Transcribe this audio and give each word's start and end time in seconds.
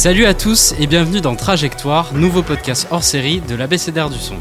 Salut 0.00 0.24
à 0.24 0.32
tous 0.32 0.72
et 0.80 0.86
bienvenue 0.86 1.20
dans 1.20 1.36
Trajectoire, 1.36 2.14
nouveau 2.14 2.42
podcast 2.42 2.88
hors 2.90 3.04
série 3.04 3.42
de 3.42 3.54
l'ABCDR 3.54 4.08
du 4.08 4.16
son. 4.16 4.36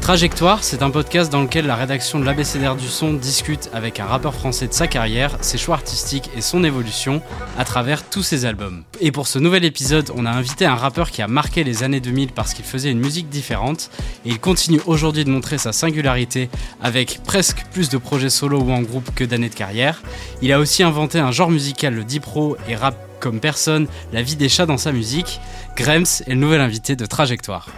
Trajectoire, 0.00 0.64
c'est 0.64 0.82
un 0.82 0.90
podcast 0.90 1.30
dans 1.30 1.42
lequel 1.42 1.68
la 1.68 1.76
rédaction 1.76 2.18
de 2.18 2.24
l'ABCDR 2.24 2.74
du 2.74 2.88
son 2.88 3.12
discute 3.12 3.70
avec 3.72 4.00
un 4.00 4.06
rappeur 4.06 4.34
français 4.34 4.66
de 4.66 4.72
sa 4.72 4.88
carrière, 4.88 5.38
ses 5.40 5.56
choix 5.56 5.76
artistiques 5.76 6.30
et 6.36 6.40
son 6.40 6.64
évolution 6.64 7.22
à 7.56 7.64
travers 7.64 8.10
tous 8.10 8.24
ses 8.24 8.44
albums. 8.44 8.82
Et 9.00 9.12
pour 9.12 9.28
ce 9.28 9.38
nouvel 9.38 9.64
épisode, 9.64 10.10
on 10.16 10.26
a 10.26 10.32
invité 10.32 10.66
un 10.66 10.74
rappeur 10.74 11.12
qui 11.12 11.22
a 11.22 11.28
marqué 11.28 11.62
les 11.62 11.84
années 11.84 12.00
2000 12.00 12.32
parce 12.32 12.52
qu'il 12.52 12.64
faisait 12.64 12.90
une 12.90 12.98
musique 12.98 13.28
différente 13.28 13.90
et 14.26 14.30
il 14.30 14.40
continue 14.40 14.80
aujourd'hui 14.86 15.24
de 15.24 15.30
montrer 15.30 15.58
sa 15.58 15.70
singularité 15.70 16.50
avec 16.82 17.20
presque 17.22 17.64
plus 17.72 17.88
de 17.88 17.98
projets 17.98 18.30
solo 18.30 18.58
ou 18.58 18.72
en 18.72 18.82
groupe 18.82 19.14
que 19.14 19.22
d'années 19.22 19.48
de 19.48 19.54
carrière. 19.54 20.02
Il 20.42 20.52
a 20.52 20.58
aussi 20.58 20.82
inventé 20.82 21.20
un 21.20 21.30
genre 21.30 21.52
musical, 21.52 21.94
le 21.94 22.02
deep 22.02 22.24
et 22.68 22.74
rap 22.74 23.07
comme 23.20 23.40
personne, 23.40 23.86
la 24.12 24.22
vie 24.22 24.36
des 24.36 24.48
chats 24.48 24.66
dans 24.66 24.78
sa 24.78 24.92
musique. 24.92 25.40
Grems 25.76 26.22
est 26.26 26.30
le 26.30 26.36
nouvel 26.36 26.60
invité 26.60 26.96
de 26.96 27.06
Trajectoire. 27.06 27.68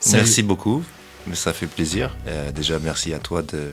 Salut. 0.00 0.22
Merci 0.22 0.42
beaucoup 0.42 0.84
ça 1.34 1.52
fait 1.52 1.66
plaisir. 1.66 2.14
Euh, 2.26 2.52
déjà, 2.52 2.78
merci 2.78 3.12
à 3.12 3.18
toi 3.18 3.42
de 3.42 3.72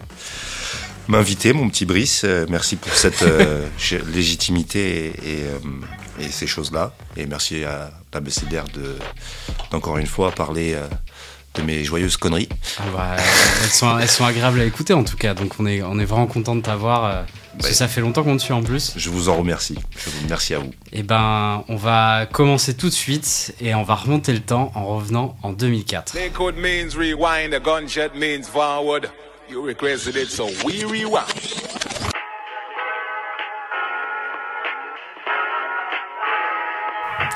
m'inviter, 1.08 1.54
mon 1.54 1.70
petit 1.70 1.86
Brice. 1.86 2.24
Euh, 2.24 2.46
merci 2.50 2.76
pour 2.76 2.94
cette 2.94 3.24
euh, 3.24 3.68
légitimité 4.14 5.14
et, 5.24 6.30
ces 6.32 6.48
choses-là. 6.48 6.94
Et 7.18 7.26
merci 7.26 7.64
à 7.64 7.92
l'ABCDR 8.14 8.66
de, 8.74 8.98
d'encore 9.72 9.98
une 9.98 10.08
fois, 10.08 10.32
parler 10.32 10.78
de 11.56 11.62
mes 11.62 11.84
joyeuses 11.84 12.16
conneries. 12.16 12.48
Ah 12.80 12.84
bah, 12.96 13.16
elles, 13.64 13.70
sont, 13.70 14.00
elles 14.00 14.10
sont 14.10 14.24
agréables 14.24 14.62
à 14.62 14.66
écouter 14.66 14.94
en 14.94 15.04
tout 15.04 15.18
cas, 15.18 15.34
donc 15.34 15.60
on 15.60 15.66
est, 15.66 15.82
on 15.84 16.00
est 16.00 16.06
vraiment 16.06 16.28
content 16.28 16.56
de 16.56 16.62
t'avoir. 16.62 17.26
Parce 17.58 17.70
que 17.70 17.76
ça 17.76 17.88
fait 17.88 18.02
longtemps 18.02 18.24
qu'on 18.24 18.38
te 18.38 18.42
suit 18.42 18.54
en 18.54 18.62
plus. 18.62 18.94
Je 18.96 19.10
vous 19.10 19.30
en 19.30 19.36
remercie. 19.36 19.76
Je 19.98 20.10
vous 20.10 20.24
remercie 20.24 20.54
à 20.54 20.60
vous. 20.60 20.72
Et 20.92 21.00
eh 21.00 21.04
ben, 21.04 21.64
on 21.68 21.76
va 21.76 22.26
commencer 22.32 22.76
tout 22.76 22.88
de 22.88 22.94
suite 22.94 23.56
et 23.62 23.74
on 23.76 23.84
va 23.84 23.96
remonter 23.96 24.34
le 24.34 24.42
temps 24.42 24.72
en 24.76 24.86
revenant 24.86 25.38
en 25.44 25.52
2004. 25.54 26.14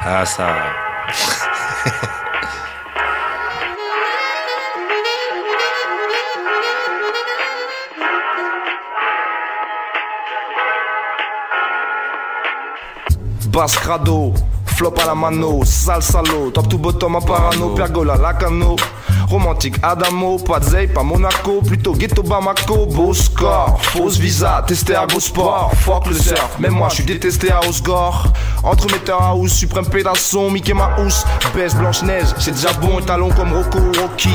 Ah 0.02 0.26
ça. 0.26 0.56
Basse 13.50 13.80
crado, 13.80 14.32
flop 14.80 14.94
à 15.04 15.08
la 15.08 15.14
mano, 15.14 15.66
sale 15.66 16.02
salaud, 16.02 16.52
top 16.52 16.70
to 16.70 16.78
bottom 16.78 17.16
en 17.18 17.22
parano, 17.22 17.76
pergola, 17.76 18.16
lacano. 18.16 18.78
Romantique 19.30 19.78
Adamo, 19.84 20.40
pas 20.40 20.60
de 20.60 20.88
pas 20.88 21.04
Monaco, 21.04 21.62
plutôt 21.62 21.94
ghetto 21.94 22.24
Bamako, 22.24 22.88
beau 22.88 23.14
score, 23.14 23.78
fausse 23.80 24.18
visa, 24.18 24.64
testé 24.66 24.96
à 24.96 25.06
Go 25.06 25.20
Sport, 25.20 25.72
fuck 25.76 26.08
le 26.08 26.16
surf, 26.16 26.56
mais 26.60 26.70
moi 26.70 26.88
je 26.90 26.96
suis 26.96 27.04
détesté 27.04 27.52
à 27.52 27.60
Osgore. 27.68 28.34
Entre 28.64 28.92
metteur 28.92 29.22
à 29.22 29.30
house, 29.30 29.52
suprême 29.52 29.86
pédasson, 29.86 30.50
Mickey 30.50 30.74
Mouse, 30.74 31.26
baisse 31.54 31.76
Blanche-Neige, 31.76 32.34
c'est 32.40 32.52
déjà 32.52 32.74
bon, 32.74 33.02
talon 33.02 33.30
comme 33.30 33.54
Rocco 33.54 33.80
Rocky. 34.02 34.34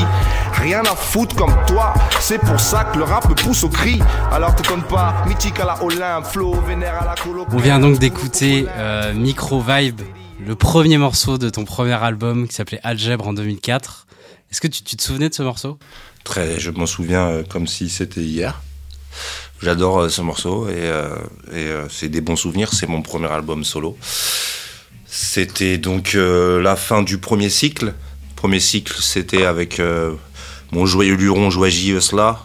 Rien 0.60 0.82
à 0.82 0.94
foutre 0.94 1.34
comme 1.34 1.54
toi, 1.66 1.94
c'est 2.20 2.38
pour 2.38 2.60
ça 2.60 2.84
que 2.84 2.98
le 2.98 3.04
rap 3.04 3.28
me 3.28 3.34
pousse 3.34 3.64
au 3.64 3.70
cri. 3.70 4.00
Alors 4.30 4.54
t'étonnes 4.54 4.82
pas, 4.82 5.24
mythique 5.26 5.58
à 5.58 5.64
la 5.64 5.82
Olympe, 5.82 6.26
flow, 6.26 6.54
vénère 6.68 7.02
à 7.02 7.04
la 7.04 7.14
colo. 7.16 7.46
On 7.52 7.56
vient 7.56 7.80
donc 7.80 7.98
d'écouter 7.98 8.66
euh, 8.76 9.12
Micro 9.12 9.60
Vibe, 9.60 10.02
le 10.46 10.54
premier 10.54 10.98
morceau 10.98 11.38
de 11.38 11.48
ton 11.48 11.64
premier 11.64 11.94
album 11.94 12.46
qui 12.46 12.54
s'appelait 12.54 12.80
Algèbre 12.82 13.26
en 13.26 13.32
2004. 13.32 14.06
Est-ce 14.50 14.60
que 14.60 14.68
tu, 14.68 14.82
te 14.82 15.02
souvenais 15.02 15.28
de 15.28 15.34
ce 15.34 15.42
morceau? 15.42 15.78
Très, 16.22 16.60
je 16.60 16.70
m'en 16.70 16.86
souviens 16.86 17.26
euh, 17.28 17.42
comme 17.42 17.66
si 17.66 17.88
c'était 17.88 18.20
hier. 18.20 18.62
J'adore 19.62 20.00
euh, 20.00 20.08
ce 20.08 20.20
morceau 20.20 20.68
et, 20.68 20.74
euh, 20.76 21.88
c'est 21.88 22.08
des 22.08 22.20
bons 22.20 22.36
souvenirs. 22.36 22.72
C'est 22.74 22.86
mon 22.86 23.02
premier 23.02 23.28
album 23.28 23.64
solo. 23.64 23.96
C'était 25.06 25.78
donc 25.78 26.14
la 26.14 26.76
fin 26.76 27.02
du 27.02 27.18
premier 27.18 27.48
cycle. 27.48 27.94
Premier 28.34 28.58
cycle, 28.58 28.96
c'était 29.00 29.44
avec 29.44 29.80
mon 30.72 30.86
joyeux 30.86 31.14
luron 31.14 31.50
Joagy 31.50 31.94
cela 32.00 32.40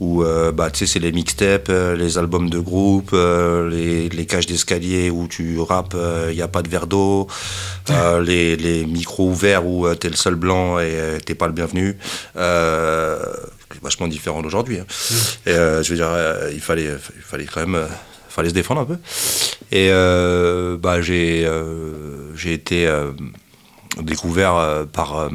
où 0.00 0.24
euh, 0.24 0.50
bah, 0.50 0.70
c'est 0.72 0.98
les 0.98 1.12
mixtapes, 1.12 1.68
euh, 1.68 1.94
les 1.94 2.16
albums 2.16 2.48
de 2.48 2.58
groupe, 2.58 3.10
euh, 3.12 3.68
les, 3.68 4.08
les, 4.08 4.26
cages 4.26 4.46
d'escalier 4.46 5.10
où 5.10 5.28
tu 5.28 5.60
rappes, 5.60 5.94
il 6.30 6.34
n'y 6.34 6.42
a 6.42 6.48
pas 6.48 6.62
de 6.62 6.68
verre 6.68 6.86
d'eau, 6.86 7.28
les, 8.22 8.56
les, 8.56 8.86
micros 8.86 9.28
ouverts 9.28 9.66
où 9.66 9.86
tu 9.94 10.06
es 10.06 10.10
le 10.10 10.16
seul 10.16 10.34
blanc 10.34 10.78
et 10.80 11.18
t'es 11.24 11.34
pas 11.34 11.46
le 11.46 11.52
bienvenu. 11.52 11.98
vachement 13.82 14.08
différent 14.08 14.42
d'aujourd'hui. 14.42 14.78
Hein. 14.78 14.86
Et 15.46 15.52
je 15.52 15.88
veux 15.90 15.96
dire, 15.96 16.10
il, 16.52 16.60
fallait, 16.60 16.88
il 17.16 17.22
fallait 17.22 17.44
quand 17.44 17.60
même 17.60 17.86
fallait 18.28 18.50
se 18.50 18.54
défendre 18.54 18.80
un 18.80 18.84
peu. 18.86 18.96
Et 19.70 19.90
bah, 20.78 21.02
j'ai 21.02 21.48
j'ai 22.34 22.54
été 22.54 22.90
découvert 24.00 24.86
par 24.92 25.28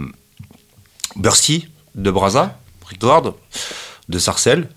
Bursty 1.15 1.67
de 1.93 2.09
Braza, 2.09 2.57
Ricord 2.87 3.35
de 4.09 4.19
Sarcelles, 4.19 4.67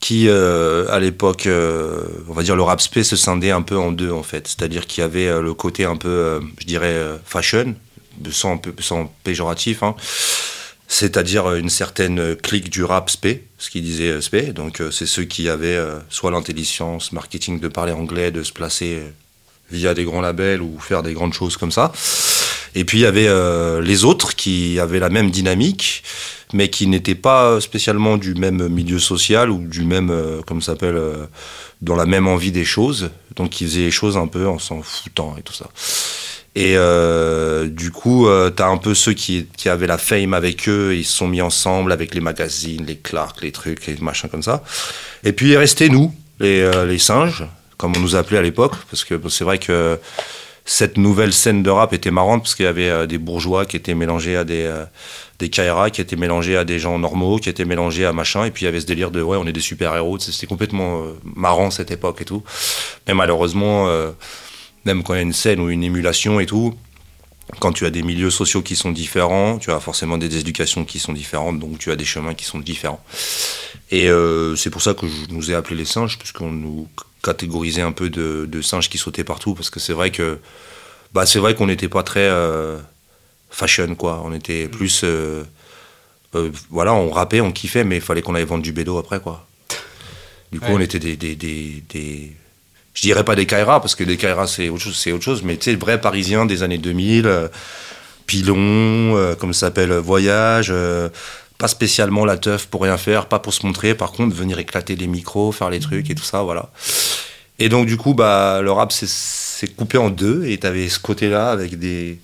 qui 0.00 0.28
euh, 0.28 0.90
à 0.90 0.98
l'époque, 0.98 1.46
euh, 1.46 2.04
on 2.28 2.32
va 2.32 2.42
dire 2.42 2.56
le 2.56 2.62
rap 2.62 2.80
spé 2.80 3.04
se 3.04 3.16
scindait 3.16 3.52
un 3.52 3.62
peu 3.62 3.76
en 3.76 3.92
deux 3.92 4.10
en 4.10 4.22
fait. 4.22 4.48
C'est-à-dire 4.48 4.86
qu'il 4.86 5.02
y 5.02 5.04
avait 5.04 5.28
euh, 5.28 5.40
le 5.40 5.54
côté 5.54 5.84
un 5.84 5.96
peu, 5.96 6.40
je 6.58 6.66
dirais, 6.66 6.96
fashion, 7.24 7.74
sans, 8.30 8.60
sans 8.80 9.14
péjoratif, 9.24 9.82
hein. 9.82 9.94
c'est-à-dire 10.88 11.54
une 11.54 11.70
certaine 11.70 12.36
clique 12.36 12.70
du 12.70 12.82
rap 12.84 13.10
spé, 13.10 13.44
ce 13.58 13.70
qui 13.70 13.80
disait 13.80 14.20
spé. 14.20 14.52
Donc 14.52 14.82
c'est 14.90 15.06
ceux 15.06 15.24
qui 15.24 15.48
avaient 15.48 15.80
soit 16.08 16.30
l'intelligence 16.30 17.12
marketing 17.12 17.60
de 17.60 17.68
parler 17.68 17.92
anglais, 17.92 18.30
de 18.30 18.42
se 18.42 18.52
placer 18.52 19.00
via 19.70 19.94
des 19.94 20.04
grands 20.04 20.20
labels 20.20 20.60
ou 20.60 20.78
faire 20.78 21.02
des 21.02 21.14
grandes 21.14 21.32
choses 21.32 21.56
comme 21.56 21.72
ça. 21.72 21.92
Et 22.74 22.84
puis 22.84 22.98
il 22.98 23.02
y 23.02 23.06
avait 23.06 23.28
les 23.82 24.04
autres 24.04 24.34
qui 24.34 24.78
avaient 24.80 24.98
la 24.98 25.10
même 25.10 25.30
dynamique 25.30 26.02
mais 26.52 26.68
qui 26.68 26.86
n'étaient 26.86 27.14
pas 27.14 27.60
spécialement 27.60 28.16
du 28.16 28.34
même 28.34 28.68
milieu 28.68 28.98
social 28.98 29.50
ou 29.50 29.58
du 29.58 29.84
même, 29.84 30.10
euh, 30.10 30.42
comme 30.42 30.60
ça 30.60 30.72
s'appelle, 30.72 30.96
euh, 30.96 31.26
dans 31.80 31.96
la 31.96 32.06
même 32.06 32.26
envie 32.26 32.52
des 32.52 32.64
choses. 32.64 33.10
Donc 33.36 33.50
qui 33.50 33.64
faisaient 33.64 33.80
les 33.80 33.90
choses 33.90 34.16
un 34.16 34.26
peu 34.26 34.46
en 34.46 34.58
s'en 34.58 34.82
foutant 34.82 35.36
et 35.38 35.42
tout 35.42 35.54
ça. 35.54 35.68
Et 36.54 36.74
euh, 36.76 37.66
du 37.66 37.90
coup, 37.90 38.28
tu 38.54 38.62
as 38.62 38.66
un 38.66 38.76
peu 38.76 38.94
ceux 38.94 39.14
qui, 39.14 39.46
qui, 39.56 39.70
avaient 39.70 39.86
la 39.86 39.96
fame 39.96 40.34
avec 40.34 40.68
eux, 40.68 40.94
ils 40.94 41.04
se 41.04 41.16
sont 41.16 41.28
mis 41.28 41.40
ensemble 41.40 41.92
avec 41.92 42.14
les 42.14 42.20
magazines, 42.20 42.84
les 42.84 42.96
Clark, 42.96 43.40
les 43.40 43.52
trucs, 43.52 43.86
les 43.86 43.96
machins 43.96 44.28
comme 44.28 44.42
ça. 44.42 44.62
Et 45.24 45.32
puis 45.32 45.46
il 45.46 45.52
est 45.52 45.58
resté 45.58 45.88
nous, 45.88 46.14
les, 46.40 46.70
les 46.86 46.98
singes, 46.98 47.46
comme 47.78 47.96
on 47.96 48.00
nous 48.00 48.16
appelait 48.16 48.36
à 48.36 48.42
l'époque, 48.42 48.74
parce 48.90 49.02
que 49.02 49.18
c'est 49.30 49.44
vrai 49.44 49.56
que 49.56 49.98
cette 50.64 50.96
nouvelle 50.96 51.32
scène 51.32 51.62
de 51.62 51.70
rap 51.70 51.92
était 51.92 52.10
marrante 52.10 52.42
parce 52.42 52.54
qu'il 52.54 52.64
y 52.64 52.68
avait 52.68 53.06
des 53.06 53.18
bourgeois 53.18 53.66
qui 53.66 53.76
étaient 53.76 53.94
mélangés 53.94 54.36
à 54.36 54.44
des, 54.44 54.72
des 55.42 55.50
Kaira 55.50 55.90
qui 55.90 56.00
étaient 56.00 56.16
mélangés 56.16 56.56
à 56.56 56.64
des 56.64 56.78
gens 56.78 56.98
normaux, 56.98 57.38
qui 57.38 57.48
étaient 57.48 57.64
mélangés 57.64 58.06
à 58.06 58.12
machin, 58.12 58.44
et 58.44 58.52
puis 58.52 58.62
il 58.62 58.66
y 58.66 58.68
avait 58.68 58.80
ce 58.80 58.86
délire 58.86 59.10
de 59.10 59.20
ouais, 59.20 59.36
on 59.36 59.46
est 59.46 59.52
des 59.52 59.60
super-héros, 59.60 60.18
c'était 60.20 60.46
complètement 60.46 61.02
euh, 61.02 61.18
marrant 61.24 61.70
cette 61.72 61.90
époque 61.90 62.20
et 62.20 62.24
tout. 62.24 62.44
Mais 63.06 63.14
malheureusement, 63.14 63.88
euh, 63.88 64.12
même 64.84 65.02
quand 65.02 65.14
il 65.14 65.16
y 65.16 65.20
a 65.20 65.22
une 65.22 65.32
scène 65.32 65.58
ou 65.60 65.68
une 65.68 65.82
émulation 65.82 66.38
et 66.38 66.46
tout, 66.46 66.74
quand 67.58 67.72
tu 67.72 67.84
as 67.86 67.90
des 67.90 68.02
milieux 68.02 68.30
sociaux 68.30 68.62
qui 68.62 68.76
sont 68.76 68.92
différents, 68.92 69.58
tu 69.58 69.72
as 69.72 69.80
forcément 69.80 70.16
des 70.16 70.38
éducations 70.38 70.84
qui 70.84 71.00
sont 71.00 71.12
différentes, 71.12 71.58
donc 71.58 71.78
tu 71.78 71.90
as 71.90 71.96
des 71.96 72.04
chemins 72.04 72.34
qui 72.34 72.44
sont 72.44 72.60
différents. 72.60 73.02
Et 73.90 74.08
euh, 74.08 74.54
c'est 74.54 74.70
pour 74.70 74.80
ça 74.80 74.94
que 74.94 75.08
je 75.08 75.34
nous 75.34 75.50
ai 75.50 75.54
appelés 75.54 75.76
les 75.76 75.84
singes, 75.84 76.18
puisqu'on 76.18 76.52
nous 76.52 76.86
catégorisait 77.22 77.82
un 77.82 77.92
peu 77.92 78.10
de, 78.10 78.62
singes 78.62 78.90
qui 78.90 78.98
sautaient 78.98 79.24
partout, 79.24 79.54
parce 79.54 79.70
que 79.70 79.80
c'est 79.80 79.92
vrai 79.92 80.10
que 80.10 80.38
bah, 81.12 81.26
c'est 81.26 81.38
vrai 81.38 81.54
qu'on 81.54 81.66
n'était 81.66 81.88
pas 81.88 82.02
très 82.02 82.28
fashion, 83.52 83.94
quoi. 83.94 84.22
On 84.24 84.32
était 84.32 84.66
plus. 84.66 85.02
Euh, 85.04 85.44
euh, 86.34 86.50
voilà, 86.70 86.94
on 86.94 87.10
rappait, 87.10 87.40
on 87.40 87.52
kiffait, 87.52 87.84
mais 87.84 87.96
il 87.96 88.02
fallait 88.02 88.22
qu'on 88.22 88.34
aille 88.34 88.44
vendre 88.44 88.62
du 88.62 88.72
bédo 88.72 88.98
après, 88.98 89.20
quoi. 89.20 89.46
Du 90.50 90.60
coup, 90.60 90.66
on 90.70 90.80
était 90.80 90.98
des, 90.98 91.16
des, 91.16 91.34
des, 91.34 92.32
Je 92.94 93.00
dirais 93.00 93.24
pas 93.24 93.36
des 93.36 93.46
Kaira, 93.46 93.80
parce 93.80 93.94
que 93.94 94.04
des 94.04 94.16
Kaira, 94.16 94.46
c'est 94.46 94.68
autre 94.68 94.82
chose, 94.82 94.96
c'est 94.96 95.12
autre 95.12 95.24
chose, 95.24 95.42
mais 95.42 95.56
tu 95.56 95.70
sais, 95.70 95.76
vrais 95.76 96.00
parisiens 96.00 96.44
des 96.44 96.62
années 96.62 96.78
2000, 96.78 97.26
euh, 97.26 97.48
pilon, 98.26 99.34
comme 99.38 99.52
ça 99.54 99.66
s'appelle, 99.66 99.92
voyage, 99.92 100.72
pas 101.62 101.68
spécialement 101.68 102.24
la 102.24 102.38
teuf 102.38 102.66
pour 102.66 102.82
rien 102.82 102.96
faire, 102.96 103.26
pas 103.26 103.38
pour 103.38 103.54
se 103.54 103.64
montrer, 103.64 103.94
par 103.94 104.10
contre, 104.10 104.34
venir 104.34 104.58
éclater 104.58 104.96
les 104.96 105.06
micros, 105.06 105.52
faire 105.52 105.70
les 105.70 105.78
trucs 105.78 106.10
et 106.10 106.16
tout 106.16 106.24
ça, 106.24 106.42
voilà. 106.42 106.70
Et 107.60 107.68
donc, 107.68 107.86
du 107.86 107.96
coup, 107.96 108.14
bah, 108.14 108.60
le 108.62 108.72
rap 108.72 108.90
s'est 108.90 109.68
coupé 109.68 109.96
en 109.96 110.10
deux, 110.10 110.44
et 110.44 110.58
t'avais 110.58 110.88
ce 110.88 110.98
côté-là 110.98 111.52
avec 111.52 111.78
des 111.78 112.18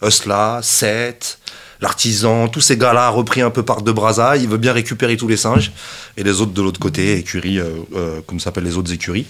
Hustla, 0.00 0.60
Seth, 0.62 1.40
l'artisan, 1.80 2.46
tous 2.46 2.60
ces 2.60 2.76
gars-là 2.76 3.08
repris 3.08 3.40
un 3.40 3.50
peu 3.50 3.64
par 3.64 3.82
De 3.82 3.90
Braza, 3.90 4.36
il 4.36 4.46
veut 4.46 4.58
bien 4.58 4.72
récupérer 4.72 5.16
tous 5.16 5.26
les 5.26 5.36
singes, 5.36 5.72
et 6.16 6.22
les 6.22 6.40
autres 6.40 6.52
de 6.52 6.62
l'autre 6.62 6.78
côté, 6.78 7.18
écurie, 7.18 7.58
euh, 7.58 7.70
euh, 7.96 8.20
comme 8.28 8.38
s'appellent 8.38 8.62
les 8.62 8.76
autres 8.76 8.92
écuries. 8.92 9.26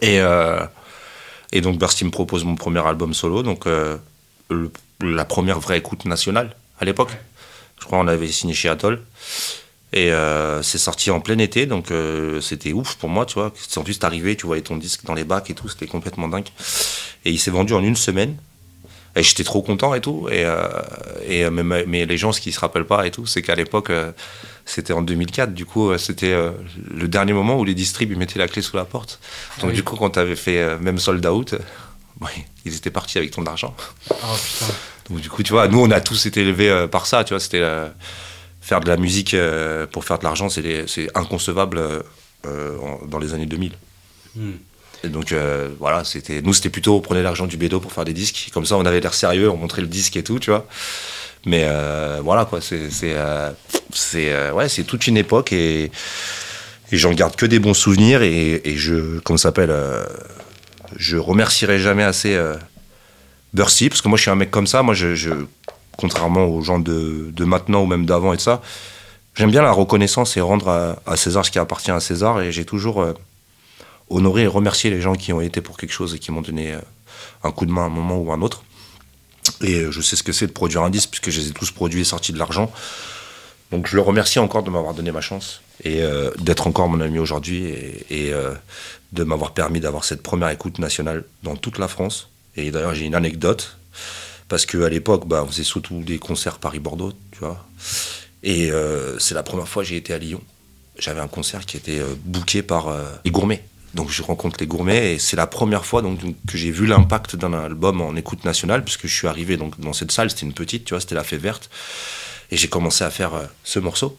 Et, 0.00 0.22
euh, 0.22 0.64
Et 1.52 1.60
donc 1.60 1.78
Bursti 1.78 2.06
me 2.06 2.10
propose 2.10 2.44
mon 2.44 2.54
premier 2.54 2.80
album 2.86 3.12
solo, 3.12 3.42
donc 3.42 3.66
la 5.02 5.24
première 5.26 5.60
vraie 5.60 5.76
écoute 5.76 6.06
nationale 6.06 6.56
à 6.80 6.86
l'époque. 6.86 7.12
Je 7.80 7.86
crois 7.86 7.98
qu'on 7.98 8.08
avait 8.08 8.28
signé 8.28 8.54
chez 8.54 8.68
Atoll. 8.68 9.02
Et 9.92 10.10
c'est 10.62 10.78
sorti 10.78 11.10
en 11.10 11.20
plein 11.20 11.38
été, 11.38 11.64
donc 11.64 11.86
c'était 12.42 12.72
ouf 12.72 12.96
pour 12.96 13.08
moi, 13.08 13.24
tu 13.24 13.34
vois. 13.34 13.52
En 13.76 13.82
plus, 13.82 13.98
arrivé, 14.02 14.36
tu 14.36 14.46
voyais 14.46 14.62
ton 14.62 14.76
disque 14.76 15.04
dans 15.04 15.14
les 15.14 15.24
bacs 15.24 15.48
et 15.48 15.54
tout, 15.54 15.68
c'était 15.68 15.86
complètement 15.86 16.28
dingue. 16.28 16.48
Et 17.24 17.30
il 17.30 17.38
s'est 17.38 17.50
vendu 17.50 17.72
en 17.72 17.82
une 17.82 17.96
semaine. 17.96 18.36
Et 19.18 19.22
j'étais 19.22 19.44
trop 19.44 19.62
content 19.62 19.94
et 19.94 20.00
tout. 20.00 20.28
Et, 20.30 20.44
euh, 20.44 20.68
et 21.26 21.44
euh, 21.44 21.50
mais, 21.50 21.84
mais, 21.86 22.06
les 22.06 22.16
gens, 22.16 22.32
ce 22.32 22.40
qui 22.40 22.52
se 22.52 22.60
rappellent 22.60 22.86
pas 22.86 23.06
et 23.06 23.10
tout, 23.10 23.26
c'est 23.26 23.42
qu'à 23.42 23.56
l'époque, 23.56 23.90
euh, 23.90 24.12
c'était 24.64 24.92
en 24.92 25.02
2004. 25.02 25.54
Du 25.54 25.64
coup, 25.64 25.96
c'était 25.98 26.36
le 26.90 27.08
dernier 27.08 27.32
moment 27.32 27.58
où 27.58 27.64
les 27.64 27.74
distribs 27.74 28.16
mettaient 28.16 28.38
la 28.38 28.48
clé 28.48 28.62
sous 28.62 28.76
la 28.76 28.84
porte. 28.84 29.18
Donc, 29.60 29.72
du 29.72 29.82
coup, 29.82 29.96
quand 29.96 30.10
tu 30.10 30.18
avais 30.18 30.36
fait 30.36 30.78
même 30.78 30.98
sold 30.98 31.24
out, 31.26 31.54
ils 32.64 32.76
étaient 32.76 32.90
partis 32.90 33.18
avec 33.18 33.30
ton 33.30 33.44
argent. 33.46 33.74
Oh, 34.10 34.14
putain. 34.14 34.72
Donc, 35.10 35.20
du 35.20 35.28
coup, 35.30 35.42
tu 35.42 35.52
vois, 35.52 35.68
nous, 35.68 35.80
on 35.80 35.90
a 35.90 36.00
tous 36.00 36.26
été 36.26 36.42
élevés 36.42 36.86
par 36.90 37.06
ça. 37.06 37.24
Tu 37.24 37.32
vois, 37.34 37.40
c'était 37.40 37.64
faire 38.60 38.80
de 38.80 38.88
la 38.88 38.96
musique 38.96 39.34
pour 39.92 40.04
faire 40.04 40.18
de 40.18 40.24
l'argent, 40.24 40.48
c'est 40.48 41.08
inconcevable 41.14 41.80
dans 42.44 43.18
les 43.18 43.34
années 43.34 43.46
2000. 43.46 43.72
Et 45.04 45.08
donc 45.08 45.32
euh, 45.32 45.68
voilà, 45.78 46.04
c'était 46.04 46.42
nous 46.42 46.52
c'était 46.52 46.70
plutôt 46.70 46.96
on 46.96 47.00
prenait 47.00 47.22
l'argent 47.22 47.46
du 47.46 47.56
bédo 47.56 47.78
pour 47.78 47.92
faire 47.92 48.04
des 48.04 48.12
disques, 48.12 48.50
comme 48.52 48.64
ça 48.64 48.76
on 48.76 48.84
avait 48.84 49.00
l'air 49.00 49.14
sérieux, 49.14 49.48
on 49.48 49.56
montrait 49.56 49.82
le 49.82 49.88
disque 49.88 50.16
et 50.16 50.24
tout, 50.24 50.38
tu 50.38 50.50
vois. 50.50 50.66
Mais 51.46 51.66
euh, 51.66 52.18
voilà 52.22 52.44
quoi, 52.44 52.60
c'est 52.60 52.90
c'est 52.90 53.14
euh, 53.14 53.50
c'est 53.92 54.50
ouais 54.50 54.68
c'est 54.68 54.82
toute 54.82 55.06
une 55.06 55.16
époque 55.16 55.52
et, 55.52 55.84
et 56.90 56.96
j'en 56.96 57.12
garde 57.12 57.36
que 57.36 57.46
des 57.46 57.60
bons 57.60 57.74
souvenirs 57.74 58.22
et, 58.22 58.60
et 58.64 58.76
je 58.76 59.20
comment 59.20 59.36
s'appelle 59.36 59.72
je 60.96 61.16
remercierai 61.16 61.78
jamais 61.78 62.02
assez 62.02 62.36
Bursy 63.54 63.88
parce 63.88 64.02
que 64.02 64.08
moi 64.08 64.16
je 64.16 64.22
suis 64.22 64.30
un 64.30 64.36
mec 64.36 64.50
comme 64.50 64.66
ça, 64.66 64.82
moi 64.82 64.94
je, 64.94 65.46
contrairement 65.96 66.44
aux 66.44 66.62
gens 66.62 66.78
de, 66.78 67.32
maintenant 67.44 67.82
ou 67.82 67.86
même 67.86 68.06
d'avant 68.06 68.32
et 68.32 68.36
de 68.36 68.42
ça, 68.42 68.62
j'aime 69.34 69.50
bien 69.50 69.62
la 69.62 69.72
reconnaissance 69.72 70.36
et 70.36 70.40
rendre 70.40 70.98
à, 71.06 71.16
César 71.16 71.44
ce 71.44 71.50
qui 71.50 71.58
appartient 71.58 71.90
à 71.90 72.00
César 72.00 72.40
et 72.40 72.52
j'ai 72.52 72.64
toujours 72.64 73.14
honorer 74.10 74.42
et 74.42 74.46
remercier 74.46 74.90
les 74.90 75.00
gens 75.00 75.14
qui 75.14 75.32
ont 75.32 75.40
été 75.40 75.60
pour 75.60 75.76
quelque 75.76 75.92
chose 75.92 76.14
et 76.14 76.18
qui 76.18 76.32
m'ont 76.32 76.40
donné 76.40 76.72
euh, 76.72 76.80
un 77.42 77.52
coup 77.52 77.66
de 77.66 77.72
main 77.72 77.82
à 77.82 77.86
un 77.86 77.90
moment 77.90 78.18
ou 78.18 78.30
à 78.30 78.34
un 78.34 78.42
autre. 78.42 78.62
Et 79.62 79.74
euh, 79.74 79.90
je 79.90 80.00
sais 80.00 80.16
ce 80.16 80.22
que 80.22 80.32
c'est 80.32 80.46
de 80.46 80.52
produire 80.52 80.82
un 80.82 80.90
disque, 80.90 81.10
puisque 81.10 81.30
je 81.30 81.40
les 81.40 81.48
ai 81.48 81.52
tous 81.52 81.70
produits 81.70 82.02
et 82.02 82.04
sortis 82.04 82.32
de 82.32 82.38
l'argent. 82.38 82.70
Donc 83.70 83.86
je 83.86 83.96
le 83.96 84.02
remercie 84.02 84.38
encore 84.38 84.62
de 84.62 84.70
m'avoir 84.70 84.94
donné 84.94 85.12
ma 85.12 85.20
chance 85.20 85.60
et 85.84 86.02
euh, 86.02 86.30
d'être 86.38 86.66
encore 86.66 86.88
mon 86.88 87.00
ami 87.00 87.18
aujourd'hui 87.18 87.66
et, 88.10 88.32
de 89.12 89.24
m'avoir 89.24 89.52
permis 89.52 89.80
d'avoir 89.80 90.04
cette 90.04 90.22
première 90.22 90.50
écoute 90.50 90.78
nationale 90.78 91.24
dans 91.42 91.56
toute 91.56 91.78
la 91.78 91.88
France. 91.88 92.28
Et 92.58 92.70
d'ailleurs 92.70 92.94
j'ai 92.94 93.06
une 93.06 93.14
anecdote, 93.14 93.78
parce 94.48 94.66
qu'à 94.66 94.88
l'époque, 94.88 95.26
bah, 95.26 95.42
on 95.44 95.48
faisait 95.48 95.64
surtout 95.64 96.02
des 96.02 96.18
concerts 96.18 96.58
Paris-Bordeaux, 96.58 97.12
tu 97.32 97.38
vois. 97.40 97.66
Et 98.42 98.70
c'est 99.18 99.34
la 99.34 99.42
première 99.42 99.68
fois 99.68 99.82
que 99.82 99.88
j'ai 99.88 99.96
été 99.96 100.14
à 100.14 100.18
Lyon. 100.18 100.40
J'avais 100.98 101.20
un 101.20 101.28
concert 101.28 101.66
qui 101.66 101.76
était 101.76 102.00
booké 102.24 102.62
par 102.62 102.94
les 103.24 103.30
gourmets. 103.30 103.64
Donc 103.94 104.10
je 104.10 104.22
rencontre 104.22 104.58
les 104.60 104.66
gourmets 104.66 105.14
et 105.14 105.18
c'est 105.18 105.36
la 105.36 105.46
première 105.46 105.84
fois 105.84 106.02
donc, 106.02 106.20
que 106.46 106.58
j'ai 106.58 106.70
vu 106.70 106.86
l'impact 106.86 107.36
d'un 107.36 107.52
album 107.54 108.00
en 108.00 108.14
écoute 108.16 108.44
nationale 108.44 108.84
puisque 108.84 109.06
je 109.06 109.14
suis 109.14 109.26
arrivé 109.26 109.56
donc 109.56 109.80
dans 109.80 109.92
cette 109.92 110.12
salle, 110.12 110.30
c'était 110.30 110.46
une 110.46 110.52
petite, 110.52 110.84
tu 110.84 110.94
vois, 110.94 111.00
c'était 111.00 111.14
la 111.14 111.24
fée 111.24 111.38
verte 111.38 111.70
et 112.50 112.56
j'ai 112.56 112.68
commencé 112.68 113.02
à 113.04 113.10
faire 113.10 113.34
euh, 113.34 113.44
ce 113.64 113.78
morceau 113.78 114.18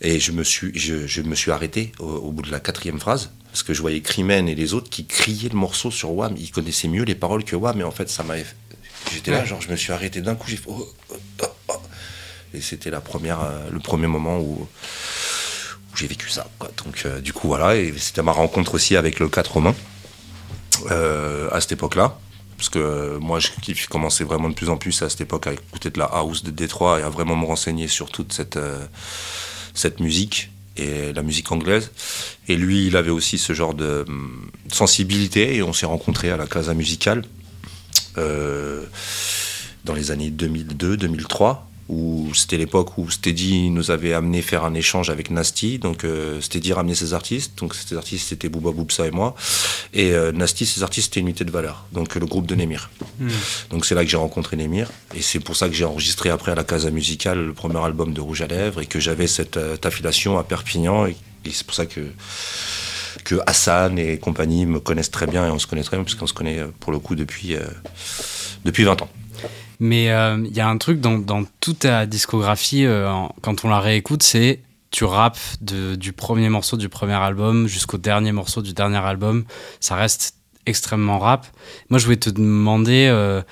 et 0.00 0.18
je 0.18 0.32
me 0.32 0.44
suis 0.44 0.76
je, 0.78 1.20
me 1.22 1.34
suis 1.34 1.50
arrêté 1.50 1.92
au, 1.98 2.32
bout 2.32 2.42
de 2.42 2.50
la 2.50 2.60
quatrième 2.60 2.98
phrase 2.98 3.30
parce 3.52 3.62
que 3.62 3.74
je 3.74 3.82
voyais 3.82 4.00
Crimen 4.00 4.48
et 4.48 4.54
les 4.54 4.72
autres 4.72 4.88
qui 4.88 5.04
criaient 5.04 5.50
le 5.50 5.58
morceau 5.58 5.90
sur 5.90 6.10
Wham, 6.12 6.34
ils 6.38 6.50
connaissaient 6.50 6.88
mieux 6.88 7.04
les 7.04 7.14
paroles 7.14 7.44
que 7.44 7.54
Wham, 7.54 7.76
mais 7.76 7.84
en 7.84 7.90
fait 7.90 8.08
ça 8.08 8.22
m'a 8.22 8.34
j'étais 9.12 9.30
là 9.30 9.44
genre 9.44 9.60
je 9.60 9.70
me 9.70 9.76
suis 9.76 9.92
arrêté 9.92 10.22
d'un 10.22 10.34
coup 10.34 10.48
j'ai 10.48 10.56
fait 10.56 10.68
oh, 10.68 10.88
oh, 11.10 11.46
oh, 11.68 11.72
et 12.54 12.62
c'était 12.62 12.90
la 12.90 13.02
première 13.02 13.42
euh, 13.42 13.68
le 13.70 13.78
premier 13.78 14.06
moment 14.06 14.40
où 14.40 14.66
j'ai 15.94 16.06
vécu 16.06 16.30
ça. 16.30 16.48
Donc, 16.84 17.02
euh, 17.04 17.20
du 17.20 17.34
coup, 17.34 17.48
voilà. 17.48 17.76
Et 17.76 17.92
c'était 17.98 18.22
ma 18.22 18.32
rencontre 18.32 18.74
aussi 18.74 18.96
avec 18.96 19.18
le 19.18 19.28
4 19.28 19.52
romain 19.52 19.74
euh, 20.90 21.50
à 21.52 21.60
cette 21.60 21.72
époque-là. 21.72 22.18
Parce 22.56 22.70
que 22.70 23.18
moi, 23.18 23.40
je 23.40 23.50
commençais 23.88 24.24
vraiment 24.24 24.48
de 24.48 24.54
plus 24.54 24.70
en 24.70 24.76
plus 24.78 25.02
à 25.02 25.10
cette 25.10 25.20
époque 25.20 25.48
à 25.48 25.52
écouter 25.52 25.90
de 25.90 25.98
la 25.98 26.06
house 26.06 26.44
de 26.44 26.50
Détroit 26.50 27.00
et 27.00 27.02
à 27.02 27.10
vraiment 27.10 27.36
me 27.36 27.44
renseigner 27.44 27.88
sur 27.88 28.10
toute 28.10 28.32
cette, 28.32 28.58
cette 29.74 29.98
musique 29.98 30.51
et 30.76 31.12
la 31.12 31.22
musique 31.22 31.50
anglaise. 31.52 31.90
Et 32.48 32.56
lui, 32.56 32.86
il 32.86 32.96
avait 32.96 33.10
aussi 33.10 33.38
ce 33.38 33.52
genre 33.52 33.74
de 33.74 34.04
sensibilité 34.72 35.56
et 35.56 35.62
on 35.62 35.72
s'est 35.72 35.86
rencontrés 35.86 36.30
à 36.30 36.36
la 36.36 36.46
Casa 36.46 36.74
Musicale 36.74 37.24
dans 38.16 39.94
les 39.94 40.10
années 40.10 40.30
2002-2003 40.30 41.71
où 41.88 42.30
c'était 42.34 42.56
l'époque 42.56 42.96
où 42.96 43.10
Steady 43.10 43.70
nous 43.70 43.90
avait 43.90 44.12
amené 44.12 44.40
faire 44.42 44.64
un 44.64 44.74
échange 44.74 45.10
avec 45.10 45.30
Nasty. 45.30 45.78
Donc 45.78 46.04
euh, 46.04 46.40
Steady 46.40 46.72
ramenait 46.72 46.94
ses 46.94 47.14
artistes. 47.14 47.58
Donc 47.58 47.74
ces 47.74 47.96
artistes 47.96 48.28
c'était 48.28 48.48
Booba 48.48 48.70
Boubsa 48.70 49.06
et 49.06 49.10
moi. 49.10 49.34
Et 49.92 50.12
euh, 50.12 50.32
Nasty, 50.32 50.64
ses 50.64 50.82
artistes 50.82 51.06
c'était 51.06 51.20
Unité 51.20 51.44
de 51.44 51.50
Valeur. 51.50 51.86
Donc 51.92 52.14
le 52.14 52.26
groupe 52.26 52.46
de 52.46 52.54
Némir. 52.54 52.90
Hmm. 53.18 53.28
Donc 53.70 53.84
c'est 53.84 53.94
là 53.94 54.04
que 54.04 54.10
j'ai 54.10 54.16
rencontré 54.16 54.56
Némir. 54.56 54.90
Et 55.14 55.22
c'est 55.22 55.40
pour 55.40 55.56
ça 55.56 55.68
que 55.68 55.74
j'ai 55.74 55.84
enregistré 55.84 56.30
après 56.30 56.52
à 56.52 56.54
la 56.54 56.64
Casa 56.64 56.90
Musicale 56.90 57.44
le 57.44 57.52
premier 57.52 57.78
album 57.84 58.14
de 58.14 58.20
Rouge 58.20 58.42
à 58.42 58.46
Lèvres 58.46 58.80
et 58.80 58.86
que 58.86 59.00
j'avais 59.00 59.26
cette 59.26 59.56
euh, 59.56 59.76
affiliation 59.82 60.38
à 60.38 60.44
Perpignan. 60.44 61.06
Et, 61.06 61.16
c'est 61.50 61.66
pour 61.66 61.74
ça 61.74 61.86
que 61.86 62.00
que 63.24 63.34
Hassan 63.46 63.98
et 63.98 64.18
compagnie 64.18 64.64
me 64.64 64.80
connaissent 64.80 65.10
très 65.10 65.26
bien 65.26 65.46
et 65.46 65.50
on 65.50 65.58
se 65.58 65.66
connaît 65.66 65.82
très 65.82 65.96
bien 65.96 66.04
puisqu'on 66.04 66.26
se 66.26 66.32
connaît 66.32 66.60
pour 66.80 66.92
le 66.92 66.98
coup 66.98 67.14
depuis, 67.14 67.56
depuis 68.64 68.84
20 68.84 69.02
ans. 69.02 69.08
Mais 69.82 70.12
euh, 70.12 70.36
il 70.46 70.56
y 70.56 70.60
a 70.60 70.68
un 70.68 70.78
truc 70.78 71.00
dans, 71.00 71.44
toute 71.58 71.80
ta 71.80 72.06
discographie, 72.06 72.86
euh, 72.86 73.12
quand 73.40 73.64
on 73.64 73.68
la 73.68 73.80
réécoute, 73.80 74.22
c'est 74.22 74.60
tu 74.92 75.02
rappes 75.02 75.40
du 75.60 76.12
premier 76.12 76.48
morceau 76.50 76.76
du 76.76 76.88
premier 76.88 77.14
album 77.14 77.66
jusqu'au 77.66 77.98
dernier 77.98 78.30
morceau 78.30 78.62
du 78.62 78.74
dernier 78.74 78.98
album. 78.98 79.44
Ça 79.80 79.96
reste 79.96 80.36
extrêmement 80.66 81.18
rap. 81.18 81.48
Moi, 81.90 81.98
je 81.98 82.04
voulais 82.04 82.16
te 82.16 82.30
demander 82.30 83.08
euh, 83.10 83.42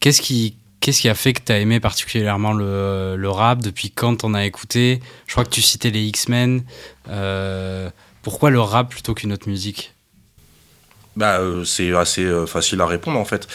qu'est-ce 0.00 0.22
qui, 0.22 0.56
qu'est-ce 0.80 1.02
qui 1.02 1.10
a 1.10 1.14
fait 1.14 1.34
que 1.34 1.42
tu 1.44 1.52
as 1.52 1.58
aimé 1.58 1.80
particulièrement 1.80 2.54
le, 2.54 3.16
le 3.18 3.28
rap 3.28 3.60
Depuis 3.60 3.90
quand 3.90 4.16
t'en 4.16 4.32
as 4.32 4.46
écouté? 4.46 5.02
Je 5.26 5.32
crois 5.32 5.44
que 5.44 5.50
tu 5.50 5.60
citais 5.60 5.90
les 5.90 6.04
X-Men. 6.04 6.64
pourquoi 8.22 8.48
le 8.48 8.60
rap 8.60 8.88
plutôt 8.88 9.12
qu'une 9.12 9.34
autre 9.34 9.50
musique? 9.50 9.92
Bah, 11.14 11.40
C'est 11.66 11.94
assez 11.94 12.26
facile 12.46 12.80
à 12.80 12.86
répondre 12.86 13.18
en 13.20 13.26
fait. 13.26 13.46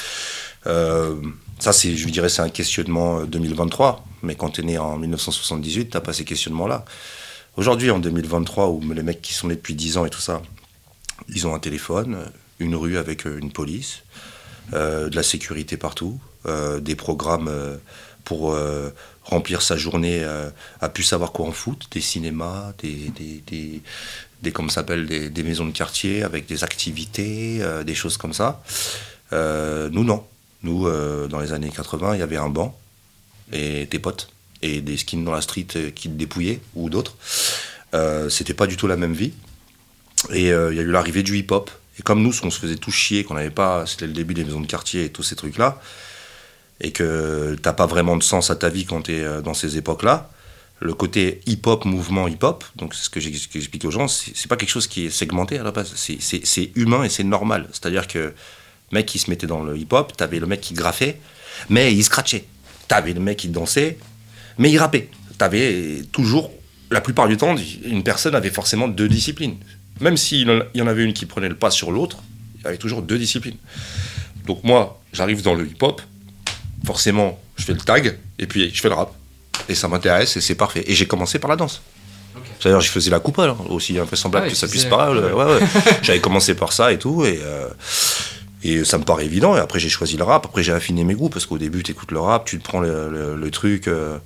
Ça, 1.60 1.74
c'est, 1.74 1.98
je 1.98 2.08
dirais, 2.08 2.30
c'est 2.30 2.42
un 2.42 2.50
questionnement 2.50 3.24
2023. 3.26 3.90
Euh, 3.90 4.10
Mais 4.24 4.36
quand 4.36 4.52
tu 4.52 4.62
es 4.62 4.64
né 4.64 4.78
en 4.78 4.98
1978, 4.98 5.90
tu 5.90 6.00
pas 6.00 6.14
ces 6.14 6.24
questionnements-là. 6.24 6.86
Aujourd'hui, 7.58 7.92
en 7.92 8.00
2023, 8.00 8.70
où 8.70 8.82
les 8.94 9.04
mecs 9.04 9.22
qui 9.22 9.34
sont 9.34 9.50
nés 9.50 9.56
depuis 9.56 9.76
10 9.76 9.98
ans 9.98 10.06
et 10.06 10.10
tout 10.10 10.22
ça, 10.22 10.42
ils 11.28 11.46
ont 11.48 11.54
un 11.54 11.60
téléphone, 11.60 12.18
une 12.60 12.76
rue 12.76 12.98
avec 12.98 13.28
euh, 13.28 13.38
une 13.40 13.52
police, 13.52 14.04
euh, 14.72 15.10
de 15.10 15.16
la 15.16 15.24
sécurité 15.24 15.78
partout, 15.78 16.20
des 16.80 16.96
programmes 16.96 17.52
pour 18.24 18.58
remplir 19.26 19.62
sa 19.62 19.76
journée 19.76 20.26
à 20.80 20.88
plus 20.88 21.04
savoir 21.04 21.34
quoi 21.34 21.48
en 21.48 21.52
foot, 21.52 21.88
des 21.92 22.00
cinémas, 22.00 22.72
des, 22.82 23.12
des, 23.46 23.82
des, 24.42 24.52
comme 24.54 24.70
s'appelle, 24.70 25.06
des, 25.06 25.44
maisons 25.44 25.66
de 25.66 25.74
quartier 25.74 26.24
avec 26.24 26.46
des 26.46 26.64
activités, 26.64 27.60
des 27.86 27.94
choses 27.94 28.16
comme 28.16 28.32
ça. 28.32 28.64
nous, 29.34 30.06
non. 30.06 30.24
Nous, 30.64 30.88
euh, 30.88 31.28
dans 31.28 31.40
les 31.40 31.54
années 31.54 31.70
80, 31.70 32.16
il 32.16 32.20
y 32.20 32.24
avait 32.24 32.38
un 32.38 32.50
banc 32.50 32.78
et 33.52 33.86
des 33.86 34.00
potes 34.00 34.30
et 34.62 34.82
des 34.82 34.98
skins 34.98 35.24
dans 35.24 35.32
la 35.32 35.42
street 35.42 35.68
euh, 35.76 35.90
qui 35.92 36.10
te 36.10 36.16
dépouillaient 36.16 36.60
ou 36.76 36.90
d'autres. 36.90 37.16
Euh, 37.94 38.30
c'était 38.30 38.54
pas 38.54 38.68
du 38.68 38.76
tout 38.78 38.88
la 38.88 38.98
même 38.98 39.14
vie. 39.14 39.34
Et 40.32 40.48
il 40.48 40.48
y 40.48 40.52
a 40.52 40.70
eu 40.70 40.92
l'arrivée 40.92 41.24
du 41.24 41.38
hip-hop. 41.38 41.72
Et 41.98 42.02
comme 42.02 42.22
nous, 42.22 42.34
on 42.44 42.50
se 42.50 42.60
faisait 42.60 42.76
tout 42.76 42.92
chier, 42.92 43.24
qu'on 43.24 43.36
n'avait 43.36 43.50
pas, 43.50 43.86
c'était 43.86 44.08
le 44.08 44.12
début 44.12 44.34
des 44.34 44.44
maisons 44.44 44.60
de 44.60 44.68
quartier 44.68 45.06
et 45.06 45.10
tous 45.10 45.24
ces 45.24 45.38
trucs-là, 45.38 45.82
et 46.82 46.92
que 46.92 47.58
t'as 47.62 47.72
pas 47.72 47.86
vraiment 47.86 48.18
de 48.18 48.24
sens 48.24 48.52
à 48.52 48.58
ta 48.58 48.68
vie 48.68 48.86
quand 48.86 49.04
tu 49.04 49.14
es 49.14 49.42
dans 49.42 49.54
ces 49.54 49.78
époques-là, 49.78 50.30
le 50.82 50.94
côté 50.94 51.42
hip-hop, 51.46 51.86
mouvement 51.86 52.28
hip-hop, 52.28 52.66
donc 52.76 52.96
c'est 52.96 53.04
ce 53.04 53.10
que 53.10 53.20
j'explique 53.20 53.86
aux 53.86 53.92
gens, 53.92 54.08
c'est 54.08 54.48
pas 54.48 54.58
quelque 54.58 54.70
chose 54.70 54.88
qui 54.88 55.06
est 55.06 55.10
segmenté 55.10 55.58
à 55.58 55.64
la 55.64 55.72
base, 55.72 55.94
c'est 55.96 56.72
humain 56.76 57.04
et 57.04 57.10
c'est 57.10 57.24
normal. 57.24 57.68
C'est-à-dire 57.72 58.08
que 58.08 58.34
mec 58.92 59.06
qui 59.06 59.20
se 59.20 59.30
mettait 59.30 59.48
dans 59.48 59.64
le 59.64 59.78
hip-hop, 59.78 60.16
t'avais 60.16 60.40
le 60.40 60.46
mec 60.46 60.62
qui 60.62 60.74
graffait, 60.74 61.20
mais 61.70 61.94
il 61.94 62.04
scratchait. 62.04 62.46
T'avais 62.88 63.14
le 63.14 63.20
mec 63.20 63.38
qui 63.38 63.50
dansait, 63.50 63.98
mais 64.58 64.72
il 64.72 64.78
rappait. 64.78 65.10
T'avais 65.38 66.02
toujours, 66.12 66.52
la 66.92 67.02
plupart 67.02 67.28
du 67.28 67.38
temps, 67.38 67.56
une 67.86 68.04
personne 68.04 68.36
avait 68.36 68.50
forcément 68.50 68.88
deux 68.88 69.08
disciplines. 69.08 69.56
Même 70.02 70.18
s'il 70.18 70.50
y 70.74 70.82
en 70.82 70.88
avait 70.88 71.04
une 71.04 71.14
qui 71.14 71.26
prenait 71.26 71.50
le 71.50 71.56
pas 71.56 71.72
sur 71.72 71.92
l'autre, 71.92 72.18
il 72.58 72.64
y 72.64 72.68
avait 72.68 72.78
toujours 72.78 73.02
deux 73.02 73.18
disciplines. 73.18 73.58
Donc 74.46 74.64
moi, 74.64 75.00
j'arrive 75.14 75.42
dans 75.42 75.54
le 75.54 75.68
hip-hop, 75.68 76.02
forcément, 76.86 77.40
je 77.58 77.64
fais 77.64 77.74
le 77.74 77.80
tag, 77.80 78.18
et 78.38 78.48
puis 78.48 78.74
je 78.74 78.82
fais 78.82 78.90
le 78.90 78.96
rap. 78.96 79.14
Et 79.68 79.76
ça 79.76 79.88
m'intéresse, 79.88 80.38
et 80.38 80.42
c'est 80.42 80.56
parfait. 80.56 80.84
Et 80.88 80.96
j'ai 80.96 81.06
commencé 81.06 81.38
par 81.40 81.50
la 81.50 81.56
danse. 81.56 81.82
D'ailleurs, 82.64 82.82
je 82.82 82.90
faisais 82.90 83.10
la 83.10 83.20
coupe, 83.20 83.40
hein, 83.40 83.56
aussi 83.70 83.98
invraisemblable 83.98 84.48
ah 84.48 84.50
que 84.50 84.56
ça 84.56 84.68
puisse 84.68 84.86
pas. 84.86 85.12
Ouais, 85.12 85.32
ouais. 85.32 85.60
J'avais 86.02 86.20
commencé 86.20 86.56
par 86.56 86.74
ça 86.74 86.92
et 86.92 87.00
tout, 87.00 87.24
et, 87.26 87.40
euh, 87.42 87.70
Et 88.64 88.84
ça 88.84 88.98
me 88.98 89.04
paraît 89.04 89.26
évident. 89.26 89.56
Et 89.56 89.60
après, 89.60 89.80
j'ai 89.80 89.90
choisi 89.90 90.18
le 90.18 90.24
rap. 90.24 90.46
Après, 90.46 90.64
j'ai 90.64 90.74
affiné 90.74 91.04
mes 91.04 91.14
goûts 91.14 91.30
parce 91.30 91.46
qu'au 91.46 91.58
début, 91.58 91.84
tu 91.84 91.92
écoutes 91.92 92.12
le 92.12 92.20
rap, 92.20 92.46
tu 92.46 92.60
te 92.60 92.64
prends 92.64 92.82
le, 92.82 93.50
truc 93.52 93.88
euh, 93.88 94.18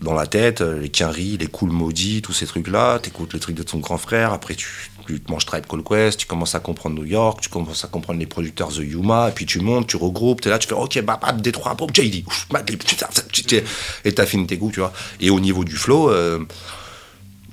dans 0.00 0.14
la 0.14 0.26
tête, 0.26 0.62
euh, 0.62 0.80
les 0.80 0.88
quinries, 0.88 1.36
les 1.36 1.46
cool 1.46 1.70
maudits, 1.70 2.22
tous 2.22 2.32
ces 2.32 2.46
trucs-là. 2.46 2.98
Tu 3.02 3.10
écoutes 3.10 3.34
les 3.34 3.40
trucs 3.40 3.56
de 3.56 3.62
ton 3.62 3.78
grand 3.78 3.98
frère. 3.98 4.32
Après, 4.32 4.54
tu, 4.54 4.90
tu 5.06 5.20
manges 5.28 5.44
Tribe 5.44 5.66
Call 5.66 5.82
Quest, 5.82 6.18
tu 6.18 6.26
commences 6.26 6.54
à 6.54 6.60
comprendre 6.60 6.96
New 6.96 7.04
York, 7.04 7.40
tu 7.42 7.50
commences 7.50 7.84
à 7.84 7.88
comprendre 7.88 8.18
les 8.18 8.26
producteurs 8.26 8.68
The 8.68 8.78
Yuma. 8.78 9.28
Et 9.28 9.32
puis, 9.32 9.44
tu 9.44 9.60
montes, 9.60 9.86
tu 9.86 9.96
regroupes. 9.96 10.40
Tu 10.40 10.48
es 10.48 10.50
là, 10.50 10.58
tu 10.58 10.66
fais 10.66 10.74
OK, 10.74 11.00
bah, 11.02 11.20
bah 11.20 11.32
Détroit, 11.32 11.74
bon, 11.74 11.86
JD, 11.92 12.24
et 14.04 14.12
t'affines 14.12 14.46
tes 14.46 14.56
goûts, 14.56 14.70
tu 14.72 14.80
vois. 14.80 14.94
Et 15.20 15.28
au 15.28 15.40
niveau 15.40 15.62
du 15.62 15.76
flow, 15.76 16.10
euh, 16.10 16.38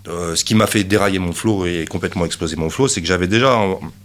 euh, 0.08 0.36
ce 0.36 0.44
qui 0.44 0.56
m'a 0.56 0.68
fait 0.68 0.84
dérailler 0.84 1.20
mon 1.20 1.34
flow 1.34 1.66
et 1.66 1.86
complètement 1.90 2.26
exploser 2.26 2.56
mon 2.56 2.70
flow, 2.70 2.88
c'est 2.88 3.02
que 3.02 3.08
j'avais 3.08 3.28
déjà 3.28 3.58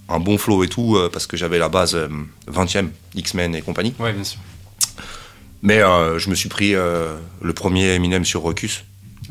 un, 0.08 0.20
bon 0.20 0.38
flow 0.38 0.64
et 0.64 0.68
tout, 0.68 0.96
euh, 0.96 1.08
parce 1.12 1.26
que 1.26 1.36
j'avais 1.36 1.58
la 1.58 1.68
base 1.68 1.96
20e, 2.50 2.88
X-Men 3.14 3.54
et 3.54 3.62
compagnie. 3.62 3.94
Ouais, 3.98 4.12
bien 4.12 4.24
sûr. 4.24 4.38
Mais 5.62 5.80
je 5.80 6.30
me 6.30 6.34
suis 6.34 6.48
pris 6.48 6.72
le 6.74 7.52
premier 7.54 7.94
Eminem 7.94 8.24
sur 8.24 8.42
Rocus. 8.42 8.84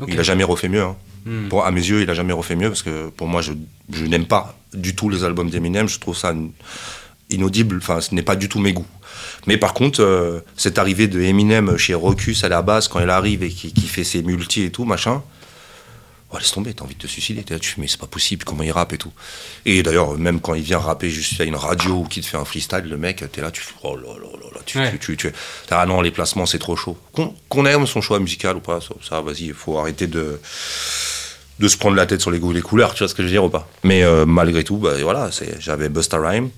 Il 0.06 0.18
a 0.18 0.22
jamais 0.22 0.44
refait 0.44 0.68
mieux. 0.68 0.82
Hein. 0.82 0.96
Hmm. 1.24 1.48
Pour, 1.48 1.64
à 1.64 1.70
mes 1.70 1.80
yeux, 1.80 2.02
il 2.02 2.10
a 2.10 2.14
jamais 2.14 2.32
refait 2.32 2.56
mieux, 2.56 2.68
parce 2.68 2.82
que 2.82 3.08
pour 3.08 3.26
moi, 3.26 3.40
je, 3.40 3.52
je 3.92 4.04
n'aime 4.04 4.26
pas 4.26 4.56
du 4.74 4.94
tout 4.94 5.08
les 5.08 5.24
albums 5.24 5.48
d'Eminem. 5.48 5.88
Je 5.88 5.98
trouve 5.98 6.16
ça 6.16 6.34
inaudible. 7.30 7.78
Enfin, 7.78 8.00
ce 8.00 8.14
n'est 8.14 8.22
pas 8.22 8.36
du 8.36 8.48
tout 8.48 8.58
mes 8.58 8.72
goûts. 8.72 8.86
Mais 9.46 9.56
par 9.56 9.74
contre, 9.74 10.02
euh, 10.02 10.40
cette 10.56 10.78
arrivée 10.78 11.08
de 11.08 11.20
Eminem 11.20 11.76
chez 11.76 11.94
Rocus 11.94 12.44
à 12.44 12.48
la 12.48 12.62
base, 12.62 12.88
quand 12.88 13.00
il 13.00 13.10
arrive 13.10 13.42
et 13.42 13.48
qui, 13.48 13.72
fait 13.86 14.04
ses 14.04 14.22
multi 14.22 14.62
et 14.62 14.70
tout, 14.70 14.84
machin, 14.84 15.22
oh, 16.32 16.38
laisse 16.38 16.50
tomber, 16.50 16.74
t'as 16.74 16.84
envie 16.84 16.94
de 16.94 17.00
te 17.00 17.06
suicider. 17.06 17.42
T'es 17.42 17.54
là, 17.54 17.60
tu 17.60 17.70
fais, 17.70 17.80
mais 17.80 17.88
c'est 17.88 18.00
pas 18.00 18.06
possible, 18.06 18.44
comment 18.44 18.62
il 18.62 18.72
rappe 18.72 18.92
et 18.92 18.98
tout. 18.98 19.12
Et 19.64 19.82
d'ailleurs, 19.82 20.16
même 20.18 20.40
quand 20.40 20.54
il 20.54 20.62
vient 20.62 20.78
rapper 20.78 21.10
juste 21.10 21.40
à 21.40 21.44
une 21.44 21.56
radio 21.56 21.94
ou 21.94 22.04
qu'il 22.04 22.22
te 22.22 22.28
fait 22.28 22.36
un 22.36 22.44
freestyle, 22.44 22.84
le 22.88 22.96
mec, 22.96 23.24
t'es 23.32 23.40
là, 23.40 23.50
tu 23.50 23.60
fais, 23.60 23.74
oh 23.82 23.96
là 23.96 24.08
là 24.20 24.28
là 24.32 24.48
là, 24.54 24.60
tu, 24.64 24.98
tu, 24.98 25.16
tu, 25.16 25.32
ah 25.70 25.86
non, 25.86 26.00
les 26.00 26.10
placements, 26.10 26.46
c'est 26.46 26.58
trop 26.58 26.76
chaud. 26.76 26.96
Qu'on 27.48 27.66
aime 27.66 27.86
son 27.86 28.00
choix 28.00 28.18
musical 28.18 28.56
ou 28.56 28.60
pas, 28.60 28.80
ça, 29.08 29.20
vas-y, 29.20 29.46
il 29.46 29.54
faut 29.54 29.78
arrêter 29.78 30.06
de 30.06 30.40
de 31.58 31.68
se 31.68 31.76
prendre 31.76 31.96
la 31.96 32.06
tête 32.06 32.20
sur 32.20 32.30
les 32.30 32.38
goûts 32.38 32.52
les 32.52 32.60
couleurs, 32.60 32.94
tu 32.94 32.98
vois 32.98 33.08
ce 33.08 33.14
que 33.14 33.22
je 33.22 33.28
veux 33.28 33.32
dire 33.32 33.44
ou 33.44 33.48
pas. 33.48 33.68
Mais 33.82 34.02
euh, 34.02 34.26
malgré 34.26 34.62
tout, 34.62 34.76
bah, 34.76 34.92
voilà, 35.02 35.30
j'avais 35.58 35.88
Busta 35.88 36.18
Rhyme, 36.18 36.50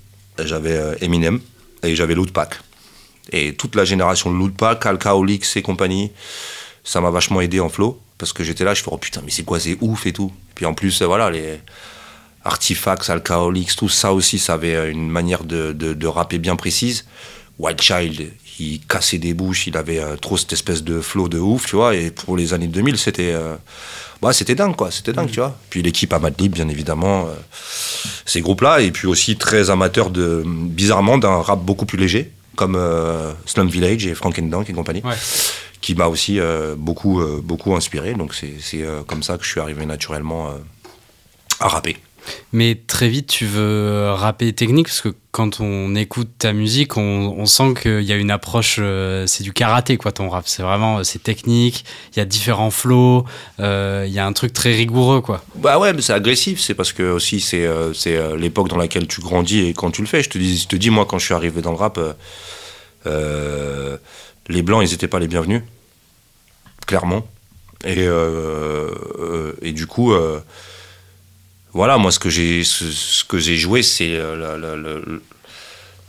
j'avais 0.43 0.75
euh, 0.75 0.95
Eminem 1.01 1.39
et 1.83 1.95
j'avais 1.95 2.15
Pack. 2.33 2.59
Et 3.31 3.55
toute 3.55 3.75
la 3.75 3.85
génération 3.85 4.31
de 4.31 4.37
Lootpack, 4.37 4.85
Alkaolix 4.85 5.55
et 5.55 5.61
compagnie, 5.61 6.11
ça 6.83 6.99
m'a 6.99 7.11
vachement 7.11 7.41
aidé 7.41 7.59
en 7.59 7.69
flow. 7.69 8.01
Parce 8.19 8.33
que 8.33 8.43
j'étais 8.43 8.63
là, 8.63 8.75
je 8.75 8.83
fais, 8.83 8.89
oh 8.91 8.97
putain, 8.97 9.21
mais 9.25 9.31
c'est 9.31 9.43
quoi, 9.43 9.59
c'est 9.59 9.77
ouf 9.81 10.05
et 10.05 10.13
tout. 10.13 10.31
Puis 10.53 10.65
en 10.65 10.75
plus, 10.75 11.01
voilà, 11.01 11.31
les 11.31 11.61
Artifacts, 12.43 13.09
Alkaolix, 13.09 13.75
tout 13.75 13.89
ça 13.89 14.13
aussi, 14.13 14.37
ça 14.37 14.53
avait 14.53 14.91
une 14.91 15.09
manière 15.09 15.43
de, 15.43 15.71
de, 15.73 16.07
rapper 16.07 16.37
bien 16.37 16.55
précise. 16.55 17.05
Wild 17.57 17.81
Child, 17.81 18.31
il 18.59 18.81
cassait 18.81 19.17
des 19.17 19.33
bouches, 19.33 19.67
il 19.67 19.77
avait 19.77 19.99
euh, 19.99 20.17
trop 20.17 20.37
cette 20.37 20.53
espèce 20.53 20.83
de 20.83 21.01
flow 21.01 21.29
de 21.29 21.39
ouf, 21.39 21.65
tu 21.65 21.77
vois. 21.77 21.95
Et 21.95 22.11
pour 22.11 22.37
les 22.37 22.53
années 22.53 22.67
2000, 22.67 22.97
c'était. 22.97 23.33
Euh, 23.33 23.55
bah, 24.21 24.33
c'était 24.33 24.55
dingue, 24.55 24.75
quoi. 24.75 24.91
C'était 24.91 25.13
dingue, 25.13 25.29
mm. 25.29 25.31
tu 25.31 25.39
vois. 25.39 25.57
Puis 25.69 25.81
l'équipe 25.81 26.11
à 26.13 26.19
Madlib, 26.19 26.53
bien 26.53 26.67
évidemment, 26.67 27.25
euh, 27.27 27.33
ces 28.25 28.41
groupes-là. 28.41 28.81
Et 28.81 28.91
puis 28.91 29.07
aussi 29.07 29.37
très 29.37 29.69
amateur, 29.69 30.09
de, 30.09 30.43
bizarrement, 30.45 31.17
d'un 31.17 31.41
rap 31.41 31.59
beaucoup 31.59 31.85
plus 31.85 31.97
léger 31.97 32.31
comme 32.59 32.75
euh, 32.75 33.31
Slum 33.45 33.69
Village 33.69 34.05
et 34.05 34.13
Frankendank 34.13 34.69
et 34.69 34.73
compagnie, 34.73 35.01
qui 35.81 35.95
m'a 35.95 36.07
aussi 36.07 36.39
euh, 36.39 36.75
beaucoup, 36.77 37.21
euh, 37.21 37.41
beaucoup 37.43 37.75
inspiré. 37.75 38.13
Donc 38.13 38.33
c'est 38.33 38.85
comme 39.07 39.23
ça 39.23 39.37
que 39.37 39.43
je 39.43 39.49
suis 39.49 39.59
arrivé 39.59 39.85
naturellement 39.85 40.53
à 41.59 41.67
rapper. 41.67 41.97
Mais 42.51 42.79
très 42.87 43.09
vite, 43.09 43.27
tu 43.27 43.45
veux 43.45 44.11
rapper 44.11 44.53
technique 44.53 44.87
parce 44.87 45.01
que 45.01 45.13
quand 45.31 45.59
on 45.59 45.95
écoute 45.95 46.29
ta 46.37 46.53
musique, 46.53 46.97
on, 46.97 47.45
sent 47.45 47.73
qu'il 47.81 48.01
y 48.01 48.11
a 48.11 48.15
une 48.15 48.31
approche, 48.31 48.77
euh, 48.79 49.25
c'est 49.27 49.43
du 49.43 49.53
karaté 49.53 49.97
quoi 49.97 50.11
ton 50.11 50.29
rap. 50.29 50.47
C'est 50.47 50.63
vraiment, 50.63 51.03
c'est 51.03 51.21
technique. 51.21 51.85
Il 52.13 52.19
y 52.19 52.21
a 52.21 52.25
différents 52.25 52.71
flows. 52.71 53.25
Euh, 53.59 54.05
il 54.07 54.13
y 54.13 54.19
a 54.19 54.25
un 54.25 54.33
truc 54.33 54.53
très 54.53 54.73
rigoureux 54.73 55.21
quoi. 55.21 55.43
Bah 55.55 55.77
ouais, 55.79 55.93
mais 55.93 56.01
c'est 56.01 56.13
agressif. 56.13 56.59
C'est 56.59 56.73
parce 56.73 56.93
que 56.93 57.03
aussi 57.03 57.39
c'est 57.39 57.65
euh, 57.65 58.35
l'époque 58.37 58.69
dans 58.69 58.77
laquelle 58.77 59.07
tu 59.07 59.21
grandis 59.21 59.61
et 59.61 59.73
quand 59.73 59.91
tu 59.91 60.01
le 60.01 60.07
fais. 60.07 60.23
Je 60.23 60.29
te 60.29 60.37
dis, 60.37 60.57
je 60.57 60.67
te 60.67 60.75
dis 60.75 60.89
moi 60.89 61.05
quand 61.05 61.19
je 61.19 61.25
suis 61.25 61.33
arrivé 61.33 61.61
dans 61.61 61.71
le 61.71 61.77
rap, 61.77 61.99
les 64.49 64.61
blancs 64.61 64.83
ils 64.85 64.91
n'étaient 64.91 65.07
pas 65.07 65.19
les 65.19 65.27
bienvenus, 65.27 65.61
clairement. 66.85 67.25
Et 67.85 68.07
et 69.61 69.71
du 69.71 69.87
coup 69.87 70.13
voilà, 71.73 71.97
moi, 71.97 72.11
ce 72.11 72.19
que 72.19 72.29
j'ai, 72.29 72.63
ce, 72.63 73.23
que 73.23 73.37
j'ai 73.37 73.55
joué, 73.55 73.83
c'est 73.83 74.13
euh, 74.13 75.11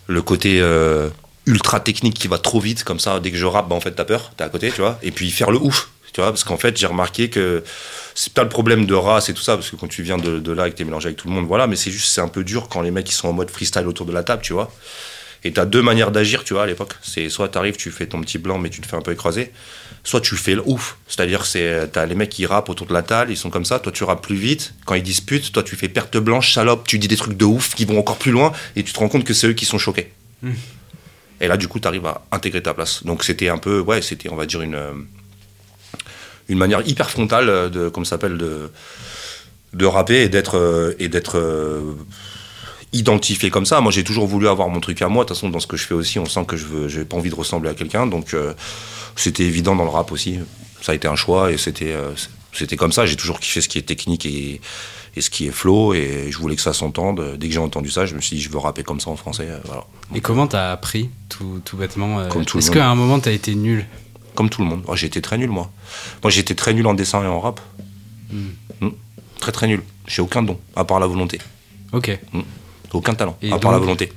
le, 0.07 0.23
côté 0.23 0.59
euh, 0.61 1.11
ultra 1.47 1.81
technique 1.81 2.15
qui 2.15 2.29
va 2.29 2.39
trop 2.39 2.61
vite, 2.61 2.83
comme 2.83 2.99
ça, 2.99 3.21
dès 3.21 3.31
que 3.31 3.37
je 3.37 3.45
rappe, 3.45 3.69
bah, 3.69 3.77
en 3.77 3.81
fait, 3.81 3.93
t'as 3.93 4.05
peur, 4.05 4.33
t'es 4.37 4.45
à 4.45 4.49
côté, 4.49 4.71
tu 4.71 4.81
vois. 4.81 4.99
Et 5.03 5.11
puis 5.11 5.31
faire 5.31 5.51
le 5.51 5.59
ouf, 5.59 5.91
tu 6.13 6.21
vois, 6.23 6.31
parce 6.31 6.45
qu'en 6.45 6.57
fait, 6.57 6.79
j'ai 6.79 6.87
remarqué 6.87 7.29
que 7.29 7.63
c'est 8.15 8.33
pas 8.33 8.43
le 8.43 8.49
problème 8.49 8.87
de 8.87 8.95
race 8.95 9.29
et 9.29 9.35
tout 9.35 9.43
ça, 9.43 9.57
parce 9.57 9.71
que 9.71 9.77
quand 9.77 9.89
tu 9.89 10.03
viens 10.03 10.17
de, 10.17 10.53
là 10.53 10.67
et 10.67 10.71
que 10.71 10.77
t'es 10.77 10.85
mélangé 10.85 11.09
avec 11.09 11.19
tout 11.19 11.29
le 11.29 11.35
monde, 11.35 11.47
voilà, 11.47 11.67
mais 11.67 11.77
c'est 11.77 11.91
juste, 11.91 12.09
c'est 12.09 12.23
un 12.23 12.29
peu 12.29 12.43
dur 12.43 12.69
quand 12.69 12.81
les 12.81 12.91
mecs, 12.91 13.11
ils 13.11 13.15
sont 13.15 13.29
en 13.29 13.35
mode 13.35 13.51
freestyle 13.51 13.87
autour 13.87 14.07
de 14.07 14.13
la 14.13 14.23
table, 14.23 14.43
tu 14.43 14.55
vois. 14.55 14.73
Et 15.43 15.53
t'as 15.53 15.65
deux 15.65 15.83
manières 15.83 16.11
d'agir, 16.11 16.45
tu 16.45 16.55
vois, 16.55 16.65
à 16.65 16.67
l'époque. 16.67 16.95
C'est 17.03 17.29
soit 17.29 17.49
t'arrives, 17.49 17.77
tu 17.77 17.91
fais 17.91 18.07
ton 18.07 18.21
petit 18.21 18.39
blanc, 18.39 18.59
mais 18.59 18.71
tu 18.71 18.81
te 18.81 18.87
fais 18.87 18.97
un 18.97 19.03
peu 19.03 19.13
écraser 19.13 19.53
soit 20.03 20.21
tu 20.21 20.37
fais 20.37 20.55
le 20.55 20.63
ouf, 20.65 20.97
c'est-à-dire 21.07 21.45
c'est 21.45 21.91
t'as 21.93 22.07
les 22.07 22.15
mecs 22.15 22.31
qui 22.31 22.47
rappent 22.47 22.69
autour 22.69 22.87
de 22.87 22.93
la 22.93 23.03
table, 23.03 23.31
ils 23.31 23.37
sont 23.37 23.51
comme 23.51 23.65
ça, 23.65 23.79
toi 23.79 23.93
tu 23.93 24.05
rappes 24.05 24.23
plus 24.23 24.37
vite, 24.37 24.75
quand 24.87 24.95
ils 24.95 25.03
disputent, 25.03 25.53
toi 25.53 25.63
tu 25.63 25.77
fais 25.77 25.89
perte 25.89 26.17
blanche, 26.17 26.55
salope, 26.55 26.87
tu 26.87 26.99
dis 26.99 27.09
des 27.09 27.17
trucs 27.17 27.37
de 27.37 27.45
ouf 27.45 27.75
qui 27.75 27.85
vont 27.85 27.99
encore 27.99 28.17
plus 28.17 28.33
loin 28.33 28.53
et 28.77 28.83
tu 28.83 28.93
te 28.93 28.99
rends 28.99 29.09
compte 29.09 29.25
que 29.25 29.35
c'est 29.35 29.49
eux 29.49 29.53
qui 29.53 29.67
sont 29.67 29.79
choqués. 29.79 30.13
Hmm. 30.43 30.53
Et 31.41 31.49
là 31.49 31.57
du 31.57 31.69
coup 31.69 31.81
tu 31.81 31.89
arrives 31.89 32.07
à 32.07 32.23
intégrer 32.33 32.63
ta 32.63 32.75
place. 32.75 33.05
Donc 33.05 33.25
c'était 33.25 33.49
un 33.49 33.59
peu 33.59 33.81
ouais, 33.81 34.01
c'était 34.03 34.31
on 34.31 34.37
va 34.37 34.47
dire 34.47 34.63
une 34.63 34.75
euh, 34.75 34.93
une 36.49 36.59
manière 36.59 36.87
hyper 36.87 37.11
frontale 37.11 37.71
de 37.71 37.89
comme 37.89 38.05
ça 38.05 38.11
s'appelle 38.11 38.39
de 38.39 38.71
de 39.75 39.87
rapper 39.87 40.23
et 40.23 40.29
d'être 40.29 40.57
euh, 40.57 40.95
et 40.99 41.09
d'être 41.09 41.39
euh, 41.39 41.95
identifié 42.93 43.51
comme 43.51 43.67
ça. 43.67 43.81
Moi, 43.81 43.93
j'ai 43.93 44.05
toujours 44.05 44.27
voulu 44.27 44.49
avoir 44.49 44.69
mon 44.69 44.81
truc 44.81 45.01
à 45.03 45.09
moi. 45.09 45.25
De 45.25 45.29
toute 45.29 45.37
façon, 45.37 45.49
dans 45.49 45.61
ce 45.61 45.67
que 45.67 45.77
je 45.77 45.87
fais 45.87 45.95
aussi, 45.95 46.19
on 46.19 46.27
sent 46.27 46.45
que 46.47 46.57
je 46.57 46.67
veux, 46.67 46.89
j'ai 46.89 47.05
pas 47.05 47.17
envie 47.17 47.31
de 47.31 47.35
ressembler 47.35 47.71
à 47.71 47.75
quelqu'un. 47.75 48.07
Donc, 48.07 48.35
c'était 49.17 49.45
évident 49.45 49.77
dans 49.77 49.85
le 49.85 49.91
rap 49.91 50.13
aussi. 50.13 50.39
Ça 50.81 50.93
a 50.93 50.95
été 50.95 51.09
un 51.09 51.17
choix 51.17 51.53
et 51.53 51.59
c'était 51.59 51.93
euh, 51.93 52.11
c'était 52.53 52.77
comme 52.77 52.93
ça. 52.93 53.07
J'ai 53.07 53.17
toujours 53.17 53.39
kiffé 53.39 53.61
ce 53.61 53.69
qui 53.69 53.79
est 53.79 53.83
technique 53.83 54.25
et, 54.25 54.61
et, 55.17 55.21
ce 55.21 55.31
qui 55.31 55.47
est 55.47 55.51
flow 55.51 55.95
et 55.95 56.29
je 56.31 56.39
voulais 56.39 56.57
que 56.57 56.63
ça 56.63 56.73
s'entende. 56.73 57.37
Dès 57.39 57.49
que 57.49 57.55
j'ai 57.55 57.61
entendu 57.61 57.91
ça, 57.91 58.07
je 58.07 58.15
me 58.15 58.21
suis 58.21 58.37
dit 58.37 58.43
je 58.43 58.51
veux 58.51 58.59
rapper 58.59 58.83
comme 58.83 59.01
ça 59.01 59.11
en 59.11 59.17
français. 59.17 59.49
Euh. 59.49 59.59
Et 60.15 60.21
comment 60.21 60.47
t'as 60.47 60.73
appris 60.73 61.11
tout, 61.29 61.61
tout 61.65 61.77
bêtement 61.77 62.21
euh, 62.21 62.29
Est-ce 62.57 62.71
qu'à 62.71 62.89
un 62.89 62.95
moment 62.95 63.21
t'as 63.21 63.33
été 63.33 63.55
nul? 63.55 63.87
Comme 64.35 64.49
tout 64.49 64.63
le 64.63 64.69
monde. 64.69 64.83
Oh, 64.87 64.97
j'ai 64.97 65.07
été 65.07 65.21
très 65.21 65.37
nul 65.37 65.51
moi. 65.51 65.71
Moi 66.23 66.33
été 66.35 66.55
très 66.55 66.73
nul 66.73 66.87
en 66.87 66.95
dessin 66.95 67.23
et 67.23 67.27
en 67.27 67.41
rap. 67.41 67.61
Hmm. 68.31 68.51
Hmm. 68.81 68.91
Très 69.39 69.53
très 69.53 69.67
nul. 69.67 69.83
J'ai 70.07 70.23
aucun 70.23 70.43
don 70.43 70.59
à 70.77 70.85
part 70.85 71.01
la 71.01 71.07
volonté. 71.07 71.41
Ok. 71.93 72.19
Hmm. 72.33 72.41
Aucun 72.93 73.15
talent 73.15 73.37
à 73.51 73.59
part 73.59 73.73
la 73.73 73.79
volonté. 73.79 74.13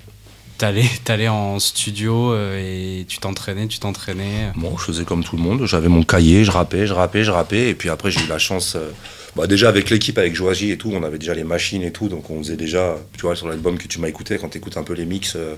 T'allais, 0.58 0.86
allais 1.08 1.28
en 1.28 1.60
studio 1.60 2.32
euh, 2.32 3.00
et 3.02 3.06
tu 3.06 3.18
t'entraînais, 3.18 3.68
tu 3.68 3.80
t'entraînais 3.80 4.52
Bon, 4.56 4.78
je 4.78 4.84
faisais 4.84 5.04
comme 5.04 5.24
tout 5.24 5.36
le 5.36 5.42
monde. 5.42 5.66
J'avais 5.66 5.88
mon 5.88 6.04
cahier, 6.04 6.46
je 6.46 6.52
rappais, 6.52 6.86
je 6.86 6.94
rappais, 6.94 7.24
je 7.24 7.32
rappais. 7.32 7.70
Et 7.70 7.74
puis 7.74 7.90
après, 7.90 8.12
j'ai 8.12 8.22
eu 8.22 8.28
la 8.28 8.38
chance. 8.38 8.76
Euh, 8.76 8.92
bah 9.36 9.48
déjà, 9.48 9.68
avec 9.68 9.90
l'équipe, 9.90 10.18
avec 10.18 10.36
Joaji 10.36 10.72
et 10.72 10.78
tout, 10.78 10.92
on 10.94 11.04
avait 11.04 11.18
déjà 11.18 11.34
les 11.34 11.44
machines 11.44 11.82
et 11.82 11.92
tout. 11.92 12.08
Donc 12.08 12.30
on 12.30 12.38
faisait 12.38 12.56
déjà, 12.56 12.96
tu 13.18 13.24
vois, 13.24 13.36
sur 13.36 13.48
l'album 13.48 13.80
que 13.80 13.88
tu 13.88 14.00
m'as 14.00 14.08
écouté, 14.08 14.38
quand 14.38 14.50
tu 14.50 14.60
écoutes 14.60 14.78
un 14.78 14.84
peu 14.84 14.94
les 14.94 15.06
mix. 15.06 15.36
Euh, 15.36 15.56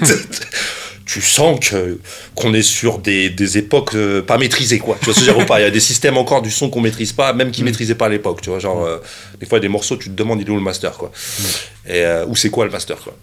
tu 1.06 1.22
sens 1.22 1.58
que 1.60 2.00
qu'on 2.34 2.52
est 2.52 2.62
sur 2.62 2.98
des, 2.98 3.30
des 3.30 3.58
époques 3.58 3.94
euh, 3.94 4.22
pas 4.22 4.38
maîtrisées 4.38 4.80
quoi 4.80 4.96
tu 4.98 5.04
vois 5.06 5.14
ce 5.14 5.20
que 5.20 5.26
je 5.26 5.30
veux 5.30 5.36
dire 5.36 5.46
pas? 5.46 5.60
Il 5.60 5.62
y 5.62 5.66
a 5.66 5.70
des 5.70 5.80
systèmes 5.80 6.18
encore 6.18 6.42
du 6.42 6.50
son 6.50 6.68
qu'on 6.68 6.80
maîtrise 6.80 7.12
pas 7.12 7.32
même 7.32 7.52
qui 7.52 7.62
mm. 7.62 7.66
maîtrisaient 7.66 7.94
pas 7.94 8.06
à 8.06 8.08
l'époque 8.08 8.42
tu 8.42 8.50
vois 8.50 8.58
genre 8.58 8.84
euh, 8.84 8.98
des 9.38 9.46
fois 9.46 9.58
il 9.58 9.60
y 9.60 9.64
a 9.64 9.68
des 9.68 9.72
morceaux 9.72 9.96
tu 9.96 10.10
te 10.10 10.14
demandes 10.14 10.40
il 10.40 10.48
est 10.48 10.50
où 10.50 10.56
le 10.56 10.60
master 10.60 10.92
quoi? 10.98 11.10
Mm. 11.10 11.42
et 11.90 12.04
euh, 12.04 12.26
où 12.26 12.34
c'est 12.34 12.50
quoi 12.50 12.64
le 12.64 12.72
master 12.72 12.98
quoi? 12.98 13.16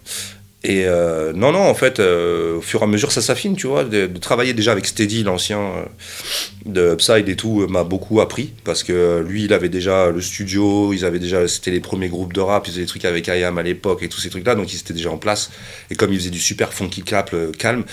Et 0.66 0.86
euh, 0.86 1.34
non, 1.34 1.52
non, 1.52 1.60
en 1.60 1.74
fait, 1.74 2.00
euh, 2.00 2.56
au 2.56 2.62
fur 2.62 2.80
et 2.80 2.84
à 2.84 2.86
mesure, 2.86 3.12
ça 3.12 3.20
s'affine, 3.20 3.54
tu 3.54 3.66
vois. 3.66 3.84
De, 3.84 4.06
travailler 4.18 4.54
déjà 4.54 4.72
avec 4.72 4.86
Steady, 4.86 5.22
l'ancien 5.22 5.60
euh, 5.60 5.84
de 6.64 6.94
Upside 6.94 7.28
et 7.28 7.36
tout, 7.36 7.66
m'a 7.68 7.84
beaucoup 7.84 8.22
appris. 8.22 8.54
Parce 8.64 8.82
que 8.82 9.22
lui, 9.28 9.44
il 9.44 9.52
avait 9.52 9.68
déjà 9.68 10.10
le 10.10 10.22
studio, 10.22 10.94
ils 10.94 11.04
avaient 11.04 11.18
déjà, 11.18 11.46
c'était 11.48 11.70
les 11.70 11.80
premiers 11.80 12.08
groupes 12.08 12.32
de 12.32 12.40
rap, 12.40 12.66
ils 12.66 12.70
faisaient 12.70 12.80
des 12.80 12.86
trucs 12.86 13.04
avec 13.04 13.26
IAM 13.26 13.58
à 13.58 13.62
l'époque 13.62 14.02
et 14.02 14.08
tous 14.08 14.20
ces 14.20 14.30
trucs-là, 14.30 14.54
donc 14.54 14.72
ils 14.72 14.78
étaient 14.78 14.94
déjà 14.94 15.10
en 15.10 15.18
place. 15.18 15.50
Et 15.90 15.96
comme 15.96 16.10
il 16.14 16.18
faisait 16.18 16.30
du 16.30 16.40
super 16.40 16.72
funky 16.72 17.02
clap 17.02 17.36
calme, 17.58 17.84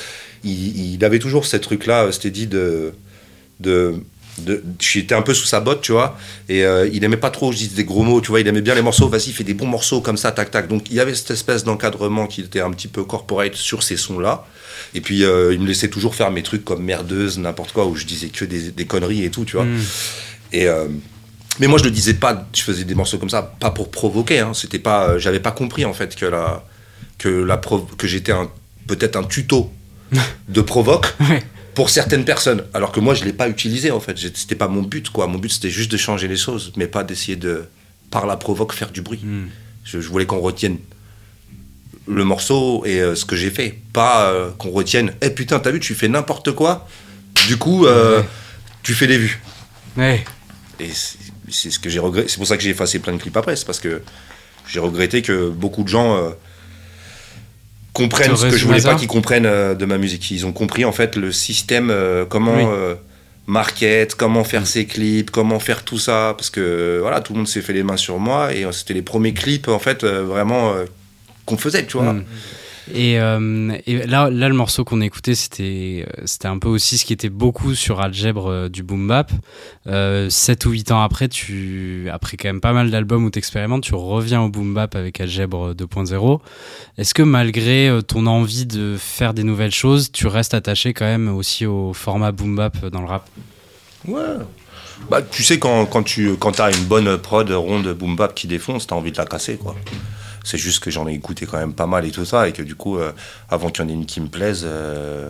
il, 0.46 1.04
avait 1.04 1.20
toujours 1.20 1.46
ce 1.46 1.58
truc-là, 1.58 2.10
Steady, 2.13 2.48
de, 2.48 2.94
de 3.60 3.96
j'étais 4.79 5.15
un 5.15 5.21
peu 5.21 5.33
sous 5.33 5.45
sa 5.45 5.59
botte, 5.59 5.81
tu 5.81 5.91
vois, 5.91 6.17
et 6.50 6.63
euh, 6.63 6.89
il 6.91 7.03
aimait 7.03 7.17
pas 7.17 7.29
trop, 7.29 7.51
je 7.51 7.57
disais 7.57 7.75
des 7.75 7.83
gros 7.83 8.03
mots, 8.03 8.21
tu 8.21 8.29
vois, 8.29 8.39
il 8.39 8.47
aimait 8.47 8.61
bien 8.61 8.75
les 8.75 8.81
morceaux, 8.81 9.07
vas-y, 9.07 9.31
fait 9.31 9.43
des 9.43 9.53
bons 9.53 9.67
morceaux 9.67 10.01
comme 10.01 10.17
ça, 10.17 10.31
tac, 10.31 10.51
tac. 10.51 10.67
Donc 10.67 10.89
il 10.89 10.95
y 10.95 11.00
avait 11.00 11.15
cette 11.15 11.31
espèce 11.31 11.63
d'encadrement 11.63 12.27
qui 12.27 12.41
était 12.41 12.61
un 12.61 12.71
petit 12.71 12.88
peu 12.88 13.03
corporate 13.03 13.55
sur 13.55 13.83
ces 13.83 13.97
sons-là. 13.97 14.45
Et 14.93 15.01
puis 15.01 15.23
euh, 15.23 15.53
il 15.53 15.59
me 15.59 15.67
laissait 15.67 15.89
toujours 15.89 16.15
faire 16.15 16.31
mes 16.31 16.43
trucs 16.43 16.65
comme 16.65 16.83
merdeuse, 16.83 17.38
n'importe 17.39 17.71
quoi, 17.71 17.85
où 17.85 17.95
je 17.95 18.05
disais 18.05 18.27
que 18.27 18.45
des, 18.45 18.85
conneries 18.85 19.23
et 19.23 19.31
tout, 19.31 19.45
tu 19.45 19.55
vois. 19.55 19.65
Hmm. 19.65 19.79
Et. 20.53 20.67
Euh, 20.67 20.88
mais 21.59 21.67
moi 21.67 21.77
je 21.77 21.83
le 21.83 21.91
disais 21.91 22.13
pas, 22.13 22.47
je 22.55 22.61
faisais 22.61 22.85
des 22.85 22.95
morceaux 22.95 23.17
comme 23.17 23.29
ça, 23.29 23.41
pas 23.59 23.71
pour 23.71 23.91
provoquer, 23.91 24.39
hein, 24.39 24.53
c'était 24.53 24.79
pas, 24.79 25.17
j'avais 25.17 25.41
pas 25.41 25.51
compris 25.51 25.83
en 25.83 25.93
fait 25.93 26.15
que 26.15 26.25
la, 26.25 26.63
que, 27.17 27.27
la 27.27 27.59
que 27.97 28.07
j'étais 28.07 28.31
peut-être 28.88 29.17
un 29.17 29.25
tuto 29.25 29.69
de 30.47 30.61
provoque 30.61 31.13
pour 31.74 31.90
certaines 31.90 32.25
personnes. 32.25 32.63
Alors 32.74 32.92
que 32.92 33.00
moi, 33.00 33.13
je 33.13 33.22
ne 33.22 33.25
l'ai 33.25 33.34
pas 33.34 33.50
utilisé, 33.50 33.92
en 33.92 34.00
fait. 34.00 34.18
C'était 34.18 34.56
pas 34.56 34.68
mon 34.68 34.82
but, 34.82 35.10
quoi. 35.10 35.28
Mon 35.28 35.38
but, 35.38 35.50
c'était 35.50 35.70
juste 35.70 35.92
de 35.92 35.98
changer 35.98 36.28
les 36.28 36.38
choses, 36.38 36.74
mais 36.75 36.88
pas 36.88 37.04
d'essayer 37.04 37.36
de, 37.36 37.66
par 38.10 38.25
la 38.25 38.38
provoque, 38.38 38.74
faire 38.74 38.92
du 38.92 39.01
bruit. 39.01 39.20
Hmm. 39.24 39.48
Je, 39.84 39.98
voulais 39.98 40.25
qu'on 40.25 40.40
retienne 40.40 40.78
le 42.08 42.24
morceau 42.24 42.84
et 42.86 43.00
euh, 43.00 43.16
ce 43.16 43.25
que 43.25 43.36
j'ai 43.36 43.50
fait. 43.50 43.80
Pas 43.94 44.30
euh, 44.30 44.51
qu'on 44.58 44.72
retienne, 44.72 45.13
eh 45.22 45.30
putain, 45.30 45.60
t'as 45.60 45.72
vu, 45.72 45.80
tu 45.80 45.96
fais 45.96 46.08
n'importe 46.08 46.51
quoi. 46.51 46.88
Du 47.48 47.58
coup, 47.58 47.86
euh, 47.86 48.22
tu 48.84 48.94
fais 48.94 49.08
des 49.08 49.18
vues. 49.18 49.42
Ouais. 49.98 50.24
Et 50.80 50.90
c'est 51.50 51.70
ce 51.72 51.80
que 51.80 51.90
j'ai 51.90 52.00
regretté. 52.00 52.28
C'est 52.28 52.38
pour 52.38 52.48
ça 52.48 52.58
que 52.58 52.63
j'ai 52.63 52.70
effacé 52.70 53.00
plein 53.00 53.13
de 53.13 53.22
clips 53.22 53.38
après. 53.38 53.56
C'est 53.56 53.66
parce 53.66 53.80
que 53.80 54.01
j'ai 54.68 54.80
regretté 54.80 55.22
que 55.22 55.50
beaucoup 55.50 55.84
de 55.84 55.90
gens 55.90 56.34
comprennent 57.93 58.36
ce 58.36 58.48
que 58.48 58.57
je 58.57 58.65
voulais 58.65 58.81
pas 58.81 58.95
qu'ils 58.95 59.07
comprennent 59.07 59.45
euh, 59.45 59.75
de 59.75 59.86
ma 59.86 59.98
musique. 59.98 60.29
Ils 60.31 60.45
ont 60.45 60.51
compris 60.51 60.86
en 60.86 60.91
fait 60.91 61.15
le 61.15 61.31
système, 61.31 61.89
euh, 61.89 62.25
comment 62.25 62.71
euh, 62.71 62.95
market, 63.48 64.15
comment 64.15 64.43
faire 64.43 64.67
ses 64.67 64.86
clips, 64.86 65.31
comment 65.31 65.60
faire 65.60 65.83
tout 65.83 66.00
ça. 66.00 66.33
Parce 66.38 66.50
que 66.50 67.00
voilà, 67.01 67.21
tout 67.21 67.33
le 67.33 67.39
monde 67.39 67.48
s'est 67.48 67.62
fait 67.62 67.74
les 67.74 67.83
mains 67.83 67.98
sur 67.98 68.19
moi 68.19 68.53
et 68.53 68.65
c'était 68.71 68.93
les 68.93 69.01
premiers 69.01 69.33
clips 69.33 69.67
en 69.67 69.79
fait 69.79 70.03
vraiment 70.03 70.74
qu'on 71.45 71.57
faisait, 71.57 71.86
tu 71.86 71.98
vois. 71.98 72.13
Mm. 72.13 72.25
Euh, 72.95 73.77
et, 73.86 74.05
là, 74.05 74.29
là, 74.29 74.50
le 74.50 74.55
morceau 74.55 74.83
qu'on 74.83 75.01
a 75.01 75.05
écouté, 75.05 75.36
c'était, 75.36 76.05
euh, 76.07 76.24
c'était 76.25 76.48
un 76.48 76.57
peu 76.57 76.67
aussi 76.67 76.98
ce 76.98 77.05
qui 77.05 77.13
était 77.13 77.29
beaucoup 77.29 77.75
sur 77.75 78.01
Algèbre 78.01 78.48
euh, 78.48 78.69
du 78.69 78.83
boom 78.83 79.07
bap. 79.07 79.31
7 79.86 80.65
ou 80.65 80.71
8 80.71 80.91
ans 80.91 81.01
après, 81.01 81.27
tu, 81.27 82.07
après 82.12 82.38
quand 82.38 82.50
même 82.50 82.62
pas 82.62 82.74
mal 82.74 82.91
d'albums 82.91 83.25
où 83.25 83.31
tu 83.31 83.39
expérimentes, 83.39 83.83
tu 83.83 83.95
reviens 83.95 84.41
au 84.41 84.50
boom 84.50 84.74
bap 84.74 84.95
avec 84.95 85.19
Algèbre 85.19 85.74
2.0. 85.74 86.39
Est-ce 86.98 87.13
que 87.13 87.24
malgré 87.24 88.00
ton 88.07 88.27
envie 88.27 88.65
de 88.65 88.95
faire 89.00 89.33
des 89.33 89.43
nouvelles 89.43 89.74
choses, 89.74 90.12
tu 90.12 90.27
restes 90.27 90.53
attaché 90.53 90.93
quand 90.93 91.05
même 91.05 91.33
aussi 91.36 91.65
au 91.65 91.93
format 91.93 92.31
boom 92.31 92.55
bap 92.55 92.86
dans 92.86 93.01
le 93.01 93.07
rap? 93.07 93.27
Ouais. 94.07 94.21
Bah, 95.10 95.21
tu 95.21 95.43
sais, 95.43 95.57
quand, 95.57 95.86
quand 95.88 96.03
tu 96.03 96.36
quand 96.36 96.60
as 96.60 96.71
une 96.71 96.86
bonne 96.86 97.17
prod 97.17 97.50
ronde 97.50 97.88
boom 97.93 98.15
bap 98.15 98.36
qui 98.36 98.48
défonce, 98.48 98.86
tu 98.88 98.93
as 98.93 98.98
envie 98.98 99.12
de 99.12 99.17
la 99.17 99.25
casser, 99.25 99.57
quoi. 99.57 99.75
C'est 100.43 100.57
juste 100.57 100.79
que 100.79 100.89
j'en 100.89 101.07
ai 101.07 101.13
écouté 101.13 101.45
quand 101.45 101.57
même 101.57 101.74
pas 101.74 101.88
mal 101.88 102.05
et 102.05 102.12
tout 102.12 102.25
ça, 102.25 102.48
et 102.48 102.53
que 102.53 102.62
du 102.62 102.75
coup, 102.75 102.98
euh, 102.98 103.12
avant 103.50 103.69
qu'il 103.69 103.83
y 103.83 103.88
en 103.88 103.89
ait 103.89 103.93
une 103.93 104.05
qui 104.05 104.21
me 104.21 104.27
plaise, 104.27 104.63
euh, 104.65 105.29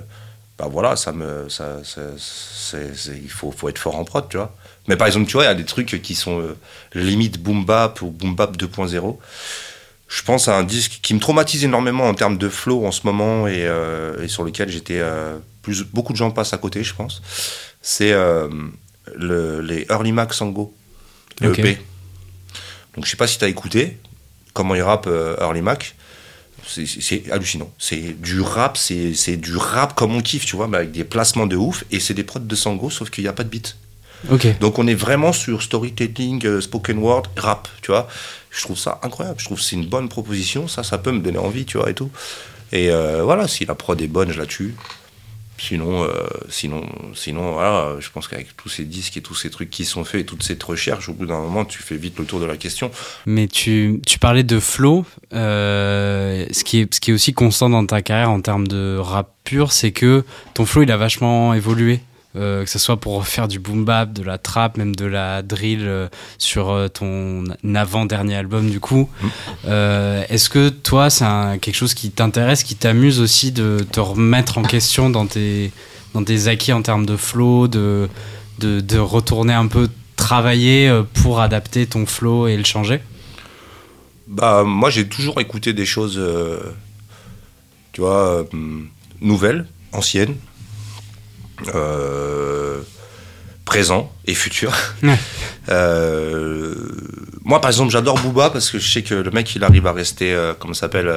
bah 0.57 0.67
voilà, 0.71 0.95
ça 0.95 1.11
me, 1.11 1.49
ça, 1.49 1.79
il 3.13 3.29
faut, 3.29 3.51
faut 3.51 3.69
être 3.69 3.79
fort 3.79 3.97
en 3.97 4.05
prod, 4.05 4.27
tu 4.29 4.37
vois. 4.37 4.55
Mais 4.87 4.95
par 4.95 5.07
exemple, 5.07 5.27
tu 5.27 5.33
vois, 5.33 5.43
il 5.43 5.47
y 5.47 5.51
a 5.51 5.55
des 5.55 5.65
trucs 5.65 6.01
qui 6.01 6.15
sont 6.15 6.39
euh, 6.39 6.57
limite 6.93 7.41
boom 7.41 7.65
bap 7.65 8.01
ou 8.01 8.07
boom 8.07 8.35
bap 8.35 8.55
2.0. 8.57 9.17
Je 10.07 10.23
pense 10.23 10.47
à 10.47 10.57
un 10.57 10.63
disque 10.63 10.99
qui 11.01 11.13
me 11.13 11.19
traumatise 11.19 11.63
énormément 11.63 12.07
en 12.07 12.13
termes 12.13 12.37
de 12.37 12.49
flow 12.49 12.85
en 12.85 12.91
ce 12.91 13.01
moment 13.05 13.47
et, 13.47 13.65
sur 14.27 14.43
lequel 14.43 14.67
j'étais 14.69 15.01
plus 15.61 15.83
beaucoup 15.83 16.11
de 16.11 16.17
gens 16.17 16.31
passent 16.31 16.53
à 16.53 16.57
côté, 16.57 16.83
je 16.83 16.93
pense. 16.93 17.21
C'est 17.81 18.11
le, 18.11 19.61
les 19.61 19.85
Early 19.89 20.11
Mac 20.11 20.33
Sango, 20.33 20.75
le 21.39 21.57
EP. 21.57 21.77
Donc 22.95 23.05
je 23.05 23.09
sais 23.09 23.15
pas 23.15 23.27
si 23.27 23.37
tu 23.37 23.45
as 23.45 23.47
écouté, 23.47 23.99
comment 24.53 24.75
il 24.75 24.81
rappe 24.81 25.07
euh, 25.07 25.35
Early 25.39 25.61
Mac, 25.61 25.95
c'est 26.65 27.31
hallucinant. 27.31 27.71
C'est 27.77 28.19
du 28.21 28.41
rap, 28.41 28.77
c'est 28.77 29.37
du 29.37 29.57
rap 29.57 29.95
comme 29.95 30.15
on 30.15 30.21
kiffe, 30.21 30.45
tu 30.45 30.55
vois, 30.55 30.67
mais 30.67 30.77
avec 30.77 30.91
des 30.91 31.03
placements 31.03 31.47
de 31.47 31.55
ouf, 31.55 31.83
et 31.91 31.99
c'est 31.99 32.13
des 32.13 32.23
prods 32.23 32.39
de 32.39 32.55
Sango, 32.55 32.89
sauf 32.89 33.09
qu'il 33.09 33.23
n'y 33.23 33.27
a 33.27 33.33
pas 33.33 33.43
de 33.43 33.49
beat. 33.49 33.75
Ok. 34.29 34.47
Donc 34.59 34.77
on 34.77 34.85
est 34.85 34.95
vraiment 34.95 35.33
sur 35.33 35.63
storytelling, 35.63 36.45
euh, 36.45 36.61
spoken 36.61 36.99
word, 36.99 37.23
rap, 37.37 37.67
tu 37.81 37.91
vois. 37.91 38.07
Je 38.51 38.61
trouve 38.61 38.77
ça 38.77 38.99
incroyable, 39.01 39.39
je 39.39 39.45
trouve 39.45 39.57
que 39.57 39.63
c'est 39.63 39.75
une 39.75 39.87
bonne 39.87 40.09
proposition, 40.09 40.67
ça, 40.67 40.83
ça 40.83 40.97
peut 40.97 41.11
me 41.11 41.19
donner 41.19 41.39
envie, 41.39 41.65
tu 41.65 41.77
vois, 41.77 41.89
et 41.89 41.93
tout. 41.93 42.11
Et 42.71 42.91
euh, 42.91 43.23
voilà, 43.23 43.47
si 43.47 43.65
la 43.65 43.75
prod 43.75 43.99
est 43.99 44.07
bonne, 44.07 44.31
je 44.31 44.39
la 44.39 44.45
tue. 44.45 44.75
Sinon, 45.61 46.03
euh, 46.03 46.09
sinon, 46.49 46.83
sinon, 47.13 47.51
voilà, 47.51 47.95
je 47.99 48.09
pense 48.09 48.27
qu'avec 48.27 48.57
tous 48.57 48.67
ces 48.67 48.83
disques 48.83 49.15
et 49.17 49.21
tous 49.21 49.35
ces 49.35 49.51
trucs 49.51 49.69
qui 49.69 49.85
sont 49.85 50.03
faits 50.03 50.21
et 50.21 50.25
toute 50.25 50.41
cette 50.41 50.63
recherche, 50.63 51.07
au 51.07 51.13
bout 51.13 51.27
d'un 51.27 51.39
moment, 51.39 51.65
tu 51.65 51.83
fais 51.83 51.97
vite 51.97 52.17
le 52.17 52.25
tour 52.25 52.39
de 52.39 52.45
la 52.45 52.57
question. 52.57 52.89
Mais 53.27 53.47
tu, 53.47 54.01
tu 54.07 54.17
parlais 54.17 54.41
de 54.41 54.59
flow. 54.59 55.05
Euh, 55.33 56.47
ce, 56.51 56.63
qui 56.63 56.79
est, 56.79 56.91
ce 56.91 56.99
qui 56.99 57.11
est 57.11 57.13
aussi 57.13 57.33
constant 57.33 57.69
dans 57.69 57.85
ta 57.85 58.01
carrière 58.01 58.31
en 58.31 58.41
termes 58.41 58.67
de 58.67 58.97
rap 58.97 59.35
pur, 59.43 59.71
c'est 59.71 59.91
que 59.91 60.23
ton 60.55 60.65
flow, 60.65 60.81
il 60.81 60.91
a 60.91 60.97
vachement 60.97 61.53
évolué. 61.53 61.99
Euh, 62.37 62.63
que 62.63 62.69
ce 62.69 62.79
soit 62.79 62.95
pour 62.95 63.27
faire 63.27 63.49
du 63.49 63.59
boom 63.59 63.83
bap, 63.83 64.13
de 64.13 64.23
la 64.23 64.37
trap, 64.37 64.77
même 64.77 64.95
de 64.95 65.03
la 65.03 65.41
drill 65.41 65.81
euh, 65.81 66.07
sur 66.37 66.69
euh, 66.69 66.87
ton 66.87 67.43
avant-dernier 67.75 68.35
album 68.35 68.69
du 68.69 68.79
coup. 68.79 69.09
Mm. 69.21 69.71
Est-ce 70.29 70.49
que 70.49 70.69
toi, 70.69 71.09
c'est 71.09 71.25
quelque 71.59 71.75
chose 71.75 71.93
qui 71.93 72.09
t'intéresse, 72.09 72.63
qui 72.63 72.75
t'amuse 72.75 73.19
aussi 73.19 73.51
de 73.51 73.85
te 73.91 73.99
remettre 73.99 74.57
en 74.57 74.63
question 74.63 75.09
dans 75.09 75.25
tes, 75.25 75.73
dans 76.13 76.23
tes 76.23 76.47
acquis 76.47 76.71
en 76.71 76.81
termes 76.81 77.05
de 77.05 77.17
flow, 77.17 77.67
de, 77.67 78.07
de, 78.59 78.79
de 78.79 78.97
retourner 78.97 79.53
un 79.53 79.67
peu 79.67 79.89
travailler 80.15 81.01
pour 81.13 81.41
adapter 81.41 81.85
ton 81.85 82.05
flow 82.05 82.47
et 82.47 82.55
le 82.55 82.63
changer? 82.63 83.01
Bah, 84.27 84.63
Moi, 84.63 84.89
j'ai 84.89 85.07
toujours 85.07 85.41
écouté 85.41 85.73
des 85.73 85.85
choses, 85.85 86.21
tu 87.91 87.99
vois, 87.99 88.45
nouvelles, 89.19 89.65
anciennes, 89.91 90.35
présent 93.71 94.11
et 94.25 94.33
futur. 94.33 94.73
Euh, 95.69 96.73
moi, 97.43 97.61
par 97.61 97.69
exemple, 97.69 97.91
j'adore 97.91 98.19
Booba 98.19 98.49
parce 98.49 98.71
que 98.71 98.79
je 98.79 98.91
sais 98.91 99.03
que 99.03 99.13
le 99.13 99.29
mec, 99.29 99.55
il 99.55 99.63
arrive 99.63 99.85
à 99.85 99.93
rester, 99.93 100.33
euh, 100.33 100.53
comment 100.57 100.73
ça 100.73 100.81
s'appelle, 100.81 101.07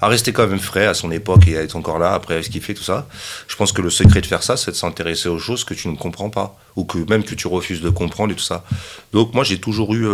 à 0.00 0.08
rester 0.08 0.32
quand 0.32 0.46
même 0.48 0.58
frais 0.58 0.86
à 0.86 0.94
son 0.94 1.10
époque 1.10 1.46
et 1.46 1.58
à 1.58 1.62
être 1.62 1.76
encore 1.76 1.98
là 1.98 2.14
après 2.14 2.42
ce 2.42 2.48
qu'il 2.48 2.62
fait, 2.62 2.72
tout 2.72 2.82
ça. 2.82 3.06
Je 3.46 3.54
pense 3.56 3.70
que 3.72 3.82
le 3.82 3.90
secret 3.90 4.22
de 4.22 4.26
faire 4.26 4.42
ça, 4.42 4.56
c'est 4.56 4.70
de 4.70 4.76
s'intéresser 4.76 5.28
aux 5.28 5.38
choses 5.38 5.64
que 5.64 5.74
tu 5.74 5.88
ne 5.88 5.96
comprends 5.96 6.30
pas 6.30 6.56
ou 6.76 6.84
que 6.84 6.98
même 7.10 7.22
que 7.22 7.34
tu 7.34 7.46
refuses 7.46 7.82
de 7.82 7.90
comprendre 7.90 8.32
et 8.32 8.36
tout 8.36 8.42
ça. 8.42 8.64
Donc 9.12 9.34
moi, 9.34 9.44
j'ai 9.44 9.60
toujours 9.60 9.94
eu 9.94 10.06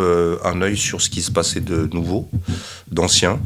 un 0.45 0.61
œil 0.63 0.77
sur 0.77 1.01
ce 1.01 1.09
qui 1.09 1.23
se 1.23 1.31
passait 1.31 1.61
de 1.61 1.89
nouveau, 1.93 2.29
d'ancien 2.91 3.39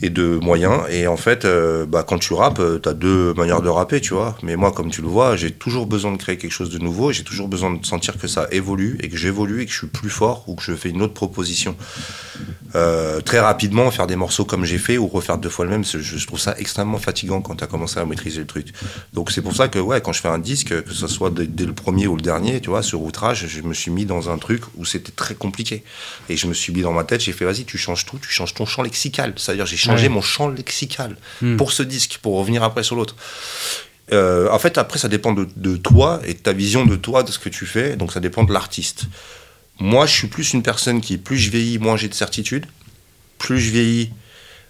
et 0.00 0.10
de 0.10 0.38
moyens. 0.42 0.82
Et 0.90 1.06
en 1.06 1.16
fait, 1.16 1.44
euh, 1.44 1.86
bah, 1.86 2.04
quand 2.06 2.18
tu 2.18 2.32
rappes, 2.34 2.60
euh, 2.60 2.78
tu 2.80 2.88
as 2.88 2.94
deux 2.94 3.34
manières 3.34 3.62
de 3.62 3.68
rapper, 3.68 4.00
tu 4.00 4.14
vois. 4.14 4.36
Mais 4.42 4.56
moi, 4.56 4.72
comme 4.72 4.90
tu 4.90 5.02
le 5.02 5.08
vois, 5.08 5.36
j'ai 5.36 5.50
toujours 5.50 5.86
besoin 5.86 6.12
de 6.12 6.16
créer 6.16 6.38
quelque 6.38 6.52
chose 6.52 6.70
de 6.70 6.78
nouveau. 6.78 7.12
J'ai 7.12 7.24
toujours 7.24 7.48
besoin 7.48 7.72
de 7.72 7.84
sentir 7.84 8.18
que 8.18 8.28
ça 8.28 8.46
évolue 8.50 8.98
et 9.02 9.08
que 9.08 9.16
j'évolue 9.16 9.62
et 9.62 9.66
que 9.66 9.72
je 9.72 9.78
suis 9.78 9.86
plus 9.86 10.10
fort 10.10 10.44
ou 10.48 10.54
que 10.54 10.62
je 10.62 10.72
fais 10.72 10.90
une 10.90 11.02
autre 11.02 11.14
proposition. 11.14 11.76
Euh, 12.74 13.20
très 13.20 13.40
rapidement, 13.40 13.90
faire 13.90 14.06
des 14.06 14.16
morceaux 14.16 14.44
comme 14.44 14.64
j'ai 14.64 14.78
fait 14.78 14.98
ou 14.98 15.06
refaire 15.06 15.38
deux 15.38 15.48
fois 15.48 15.64
le 15.64 15.70
même, 15.70 15.84
je, 15.84 16.26
trouve 16.26 16.38
ça 16.38 16.54
extrêmement 16.58 16.98
fatigant 16.98 17.40
quand 17.40 17.56
tu 17.56 17.64
as 17.64 17.66
commencé 17.66 17.98
à 17.98 18.04
maîtriser 18.04 18.40
le 18.40 18.46
truc. 18.46 18.68
Donc 19.12 19.30
c'est 19.30 19.42
pour 19.42 19.54
ça 19.54 19.68
que, 19.68 19.78
ouais, 19.78 20.00
quand 20.00 20.12
je 20.12 20.20
fais 20.20 20.28
un 20.28 20.38
disque, 20.38 20.82
que 20.82 20.92
ce 20.92 21.06
soit 21.06 21.30
dès, 21.30 21.64
le 21.64 21.72
premier 21.72 22.06
ou 22.06 22.16
le 22.16 22.22
dernier, 22.22 22.60
tu 22.60 22.70
vois, 22.70 22.82
sur 22.82 23.02
Outrage, 23.02 23.46
je 23.46 23.62
me 23.62 23.74
suis 23.74 23.90
mis 23.90 24.04
dans 24.04 24.30
un 24.30 24.38
truc 24.38 24.62
où 24.76 24.84
c'était 24.84 25.12
très 25.12 25.34
compliqué. 25.34 25.82
Et 26.28 26.36
je 26.36 26.46
me 26.46 26.54
suis 26.54 26.72
mis 26.72 26.82
dans 26.82 26.92
ma 26.92 27.04
tête, 27.04 27.22
j'ai 27.22 27.32
fait, 27.32 27.44
vas-y, 27.44 27.64
tu 27.64 27.78
changes 27.78 28.04
tout, 28.04 28.18
tu 28.18 28.30
changes 28.30 28.54
ton 28.54 28.66
champ 28.66 28.82
lexical. 28.82 29.32
C'est-à-dire, 29.36 29.66
j'ai 29.66 29.76
changer 29.76 30.08
mon 30.08 30.20
champ 30.20 30.48
lexical 30.48 31.16
hmm. 31.42 31.56
pour 31.56 31.72
ce 31.72 31.82
disque, 31.82 32.18
pour 32.22 32.36
revenir 32.36 32.62
après 32.62 32.82
sur 32.82 32.96
l'autre. 32.96 33.16
Euh, 34.12 34.48
en 34.50 34.58
fait, 34.58 34.78
après, 34.78 34.98
ça 34.98 35.08
dépend 35.08 35.32
de, 35.32 35.76
toi 35.76 36.20
et 36.24 36.34
de 36.34 36.38
ta 36.38 36.52
vision 36.52 36.86
de 36.86 36.96
toi, 36.96 37.22
de 37.22 37.30
ce 37.30 37.38
que 37.38 37.48
tu 37.48 37.66
fais. 37.66 37.96
Donc, 37.96 38.12
ça 38.12 38.20
dépend 38.20 38.44
de 38.44 38.52
l'artiste. 38.52 39.04
Moi, 39.80 40.06
je 40.06 40.12
suis 40.12 40.28
plus 40.28 40.52
une 40.52 40.62
personne 40.62 41.00
qui, 41.00 41.18
plus 41.18 41.38
je 41.38 41.50
vieillis, 41.50 41.78
moins 41.78 41.96
j'ai 41.96 42.08
de 42.08 42.14
certitude. 42.14 42.66
Plus 43.38 43.60
je 43.60 43.70
vieillis, 43.70 44.10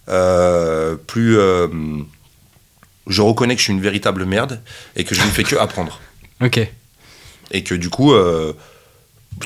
euh, 0.08 0.96
plus 0.96 1.38
euh, 1.38 1.68
je 3.06 3.22
reconnais 3.22 3.54
que 3.54 3.60
je 3.60 3.64
suis 3.64 3.72
une 3.72 3.80
véritable 3.80 4.26
merde 4.26 4.60
et 4.96 5.04
que 5.04 5.14
je 5.14 5.22
ne 5.22 5.28
fais 5.28 5.44
que 5.44 5.56
apprendre. 5.56 6.00
ok. 6.42 6.60
Et 7.50 7.62
que 7.64 7.74
du 7.74 7.88
coup, 7.88 8.12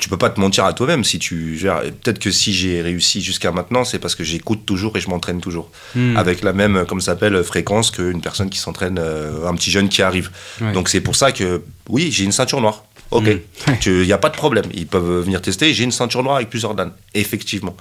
tu 0.00 0.08
peux 0.08 0.16
pas 0.16 0.30
te 0.30 0.40
mentir 0.40 0.64
à 0.64 0.72
toi-même 0.72 1.04
si 1.04 1.18
tu 1.18 1.58
peut-être 2.02 2.18
que 2.18 2.30
si 2.30 2.52
j'ai 2.52 2.80
réussi 2.82 3.20
jusqu'à 3.22 3.52
maintenant 3.52 3.84
c'est 3.84 3.98
parce 3.98 4.14
que 4.14 4.24
j'écoute 4.24 4.64
toujours 4.64 4.96
et 4.96 5.00
je 5.00 5.08
m'entraîne 5.08 5.40
toujours 5.40 5.70
hmm. 5.94 6.16
avec 6.16 6.42
la 6.42 6.52
même 6.52 6.84
comme 6.86 7.00
ça 7.00 7.12
s'appelle 7.12 7.42
fréquence 7.42 7.90
qu'une 7.90 8.20
personne 8.20 8.50
qui 8.50 8.58
s'entraîne 8.58 8.98
euh, 8.98 9.46
un 9.46 9.54
petit 9.54 9.70
jeune 9.70 9.88
qui 9.88 10.02
arrive 10.02 10.30
donc 10.72 10.88
c'est 10.88 11.00
pour 11.00 11.16
ça 11.16 11.32
que 11.32 11.62
oui 11.88 12.10
j'ai 12.10 12.24
une 12.24 12.32
ceinture 12.32 12.60
noire 12.60 12.84
ok. 13.12 13.38
Il 13.86 14.02
n'y 14.02 14.12
a 14.12 14.18
pas 14.18 14.28
de 14.28 14.36
problème. 14.36 14.64
Ils 14.74 14.86
peuvent 14.86 15.20
venir 15.20 15.40
tester. 15.40 15.72
J'ai 15.74 15.84
une 15.84 15.92
ceinture 15.92 16.22
noire 16.22 16.36
avec 16.36 16.50
plusieurs 16.50 16.74
danes 16.74 16.92
effectivement. 17.14 17.76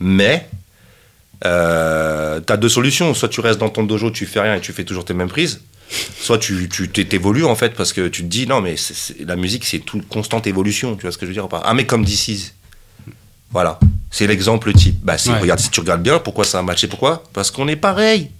Mais 0.00 0.48
euh, 1.44 2.40
tu 2.46 2.52
as 2.52 2.56
deux 2.56 2.68
solutions. 2.68 3.14
Soit 3.14 3.28
tu 3.28 3.40
restes 3.40 3.58
dans 3.58 3.70
ton 3.70 3.84
dojo 3.84 4.10
tu 4.10 4.26
fais 4.26 4.40
rien 4.40 4.54
et 4.54 4.60
tu 4.60 4.72
fais 4.72 4.84
toujours 4.84 5.04
tes 5.04 5.14
mêmes 5.14 5.28
prises. 5.28 5.60
Soit 6.20 6.38
tu 6.38 6.68
t'évolues 6.68 7.44
en 7.44 7.56
fait 7.56 7.74
parce 7.74 7.92
que 7.92 8.08
tu 8.08 8.22
te 8.22 8.28
dis 8.28 8.46
non 8.46 8.60
mais 8.60 8.76
la 9.24 9.36
musique 9.36 9.64
c'est 9.64 9.78
toute 9.78 10.06
constante 10.08 10.46
évolution. 10.46 10.96
Tu 10.96 11.02
vois 11.02 11.12
ce 11.12 11.18
que 11.18 11.26
je 11.26 11.30
veux 11.30 11.34
dire 11.34 11.48
un 11.64 11.74
mec 11.74 11.86
comme 11.86 12.04
DC's 12.04 12.54
voilà. 13.50 13.78
C'est 14.10 14.26
l'exemple 14.26 14.72
type. 14.72 14.96
Bah 15.02 15.18
si, 15.18 15.30
regarde 15.30 15.60
si 15.60 15.70
tu 15.70 15.80
regardes 15.80 16.02
bien 16.02 16.18
pourquoi 16.18 16.44
ça 16.44 16.58
a 16.58 16.62
matché? 16.62 16.86
Pourquoi? 16.86 17.24
Parce 17.32 17.50
qu'on 17.50 17.68
est 17.68 17.76
pareil 17.76 18.30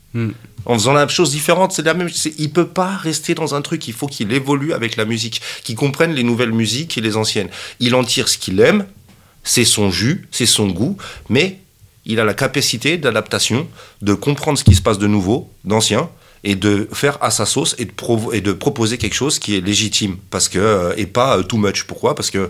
en 0.64 0.74
faisant 0.74 0.92
la 0.94 1.06
chose 1.08 1.30
différente 1.30 1.72
c'est 1.72 1.82
la 1.82 1.94
même 1.94 2.08
il 2.38 2.50
peut 2.50 2.66
pas 2.66 2.96
rester 2.96 3.34
dans 3.34 3.54
un 3.54 3.62
truc 3.62 3.86
il 3.88 3.94
faut 3.94 4.06
qu'il 4.06 4.32
évolue 4.32 4.72
avec 4.72 4.96
la 4.96 5.04
musique 5.04 5.40
qu'il 5.64 5.76
comprenne 5.76 6.12
les 6.14 6.22
nouvelles 6.24 6.52
musiques 6.52 6.96
et 6.98 7.00
les 7.00 7.16
anciennes 7.16 7.50
il 7.78 7.94
en 7.94 8.02
tire 8.04 8.28
ce 8.28 8.38
qu'il 8.38 8.58
aime 8.60 8.86
c'est 9.44 9.66
son 9.66 9.90
jus 9.90 10.26
c'est 10.30 10.46
son 10.46 10.68
goût 10.68 10.96
mais 11.28 11.58
il 12.06 12.18
a 12.20 12.24
la 12.24 12.32
capacité 12.32 12.96
d'adaptation, 12.96 13.68
de 14.00 14.14
comprendre 14.14 14.58
ce 14.58 14.64
qui 14.64 14.74
se 14.74 14.80
passe 14.80 14.98
de 14.98 15.06
nouveau, 15.06 15.50
d'ancien, 15.64 16.08
et 16.42 16.54
de 16.54 16.88
faire 16.90 17.18
à 17.22 17.30
sa 17.30 17.44
sauce 17.44 17.74
et 17.76 17.84
de, 17.84 17.90
provo- 17.90 18.32
et 18.32 18.40
de 18.40 18.52
proposer 18.52 18.96
quelque 18.96 19.14
chose 19.14 19.38
qui 19.38 19.56
est 19.56 19.60
légitime 19.60 20.16
parce 20.30 20.48
que 20.48 20.58
euh, 20.58 20.94
et 20.96 21.04
pas 21.04 21.36
euh, 21.36 21.42
too 21.42 21.58
much. 21.58 21.82
Pourquoi? 21.84 22.14
Parce 22.14 22.30
que 22.30 22.48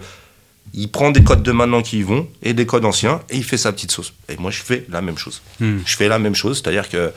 il 0.75 0.88
prend 0.88 1.11
des 1.11 1.25
codes 1.25 1.42
de 1.42 1.51
maintenant 1.51 1.83
qui 1.83 1.99
y 1.99 2.03
vont 2.03 2.29
et 2.42 2.53
des 2.53 2.66
codes 2.66 2.85
anciens 2.85 3.21
et 3.31 3.37
il 3.38 3.42
fait 3.42 3.57
sa 3.57 3.73
petite 3.73 3.90
sauce. 3.90 4.12
Et 4.29 4.37
moi, 4.37 4.53
je 4.53 4.61
fais 4.62 4.85
la 4.90 5.01
même 5.01 5.18
chose. 5.18 5.42
Hmm. 5.59 5.79
Je 5.85 5.97
fais 5.97 6.07
la 6.07 6.21
même 6.21 6.37
chose, 6.37 6.61
c'est-à-dire 6.62 6.88
que 6.88 7.11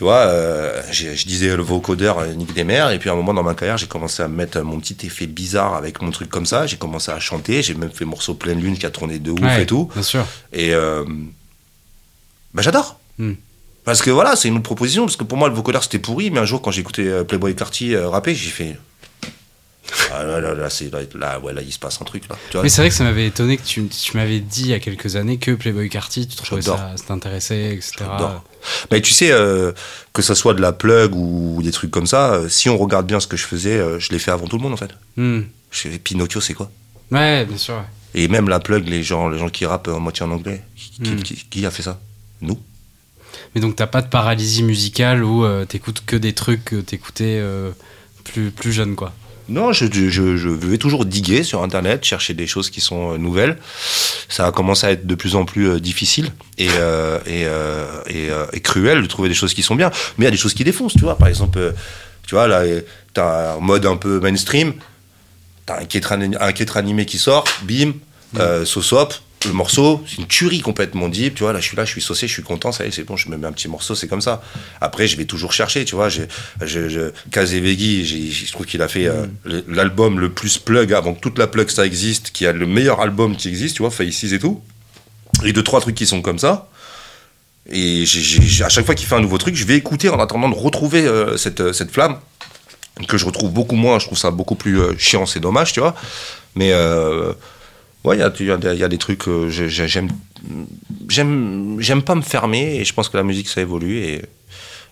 tu 0.00 0.04
vois, 0.04 0.28
euh, 0.28 0.82
je 0.90 1.26
disais 1.26 1.54
le 1.54 1.62
vocodeur 1.62 2.20
euh, 2.20 2.32
des 2.54 2.64
mères, 2.64 2.90
et 2.90 2.98
puis 2.98 3.10
à 3.10 3.12
un 3.12 3.16
moment 3.16 3.34
dans 3.34 3.42
ma 3.42 3.52
carrière, 3.52 3.76
j'ai 3.76 3.86
commencé 3.86 4.22
à 4.22 4.28
mettre 4.28 4.58
mon 4.62 4.80
petit 4.80 4.96
effet 5.04 5.26
bizarre 5.26 5.74
avec 5.74 6.00
mon 6.00 6.10
truc 6.10 6.30
comme 6.30 6.46
ça. 6.46 6.66
J'ai 6.66 6.78
commencé 6.78 7.10
à 7.10 7.20
chanter, 7.20 7.60
j'ai 7.60 7.74
même 7.74 7.90
fait 7.90 8.06
morceau 8.06 8.32
pleine 8.32 8.62
lune 8.62 8.78
qui 8.78 8.86
a 8.86 8.90
tourné 8.90 9.18
de 9.18 9.30
ouf 9.30 9.40
Ouais, 9.42 9.64
et 9.64 9.66
tout. 9.66 9.90
Bien 9.92 10.02
sûr. 10.02 10.24
Et 10.54 10.72
euh, 10.72 11.04
bah, 12.54 12.62
j'adore. 12.62 12.98
Hmm. 13.18 13.34
Parce 13.84 14.00
que 14.00 14.08
voilà, 14.08 14.36
c'est 14.36 14.48
une 14.48 14.54
autre 14.54 14.62
proposition. 14.62 15.04
Parce 15.04 15.18
que 15.18 15.24
pour 15.24 15.36
moi, 15.36 15.50
le 15.50 15.54
vocodeur 15.54 15.82
c'était 15.82 15.98
pourri, 15.98 16.30
mais 16.30 16.40
un 16.40 16.46
jour, 16.46 16.62
quand 16.62 16.70
j'ai 16.70 16.80
écouté 16.80 17.06
euh, 17.06 17.22
Playboy 17.22 17.54
Carty 17.54 17.94
euh, 17.94 18.08
rapper, 18.08 18.34
j'ai 18.34 18.48
fait. 18.48 18.78
Ah 20.14 20.24
là, 20.24 20.40
là, 20.40 20.54
là, 20.54 20.70
c'est, 20.70 20.90
là, 20.90 21.00
là, 21.14 21.38
ouais, 21.40 21.52
là, 21.52 21.60
il 21.60 21.72
se 21.72 21.78
passe 21.78 22.00
un 22.00 22.06
truc 22.06 22.26
là. 22.30 22.36
Tu 22.48 22.54
vois 22.54 22.62
Mais 22.62 22.70
c'est 22.70 22.80
vrai 22.80 22.88
que 22.88 22.94
ça 22.94 23.04
m'avait 23.04 23.26
étonné 23.26 23.58
que 23.58 23.64
tu, 23.64 23.86
tu 23.86 24.16
m'avais 24.16 24.40
dit 24.40 24.62
il 24.62 24.68
y 24.68 24.74
a 24.74 24.80
quelques 24.80 25.16
années 25.16 25.36
que 25.36 25.50
Playboy 25.50 25.90
Carty, 25.90 26.26
tu 26.26 26.36
trouvais 26.36 26.62
ça, 26.62 26.94
ça 26.96 27.04
t'intéressait, 27.04 27.74
etc. 27.74 27.96
J'adore. 27.98 28.44
Mais 28.90 29.00
tu 29.00 29.12
sais, 29.12 29.30
euh, 29.32 29.72
que 30.12 30.22
ça 30.22 30.34
soit 30.34 30.54
de 30.54 30.60
la 30.60 30.72
plug 30.72 31.14
ou 31.14 31.60
des 31.62 31.72
trucs 31.72 31.90
comme 31.90 32.06
ça, 32.06 32.34
euh, 32.34 32.48
si 32.48 32.68
on 32.68 32.76
regarde 32.78 33.06
bien 33.06 33.20
ce 33.20 33.26
que 33.26 33.36
je 33.36 33.44
faisais, 33.46 33.78
euh, 33.78 33.98
je 33.98 34.10
l'ai 34.10 34.18
fait 34.18 34.30
avant 34.30 34.46
tout 34.46 34.56
le 34.56 34.62
monde 34.62 34.72
en 34.72 34.76
fait. 34.76 34.90
Hmm. 35.16 35.42
Je 35.70 35.78
fais 35.88 35.98
Pinocchio, 35.98 36.40
c'est 36.40 36.54
quoi? 36.54 36.70
Ouais, 37.10 37.44
bien 37.46 37.56
sûr. 37.56 37.82
Et 38.14 38.28
même 38.28 38.48
la 38.48 38.58
plug, 38.60 38.88
les 38.88 39.02
gens, 39.02 39.28
les 39.28 39.38
gens 39.38 39.48
qui 39.48 39.64
rappent 39.66 39.88
en 39.88 40.00
moitié 40.00 40.26
en 40.26 40.30
anglais, 40.32 40.62
qui, 40.76 41.10
Hmm. 41.10 41.22
qui- 41.22 41.46
qui 41.48 41.66
a 41.66 41.70
fait 41.70 41.82
ça? 41.82 42.00
Nous? 42.42 42.58
Mais 43.54 43.60
donc 43.60 43.76
t'as 43.76 43.86
pas 43.86 44.02
de 44.02 44.08
paralysie 44.08 44.62
musicale 44.62 45.22
où 45.24 45.44
t'écoutes 45.66 46.02
que 46.04 46.16
des 46.16 46.32
trucs 46.34 46.64
que 46.64 46.76
t'écoutais 46.80 47.42
plus, 48.24 48.50
plus 48.50 48.72
jeune, 48.72 48.94
quoi? 48.96 49.12
Non, 49.50 49.72
je, 49.72 49.86
je, 49.92 50.36
je 50.36 50.48
vais 50.48 50.78
toujours 50.78 51.04
diguer 51.04 51.42
sur 51.42 51.62
Internet, 51.64 52.04
chercher 52.04 52.34
des 52.34 52.46
choses 52.46 52.70
qui 52.70 52.80
sont 52.80 53.14
euh, 53.14 53.18
nouvelles. 53.18 53.58
Ça 54.28 54.46
a 54.46 54.52
commencé 54.52 54.86
à 54.86 54.92
être 54.92 55.06
de 55.06 55.14
plus 55.16 55.34
en 55.34 55.44
plus 55.44 55.68
euh, 55.68 55.80
difficile 55.80 56.30
et, 56.56 56.68
euh, 56.78 57.18
et, 57.26 57.44
euh, 57.46 57.84
et, 58.06 58.30
euh, 58.30 58.46
et 58.52 58.60
cruel 58.60 59.02
de 59.02 59.06
trouver 59.08 59.28
des 59.28 59.34
choses 59.34 59.52
qui 59.52 59.62
sont 59.62 59.74
bien. 59.74 59.90
Mais 60.16 60.24
il 60.24 60.26
y 60.26 60.28
a 60.28 60.30
des 60.30 60.36
choses 60.36 60.54
qui 60.54 60.62
défoncent, 60.62 60.94
tu 60.94 61.00
vois. 61.00 61.16
Par 61.18 61.26
exemple, 61.28 61.74
tu 62.26 62.36
vois, 62.36 62.46
là, 62.46 62.62
t'as 63.12 63.56
un 63.56 63.60
mode 63.60 63.86
un 63.86 63.96
peu 63.96 64.20
mainstream, 64.20 64.72
t'as 65.66 65.80
un 65.80 65.84
quêtre, 65.84 66.12
ani- 66.12 66.36
un 66.38 66.76
animé 66.76 67.04
qui 67.04 67.18
sort, 67.18 67.44
bim, 67.62 67.94
sauce-op, 68.64 69.14
le 69.46 69.52
morceau, 69.54 70.04
c'est 70.06 70.18
une 70.18 70.26
tuerie 70.26 70.60
complètement 70.60 71.08
deep, 71.08 71.34
tu 71.36 71.42
vois, 71.44 71.52
là 71.54 71.60
je 71.60 71.64
suis 71.66 71.76
là, 71.76 71.84
je 71.86 71.90
suis 71.90 72.02
saucé, 72.02 72.28
je 72.28 72.32
suis 72.32 72.42
content, 72.42 72.72
ça 72.72 72.84
y 72.84 72.88
est, 72.88 72.90
c'est 72.90 73.04
bon, 73.04 73.16
je 73.16 73.30
me 73.30 73.36
mets 73.38 73.46
un 73.46 73.52
petit 73.52 73.68
morceau, 73.68 73.94
c'est 73.94 74.06
comme 74.06 74.20
ça. 74.20 74.42
Après, 74.82 75.06
je 75.08 75.16
vais 75.16 75.24
toujours 75.24 75.52
chercher, 75.54 75.84
tu 75.86 75.94
vois, 75.94 76.10
j'ai, 76.10 76.26
je, 76.60 76.88
je, 76.90 77.10
Kazevegi, 77.30 78.04
je 78.30 78.52
trouve 78.52 78.66
qu'il 78.66 78.82
a 78.82 78.88
fait 78.88 79.06
euh, 79.06 79.24
le- 79.44 79.64
l'album 79.68 80.20
le 80.20 80.30
plus 80.30 80.58
plug 80.58 80.92
avant 80.92 81.14
que 81.14 81.20
toute 81.20 81.38
la 81.38 81.46
plug 81.46 81.70
ça 81.70 81.86
existe, 81.86 82.32
qui 82.32 82.44
a 82.46 82.52
le 82.52 82.66
meilleur 82.66 83.00
album 83.00 83.34
qui 83.34 83.48
existe, 83.48 83.76
tu 83.76 83.82
vois, 83.82 83.90
Faces 83.90 84.24
et 84.32 84.38
tout. 84.38 84.60
Et 85.44 85.52
deux, 85.54 85.62
trois 85.64 85.80
trucs 85.80 85.94
qui 85.94 86.06
sont 86.06 86.20
comme 86.20 86.38
ça. 86.38 86.68
Et 87.70 88.04
j'ai- 88.04 88.64
à 88.64 88.68
chaque 88.68 88.84
fois 88.84 88.94
qu'il 88.94 89.06
fait 89.06 89.14
un 89.14 89.20
nouveau 89.20 89.38
truc, 89.38 89.54
je 89.56 89.64
vais 89.64 89.76
écouter 89.76 90.10
en 90.10 90.18
attendant 90.20 90.48
de 90.50 90.54
retrouver 90.54 91.06
euh, 91.06 91.36
cette, 91.38 91.72
cette 91.72 91.90
flamme, 91.92 92.16
que 93.08 93.16
je 93.16 93.24
retrouve 93.24 93.50
beaucoup 93.52 93.76
moins, 93.76 93.98
je 93.98 94.04
trouve 94.06 94.18
ça 94.18 94.30
beaucoup 94.30 94.54
plus 94.54 94.78
euh, 94.80 94.92
chiant, 94.98 95.24
c'est 95.24 95.40
dommage, 95.40 95.72
tu 95.72 95.80
vois. 95.80 95.94
Mais 96.56 96.72
euh, 96.72 97.32
ouais, 98.04 98.16
il 98.16 98.20
y 98.20 98.22
a, 98.22 98.32
il 98.38 98.78
y 98.78 98.84
a 98.84 98.88
des- 98.88 98.98
trucs, 98.98 99.28
euh, 99.28 99.48
j'ai- 99.50 99.68
j'ai- 99.68 99.88
j'aime, 99.88 100.08
j'aime, 101.08 101.76
j'aime 101.80 102.02
pas 102.02 102.14
me 102.14 102.22
fermer, 102.22 102.76
et 102.76 102.84
je 102.84 102.92
pense 102.94 103.08
que 103.08 103.16
la 103.16 103.22
musique 103.22 103.48
ça 103.48 103.60
évolue, 103.60 103.98
et, 103.98 104.22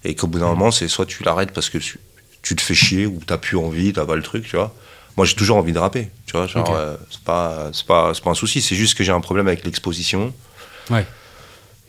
et 0.04 0.14
qu'au 0.14 0.26
bout 0.26 0.38
d'un 0.38 0.48
moment, 0.48 0.70
c'est 0.70 0.88
soit 0.88 1.06
tu 1.06 1.22
l'arrêtes 1.24 1.52
parce 1.52 1.70
que 1.70 1.78
tu, 1.78 1.98
tu 2.42 2.54
te 2.56 2.60
fais 2.62 2.74
chier, 2.74 3.06
ou 3.06 3.20
t'as 3.26 3.38
plus 3.38 3.56
envie, 3.56 3.92
t'as 3.92 4.06
pas 4.06 4.16
le 4.16 4.22
truc, 4.22 4.44
tu 4.48 4.56
vois. 4.56 4.74
Moi, 5.16 5.26
j'ai 5.26 5.34
toujours 5.34 5.56
envie 5.56 5.72
de 5.72 5.78
rapper, 5.78 6.10
tu 6.26 6.32
vois, 6.36 6.46
genre, 6.46 6.68
Ok. 6.68 6.74
euh, 6.76 6.96
c'est 7.10 7.20
pas, 7.24 7.70
c'est 7.72 7.84
pas, 7.86 8.12
c'est 8.14 8.22
pas 8.22 8.30
un 8.30 8.34
souci, 8.34 8.60
c'est 8.62 8.76
juste 8.76 8.96
que 8.96 9.02
j'ai 9.04 9.12
un 9.12 9.20
problème 9.20 9.48
avec 9.48 9.64
l'exposition 9.64 10.32
Ouais. 10.90 11.04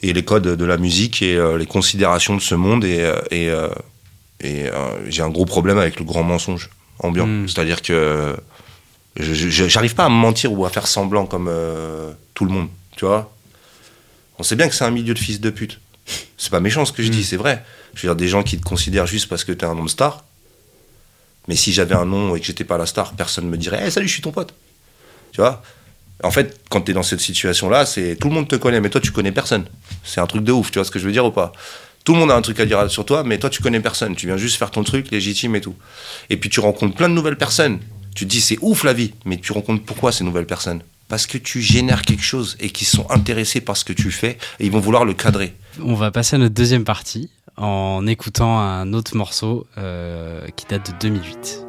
et 0.02 0.14
les 0.14 0.26
codes 0.26 0.48
de 0.58 0.66
la 0.66 0.78
musique 0.78 1.22
et 1.22 1.36
euh, 1.36 1.58
les 1.58 1.68
considérations 1.68 2.36
de 2.36 2.42
ce 2.42 2.56
monde 2.56 2.84
et, 2.86 3.10
et, 3.32 3.50
et 4.42 4.66
j'ai 5.10 5.22
un 5.22 5.30
gros 5.30 5.46
problème 5.46 5.78
avec 5.78 6.00
le 6.00 6.06
grand 6.06 6.24
mensonge 6.24 6.70
ambiant. 7.00 7.28
Mm. 7.28 7.48
C'est-à-dire 7.48 7.82
que 7.84 8.36
j'arrive 9.20 9.96
pas 9.96 10.06
à 10.06 10.10
me 10.10 10.16
mentir 10.16 10.52
ou 10.54 10.66
à 10.66 10.70
faire 10.70 10.88
semblant 10.88 11.26
comme 11.26 11.48
euh, 11.50 12.12
tout 12.34 12.46
le 12.46 12.52
monde, 12.52 12.70
tu 12.96 13.06
vois. 13.06 13.32
On 14.38 14.44
sait 14.44 14.56
bien 14.56 14.70
que 14.70 14.76
c'est 14.76 14.86
un 14.86 14.92
milieu 14.92 15.14
de 15.14 15.20
fils 15.20 15.42
de 15.42 15.50
pute. 15.50 15.80
C'est 16.38 16.50
pas 16.50 16.62
méchant 16.62 16.86
ce 16.86 16.94
que 16.94 17.04
je 17.04 17.10
dis, 17.10 17.24
c'est 17.24 17.38
vrai. 17.38 17.64
Je 17.94 18.02
veux 18.02 18.14
dire, 18.14 18.16
des 18.16 18.28
gens 18.28 18.44
qui 18.44 18.58
te 18.58 18.64
considèrent 18.64 19.08
juste 19.08 19.28
parce 19.28 19.44
que 19.44 19.52
t'es 19.52 19.66
un 19.66 19.76
nom 19.76 19.84
de 19.84 19.90
star. 19.90 20.24
Mais 21.48 21.56
si 21.56 21.74
j'avais 21.74 21.96
un 21.96 22.06
nom 22.06 22.36
et 22.36 22.40
que 22.40 22.46
j'étais 22.46 22.64
pas 22.64 22.78
la 22.78 22.86
star, 22.86 23.14
personne 23.14 23.48
me 23.50 23.58
dirait 23.58 23.84
hey, 23.84 23.92
salut, 23.92 24.08
je 24.08 24.14
suis 24.14 24.22
ton 24.22 24.32
pote. 24.32 24.54
Tu 25.32 25.42
vois? 25.42 25.62
En 26.24 26.32
fait, 26.32 26.60
quand 26.70 26.82
tu 26.82 26.92
es 26.92 26.94
dans 26.94 27.04
cette 27.04 27.22
situation-là, 27.22 27.86
c'est 27.86 28.16
tout 28.16 28.30
le 28.30 28.34
monde 28.34 28.48
te 28.48 28.56
connaît, 28.56 28.82
mais 28.82 28.90
toi, 28.90 29.02
tu 29.02 29.12
connais 29.12 29.32
personne. 29.32 29.66
C'est 30.04 30.22
un 30.22 30.28
truc 30.28 30.44
de 30.44 30.52
ouf, 30.52 30.72
tu 30.72 30.80
vois 30.80 30.86
ce 30.86 30.92
que 30.92 31.00
je 31.00 31.06
veux 31.06 31.12
dire 31.12 31.26
ou 31.26 31.32
pas? 31.32 31.54
Tout 32.04 32.14
le 32.14 32.20
monde 32.20 32.32
a 32.32 32.36
un 32.36 32.42
truc 32.42 32.60
à 32.60 32.66
dire 32.66 32.90
sur 32.90 33.06
toi, 33.06 33.24
mais 33.24 33.38
toi, 33.40 33.50
tu 33.50 33.62
connais 33.62 33.80
personne. 33.80 34.16
Tu 34.16 34.28
viens 34.28 34.38
juste 34.38 34.58
faire 34.58 34.72
ton 34.72 34.84
truc 34.84 35.12
légitime 35.12 35.56
et 35.56 35.62
tout. 35.62 35.76
Et 36.30 36.38
puis, 36.38 36.50
tu 36.50 36.60
rencontres 36.60 36.96
plein 36.96 37.10
de 37.10 37.14
nouvelles 37.14 37.38
personnes. 37.38 37.80
Tu 38.20 38.26
te 38.26 38.32
dis, 38.32 38.42
c'est 38.42 38.58
ouf 38.60 38.84
la 38.84 38.92
vie, 38.92 39.14
mais 39.24 39.38
tu 39.38 39.54
rencontres 39.54 39.82
pourquoi 39.86 40.12
ces 40.12 40.26
nouvelles 40.26 40.46
personnes? 40.46 40.82
Parce 41.08 41.26
que 41.26 41.38
tu 41.38 41.62
génères 41.62 42.02
quelque 42.02 42.22
chose 42.22 42.58
et 42.60 42.70
qu'ils 42.70 42.86
sont 42.86 43.10
intéressés 43.10 43.62
par 43.62 43.78
ce 43.78 43.86
que 43.86 43.94
tu 43.94 44.12
fais 44.12 44.38
et 44.60 44.66
ils 44.66 44.72
vont 44.74 44.82
vouloir 44.82 45.06
le 45.06 45.14
cadrer. 45.14 45.54
On 45.82 45.94
va 45.94 46.12
passer 46.12 46.36
à 46.36 46.40
notre 46.40 46.54
deuxième 46.54 46.84
partie 46.84 47.30
en 47.56 48.06
écoutant 48.08 48.60
un 48.60 48.92
autre 48.92 49.16
morceau 49.16 49.68
euh, 49.78 50.46
qui 50.58 50.66
date 50.66 50.92
de 50.92 51.08
2008. 51.08 51.66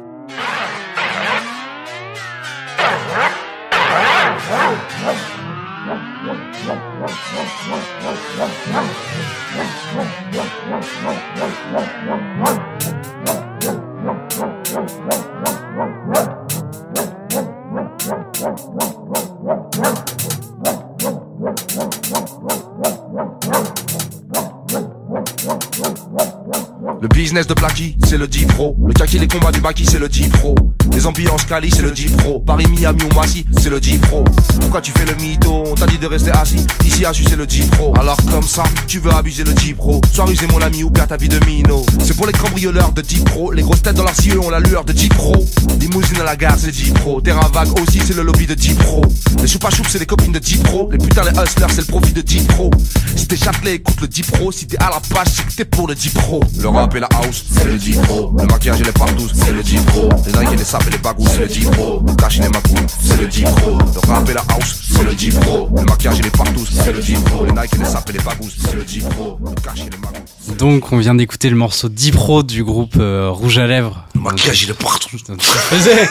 Business 27.31 27.47
de 27.47 27.53
Blacky, 27.53 28.00
c'est 28.11 28.17
le 28.17 28.27
G-Pro. 28.29 28.75
Le 28.85 28.93
kaki, 28.93 29.19
les 29.19 29.27
combats 29.27 29.53
du 29.53 29.61
Baki, 29.61 29.85
c'est 29.85 29.97
le 29.97 30.09
G-Pro. 30.11 30.53
Les 30.91 31.05
ambiances 31.05 31.45
Cali, 31.45 31.71
c'est 31.71 31.81
le 31.81 31.95
G-Pro. 31.95 32.41
Paris, 32.41 32.65
Miami 32.69 33.03
ou 33.09 33.15
Massy, 33.15 33.45
c'est 33.57 33.69
le 33.69 33.81
G-Pro. 33.81 34.25
Pourquoi 34.59 34.81
tu 34.81 34.91
fais 34.91 35.05
le 35.05 35.15
mytho 35.15 35.63
On 35.65 35.75
t'a 35.75 35.85
dit 35.85 35.97
de 35.97 36.07
rester 36.07 36.31
assis. 36.31 36.65
Ici, 36.83 37.05
à 37.05 37.13
c'est 37.13 37.37
le 37.37 37.45
G-Pro. 37.47 37.93
Alors, 37.97 38.17
comme 38.29 38.43
ça, 38.43 38.63
tu 38.85 38.99
veux 38.99 39.13
abuser 39.13 39.45
le 39.45 39.55
G-Pro. 39.55 40.01
Sois 40.11 40.25
rusé, 40.25 40.45
mon 40.47 40.61
ami, 40.61 40.83
ou 40.83 40.89
perd 40.89 41.07
ta 41.07 41.15
vie 41.15 41.29
de 41.29 41.39
mino. 41.45 41.85
C'est 42.03 42.17
pour 42.17 42.27
les 42.27 42.33
cambrioleurs 42.33 42.91
de 42.91 43.01
G-Pro. 43.01 43.53
Les 43.53 43.61
grosses 43.61 43.81
têtes 43.81 43.95
dans 43.95 44.03
leurs 44.03 44.19
cieux 44.19 44.41
ont 44.41 44.49
la 44.49 44.59
lueur 44.59 44.83
de 44.83 44.91
G-Pro. 44.91 45.33
Limousine 45.79 46.19
à 46.19 46.25
la 46.25 46.35
gare, 46.35 46.57
c'est 46.57 46.67
le 46.67 46.73
G-Pro. 46.73 47.21
Terrain 47.21 47.49
vague 47.53 47.79
aussi, 47.79 48.01
c'est 48.05 48.15
le 48.15 48.23
lobby 48.23 48.45
de 48.45 48.61
G-Pro. 48.61 49.05
Les 49.41 49.47
choupa 49.47 49.69
choups, 49.69 49.89
c'est 49.89 49.99
les 49.99 50.05
copines 50.05 50.33
de 50.33 50.43
G-Pro. 50.43 50.89
Les 50.91 50.97
putains, 50.97 51.23
les 51.23 51.39
hustlers, 51.41 51.67
c'est 51.69 51.81
le 51.81 51.87
profit 51.87 52.11
de 52.11 52.23
G-Pro. 52.27 52.71
Si 53.15 53.25
t'es 53.25 53.37
Châtelet, 53.37 53.75
écoute 53.75 54.01
le 54.01 54.07
G-Pro. 54.11 54.51
Si 54.51 54.67
t'es 54.67 54.77
à 54.79 54.89
la 54.89 54.99
page, 54.99 55.27
c'est 55.33 55.45
que 55.45 55.53
t'es 55.53 55.65
pour 55.65 55.87
le 55.87 55.95
G-Pro. 55.95 56.41
Le 56.59 56.67
rap 56.67 56.93
et 56.95 56.99
la 56.99 57.07
house, 57.23 57.45
c'est 57.49 57.63
le 57.63 57.79
G-Pro. 58.01 58.33
Le 58.37 58.45
maquillage 58.45 58.81
et 58.81 58.83
les 58.83 58.91
partous, 58.91 59.29
c'est 59.33 59.51
le 59.51 59.61
G-Pro. 59.63 60.09
Les 60.25 60.31
Nike 60.31 60.53
et 60.53 60.57
les 60.57 60.63
sapes 60.63 60.87
et 60.87 60.91
les 60.91 60.97
bagous, 60.97 61.27
c'est 61.27 61.39
le 61.39 61.47
G-Pro. 61.47 62.03
Le 62.05 62.15
cash 62.15 62.39
et 62.39 62.41
les 62.41 62.49
macous, 62.49 62.75
c'est 63.03 63.21
le 63.21 63.29
G-Pro. 63.29 63.77
Le 63.77 64.11
rap 64.11 64.29
et 64.29 64.33
la 64.33 64.43
house, 64.49 64.81
c'est 64.91 65.03
le 65.03 65.17
G-Pro. 65.17 65.69
Le 65.75 65.83
maquillage 65.83 66.19
et 66.19 66.23
les 66.23 66.29
partous, 66.29 66.67
c'est 66.71 66.91
le 66.91 67.01
G-Pro. 67.01 67.45
Les 67.45 67.51
Nike 67.51 67.73
et 67.73 67.77
les 67.77 67.85
sapes 67.85 68.09
et 68.09 68.13
les 68.13 68.19
bagous, 68.19 68.49
c'est 68.57 68.75
le 68.75 68.85
G-Pro. 68.87 69.39
Le 69.43 69.61
cash 69.61 69.79
et 69.79 69.89
les 69.89 69.97
macous. 69.97 70.55
Donc 70.57 70.91
on 70.91 70.97
vient 70.97 71.15
d'écouter 71.15 71.49
le 71.49 71.55
morceau 71.55 71.89
Dipro 71.89 72.43
du 72.43 72.63
groupe 72.63 72.95
euh, 72.97 73.29
Rouge 73.29 73.57
à 73.57 73.67
Lèvres. 73.67 74.05
Le 74.15 74.21
maquillage, 74.21 74.63
il 74.63 74.71
est 74.71 74.73
partout. 74.73 75.17
dont 75.27 75.35
tu 75.37 75.47
faisais, 75.47 76.09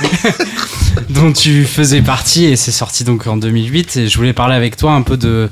dont 1.11 1.33
tu 1.33 1.64
faisais 1.64 2.03
partie 2.03 2.44
et 2.46 2.57
c'est 2.57 2.72
sorti 2.72 3.05
donc 3.05 3.26
en 3.26 3.37
2008 3.37 3.96
et 3.96 4.09
je 4.09 4.16
voulais 4.16 4.33
parler 4.33 4.55
avec 4.55 4.76
toi 4.76 4.92
un 4.92 5.03
peu 5.03 5.16
de 5.16 5.50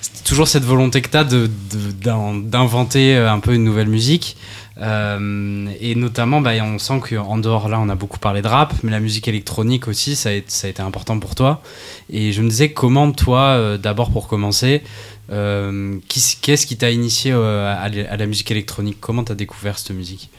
c'est 0.00 0.24
toujours 0.24 0.48
cette 0.48 0.64
volonté 0.64 1.00
que 1.02 1.08
tu 1.10 1.16
as 1.16 1.24
d'inventer 1.24 3.16
euh, 3.16 3.30
un 3.32 3.40
peu 3.40 3.54
une 3.54 3.64
nouvelle 3.64 3.88
musique 3.88 4.36
Euh, 4.82 5.66
et 5.78 5.94
notamment 5.94 6.40
bah, 6.40 6.52
on 6.62 6.78
sent 6.78 7.00
qu'en 7.06 7.36
dehors 7.36 7.68
là 7.68 7.78
on 7.78 7.90
a 7.90 7.94
beaucoup 7.96 8.18
parlé 8.18 8.40
de 8.40 8.48
rap 8.48 8.72
mais 8.82 8.90
la 8.90 9.00
musique 9.00 9.28
électronique 9.28 9.88
aussi 9.88 10.16
ça 10.16 10.30
a, 10.30 10.32
été- 10.32 10.48
ça 10.50 10.68
a 10.68 10.70
été 10.70 10.80
important 10.80 11.18
pour 11.20 11.34
toi 11.34 11.60
et 12.08 12.32
je 12.32 12.40
me 12.40 12.48
disais 12.48 12.70
comment 12.72 13.12
toi 13.12 13.40
euh, 13.42 13.76
d'abord 13.76 14.10
pour 14.10 14.26
commencer 14.26 14.80
euh, 15.30 15.98
qui- 16.08 16.38
qu'est-ce 16.40 16.66
qui 16.66 16.78
t'a 16.78 16.90
initié 16.90 17.32
à, 17.32 17.90
la- 17.92 18.10
à 18.10 18.16
la 18.16 18.26
musique 18.26 18.50
électronique? 18.50 18.96
Comment 19.00 19.22
t'as 19.22 19.34
découvert 19.34 19.78
cette 19.78 19.94
musique? 19.94 20.30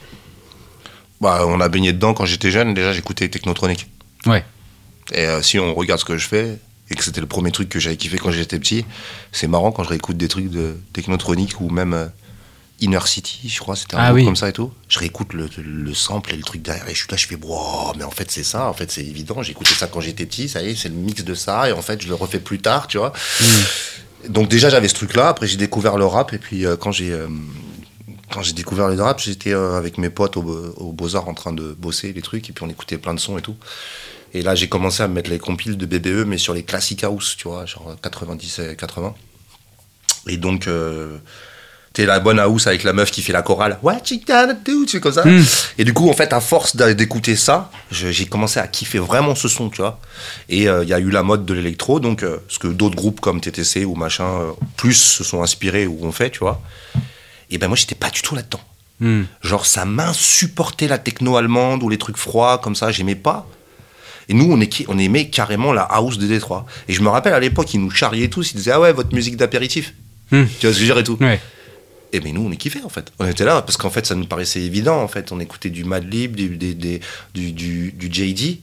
Bah, 1.20 1.44
on 1.46 1.60
a 1.60 1.68
baigné 1.68 1.92
dedans 1.92 2.12
quand 2.12 2.26
j'étais 2.26 2.50
jeune. 2.50 2.74
Déjà, 2.74 2.92
j'écoutais 2.92 3.28
Technotronic. 3.28 3.86
Ouais. 4.26 4.44
Et 5.14 5.24
si 5.42 5.60
on 5.60 5.72
regarde 5.72 6.00
ce 6.00 6.04
que 6.04 6.18
je 6.18 6.26
fais, 6.26 6.58
et 6.92 6.94
que 6.94 7.02
c'était 7.02 7.20
le 7.20 7.26
premier 7.26 7.50
truc 7.50 7.68
que 7.68 7.80
j'avais 7.80 7.96
kiffé 7.96 8.18
quand 8.18 8.30
j'étais 8.30 8.58
petit, 8.58 8.84
c'est 9.32 9.48
marrant 9.48 9.72
quand 9.72 9.82
je 9.82 9.88
réécoute 9.88 10.16
des 10.16 10.28
trucs 10.28 10.50
de 10.50 10.76
technotronique 10.92 11.60
ou 11.60 11.70
même 11.70 11.94
euh, 11.94 12.06
Inner 12.80 13.00
City, 13.06 13.48
je 13.48 13.58
crois, 13.60 13.76
c'était 13.76 13.94
un 13.96 14.00
Ah 14.00 14.06
groupe 14.08 14.16
oui. 14.16 14.24
comme 14.24 14.36
ça 14.36 14.48
et 14.48 14.52
tout. 14.52 14.70
Je 14.88 14.98
réécoute 14.98 15.32
le, 15.32 15.48
le 15.56 15.94
sample 15.94 16.32
et 16.34 16.36
le 16.36 16.42
truc 16.42 16.62
derrière 16.62 16.86
et 16.88 16.92
je 16.94 16.98
suis 16.98 17.06
là, 17.10 17.16
je 17.16 17.26
fais, 17.26 17.36
wow, 17.36 17.94
mais 17.96 18.04
en 18.04 18.10
fait 18.10 18.30
c'est 18.30 18.44
ça, 18.44 18.68
en 18.68 18.74
fait 18.74 18.90
c'est 18.90 19.04
évident, 19.04 19.42
écouté 19.42 19.70
ça 19.74 19.86
quand 19.86 20.00
j'étais 20.00 20.26
petit, 20.26 20.48
ça 20.48 20.62
y 20.62 20.70
est, 20.70 20.74
c'est 20.76 20.88
le 20.90 20.94
mix 20.94 21.24
de 21.24 21.34
ça 21.34 21.68
et 21.68 21.72
en 21.72 21.82
fait 21.82 22.02
je 22.02 22.08
le 22.08 22.14
refais 22.14 22.40
plus 22.40 22.58
tard, 22.60 22.86
tu 22.88 22.98
vois. 22.98 23.12
Donc 24.28 24.48
déjà 24.48 24.68
j'avais 24.68 24.88
ce 24.88 24.94
truc 24.94 25.14
là, 25.14 25.28
après 25.28 25.46
j'ai 25.46 25.56
découvert 25.56 25.96
le 25.96 26.04
rap 26.06 26.32
et 26.34 26.38
puis 26.38 26.66
euh, 26.66 26.76
quand 26.76 26.92
j'ai 26.92 27.10
euh, 27.10 27.28
quand 28.30 28.42
j'ai 28.42 28.52
découvert 28.54 28.88
le 28.88 29.00
rap, 29.00 29.20
j'étais 29.20 29.52
avec 29.52 29.98
mes 29.98 30.08
potes 30.10 30.36
au, 30.36 30.42
au 30.76 30.92
Beaux-Arts 30.92 31.28
en 31.28 31.34
train 31.34 31.52
de 31.52 31.74
bosser 31.78 32.12
les 32.12 32.22
trucs 32.22 32.48
et 32.48 32.52
puis 32.52 32.64
on 32.64 32.68
écoutait 32.70 32.98
plein 32.98 33.14
de 33.14 33.20
sons 33.20 33.36
et 33.38 33.42
tout. 33.42 33.56
Et 34.34 34.42
là 34.42 34.54
j'ai 34.54 34.68
commencé 34.68 35.02
à 35.02 35.08
mettre 35.08 35.30
les 35.30 35.38
compiles 35.38 35.76
de 35.76 35.86
BBE 35.86 36.26
mais 36.26 36.38
sur 36.38 36.54
les 36.54 36.62
classic 36.62 37.04
house, 37.04 37.36
tu 37.36 37.48
vois, 37.48 37.66
genre 37.66 37.96
90 38.02 38.58
et 38.58 38.76
80. 38.76 39.14
Et 40.28 40.36
donc 40.36 40.66
euh, 40.66 41.18
t'es 41.92 42.06
la 42.06 42.20
bonne 42.20 42.38
house 42.38 42.66
avec 42.66 42.84
la 42.84 42.92
meuf 42.92 43.10
qui 43.10 43.22
fait 43.22 43.32
la 43.32 43.42
chorale. 43.42 43.78
What 43.82 44.00
you 44.10 44.20
gonna 44.26 44.54
do, 44.54 44.84
tu 44.84 44.92
sais 44.92 45.00
comme 45.00 45.12
ça. 45.12 45.24
Mm. 45.24 45.44
Et 45.78 45.84
du 45.84 45.92
coup 45.92 46.08
en 46.08 46.12
fait 46.12 46.32
à 46.32 46.40
force 46.40 46.76
d'écouter 46.76 47.36
ça, 47.36 47.70
j'ai 47.90 48.26
commencé 48.26 48.60
à 48.60 48.66
kiffer 48.66 48.98
vraiment 48.98 49.34
ce 49.34 49.48
son, 49.48 49.68
tu 49.70 49.82
vois. 49.82 50.00
Et 50.48 50.68
euh, 50.68 50.82
il 50.84 50.88
y 50.88 50.94
a 50.94 50.98
eu 50.98 51.10
la 51.10 51.22
mode 51.22 51.44
de 51.44 51.54
l'électro, 51.54 52.00
donc 52.00 52.22
euh, 52.22 52.38
ce 52.48 52.58
que 52.58 52.68
d'autres 52.68 52.96
groupes 52.96 53.20
comme 53.20 53.40
TTC 53.40 53.84
ou 53.84 53.94
machin 53.94 54.26
euh, 54.26 54.52
plus 54.76 54.94
se 54.94 55.24
sont 55.24 55.42
inspirés 55.42 55.86
ou 55.86 56.04
ont 56.04 56.12
fait, 56.12 56.30
tu 56.30 56.40
vois. 56.40 56.62
Et 57.50 57.58
ben 57.58 57.68
moi 57.68 57.76
j'étais 57.76 57.94
pas 57.94 58.10
du 58.10 58.22
tout 58.22 58.34
là-dedans. 58.34 58.60
Hmm. 59.00 59.24
Genre 59.42 59.66
ça 59.66 59.84
m'insupportait 59.84 60.88
la 60.88 60.98
techno 60.98 61.36
allemande 61.36 61.82
ou 61.82 61.88
les 61.88 61.98
trucs 61.98 62.16
froids 62.16 62.58
comme 62.58 62.74
ça, 62.74 62.90
j'aimais 62.90 63.14
pas. 63.14 63.46
Et 64.28 64.34
nous 64.34 64.50
on, 64.50 64.60
est, 64.60 64.84
on 64.88 64.98
aimait 64.98 65.28
carrément 65.28 65.72
la 65.72 65.82
house 65.82 66.18
de 66.18 66.26
Détroit. 66.26 66.66
Et 66.88 66.92
je 66.92 67.02
me 67.02 67.08
rappelle 67.08 67.32
à 67.34 67.40
l'époque 67.40 67.72
ils 67.74 67.80
nous 67.80 67.90
charriaient 67.90 68.28
tous, 68.28 68.52
ils 68.52 68.56
disaient 68.56 68.72
ah 68.72 68.80
ouais 68.80 68.92
votre 68.92 69.14
musique 69.14 69.36
d'apéritif. 69.36 69.94
Hmm. 70.30 70.44
Tu 70.60 70.66
vois 70.66 70.72
ce 70.72 70.72
que 70.72 70.72
je 70.72 70.78
veux 70.80 70.84
dire 70.86 70.98
et 70.98 71.04
tout. 71.04 71.18
Ouais. 71.20 71.40
Et 72.14 72.20
mais 72.20 72.32
nous, 72.32 72.42
on 72.46 72.50
est 72.52 72.56
kiffé 72.56 72.80
en 72.84 72.88
fait. 72.90 73.10
On 73.18 73.26
était 73.26 73.44
là 73.44 73.62
parce 73.62 73.76
qu'en 73.78 73.88
fait, 73.90 74.04
ça 74.06 74.14
nous 74.14 74.26
paraissait 74.26 74.60
évident 74.60 75.00
en 75.02 75.08
fait. 75.08 75.32
On 75.32 75.40
écoutait 75.40 75.70
du 75.70 75.84
Madlib, 75.84 76.36
du, 76.36 76.48
des- 76.56 76.74
des- 76.74 77.00
du, 77.34 77.52
du, 77.52 77.92
du 77.92 78.08
JD. 78.12 78.58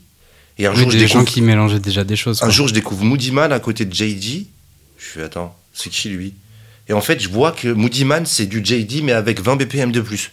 Et 0.58 0.66
un 0.66 0.70
Oui, 0.72 0.76
jour, 0.80 0.90
je 0.90 0.98
des 0.98 1.06
gens 1.08 1.18
découvre, 1.20 1.32
qui 1.34 1.40
mélangeaient 1.42 1.80
déjà 1.80 2.04
des 2.04 2.16
choses. 2.16 2.38
un 2.42 2.46
quoi. 2.46 2.50
jour, 2.50 2.68
je 2.68 2.74
découvre 2.74 3.04
Moody 3.04 3.32
Man 3.32 3.52
à 3.52 3.58
côté 3.58 3.84
de 3.84 3.92
JD. 3.94 4.46
Je 4.98 5.04
fais 5.04 5.22
attends, 5.22 5.56
c'est 5.72 5.90
qui 5.90 6.10
lui? 6.10 6.34
Et 6.88 6.92
en 6.92 7.00
fait, 7.00 7.20
je 7.20 7.28
vois 7.28 7.52
que 7.52 7.68
Moody 7.68 8.04
Man, 8.04 8.24
c'est 8.26 8.46
du 8.46 8.60
JD 8.64 9.02
mais 9.02 9.12
avec 9.12 9.40
20 9.40 9.56
BPM 9.56 9.90
de 9.92 10.00
plus. 10.00 10.32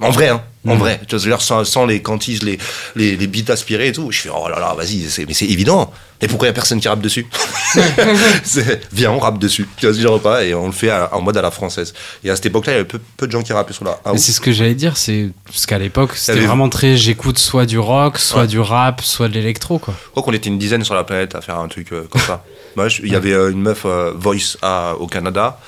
En 0.00 0.10
vrai, 0.10 0.28
hein. 0.28 0.42
En 0.68 0.74
Mhm. 0.74 0.78
vrai. 0.80 1.00
Tu 1.06 1.10
vois, 1.14 1.18
c'est-à-dire 1.20 1.40
sans, 1.42 1.64
sans 1.64 1.86
les 1.86 2.02
cantiges, 2.02 2.42
les, 2.42 2.58
les, 2.96 3.16
les 3.16 3.26
beats 3.26 3.52
aspirés 3.52 3.88
et 3.88 3.92
tout. 3.92 4.10
Je 4.12 4.20
fais, 4.20 4.30
oh 4.34 4.48
là 4.48 4.58
là, 4.60 4.74
vas-y, 4.76 5.08
c'est, 5.08 5.26
mais 5.26 5.34
c'est 5.34 5.46
évident. 5.46 5.92
Et 6.20 6.26
pourquoi 6.26 6.46
il 6.46 6.50
n'y 6.50 6.52
a 6.52 6.54
personne 6.54 6.80
qui 6.80 6.88
rappe 6.88 7.00
dessus 7.00 7.26
C'est- 8.44 8.80
Viens, 8.92 9.12
on 9.12 9.18
rappe 9.18 9.38
dessus. 9.38 9.68
Tu 9.76 9.86
vois, 9.86 9.94
ce 9.94 10.00
genre 10.00 10.20
pas 10.20 10.44
Et 10.44 10.54
on 10.54 10.66
le 10.66 10.72
fait 10.72 10.90
à- 10.90 11.14
en 11.14 11.20
mode 11.20 11.36
à 11.36 11.42
la 11.42 11.50
française. 11.50 11.94
Et 12.24 12.30
à 12.30 12.36
cette 12.36 12.46
époque-là, 12.46 12.72
il 12.72 12.76
y 12.76 12.78
avait 12.80 12.88
peu, 12.88 13.00
peu 13.16 13.26
de 13.26 13.32
gens 13.32 13.42
qui 13.42 13.52
rappaient 13.52 13.72
sur 13.72 13.84
la 13.84 13.98
Mais 14.04 14.12
house. 14.12 14.20
c'est 14.20 14.32
ce 14.32 14.40
que 14.40 14.50
j'allais 14.52 14.74
dire, 14.74 14.96
c'est 14.96 15.30
parce 15.46 15.66
qu'à 15.66 15.78
l'époque, 15.78 16.16
c'était 16.16 16.38
avait- 16.38 16.46
vraiment 16.46 16.68
très 16.68 16.96
j'écoute 16.96 17.38
soit 17.38 17.66
du 17.66 17.78
rock, 17.78 18.18
soit 18.18 18.42
Ouais. 18.42 18.46
du 18.48 18.58
rap, 18.58 19.00
soit 19.02 19.28
de 19.28 19.34
l'électro 19.34 19.78
quoi. 19.78 19.94
Je 20.06 20.10
crois 20.10 20.22
qu'on 20.22 20.32
était 20.32 20.48
une 20.48 20.58
dizaine 20.58 20.84
sur 20.84 20.94
la 20.94 21.04
planète 21.04 21.34
à 21.34 21.40
faire 21.40 21.58
un 21.58 21.68
truc 21.68 21.92
euh, 21.92 22.04
comme 22.10 22.22
ça. 22.22 22.44
Il 23.02 23.10
y 23.12 23.16
avait 23.16 23.32
euh, 23.32 23.50
une 23.50 23.60
meuf 23.60 23.82
euh, 23.84 24.12
Voice 24.16 24.56
au 25.00 25.06
Canada. 25.06 25.58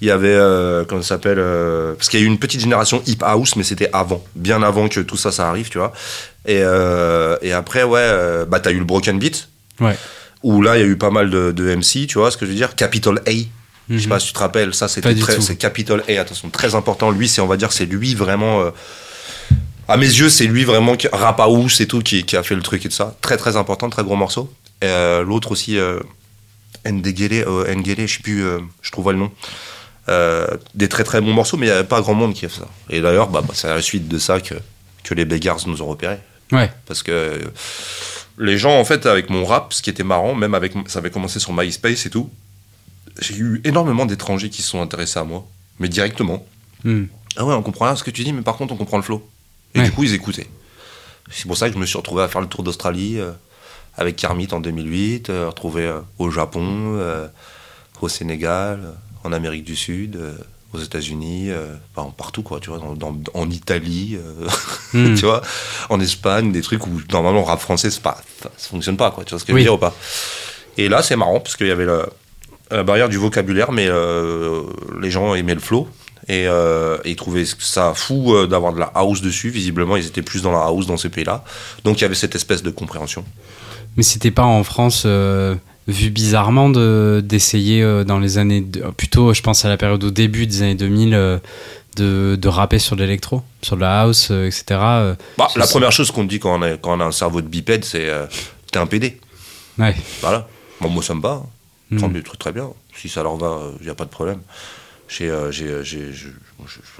Il 0.00 0.08
y 0.08 0.10
avait, 0.10 0.34
euh, 0.34 0.84
comment 0.84 1.02
ça 1.02 1.10
s'appelle 1.10 1.42
Parce 1.96 2.08
qu'il 2.08 2.18
y 2.20 2.22
a 2.22 2.26
eu 2.26 2.28
une 2.28 2.38
petite 2.38 2.60
génération 2.60 3.02
hip 3.06 3.18
house, 3.22 3.56
mais 3.56 3.62
c'était 3.62 3.88
avant, 3.92 4.24
bien 4.34 4.62
avant 4.62 4.88
que 4.88 5.00
tout 5.00 5.16
ça, 5.16 5.30
ça 5.32 5.48
arrive, 5.48 5.68
tu 5.68 5.78
vois. 5.78 5.92
Et, 6.46 6.62
et 7.42 7.52
après, 7.52 7.82
ouais, 7.84 8.44
bah 8.48 8.60
t'as 8.60 8.72
eu 8.72 8.78
le 8.78 8.84
Broken 8.84 9.18
Beat, 9.18 9.48
Ouais. 9.80 9.96
où 10.42 10.62
là, 10.62 10.76
il 10.76 10.80
y 10.80 10.84
a 10.84 10.86
eu 10.86 10.96
pas 10.96 11.10
mal 11.10 11.30
de, 11.30 11.52
de 11.52 11.74
MC, 11.76 12.06
tu 12.06 12.18
vois 12.18 12.30
ce 12.30 12.36
que 12.36 12.46
je 12.46 12.50
veux 12.50 12.56
dire? 12.56 12.74
Capital 12.74 13.20
A. 13.26 13.30
Je 13.88 13.98
sais 13.98 14.08
pas 14.08 14.18
si 14.18 14.28
tu 14.28 14.32
te 14.32 14.38
rappelles, 14.40 14.74
ça 14.74 14.88
c'était 14.88 15.14
très, 15.14 15.40
c'est 15.40 15.56
Capital 15.56 16.02
A, 16.08 16.20
attention, 16.20 16.48
très 16.50 16.74
important. 16.74 17.10
Lui, 17.10 17.28
c'est 17.28 17.40
on 17.40 17.46
va 17.46 17.56
dire, 17.56 17.72
c'est 17.72 17.86
lui 17.86 18.14
vraiment. 18.14 18.64
à 19.88 19.96
mes 19.96 20.06
yeux, 20.06 20.28
c'est 20.28 20.46
lui 20.46 20.64
vraiment 20.64 20.96
qui 20.96 21.06
rap 21.12 21.38
house 21.40 21.80
et 21.80 21.86
tout 21.86 22.00
qui, 22.00 22.24
qui 22.24 22.36
a 22.36 22.42
fait 22.42 22.56
le 22.56 22.62
truc 22.62 22.84
et 22.84 22.88
tout 22.88 22.94
ça. 22.94 23.14
Très 23.20 23.36
très 23.36 23.56
important, 23.56 23.88
très 23.88 24.02
gros 24.02 24.16
morceau. 24.16 24.52
Euh, 24.84 25.22
L'autre 25.22 25.52
aussi, 25.52 25.78
euh, 25.78 26.00
Ndegele, 26.90 27.44
euh, 27.46 27.74
Ngele, 27.74 28.06
je 28.06 28.16
sais 28.16 28.22
plus, 28.22 28.44
euh, 28.44 28.58
je 28.82 28.90
trouve 28.90 29.04
pas 29.06 29.12
le 29.12 29.18
nom. 29.18 29.30
Euh, 30.08 30.46
des 30.74 30.88
très 30.88 31.02
très 31.04 31.20
bons 31.20 31.32
morceaux, 31.32 31.56
mais 31.56 31.66
il 31.66 31.70
n'y 31.70 31.74
avait 31.74 31.86
pas 31.88 32.00
grand 32.00 32.14
monde 32.14 32.32
qui 32.34 32.46
a 32.46 32.48
fait 32.48 32.60
ça. 32.60 32.68
Et 32.90 33.00
d'ailleurs, 33.00 33.28
bah, 33.28 33.42
bah, 33.42 33.54
c'est 33.54 33.68
à 33.68 33.74
la 33.74 33.82
suite 33.82 34.06
de 34.08 34.18
ça 34.18 34.40
que, 34.40 34.54
que 35.02 35.14
les 35.14 35.24
Beggars 35.24 35.66
nous 35.66 35.82
ont 35.82 35.86
repérés. 35.86 36.18
Ouais. 36.52 36.70
Parce 36.86 37.02
que 37.02 37.40
les 38.38 38.56
gens, 38.58 38.78
en 38.78 38.84
fait, 38.84 39.04
avec 39.06 39.30
mon 39.30 39.44
rap, 39.44 39.72
ce 39.72 39.82
qui 39.82 39.90
était 39.90 40.04
marrant, 40.04 40.34
même 40.34 40.54
avec, 40.54 40.72
ça 40.86 41.00
avait 41.00 41.10
commencé 41.10 41.40
sur 41.40 41.52
MySpace 41.52 42.06
et 42.06 42.10
tout, 42.10 42.30
j'ai 43.20 43.34
eu 43.36 43.60
énormément 43.64 44.06
d'étrangers 44.06 44.50
qui 44.50 44.62
se 44.62 44.68
sont 44.68 44.80
intéressés 44.80 45.18
à 45.18 45.24
moi, 45.24 45.44
mais 45.80 45.88
directement. 45.88 46.46
Hmm. 46.84 47.04
Ah 47.36 47.44
ouais, 47.44 47.54
on 47.54 47.62
comprend 47.62 47.86
rien 47.86 47.96
ce 47.96 48.04
que 48.04 48.10
tu 48.10 48.22
dis, 48.24 48.32
mais 48.32 48.42
par 48.42 48.56
contre, 48.56 48.74
on 48.74 48.76
comprend 48.76 48.98
le 48.98 49.02
flow. 49.02 49.28
Et 49.74 49.80
Ouais. 49.80 49.84
du 49.86 49.90
coup, 49.92 50.04
ils 50.04 50.14
écoutaient. 50.14 50.46
C'est 51.32 51.46
pour 51.48 51.56
ça 51.56 51.66
que 51.68 51.74
je 51.74 51.78
me 51.80 51.86
suis 51.86 51.98
retrouvé 51.98 52.22
à 52.22 52.28
faire 52.28 52.40
le 52.40 52.46
tour 52.46 52.62
d'Australie 52.62 53.18
euh, 53.18 53.32
avec 53.96 54.16
Kermit 54.16 54.48
en 54.52 54.60
2008, 54.60 55.30
euh, 55.30 55.48
retrouvé 55.48 55.86
euh, 55.86 56.00
au 56.18 56.30
Japon, 56.30 56.96
euh, 56.98 57.26
au 58.00 58.08
Sénégal, 58.08 58.80
en 59.24 59.32
Amérique 59.32 59.64
du 59.64 59.76
Sud, 59.76 60.18
aux 60.74 60.78
États-Unis, 60.78 61.50
euh, 61.50 61.74
partout, 62.16 62.42
quoi, 62.42 62.60
tu 62.60 62.70
vois, 62.70 62.78
dans- 62.78 62.94
dans- 62.94 63.16
en 63.34 63.48
Italie, 63.50 64.16
euh, 64.18 64.46
Hmm. 64.92 65.14
tu 65.14 65.24
vois, 65.24 65.40
en 65.88 65.98
Espagne, 66.00 66.52
des 66.52 66.60
trucs 66.62 66.86
où 66.86 67.00
normalement 67.10 67.40
le 67.40 67.46
rap 67.46 67.60
français, 67.60 67.90
c'est 67.90 68.02
pas, 68.02 68.18
ça, 68.42 68.50
fonctionne 68.70 68.96
pas, 68.96 69.10
quoi, 69.10 69.24
tu 69.24 69.30
vois 69.30 69.38
ce 69.40 69.44
que 69.44 69.52
je 69.52 69.54
Oui. 69.54 69.62
veux 69.62 69.64
dire 69.66 69.74
ou 69.74 69.78
pas 69.78 69.94
Et 70.76 70.88
là, 70.88 71.02
c'est 71.02 71.16
marrant, 71.16 71.40
parce 71.40 71.56
qu'il 71.56 71.66
y 71.68 71.70
avait 71.70 71.86
la, 71.86 72.06
la 72.70 72.82
barrière 72.82 73.08
du 73.08 73.16
vocabulaire, 73.16 73.72
mais 73.72 73.86
euh, 73.88 74.62
les 75.00 75.10
gens 75.10 75.34
aimaient 75.34 75.54
le 75.54 75.60
flow. 75.60 75.88
Et, 76.28 76.42
et 76.46 77.10
ils 77.10 77.14
trouvaient 77.16 77.44
ça 77.44 77.94
fou 77.94 78.34
d'avoir 78.48 78.72
de 78.72 78.80
la 78.80 78.90
house 78.96 79.20
dessus. 79.22 79.48
Visiblement, 79.48 79.94
ils 79.96 80.06
étaient 80.06 80.22
plus 80.22 80.42
dans 80.42 80.50
la 80.50 80.58
house 80.64 80.86
dans 80.86 80.96
ces 80.96 81.08
pays-là. 81.08 81.44
Donc 81.84 81.98
il 81.98 82.02
y 82.02 82.04
avait 82.04 82.16
cette 82.16 82.34
espèce 82.34 82.64
de 82.64 82.70
compréhension. 82.70 83.24
Mais 83.96 84.02
c'était 84.02 84.30
pas 84.30 84.44
en 84.44 84.62
France 84.64 85.04
euh, 85.06 85.54
vu 85.88 86.10
bizarrement 86.10 86.68
de 86.68 87.22
d'essayer 87.24 87.82
euh, 87.82 88.04
dans 88.04 88.18
les 88.18 88.38
années 88.38 88.60
de- 88.60 88.80
plutôt 88.96 89.32
je 89.34 89.40
pense 89.42 89.64
à 89.64 89.68
la 89.68 89.76
période 89.76 90.02
au 90.04 90.10
début 90.10 90.46
des 90.46 90.62
années 90.62 90.74
2000 90.74 91.14
euh, 91.14 91.38
de, 91.96 92.36
de 92.36 92.48
rapper 92.48 92.78
sur 92.78 92.94
de 92.96 93.02
l'électro, 93.04 93.42
sur 93.62 93.76
de 93.76 93.80
la 93.80 94.02
house, 94.02 94.28
euh, 94.30 94.46
etc. 94.46 94.64
Bah, 95.38 95.48
la 95.56 95.66
première 95.66 95.92
chose 95.92 96.10
qu'on 96.10 96.24
dit 96.24 96.38
quand 96.38 96.58
on, 96.58 96.62
a, 96.62 96.76
quand 96.76 96.96
on 96.96 97.00
a 97.00 97.04
un 97.04 97.12
cerveau 97.12 97.40
de 97.40 97.48
bipède, 97.48 97.84
c'est 97.86 98.08
t'es 98.70 98.78
un 98.78 98.86
PD. 98.86 99.18
Ouais. 99.78 99.94
Voilà. 100.20 100.46
Bon, 100.82 100.90
moi, 100.90 101.02
ça 101.02 101.14
me 101.14 101.22
va. 101.22 101.42
Mm. 101.90 101.98
Tant 102.00 102.08
mieux, 102.08 102.22
très, 102.22 102.36
très 102.36 102.52
bien. 102.52 102.68
Si 102.94 103.08
ça 103.08 103.22
leur 103.22 103.36
va, 103.36 103.60
il 103.80 103.84
n'y 103.84 103.90
a 103.90 103.94
pas 103.94 104.04
de 104.04 104.10
problème. 104.10 104.40
J'ai 105.08 105.28
euh, 105.30 105.52
ai 105.52 106.12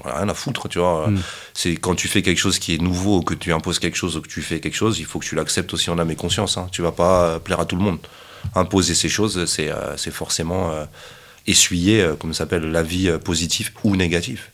rien 0.05 0.29
à 0.29 0.33
foutre, 0.33 0.69
tu 0.69 0.79
vois. 0.79 1.09
Mm. 1.09 1.21
C'est 1.53 1.75
quand 1.75 1.95
tu 1.95 2.07
fais 2.07 2.21
quelque 2.21 2.37
chose 2.39 2.57
qui 2.59 2.75
est 2.75 2.77
nouveau, 2.77 3.17
ou 3.17 3.21
que 3.21 3.33
tu 3.33 3.51
imposes 3.51 3.79
quelque 3.79 3.97
chose, 3.97 4.15
ou 4.15 4.21
que 4.21 4.29
tu 4.29 4.41
fais 4.41 4.59
quelque 4.59 4.75
chose, 4.75 4.99
il 4.99 5.05
faut 5.05 5.19
que 5.19 5.25
tu 5.25 5.35
l'acceptes 5.35 5.73
aussi 5.73 5.89
en 5.89 5.99
âme 5.99 6.11
et 6.11 6.15
conscience. 6.15 6.57
Hein. 6.57 6.67
Tu 6.71 6.81
vas 6.81 6.93
pas 6.93 7.23
euh, 7.25 7.39
plaire 7.39 7.59
à 7.59 7.65
tout 7.65 7.75
le 7.75 7.81
monde. 7.81 7.99
Imposer 8.55 8.95
ces 8.95 9.09
choses, 9.09 9.45
c'est 9.45 9.69
euh, 9.69 9.97
forcément 10.11 10.71
euh, 10.71 10.85
essuyer, 11.47 12.01
euh, 12.01 12.15
comme 12.15 12.33
ça 12.33 12.39
s'appelle, 12.39 12.71
l'avis 12.71 13.09
euh, 13.09 13.17
positif 13.17 13.73
ou 13.83 13.95
négatif. 13.95 14.51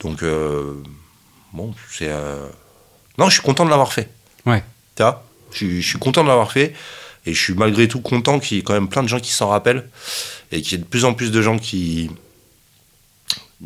Donc, 0.00 0.22
euh, 0.22 0.74
bon, 1.52 1.74
c'est. 1.90 2.08
euh, 2.08 2.46
Non, 3.18 3.28
je 3.28 3.34
suis 3.34 3.42
content 3.42 3.64
de 3.66 3.70
l'avoir 3.70 3.92
fait. 3.92 4.08
Ouais. 4.46 4.62
Tu 4.94 5.02
vois? 5.02 5.22
Je, 5.52 5.80
je 5.80 5.86
suis 5.86 5.98
content 5.98 6.22
de 6.22 6.28
l'avoir 6.28 6.50
fait. 6.50 6.72
Et 7.26 7.34
je 7.34 7.42
suis 7.42 7.54
malgré 7.54 7.88
tout 7.88 8.00
content 8.00 8.38
qu'il 8.38 8.56
y 8.56 8.60
ait 8.60 8.62
quand 8.62 8.74
même 8.74 8.88
plein 8.88 9.02
de 9.02 9.08
gens 9.08 9.18
qui 9.20 9.32
s'en 9.32 9.48
rappellent. 9.48 9.88
Et 10.52 10.62
qu'il 10.62 10.72
y 10.72 10.74
ait 10.80 10.84
de 10.84 10.88
plus 10.88 11.04
en 11.04 11.12
plus 11.12 11.32
de 11.32 11.42
gens 11.42 11.58
qui, 11.58 12.08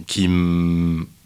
qui 0.07 0.23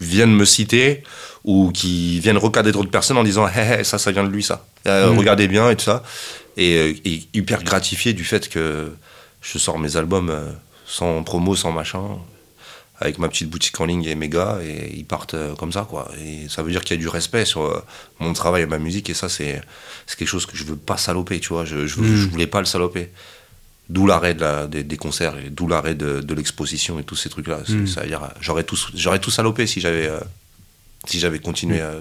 viennent 0.01 0.35
me 0.35 0.45
citer 0.45 1.03
ou 1.45 1.71
qui 1.73 2.19
viennent 2.21 2.39
recadrer 2.39 2.73
d'autres 2.73 2.91
personnes 2.91 3.19
en 3.19 3.25
disant 3.25 3.47
hé, 3.49 3.85
ça, 3.85 3.99
ça 3.99 4.11
vient 4.13 4.25
de 4.25 4.31
lui, 4.31 4.43
ça. 4.43 4.67
Euh, 4.87 5.11
Mm. 5.13 5.19
Regardez 5.19 5.49
bien 5.49 5.71
et 5.71 5.77
tout 5.77 5.85
ça. 5.85 6.03
Et, 6.57 6.77
euh, 6.77 6.95
et 7.05 7.23
hyper 7.35 7.63
gratifié 7.63 8.13
du 8.15 8.25
fait 8.25 8.49
que 8.49 8.93
je 9.43 9.59
sors 9.59 9.79
mes 9.79 9.97
albums 9.97 10.31
euh, 10.31 10.51
sans 10.87 11.23
promo, 11.23 11.55
sans 11.57 11.73
machin, 11.73 12.03
avec 13.01 13.19
ma 13.19 13.29
petite 13.29 13.51
boutique 13.51 13.79
en 13.81 13.87
ligne 13.87 14.05
et 14.05 14.15
mes 14.15 14.29
gars, 14.29 14.59
et 14.63 14.93
ils 14.97 15.05
partent 15.05 15.35
comme 15.59 15.73
ça, 15.73 15.87
quoi. 15.89 16.11
Et 16.25 16.49
ça 16.49 16.63
veut 16.63 16.71
dire 16.71 16.83
qu'il 16.85 16.97
y 16.97 17.01
a 17.01 17.03
du 17.03 17.09
respect 17.09 17.45
sur 17.45 17.83
mon 18.21 18.33
travail 18.33 18.63
et 18.63 18.67
ma 18.67 18.79
musique, 18.79 19.11
et 19.11 19.15
ça, 19.15 19.29
c'est 19.29 19.61
quelque 20.17 20.29
chose 20.29 20.47
que 20.47 20.57
je 20.57 20.65
veux 20.65 20.77
pas 20.77 20.97
saloper, 20.97 21.41
tu 21.41 21.49
vois. 21.49 21.65
Je, 21.65 21.87
je, 21.87 22.01
Mm. 22.01 22.17
je 22.17 22.29
voulais 22.29 22.47
pas 22.47 22.61
le 22.61 22.67
saloper. 22.67 23.11
D'où 23.91 24.07
l'arrêt 24.07 24.33
de 24.33 24.67
des, 24.67 24.83
des 24.83 24.97
concerts, 24.97 25.37
et 25.37 25.51
d'où 25.51 25.69
l'arrêt 25.69 25.95
de, 25.95 26.21
de 26.21 26.35
l'exposition 26.35 26.99
et 26.99 27.05
tous 27.05 27.17
ces 27.17 27.29
trucs-là. 27.29 27.59
Mm. 27.69 27.85
Euh, 27.99 28.17
j'aurais 28.41 28.65
tout, 28.65 28.79
j'aurais 28.95 29.19
tout 29.19 29.31
salopé 29.31 29.67
si 29.67 29.81
j'avais 29.81 30.07
euh, 30.07 30.21
si 31.07 31.19
j'avais 31.21 31.39
continué 31.39 31.81
euh, 31.83 32.01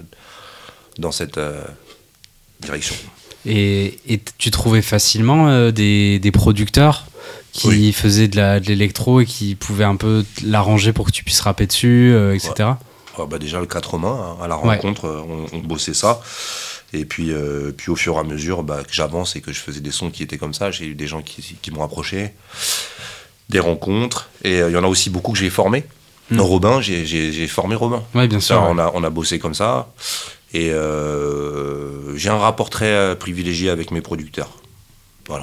dans 0.98 1.12
cette 1.12 1.36
euh, 1.36 1.62
direction. 2.60 2.94
Et, 3.44 3.98
tu 4.38 4.50
trouvais 4.50 4.80
facilement 4.80 5.70
des, 5.70 6.18
des 6.18 6.32
producteurs 6.32 7.04
qui 7.52 7.68
Oui. 7.68 7.92
faisaient 7.92 8.28
de 8.28 8.66
l'électro 8.66 9.20
et 9.20 9.26
qui 9.26 9.54
pouvaient 9.54 9.84
un 9.84 9.96
peu 9.96 10.24
l'arranger 10.42 10.94
pour 10.94 11.04
que 11.04 11.10
tu 11.10 11.22
puisses 11.24 11.42
rapper 11.42 11.66
dessus, 11.66 12.16
etc. 12.32 12.70
Ah 13.18 13.26
bah 13.28 13.38
déjà 13.38 13.60
le 13.60 13.66
4 13.66 13.98
mains, 13.98 14.36
hein, 14.40 14.42
à 14.42 14.48
la 14.48 14.54
rencontre, 14.54 15.04
on, 15.28 15.46
on 15.54 15.58
bossait 15.58 15.92
ça. 15.92 16.20
Et 16.96 17.04
puis, 17.04 17.32
euh, 17.32 17.72
puis 17.76 17.90
au 17.90 17.96
fur 17.96 18.14
et 18.16 18.18
à 18.20 18.22
mesure 18.22 18.62
bah, 18.62 18.82
que 18.86 18.94
j'avance 18.94 19.34
et 19.36 19.40
que 19.40 19.52
je 19.52 19.58
faisais 19.60 19.80
des 19.80 19.90
sons 19.90 20.10
qui 20.10 20.22
étaient 20.22 20.38
comme 20.38 20.54
ça, 20.54 20.70
j'ai 20.70 20.86
eu 20.86 20.94
des 20.94 21.06
gens 21.08 21.22
qui, 21.22 21.56
qui 21.60 21.70
m'ont 21.72 21.82
approché, 21.82 22.32
des 23.48 23.58
rencontres. 23.58 24.30
Et 24.44 24.60
euh, 24.60 24.70
il 24.70 24.74
y 24.74 24.76
en 24.76 24.84
a 24.84 24.86
aussi 24.86 25.10
beaucoup 25.10 25.32
que 25.32 25.38
j'ai 25.38 25.50
formés. 25.50 25.84
Mm. 26.30 26.40
Robin, 26.40 26.80
j'ai- 26.80 27.46
formé 27.48 27.74
Robin. 27.74 28.02
Ouais, 28.14 28.28
bien 28.28 28.40
sûr. 28.40 28.54
Ça, 28.56 28.62
ouais. 28.62 28.68
on, 28.70 28.78
a, 28.78 28.92
on 28.94 29.02
a 29.02 29.10
bossé 29.10 29.38
comme 29.40 29.54
ça. 29.54 29.88
Et 30.52 30.70
euh, 30.70 32.16
j'ai 32.16 32.30
un 32.30 32.38
rapport 32.38 32.70
très 32.70 33.16
privilégié 33.16 33.70
avec 33.70 33.90
mes 33.90 34.00
producteurs. 34.00 34.50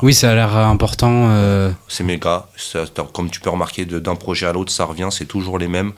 Oui, 0.03 0.13
ça 0.13 0.31
a 0.31 0.35
l'air 0.35 0.55
important. 0.55 1.27
euh, 1.31 1.71
C'est 1.87 2.03
mes 2.03 2.17
gars. 2.17 2.47
Ça, 2.55 2.85
comme 3.13 3.29
tu 3.31 3.39
peux 3.41 3.49
remarquer, 3.49 3.85
d'un 3.85 4.15
projet 4.15 4.45
à 4.45 4.53
l'autre, 4.53 4.71
ça 4.71 4.85
revient, 4.85 5.09
c'est 5.11 5.25
toujours 5.25 5.57
les 5.57 5.67
mêmes. 5.67 5.93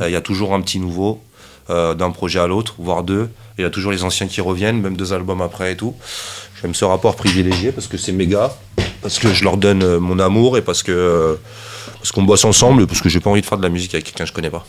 Euh, 0.00 0.08
Il 0.08 0.12
y 0.12 0.16
a 0.16 0.20
toujours 0.20 0.54
un 0.54 0.60
petit 0.60 0.78
nouveau 0.78 1.20
euh, 1.70 1.94
d'un 1.94 2.10
projet 2.10 2.38
à 2.38 2.46
l'autre, 2.46 2.74
voire 2.78 3.02
deux. 3.02 3.28
Il 3.58 3.62
y 3.62 3.64
a 3.64 3.70
toujours 3.70 3.92
les 3.92 4.04
anciens 4.04 4.26
qui 4.26 4.40
reviennent, 4.40 4.80
même 4.80 4.96
deux 4.96 5.12
albums 5.12 5.40
après 5.42 5.72
et 5.72 5.76
tout. 5.76 5.94
J'aime 6.60 6.74
ce 6.74 6.84
rapport 6.84 7.16
privilégié 7.16 7.72
parce 7.72 7.86
que 7.88 7.96
c'est 7.96 8.12
mes 8.12 8.26
gars, 8.26 8.56
parce 9.02 9.18
que 9.18 9.32
je 9.32 9.44
leur 9.44 9.56
donne 9.56 9.82
euh, 9.82 10.00
mon 10.00 10.18
amour 10.18 10.56
et 10.56 10.62
parce 10.62 10.82
que 10.82 10.92
euh, 10.92 11.34
parce 11.98 12.12
qu'on 12.12 12.22
bosse 12.22 12.44
ensemble 12.44 12.82
et 12.82 12.86
parce 12.86 13.00
que 13.00 13.08
j'ai 13.08 13.20
pas 13.20 13.30
envie 13.30 13.40
de 13.40 13.46
faire 13.46 13.58
de 13.58 13.62
la 13.62 13.68
musique 13.68 13.94
avec 13.94 14.06
quelqu'un 14.06 14.24
que 14.24 14.28
je 14.28 14.34
connais 14.34 14.50
pas. 14.50 14.66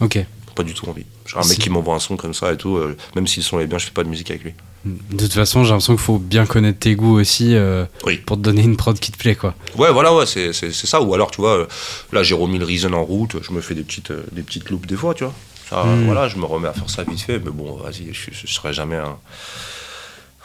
Ok. 0.00 0.18
Pas 0.54 0.62
du 0.62 0.74
tout 0.74 0.88
envie. 0.88 1.04
Genre 1.26 1.44
un 1.44 1.48
mec 1.48 1.58
qui 1.58 1.70
m'envoie 1.70 1.94
un 1.94 1.98
son 2.00 2.16
comme 2.16 2.34
ça 2.34 2.52
et 2.52 2.56
tout, 2.56 2.76
euh, 2.76 2.96
même 3.14 3.26
si 3.26 3.40
le 3.40 3.44
son 3.44 3.60
est 3.60 3.66
bien, 3.66 3.78
je 3.78 3.86
fais 3.86 3.92
pas 3.92 4.02
de 4.02 4.08
musique 4.08 4.30
avec 4.30 4.42
lui. 4.42 4.52
De 4.84 5.24
toute 5.24 5.32
façon, 5.32 5.62
j'ai 5.62 5.70
l'impression 5.70 5.92
qu'il 5.94 6.02
faut 6.02 6.18
bien 6.18 6.46
connaître 6.46 6.78
tes 6.78 6.94
goûts 6.96 7.20
aussi 7.20 7.54
euh, 7.54 7.84
Oui. 8.04 8.16
pour 8.16 8.36
te 8.36 8.42
donner 8.42 8.62
une 8.62 8.76
prod 8.76 8.98
qui 8.98 9.12
te 9.12 9.18
plaît, 9.18 9.34
quoi. 9.36 9.54
Ouais, 9.76 9.92
voilà, 9.92 10.14
ouais, 10.14 10.26
c'est, 10.26 10.52
ça. 10.52 11.00
Ou 11.02 11.14
alors, 11.14 11.30
tu 11.30 11.40
vois, 11.40 11.68
là, 12.12 12.22
j'ai 12.22 12.34
remis 12.34 12.58
le 12.58 12.64
Reason 12.64 12.92
en 12.94 13.04
route, 13.04 13.36
je 13.42 13.52
me 13.52 13.60
fais 13.60 13.74
des 13.74 13.82
petites, 13.82 14.12
des 14.32 14.42
petites 14.42 14.70
loupes 14.70 14.86
des 14.86 14.96
fois, 14.96 15.14
tu 15.14 15.24
vois. 15.24 15.34
Ça, 15.70 15.84
Mm. 15.84 16.04
Voilà, 16.06 16.28
je 16.28 16.36
me 16.36 16.44
remets 16.44 16.68
à 16.68 16.72
faire 16.72 16.90
ça 16.90 17.04
vite 17.04 17.20
fait, 17.20 17.38
mais 17.38 17.50
bon, 17.50 17.76
vas-y, 17.76 18.12
je, 18.12 18.30
je 18.32 18.52
serai 18.52 18.72
jamais 18.72 18.96
un, 18.96 19.16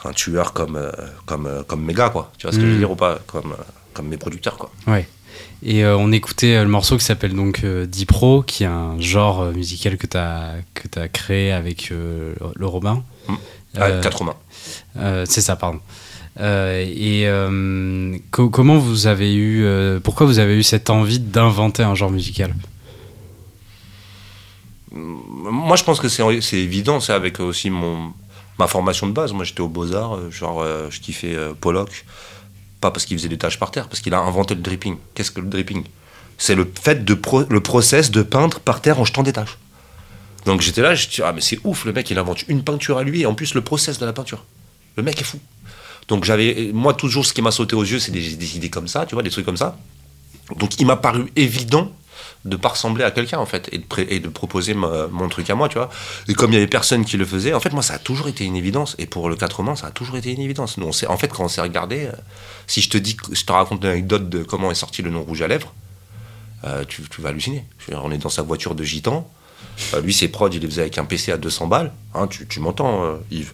un 0.04 0.12
tueur 0.12 0.52
comme, 0.52 0.76
euh, 0.76 0.90
comme, 1.26 1.46
euh, 1.46 1.62
comme 1.64 1.82
mes 1.84 1.94
gars, 1.94 2.10
quoi. 2.10 2.32
Tu 2.38 2.46
vois 2.46 2.52
ce 2.52 2.58
que 2.58 2.64
je 2.66 2.70
veux 2.70 2.78
dire 2.78 2.90
ou 2.92 2.96
pas? 2.96 3.18
Comme, 3.26 3.52
euh, 3.52 3.62
comme 3.92 4.06
mes 4.08 4.16
producteurs, 4.16 4.56
quoi. 4.56 4.70
Ouais. 4.86 5.06
Et 5.62 5.84
on 5.86 6.12
écoutait 6.12 6.62
le 6.62 6.68
morceau 6.68 6.96
qui 6.96 7.04
s'appelle 7.04 7.34
donc 7.34 7.64
Dipro, 7.64 8.42
qui 8.42 8.62
est 8.64 8.66
un 8.68 9.00
genre 9.00 9.46
musical 9.52 9.96
que 9.96 10.06
tu 10.06 10.16
as, 10.16 10.52
que 10.74 11.00
as 11.00 11.08
créé 11.08 11.50
avec 11.52 11.90
le 11.90 12.34
Robin. 12.66 13.02
Mm. 13.28 13.34
Euh, 13.78 13.80
Avec 13.82 14.00
quatre 14.02 14.24
mains. 14.24 14.34
euh, 14.98 15.24
c'est 15.28 15.40
ça, 15.42 15.56
pardon. 15.56 15.80
Euh, 16.40 16.84
et 16.86 17.26
euh, 17.26 18.16
co- 18.30 18.48
comment 18.50 18.76
vous 18.78 19.06
avez 19.06 19.34
eu, 19.34 19.64
euh, 19.64 19.98
pourquoi 20.00 20.26
vous 20.26 20.38
avez 20.38 20.56
eu 20.56 20.62
cette 20.62 20.88
envie 20.90 21.18
d'inventer 21.18 21.82
un 21.82 21.94
genre 21.94 22.10
musical? 22.10 22.54
Moi, 24.92 25.76
je 25.76 25.84
pense 25.84 26.00
que 26.00 26.08
c'est, 26.08 26.56
évident, 26.56 27.00
c'est 27.00 27.12
avec 27.12 27.40
aussi 27.40 27.70
mon, 27.70 28.12
ma 28.58 28.66
formation 28.66 29.06
de 29.06 29.12
base. 29.12 29.32
Moi, 29.32 29.44
j'étais 29.44 29.60
au 29.60 29.68
Beaux-Arts, 29.68 30.16
euh, 30.16 30.30
genre, 30.30 30.62
euh, 30.62 30.88
je 30.90 31.00
kiffais 31.00 31.34
euh, 31.34 31.54
Pollock. 31.54 32.04
Pas 32.80 32.90
parce 32.90 33.04
qu'il 33.04 33.16
faisait 33.18 33.28
des 33.28 33.38
tâches 33.38 33.58
par 33.58 33.70
terre, 33.70 33.88
parce 33.88 34.00
qu'il 34.00 34.14
a 34.14 34.20
inventé 34.20 34.54
le 34.54 34.60
dripping. 34.60 34.96
Qu'est-ce 35.14 35.30
que 35.30 35.40
le 35.40 35.48
dripping? 35.48 35.84
C'est 36.38 36.54
le 36.54 36.70
fait 36.80 37.04
de 37.04 37.18
le 37.48 37.60
process 37.60 38.10
de 38.10 38.22
peindre 38.22 38.60
par 38.60 38.80
terre 38.82 39.00
en 39.00 39.04
jetant 39.04 39.22
des 39.22 39.32
tâches. 39.32 39.58
Donc 40.44 40.60
j'étais 40.60 40.82
là, 40.82 40.94
je 40.94 41.08
dis 41.08 41.22
ah 41.24 41.32
mais 41.32 41.40
c'est 41.40 41.58
ouf, 41.64 41.86
le 41.86 41.92
mec 41.92 42.08
il 42.10 42.18
invente 42.18 42.46
une 42.48 42.62
peinture 42.62 42.98
à 42.98 43.02
lui 43.02 43.22
et 43.22 43.26
en 43.26 43.34
plus 43.34 43.54
le 43.54 43.62
process 43.62 43.98
de 43.98 44.06
la 44.06 44.12
peinture. 44.12 44.44
Le 44.96 45.02
mec 45.02 45.20
est 45.20 45.24
fou. 45.24 45.40
Donc 46.08 46.24
j'avais 46.24 46.70
moi 46.72 46.94
toujours 46.94 47.26
ce 47.26 47.32
qui 47.32 47.42
m'a 47.42 47.50
sauté 47.50 47.74
aux 47.74 47.82
yeux, 47.82 47.98
c'est 47.98 48.12
des, 48.12 48.36
des 48.36 48.56
idées 48.56 48.70
comme 48.70 48.86
ça, 48.86 49.06
tu 49.06 49.14
vois, 49.14 49.22
des 49.22 49.30
trucs 49.30 49.46
comme 49.46 49.56
ça. 49.56 49.76
Donc 50.56 50.78
il 50.78 50.86
m'a 50.86 50.96
paru 50.96 51.32
évident 51.34 51.90
de 52.46 52.56
pas 52.56 52.68
ressembler 52.68 53.04
à 53.04 53.10
quelqu'un 53.10 53.38
en 53.38 53.46
fait 53.46 53.68
et 53.72 54.20
de, 54.20 54.28
proposer 54.28 54.74
mon 54.74 55.28
truc 55.28 55.50
à 55.50 55.54
moi, 55.54 55.68
tu 55.68 55.78
vois. 55.78 55.90
Et 56.28 56.34
comme 56.34 56.52
il 56.52 56.54
y 56.54 56.58
avait 56.58 56.66
personne 56.66 57.04
qui 57.04 57.16
le 57.16 57.24
faisait, 57.24 57.52
en 57.52 57.60
fait 57.60 57.72
moi 57.72 57.82
ça 57.82 57.94
a 57.94 57.98
toujours 57.98 58.28
été 58.28 58.44
une 58.44 58.56
évidence 58.56 58.94
et 58.98 59.06
pour 59.06 59.28
le 59.28 59.36
80 59.36 59.76
ça 59.76 59.88
a 59.88 59.90
toujours 59.90 60.16
été 60.16 60.32
une 60.32 60.40
évidence. 60.40 60.78
Nous, 60.78 60.88
en 61.08 61.16
fait 61.16 61.28
quand 61.28 61.44
on 61.44 61.48
s'est 61.48 61.60
regardé, 61.60 62.06
euh, 62.06 62.12
si 62.66 62.80
je 62.80 62.88
te 62.88 62.98
dis, 62.98 63.16
je 63.32 63.44
te 63.44 63.52
raconte 63.52 63.84
l'anecdote 63.84 64.28
de 64.28 64.42
comment 64.42 64.70
est 64.70 64.76
sorti 64.76 65.02
le 65.02 65.10
nom 65.10 65.22
rouge 65.22 65.42
à 65.42 65.48
lèvres, 65.48 65.72
euh, 66.64 66.84
tu, 66.88 67.02
vas 67.18 67.30
halluciner. 67.30 67.64
On 67.92 68.10
est 68.10 68.18
dans 68.18 68.28
sa 68.28 68.42
voiture 68.42 68.74
de 68.74 68.84
gitan. 68.84 69.30
Euh, 69.94 70.00
lui, 70.00 70.14
ses 70.14 70.28
prods, 70.28 70.48
il 70.48 70.60
les 70.60 70.66
faisait 70.66 70.82
avec 70.82 70.98
un 70.98 71.04
PC 71.04 71.32
à 71.32 71.36
200 71.36 71.66
balles. 71.66 71.92
Hein, 72.14 72.26
tu 72.28 72.46
tu 72.46 72.60
m'entends, 72.60 73.18
Yves. 73.30 73.52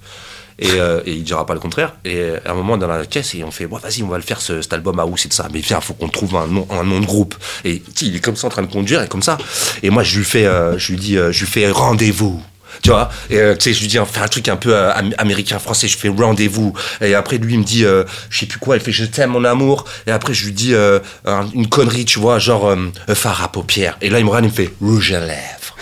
Et, 0.58 0.68
euh, 0.72 1.00
et 1.06 1.12
il 1.12 1.24
dira 1.24 1.44
pas 1.46 1.54
le 1.54 1.60
contraire. 1.60 1.94
Et 2.04 2.30
à 2.44 2.50
un 2.50 2.54
moment, 2.54 2.76
dans 2.76 2.86
la 2.86 3.04
caisse, 3.06 3.34
et 3.34 3.42
on 3.44 3.50
fait, 3.50 3.66
vas-y, 3.66 4.02
on 4.02 4.08
va 4.08 4.16
le 4.16 4.22
faire, 4.22 4.40
ce- 4.40 4.62
cet 4.62 4.72
album 4.72 4.98
à 5.00 5.06
où 5.06 5.16
c'est 5.16 5.28
de 5.28 5.32
ça. 5.34 5.48
Mais 5.52 5.60
viens, 5.60 5.80
faut 5.80 5.94
qu'on 5.94 6.08
trouve 6.08 6.36
un 6.36 6.46
nom, 6.46 7.00
de 7.00 7.06
groupe. 7.06 7.34
Et 7.64 7.82
il 8.02 8.16
est 8.16 8.20
comme 8.20 8.36
ça 8.36 8.46
en 8.46 8.50
train 8.50 8.62
de 8.62 8.70
conduire, 8.72 9.02
et 9.02 9.08
comme 9.08 9.22
ça. 9.22 9.38
Et 9.82 9.90
moi, 9.90 10.02
je 10.02 10.18
lui 10.18 10.24
fais, 10.24 10.46
euh, 10.46 10.78
je 10.78 10.92
lui 10.92 10.98
dis, 10.98 11.16
euh, 11.18 11.32
je 11.32 11.40
lui 11.40 11.46
fais 11.50 11.70
rendez-vous. 11.70 12.42
Tu 12.82 12.88
vois, 12.90 13.10
et 13.30 13.36
tu 13.58 13.64
sais, 13.64 13.74
je 13.74 13.80
lui 13.80 13.86
dis, 13.86 13.98
fais 14.10 14.20
un 14.20 14.28
truc 14.28 14.48
un 14.48 14.56
peu 14.56 14.74
euh, 14.74 14.92
am- 14.94 15.14
américain-français, 15.18 15.88
je 15.88 15.96
fais 15.98 16.08
rendez-vous. 16.08 16.72
Et 17.02 17.14
après, 17.14 17.36
lui, 17.38 17.52
il 17.54 17.58
me 17.60 17.64
dit, 17.64 17.84
euh, 17.84 18.04
je 18.30 18.40
sais 18.40 18.46
plus 18.46 18.58
quoi, 18.58 18.76
il 18.76 18.82
fait, 18.82 18.92
je 18.92 19.04
t'aime, 19.04 19.30
mon 19.30 19.44
amour. 19.44 19.84
Et 20.06 20.10
après, 20.10 20.32
je 20.34 20.44
lui 20.46 20.52
dis 20.52 20.74
un- 20.74 21.46
une 21.54 21.68
connerie, 21.68 22.04
tu 22.06 22.18
vois, 22.18 22.38
genre, 22.38 22.74
phare 23.14 23.42
à 23.44 23.52
paupières. 23.52 23.98
Et 24.00 24.08
là, 24.10 24.18
il 24.18 24.24
me 24.24 24.30
regarde, 24.30 24.46
il 24.46 24.50
me 24.50 24.54
fait, 24.54 24.72
rouge 24.80 25.12
à 25.12 25.20
lèvres. 25.20 25.76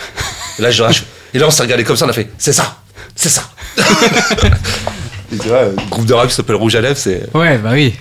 Et 0.59 0.61
là, 0.61 0.69
je, 0.69 0.83
et 1.33 1.39
là, 1.39 1.47
on 1.47 1.51
s'est 1.51 1.63
regardé 1.63 1.83
comme 1.85 1.95
ça, 1.95 2.05
on 2.05 2.09
a 2.09 2.13
fait, 2.13 2.29
c'est 2.37 2.53
ça, 2.53 2.77
c'est 3.15 3.29
ça. 3.29 3.49
Et 3.77 5.37
tu 5.41 5.47
vois, 5.47 5.65
le 5.65 5.75
groupe 5.89 6.05
de 6.05 6.13
rap 6.13 6.27
qui 6.27 6.33
s'appelle 6.35 6.55
Rouge 6.55 6.75
à 6.75 6.81
lèvres, 6.81 6.97
c'est. 6.97 7.29
Ouais, 7.35 7.57
bah 7.57 7.71
oui. 7.73 7.93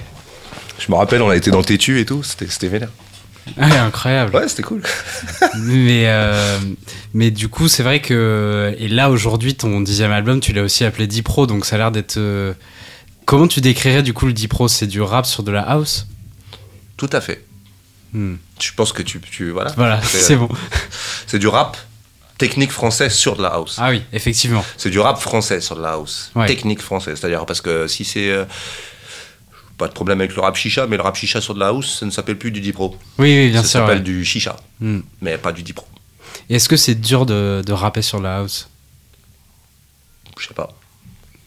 Je 0.78 0.90
me 0.90 0.96
rappelle, 0.96 1.22
on 1.22 1.28
a 1.30 1.36
été 1.36 1.50
dans 1.50 1.58
le 1.58 1.64
Tétu 1.64 2.00
et 2.00 2.04
tout, 2.04 2.22
c'était 2.22 2.46
c'était 2.48 2.68
vénère. 2.68 2.88
Ouais, 3.56 3.76
incroyable. 3.76 4.34
Ouais, 4.34 4.48
c'était 4.48 4.62
cool. 4.62 4.82
mais, 5.58 6.04
euh, 6.06 6.58
mais 7.14 7.30
du 7.30 7.48
coup, 7.48 7.68
c'est 7.68 7.82
vrai 7.82 8.00
que. 8.00 8.74
Et 8.78 8.88
là, 8.88 9.10
aujourd'hui, 9.10 9.54
ton 9.54 9.80
dixième 9.80 10.12
album, 10.12 10.40
tu 10.40 10.52
l'as 10.52 10.62
aussi 10.62 10.84
appelé 10.84 11.06
Dipro, 11.06 11.46
donc 11.46 11.64
ça 11.66 11.76
a 11.76 11.78
l'air 11.78 11.90
d'être. 11.90 12.16
euh, 12.18 12.52
Comment 13.26 13.46
tu 13.46 13.60
décrirais 13.60 14.02
du 14.02 14.12
coup 14.12 14.26
le 14.26 14.32
Dipro 14.32 14.66
C'est 14.68 14.86
du 14.86 15.00
rap 15.00 15.24
sur 15.26 15.42
de 15.42 15.52
la 15.52 15.62
house? 15.62 16.06
Tout 16.96 17.10
à 17.12 17.20
fait. 17.20 17.44
Hmm. 18.12 18.34
Je 18.60 18.70
pense 18.74 18.92
que 18.92 19.02
tu. 19.02 19.20
tu 19.20 19.50
voilà. 19.50 19.72
Voilà, 19.76 20.00
c'est 20.02 20.36
bon. 20.36 20.48
C'est 21.26 21.38
du 21.38 21.46
rap 21.48 21.76
technique 22.40 22.72
français 22.72 23.08
sur 23.10 23.36
de 23.36 23.42
la 23.42 23.48
house. 23.50 23.76
Ah 23.78 23.90
oui, 23.90 24.02
effectivement. 24.12 24.64
C'est 24.76 24.90
du 24.90 24.98
rap 24.98 25.20
français 25.20 25.60
sur 25.60 25.76
de 25.76 25.82
la 25.82 25.92
house. 25.92 26.32
Ouais. 26.34 26.46
Technique 26.46 26.80
français. 26.80 27.14
C'est-à-dire 27.14 27.46
parce 27.46 27.60
que 27.60 27.86
si 27.86 28.04
c'est. 28.04 28.30
euh, 28.30 28.44
pas 29.78 29.86
de 29.88 29.92
problème 29.94 30.20
avec 30.20 30.34
le 30.34 30.42
rap 30.42 30.56
chicha, 30.56 30.86
mais 30.86 30.96
le 30.96 31.02
rap 31.02 31.16
chicha 31.16 31.40
sur 31.40 31.54
de 31.54 31.60
la 31.60 31.68
house, 31.68 31.98
ça 32.00 32.04
ne 32.06 32.10
s'appelle 32.10 32.36
plus 32.36 32.50
du 32.50 32.60
dipro. 32.60 32.96
Oui, 33.18 33.28
oui, 33.44 33.50
bien 33.50 33.62
ça 33.62 33.68
sûr. 33.68 33.80
s'appelle 33.80 33.98
ouais. 33.98 34.02
du 34.04 34.24
chicha, 34.24 34.56
Hmm. 34.80 35.00
mais 35.22 35.38
pas 35.38 35.52
du 35.52 35.62
dipro. 35.62 35.86
Et 36.50 36.56
Est-ce 36.56 36.68
que 36.68 36.76
c'est 36.76 36.94
dur 36.96 37.24
de, 37.26 37.62
de 37.64 37.72
rapper 37.72 38.02
sur 38.02 38.20
la 38.20 38.38
house? 38.38 38.68
Je 40.38 40.46
sais 40.48 40.54
pas. 40.54 40.68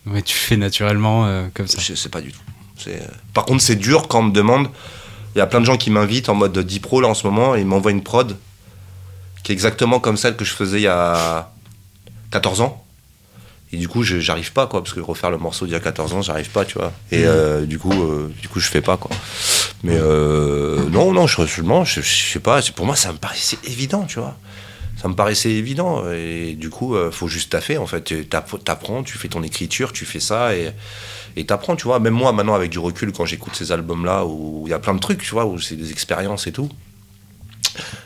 Ouais, 0.05 0.21
tu 0.21 0.35
fais 0.35 0.57
naturellement 0.57 1.25
euh, 1.25 1.47
comme 1.53 1.67
ça. 1.67 1.79
Je 1.81 1.93
sais 1.95 2.09
pas 2.09 2.21
du 2.21 2.31
tout. 2.31 2.39
C'est- 2.77 3.01
euh, 3.01 3.05
Par 3.33 3.45
contre, 3.45 3.61
c'est 3.63 3.75
dur 3.75 4.07
quand 4.07 4.19
on 4.19 4.23
me 4.23 4.31
demande. 4.31 4.67
Il 5.35 5.39
y 5.39 5.41
a 5.41 5.47
plein 5.47 5.61
de 5.61 5.65
gens 5.65 5.77
qui 5.77 5.89
m'invitent 5.89 6.29
en 6.29 6.35
mode 6.35 6.57
10 6.57 6.79
pro 6.79 7.01
là 7.01 7.07
en 7.07 7.13
ce 7.15 7.25
moment 7.25 7.55
et 7.55 7.61
ils 7.61 7.65
m'envoient 7.65 7.91
une 7.91 8.03
prod 8.03 8.37
qui 9.43 9.51
est 9.51 9.53
exactement 9.53 9.99
comme 9.99 10.17
celle 10.17 10.35
que 10.35 10.45
je 10.45 10.53
faisais 10.53 10.79
il 10.79 10.83
y 10.83 10.87
a 10.87 11.51
14 12.31 12.61
ans. 12.61 12.83
Et 13.71 13.77
du 13.77 13.87
coup, 13.87 14.03
j'arrive 14.03 14.53
pas 14.53 14.67
quoi, 14.67 14.83
parce 14.83 14.93
que 14.93 14.99
refaire 14.99 15.31
le 15.31 15.39
morceau 15.39 15.65
d'il 15.65 15.73
y 15.73 15.75
a 15.75 15.79
14 15.79 16.13
ans, 16.13 16.21
j'arrive 16.21 16.49
pas, 16.49 16.63
tu 16.63 16.77
vois. 16.77 16.93
Et 17.11 17.25
euh, 17.25 17.65
du 17.65 17.79
coup, 17.79 17.91
euh, 17.91 18.31
du 18.39 18.47
coup, 18.47 18.59
je 18.59 18.69
fais 18.69 18.81
pas 18.81 18.97
quoi. 18.97 19.09
Mais 19.83 19.97
euh, 19.97 20.87
non, 20.89 21.11
non, 21.11 21.25
je, 21.25 21.43
je, 21.45 21.63
je, 21.83 22.01
sais 22.01 22.39
pas. 22.39 22.61
Pour 22.75 22.85
moi, 22.85 22.95
ça 22.95 23.11
me 23.11 23.17
paraissait 23.17 23.57
évident, 23.63 24.05
tu 24.05 24.19
vois. 24.19 24.37
Ça 25.01 25.07
me 25.07 25.15
paraissait 25.15 25.49
évident. 25.49 26.03
Et 26.11 26.53
du 26.53 26.69
coup, 26.69 26.95
faut 27.11 27.27
juste 27.27 27.51
taffer 27.51 27.79
en 27.79 27.87
fait. 27.87 28.29
T'apprends, 28.29 29.01
tu 29.01 29.17
fais 29.17 29.27
ton 29.27 29.41
écriture, 29.41 29.91
tu 29.91 30.05
fais 30.05 30.19
ça 30.19 30.55
et 30.55 30.71
et 31.35 31.45
t'apprends, 31.45 31.75
tu 31.75 31.85
vois. 31.85 31.99
Même 31.99 32.13
moi, 32.13 32.31
maintenant, 32.31 32.53
avec 32.53 32.69
du 32.69 32.79
recul, 32.79 33.11
quand 33.11 33.25
j'écoute 33.25 33.55
ces 33.55 33.71
albums-là, 33.71 34.25
où 34.25 34.63
il 34.67 34.69
y 34.69 34.73
a 34.73 34.79
plein 34.79 34.93
de 34.93 34.99
trucs, 34.99 35.23
tu 35.23 35.31
vois, 35.31 35.45
où 35.45 35.59
c'est 35.59 35.75
des 35.75 35.91
expériences 35.91 36.47
et 36.47 36.51
tout. 36.51 36.69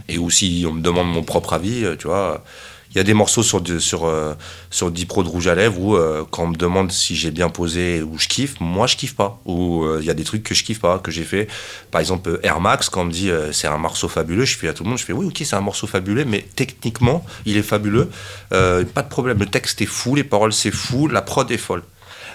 Et 0.08 0.17
où 0.17 0.30
si 0.30 0.65
on 0.67 0.74
me 0.74 0.82
demande 0.82 1.08
mon 1.08 1.24
propre 1.24 1.54
avis, 1.54 1.84
euh, 1.84 1.96
tu 1.98 2.08
vois, 2.08 2.43
il 2.91 2.98
y 2.98 3.00
a 3.00 3.04
des 3.04 3.13
morceaux 3.13 3.43
sur, 3.43 3.62
sur, 3.80 4.05
euh, 4.05 4.34
sur 4.72 4.91
Dipro 4.91 5.22
de 5.24 5.28
Rouge 5.28 5.47
à 5.47 5.55
Lèvres 5.55 5.80
où, 5.80 5.95
euh, 5.95 6.24
quand 6.30 6.43
on 6.43 6.47
me 6.47 6.55
demande 6.55 6.91
si 6.91 7.16
j'ai 7.16 7.32
bien 7.32 7.49
posé 7.49 8.01
ou 8.01 8.18
je 8.18 8.28
kiffe, 8.28 8.60
moi 8.62 8.88
je 8.88 8.95
kiffe 8.95 9.16
pas. 9.16 9.41
Ou 9.45 9.86
il 9.99 10.05
y 10.05 10.10
a 10.10 10.14
des 10.14 10.24
trucs 10.24 10.43
que 10.43 10.55
je 10.55 10.64
kiffe 10.64 10.80
pas, 10.80 10.99
que 10.99 11.12
j'ai 11.12 11.24
fait. 11.24 11.47
Par 11.91 11.99
exemple, 11.99 12.39
Air 12.43 12.62
Max, 12.62 12.89
quand 12.89 13.01
on 13.01 13.05
me 13.05 13.12
dit 13.12 13.30
c'est 13.51 13.68
un 13.68 13.78
morceau 13.78 14.08
fabuleux, 14.08 14.45
je 14.45 14.58
fais 14.58 14.70
à 14.70 14.74
tout 14.74 14.84
le 14.84 14.89
monde, 14.89 14.97
je 14.97 15.03
fais 15.03 15.14
oui, 15.14 15.26
ok, 15.26 15.41
c'est 15.43 15.55
un 15.55 15.62
morceau 15.62 15.88
fabuleux, 15.88 16.24
mais 16.26 16.45
techniquement, 16.55 17.26
il 17.45 17.58
est 17.58 17.64
fabuleux. 17.64 18.10
Pas 18.49 19.01
de 19.03 19.10
problème, 19.10 19.39
le 19.39 19.45
texte 19.45 19.82
est 19.82 19.86
fou, 19.86 20.16
les 20.16 20.24
paroles 20.24 20.53
c'est 20.53 20.72
fou, 20.72 21.08
la 21.08 21.22
prod 21.22 21.51
est 21.51 21.58
folle. 21.58 21.84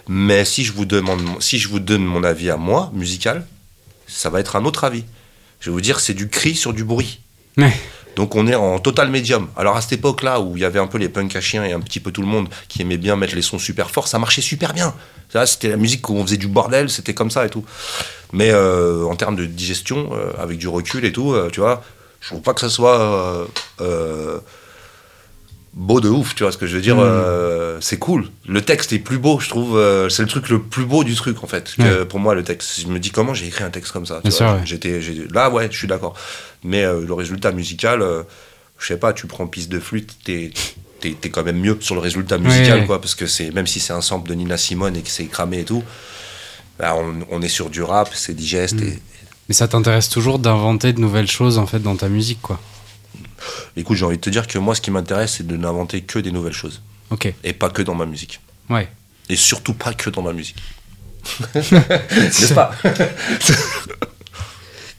Mais 0.08 0.44
si 0.44 0.64
je 0.64 0.72
vous 0.72 0.84
demande, 0.84 1.22
si 1.40 1.58
je 1.58 1.68
vous 1.68 1.78
donne 1.78 2.04
mon 2.04 2.24
avis 2.24 2.50
à 2.50 2.56
moi, 2.56 2.90
musical, 2.92 3.46
ça 4.06 4.30
va 4.30 4.40
être 4.40 4.56
un 4.56 4.64
autre 4.64 4.84
avis. 4.84 5.04
Je 5.62 5.70
vais 5.70 5.72
vous 5.72 5.80
dire, 5.80 6.00
c'est 6.00 6.12
du 6.12 6.28
cri 6.28 6.54
sur 6.54 6.74
du 6.74 6.82
bruit. 6.82 7.20
Ouais. 7.56 7.72
Donc 8.16 8.34
on 8.34 8.46
est 8.46 8.54
en 8.54 8.78
total 8.78 9.10
médium. 9.10 9.48
Alors 9.56 9.76
à 9.76 9.80
cette 9.80 9.92
époque-là, 9.92 10.40
où 10.40 10.56
il 10.56 10.62
y 10.62 10.66
avait 10.66 10.80
un 10.80 10.88
peu 10.88 10.98
les 10.98 11.08
punks 11.08 11.34
à 11.34 11.40
chiens 11.40 11.64
et 11.64 11.72
un 11.72 11.80
petit 11.80 12.00
peu 12.00 12.10
tout 12.10 12.20
le 12.20 12.26
monde 12.26 12.48
qui 12.68 12.82
aimait 12.82 12.98
bien 12.98 13.16
mettre 13.16 13.34
les 13.34 13.42
sons 13.42 13.58
super 13.58 13.90
forts, 13.90 14.08
ça 14.08 14.18
marchait 14.18 14.42
super 14.42 14.74
bien. 14.74 14.92
C'était 15.46 15.68
la 15.68 15.78
musique 15.78 16.06
où 16.10 16.14
on 16.14 16.26
faisait 16.26 16.36
du 16.36 16.48
bordel, 16.48 16.90
c'était 16.90 17.14
comme 17.14 17.30
ça 17.30 17.46
et 17.46 17.48
tout. 17.48 17.64
Mais 18.32 18.50
euh, 18.50 19.04
en 19.04 19.16
termes 19.16 19.36
de 19.36 19.46
digestion, 19.46 20.10
euh, 20.12 20.32
avec 20.38 20.58
du 20.58 20.68
recul 20.68 21.04
et 21.06 21.12
tout, 21.12 21.32
euh, 21.32 21.48
tu 21.50 21.60
vois, 21.60 21.82
je 22.20 22.28
trouve 22.28 22.42
pas 22.42 22.52
que 22.52 22.60
ça 22.60 22.68
soit 22.68 23.48
beau 25.74 26.00
de 26.00 26.08
ouf, 26.10 26.34
tu 26.34 26.42
vois 26.42 26.52
ce 26.52 26.58
que 26.58 26.66
je 26.66 26.76
veux 26.76 26.82
dire 26.82 26.96
Mm. 26.96 27.00
C'est 27.82 27.98
cool. 27.98 28.28
Le 28.46 28.62
texte 28.62 28.92
est 28.92 29.00
plus 29.00 29.18
beau, 29.18 29.40
je 29.40 29.48
trouve. 29.48 29.76
euh, 29.76 30.08
c'est 30.08 30.22
le 30.22 30.28
truc 30.28 30.48
le 30.50 30.62
plus 30.62 30.84
beau 30.84 31.02
du 31.02 31.16
truc, 31.16 31.42
en 31.42 31.48
fait. 31.48 31.74
que 31.76 31.82
Ouais. 31.82 32.04
Pour 32.04 32.20
moi, 32.20 32.34
le 32.34 32.44
texte. 32.44 32.80
Je 32.80 32.86
me 32.86 33.00
dis 33.00 33.10
comment 33.10 33.34
j'ai 33.34 33.46
écrit 33.48 33.64
un 33.64 33.70
texte 33.70 33.90
comme 33.92 34.06
ça. 34.06 34.20
tu 34.24 34.30
vois. 34.30 34.54
ouais. 34.54 34.60
J'étais, 34.64 35.00
là, 35.32 35.50
ouais, 35.50 35.68
je 35.70 35.76
suis 35.76 35.88
d'accord. 35.88 36.14
Mais 36.62 36.84
euh, 36.84 37.04
le 37.04 37.12
résultat 37.12 37.50
musical, 37.50 38.00
euh, 38.02 38.22
je 38.78 38.86
sais 38.86 38.96
pas, 38.96 39.12
tu 39.12 39.26
prends 39.26 39.48
piste 39.48 39.68
de 39.68 39.80
flûte, 39.80 40.16
t'es, 40.24 40.52
t'es, 41.00 41.16
t'es 41.20 41.30
quand 41.30 41.42
même 41.42 41.58
mieux 41.58 41.76
sur 41.80 41.96
le 41.96 42.00
résultat 42.00 42.38
musical, 42.38 42.80
Ouais. 42.80 42.86
quoi. 42.86 43.00
Parce 43.00 43.16
que 43.16 43.26
c'est, 43.26 43.50
même 43.50 43.66
si 43.66 43.80
c'est 43.80 43.92
un 43.92 44.00
sample 44.00 44.28
de 44.30 44.34
Nina 44.34 44.56
Simone 44.56 44.96
et 44.96 45.02
que 45.02 45.10
c'est 45.10 45.24
cramé 45.26 45.58
et 45.60 45.64
tout, 45.64 45.82
bah, 46.78 46.94
on, 46.96 47.16
on 47.32 47.42
est 47.42 47.48
sur 47.48 47.68
du 47.68 47.82
rap, 47.82 48.10
c'est 48.14 48.34
digeste. 48.34 48.76
Mm. 48.80 48.84
Et, 48.88 48.98
Mais 49.48 49.54
ça 49.56 49.66
t'intéresse 49.66 50.08
toujours 50.08 50.38
d'inventer 50.38 50.92
de 50.92 51.00
nouvelles 51.00 51.28
choses 51.30 51.58
en 51.58 51.66
fait 51.66 51.80
dans 51.80 51.96
ta 51.96 52.08
musique, 52.08 52.40
quoi? 52.42 52.60
écoute, 53.76 53.96
j'ai 53.96 54.04
envie 54.04 54.16
de 54.18 54.22
te 54.22 54.30
dire 54.30 54.46
que 54.46 54.58
moi, 54.58 54.74
ce 54.76 54.80
qui 54.80 54.92
m'intéresse, 54.92 55.34
c'est 55.38 55.46
de 55.46 55.56
n'inventer 55.56 56.02
que 56.02 56.20
des 56.20 56.30
nouvelles 56.30 56.52
choses. 56.52 56.80
Et 57.44 57.52
pas 57.52 57.70
que 57.70 57.82
dans 57.82 57.94
ma 57.94 58.06
musique. 58.06 58.40
Ouais. 58.70 58.88
Et 59.28 59.36
surtout 59.36 59.74
pas 59.74 59.92
que 59.94 60.10
dans 60.10 60.22
ma 60.22 60.32
musique. 60.32 60.56
N'est-ce 61.54 62.54
pas? 62.54 62.72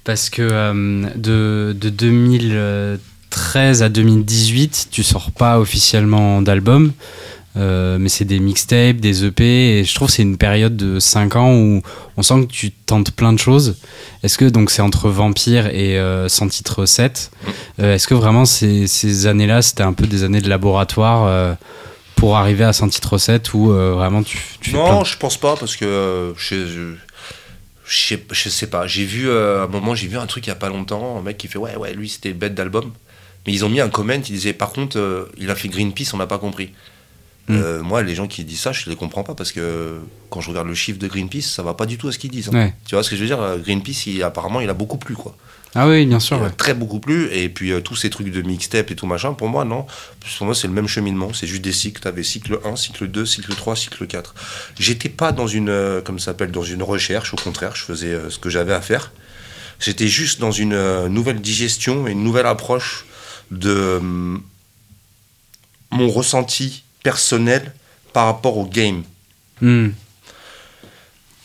Parce 0.04 0.30
que 0.30 0.42
euh, 0.42 1.10
de, 1.16 1.76
de 1.80 1.90
2013 1.90 3.84
à 3.84 3.90
2018, 3.90 4.88
tu 4.92 5.04
sors 5.04 5.32
pas 5.32 5.60
officiellement 5.60 6.42
d'album, 6.42 6.92
euh, 7.56 7.98
mais 8.00 8.10
c'est 8.10 8.26
des 8.26 8.40
mixtapes, 8.40 8.98
des 8.98 9.26
EP, 9.26 9.80
et 9.80 9.84
je 9.84 9.94
trouve 9.94 10.08
que 10.08 10.14
c'est 10.14 10.24
une 10.24 10.38
période 10.38 10.76
de 10.76 11.00
5 11.00 11.36
ans 11.36 11.54
où 11.54 11.82
on 12.18 12.24
sent 12.24 12.48
que 12.48 12.52
tu 12.52 12.72
tentes 12.72 13.12
plein 13.12 13.32
de 13.32 13.40
choses. 13.40 13.78
Est-ce 14.24 14.38
que 14.38 14.46
donc 14.46 14.72
c'est 14.72 14.82
entre 14.82 15.10
Vampire 15.10 15.68
et 15.68 16.00
euh, 16.00 16.28
Sans 16.30 16.48
titre 16.48 16.86
7 16.86 17.32
euh, 17.80 17.96
Est-ce 17.96 18.08
que 18.08 18.14
vraiment 18.14 18.46
ces, 18.46 18.88
ces 18.88 19.28
années-là, 19.28 19.62
c'était 19.62 19.84
un 19.84 19.94
peu 19.94 20.08
des 20.08 20.24
années 20.24 20.42
de 20.42 20.50
laboratoire 20.50 21.26
euh, 21.28 21.54
pour 22.24 22.38
arriver 22.38 22.64
à 22.64 22.72
Sans 22.72 22.88
titre 22.88 23.18
7 23.18 23.54
ou 23.54 23.74
euh, 23.74 23.92
vraiment 23.92 24.24
tu, 24.24 24.38
tu 24.62 24.70
fais 24.72 24.78
plein 24.78 24.94
Non, 24.94 25.04
je 25.04 25.18
pense 25.18 25.36
pas 25.36 25.58
parce 25.58 25.76
que 25.76 25.84
euh, 25.84 26.34
je, 26.36 26.66
je, 26.66 26.94
je 27.86 28.08
sais, 28.08 28.24
je 28.32 28.48
sais 28.48 28.68
pas. 28.68 28.88
J'ai 28.88 29.04
vu 29.04 29.28
euh, 29.28 29.60
à 29.60 29.64
un 29.66 29.68
moment, 29.68 29.94
j'ai 29.94 30.08
vu 30.08 30.18
un 30.18 30.26
truc 30.26 30.48
il 30.48 30.50
y 30.50 30.54
a 30.54 30.56
pas 30.56 30.70
longtemps, 30.70 31.18
un 31.18 31.22
mec 31.22 31.38
qui 31.38 31.50
fait 31.50 31.58
ouais 31.58 31.76
ouais 31.76 31.94
lui 31.94 32.08
c'était 32.08 32.32
bête 32.32 32.56
d'album, 32.56 32.94
mais 33.46 33.52
ils 33.52 33.66
ont 33.66 33.70
mis 33.70 33.82
un 33.82 33.90
comment, 33.90 34.14
ils 34.14 34.22
disaient 34.22 34.54
par 34.54 34.72
contre 34.72 35.28
il 35.38 35.52
a 35.52 35.56
fait 35.56 35.68
Greenpeace, 35.68 36.14
on 36.14 36.18
n'a 36.18 36.28
pas 36.28 36.38
compris. 36.38 36.72
Mm. 37.50 37.58
Euh, 37.58 37.84
moi, 37.84 38.02
les 38.04 38.16
gens 38.16 38.28
qui 38.28 38.46
disent 38.46 38.62
ça, 38.62 38.72
je 38.72 38.90
les 38.90 38.96
comprends 38.96 39.24
pas 39.24 39.36
parce 39.36 39.52
que 39.52 40.00
quand 40.30 40.40
je 40.40 40.48
regarde 40.50 40.68
le 40.68 40.76
chiffre 40.76 41.00
de 41.00 41.10
Greenpeace, 41.10 41.42
ça 41.42 41.62
va 41.62 41.74
pas 41.74 41.86
du 41.86 41.98
tout 41.98 42.08
à 42.08 42.14
ce 42.14 42.20
qu'ils 42.20 42.32
disent. 42.32 42.48
hein. 42.54 42.58
Ouais. 42.58 42.74
Tu 42.88 42.96
vois 42.96 43.04
ce 43.04 43.10
que 43.10 43.18
je 43.18 43.22
veux 43.22 43.28
dire? 43.28 43.58
Greenpeace, 43.62 44.08
il, 44.08 44.24
apparemment, 44.24 44.62
il 44.62 44.70
a 44.70 44.74
beaucoup 44.74 44.98
plu 44.98 45.16
quoi. 45.16 45.36
Ah 45.76 45.88
oui, 45.88 46.06
bien 46.06 46.20
sûr. 46.20 46.38
A 46.38 46.44
ouais. 46.44 46.52
très 46.52 46.74
beaucoup 46.74 47.00
plu. 47.00 47.30
Et 47.32 47.50
puis 47.50 47.72
euh, 47.72 47.82
tous 47.82 47.96
ces 47.96 48.10
trucs 48.10 48.30
de 48.30 48.42
mixtape 48.42 48.92
et 48.92 48.96
tout 48.96 49.08
machin, 49.08 49.34
pour 49.34 49.50
moi, 49.50 49.66
non. 49.66 49.86
Pour 50.38 50.46
moi, 50.46 50.56
c'est 50.56 50.68
le 50.68 50.74
même 50.74 50.88
cheminement. 50.88 51.34
C'est 51.34 51.48
juste 51.48 51.64
des 51.64 51.72
cycles. 51.72 52.02
T'avais 52.02 52.24
cycle 52.24 52.60
1, 52.64 52.76
cycle 52.76 53.08
2, 53.08 53.26
cycle 53.26 53.56
3, 53.56 53.76
cycle 53.76 54.06
4. 54.06 54.36
J'étais 54.80 55.10
pas 55.10 55.32
dans 55.32 55.48
une, 55.48 55.70
euh, 55.70 56.02
comme 56.02 56.20
ça 56.20 56.26
s'appelle, 56.26 56.52
dans 56.52 56.64
une 56.64 56.84
recherche. 56.84 57.34
Au 57.34 57.38
contraire, 57.38 57.76
je 57.76 57.84
faisais 57.84 58.14
euh, 58.14 58.30
ce 58.30 58.38
que 58.38 58.50
j'avais 58.50 58.74
à 58.74 58.82
faire. 58.82 59.12
J'étais 59.80 60.08
juste 60.08 60.40
dans 60.40 60.52
une 60.52 60.74
euh, 60.74 61.10
nouvelle 61.10 61.42
digestion 61.42 62.08
et 62.08 62.12
une 62.12 62.24
nouvelle 62.24 62.46
approche 62.46 63.06
de 63.52 63.98
hum, 64.00 64.44
mon 65.92 66.10
ressenti 66.10 66.84
personnel 67.04 67.74
par 68.14 68.26
rapport 68.26 68.58
au 68.58 68.66
game. 68.66 69.04
Hmm. 69.62 69.90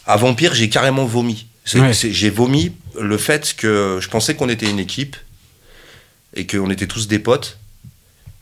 À 0.07 0.17
Vampire, 0.17 0.55
j'ai 0.55 0.69
carrément 0.69 1.05
vomi. 1.05 1.47
Ouais. 1.75 1.93
J'ai 1.93 2.31
vomi 2.31 2.73
le 3.01 3.19
fait 3.19 3.55
que 3.57 3.99
je 4.01 4.09
pensais 4.09 4.35
qu'on 4.35 4.49
était 4.49 4.69
une 4.71 4.79
équipe 4.79 5.17
et 6.35 6.47
qu'on 6.47 6.71
était 6.71 6.87
tous 6.87 7.09
des 7.09 7.19
potes. 7.19 7.59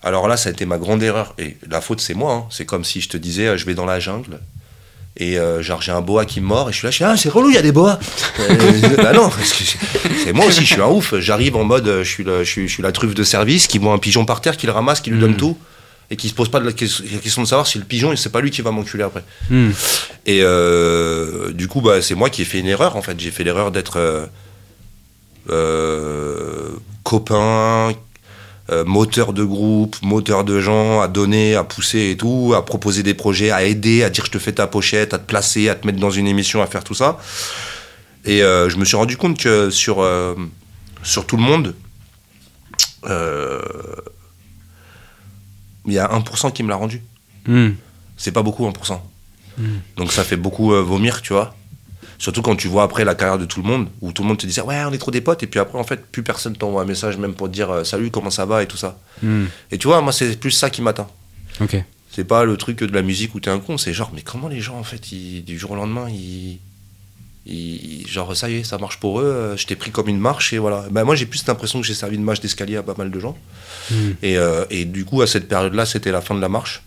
Alors 0.02 0.28
là, 0.28 0.36
ça 0.36 0.48
a 0.50 0.52
été 0.52 0.66
ma 0.66 0.78
grande 0.78 1.02
erreur. 1.02 1.34
Et 1.38 1.56
la 1.68 1.80
faute, 1.80 2.00
c'est 2.00 2.14
moi. 2.14 2.32
hein. 2.34 2.44
C'est 2.50 2.64
comme 2.66 2.84
si 2.84 3.00
je 3.00 3.08
te 3.08 3.16
disais, 3.16 3.46
euh, 3.48 3.56
je 3.56 3.64
vais 3.66 3.74
dans 3.74 3.86
la 3.86 3.98
jungle 4.00 4.40
et 5.18 5.38
euh, 5.38 5.62
genre 5.62 5.80
j'ai 5.80 5.92
un 5.92 6.02
boa 6.02 6.26
qui 6.26 6.42
me 6.42 6.46
mord 6.46 6.68
et 6.68 6.72
je 6.72 6.76
suis 6.78 6.84
là, 6.84 6.90
je 6.90 6.96
suis, 6.96 7.04
ah, 7.04 7.16
c'est 7.16 7.30
relou, 7.30 7.48
il 7.48 7.54
y 7.54 7.58
a 7.58 7.62
des 7.62 7.72
boas. 7.72 7.98
Euh, 8.38 8.96
bah 9.02 9.12
non, 9.14 9.30
c'est 10.22 10.32
moi 10.34 10.44
aussi, 10.44 10.60
je 10.66 10.74
suis 10.74 10.82
un 10.82 10.88
ouf. 10.88 11.14
J'arrive 11.18 11.56
en 11.56 11.64
mode, 11.64 11.88
euh, 11.88 12.04
je 12.04 12.08
suis, 12.10 12.22
le- 12.22 12.44
je, 12.44 12.50
suis, 12.50 12.68
je 12.68 12.72
suis 12.74 12.82
la 12.82 12.92
truffe 12.92 13.14
de 13.14 13.24
service 13.24 13.66
qui 13.66 13.78
voit 13.78 13.92
un 13.94 13.98
pigeon 13.98 14.26
par 14.26 14.42
terre, 14.42 14.56
qui 14.58 14.66
le 14.66 14.72
ramasse, 14.72 15.00
qui 15.00 15.08
lui 15.10 15.18
donne 15.18 15.30
Mhm. 15.32 15.36
tout 15.38 15.58
et 16.10 16.16
qui 16.16 16.28
se 16.28 16.34
pose 16.34 16.48
pas 16.48 16.60
de 16.60 16.66
la, 16.66 16.72
ques- 16.72 17.02
la 17.12 17.18
question 17.18 17.42
de 17.42 17.48
savoir 17.48 17.66
si 17.66 17.78
le 17.78 17.84
pigeon, 17.84 18.14
c'est 18.16 18.30
pas 18.30 18.40
lui 18.40 18.50
qui 18.50 18.62
va 18.62 18.70
m'enculer 18.70 19.02
après. 19.02 19.24
Hmm. 19.50 19.70
Et 20.24 20.40
euh, 20.42 21.52
du 21.52 21.66
coup, 21.68 21.80
bah, 21.80 22.00
c'est 22.02 22.14
moi 22.14 22.30
qui 22.30 22.42
ai 22.42 22.44
fait 22.44 22.60
une 22.60 22.68
erreur 22.68 22.96
en 22.96 23.02
fait. 23.02 23.18
J'ai 23.18 23.30
fait 23.30 23.42
l'erreur 23.44 23.72
d'être 23.72 23.96
euh, 23.98 24.26
euh, 25.50 26.70
copain, 27.02 27.92
moteur 28.84 29.32
de 29.32 29.44
groupe, 29.44 29.96
moteur 30.02 30.42
de 30.42 30.60
gens, 30.60 31.00
à 31.00 31.06
donner, 31.06 31.54
à 31.54 31.62
pousser 31.62 32.10
et 32.10 32.16
tout, 32.16 32.52
à 32.56 32.64
proposer 32.64 33.04
des 33.04 33.14
projets, 33.14 33.50
à 33.52 33.62
aider, 33.64 34.02
à 34.02 34.10
dire 34.10 34.24
je 34.26 34.30
te 34.32 34.38
fais 34.38 34.52
ta 34.52 34.66
pochette, 34.66 35.14
à 35.14 35.18
te 35.18 35.26
placer, 35.26 35.68
à 35.68 35.76
te 35.76 35.86
mettre 35.86 36.00
dans 36.00 36.10
une 36.10 36.26
émission, 36.26 36.60
à 36.62 36.66
faire 36.66 36.82
tout 36.82 36.94
ça. 36.94 37.18
Et 38.24 38.40
je 38.40 38.76
me 38.76 38.84
suis 38.84 38.96
rendu 38.96 39.16
compte 39.16 39.38
que 39.38 39.70
sur, 39.70 40.04
sur 41.04 41.26
tout 41.26 41.36
le 41.36 41.42
monde, 41.44 41.74
il 45.86 45.94
y 45.94 45.98
a 45.98 46.08
1% 46.08 46.52
qui 46.52 46.62
me 46.62 46.68
l'a 46.68 46.76
rendu. 46.76 47.02
Hmm. 47.46 47.70
C'est 48.16 48.32
pas 48.32 48.42
beaucoup 48.42 48.66
1%. 48.66 49.00
Mm. 49.58 49.62
Donc 49.96 50.12
ça 50.12 50.24
fait 50.24 50.36
beaucoup 50.36 50.72
euh, 50.72 50.82
vomir, 50.82 51.22
tu 51.22 51.32
vois. 51.32 51.54
Surtout 52.18 52.40
quand 52.42 52.56
tu 52.56 52.68
vois 52.68 52.82
après 52.82 53.04
la 53.04 53.14
carrière 53.14 53.38
de 53.38 53.44
tout 53.44 53.60
le 53.62 53.68
monde, 53.68 53.88
où 54.00 54.10
tout 54.12 54.22
le 54.22 54.28
monde 54.28 54.38
te 54.38 54.46
disait 54.46 54.62
ouais 54.62 54.82
on 54.86 54.92
est 54.92 54.98
trop 54.98 55.10
des 55.10 55.20
potes, 55.20 55.42
et 55.42 55.46
puis 55.46 55.60
après 55.60 55.78
en 55.78 55.84
fait 55.84 56.04
plus 56.06 56.22
personne 56.22 56.56
t'envoie 56.56 56.82
un 56.82 56.86
message 56.86 57.18
même 57.18 57.34
pour 57.34 57.46
te 57.48 57.52
dire 57.52 57.70
euh, 57.70 57.84
salut 57.84 58.10
comment 58.10 58.30
ça 58.30 58.46
va 58.46 58.62
et 58.62 58.66
tout 58.66 58.76
ça. 58.78 58.98
Hmm. 59.22 59.44
Et 59.70 59.76
tu 59.78 59.86
vois 59.86 60.00
moi 60.00 60.12
c'est 60.12 60.38
plus 60.40 60.50
ça 60.50 60.70
qui 60.70 60.80
m'atteint. 60.82 61.08
Ok. 61.60 61.76
C'est 62.10 62.24
pas 62.24 62.44
le 62.44 62.56
truc 62.56 62.78
de 62.78 62.94
la 62.94 63.02
musique 63.02 63.34
où 63.34 63.40
t'es 63.40 63.50
un 63.50 63.58
con, 63.58 63.76
c'est 63.76 63.92
genre 63.92 64.10
mais 64.14 64.22
comment 64.22 64.48
les 64.48 64.60
gens 64.60 64.78
en 64.78 64.82
fait 64.84 65.12
ils- 65.12 65.42
du 65.44 65.58
jour 65.58 65.72
au 65.72 65.76
lendemain 65.76 66.08
ils, 66.08 66.58
ils- 67.46 68.06
genre 68.08 68.36
ça 68.36 68.50
y 68.50 68.56
est 68.56 68.64
ça 68.64 68.78
marche 68.78 68.98
pour 68.98 69.20
eux, 69.20 69.24
euh, 69.24 69.56
je 69.56 69.66
t'ai 69.66 69.76
pris 69.76 69.90
comme 69.90 70.08
une 70.08 70.18
marche 70.18 70.52
et 70.52 70.58
voilà. 70.58 70.84
Ben, 70.90 71.04
moi 71.04 71.14
j'ai 71.14 71.26
plus 71.26 71.46
l'impression 71.46 71.80
que 71.80 71.86
j'ai 71.86 71.94
servi 71.94 72.16
de 72.18 72.22
marche 72.22 72.40
d'escalier 72.40 72.76
à 72.76 72.82
pas 72.82 72.94
mal 72.98 73.10
de 73.10 73.20
gens. 73.20 73.36
Hmm. 73.90 73.94
Et, 74.22 74.36
euh, 74.36 74.64
et 74.70 74.84
du 74.84 75.04
coup 75.04 75.22
à 75.22 75.26
cette 75.26 75.48
période 75.48 75.74
là 75.74 75.86
c'était 75.86 76.10
la 76.12 76.20
fin 76.20 76.34
de 76.34 76.40
la 76.40 76.48
marche. 76.48 76.82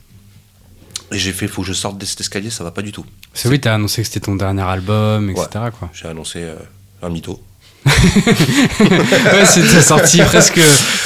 Et 1.12 1.18
j'ai 1.18 1.32
fait 1.34 1.48
faut 1.48 1.62
que 1.64 1.68
je 1.68 1.74
sorte 1.74 1.98
de 1.98 2.06
cet 2.06 2.22
escalier, 2.22 2.50
ça 2.52 2.64
va 2.64 2.72
pas 2.72 2.82
du 2.84 2.92
tout. 2.92 3.06
C'est 3.34 3.50
oui, 3.50 3.60
t'as 3.60 3.74
annoncé 3.74 4.02
que 4.04 4.08
c'était 4.08 4.20
ton 4.20 4.36
dernier 4.36 4.62
album, 4.62 5.30
etc. 5.30 5.48
Quoi. 5.78 5.90
J'ai 5.94 6.08
annoncé 6.08 6.40
euh, 6.44 6.56
un 7.02 7.10
mytho. 7.10 7.42
Ouais, 7.86 9.46
c'était 9.46 9.82
sorti 9.82 10.22
presque 10.22 10.60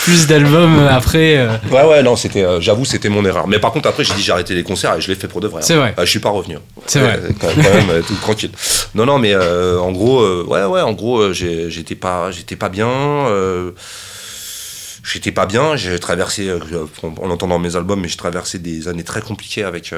plus 0.04 0.28
d'albums 0.28 0.80
après. 0.90 1.38
euh. 1.38 1.56
Ouais, 1.72 1.84
ouais, 1.86 2.04
non, 2.04 2.16
c'était, 2.16 2.44
euh, 2.44 2.60
j'avoue, 2.62 2.86
c'était 2.86 3.10
mon 3.10 3.24
erreur. 3.26 3.48
Mais 3.48 3.60
par 3.60 3.72
contre, 3.72 3.88
après, 3.90 4.04
j'ai 4.04 4.14
dit 4.16 4.22
j'ai 4.24 4.32
arrêté 4.32 4.54
les 4.56 4.64
concerts 4.64 4.96
et 4.96 5.02
je 5.02 5.08
l'ai 5.08 5.16
fait 5.16 5.28
pour 5.28 5.42
de 5.42 5.48
vrai. 5.48 5.62
hein. 5.62 5.66
C'est 5.66 5.76
vrai. 5.76 5.94
Euh, 5.98 6.06
je 6.06 6.10
suis 6.10 6.20
pas 6.20 6.30
revenu. 6.30 6.58
C'est 6.88 7.00
vrai. 7.00 7.20
Quand, 7.40 7.48
quand 7.56 7.62
même, 7.74 7.90
euh, 7.90 8.02
tout 8.02 8.16
tranquille. 8.16 8.52
Non, 8.96 9.06
non, 9.06 9.20
mais 9.20 9.36
en 9.36 9.92
gros, 9.92 10.44
ouais, 10.44 10.64
ouais, 10.66 10.82
en 10.82 10.94
gros, 10.94 11.32
j'étais 11.34 11.96
pas, 11.96 12.32
j'étais 12.32 12.56
pas 12.56 12.70
bien. 12.70 12.90
J'étais 15.06 15.34
pas 15.34 15.46
bien, 15.46 15.76
j'ai 15.76 16.00
traversé, 16.00 16.50
en, 17.04 17.08
en 17.22 17.30
entendant 17.30 17.60
mes 17.60 17.76
albums, 17.76 18.00
mais 18.00 18.08
j'ai 18.08 18.16
traversé 18.16 18.58
des 18.58 18.88
années 18.88 19.04
très 19.04 19.22
compliquées 19.22 19.64
avec 19.66 19.94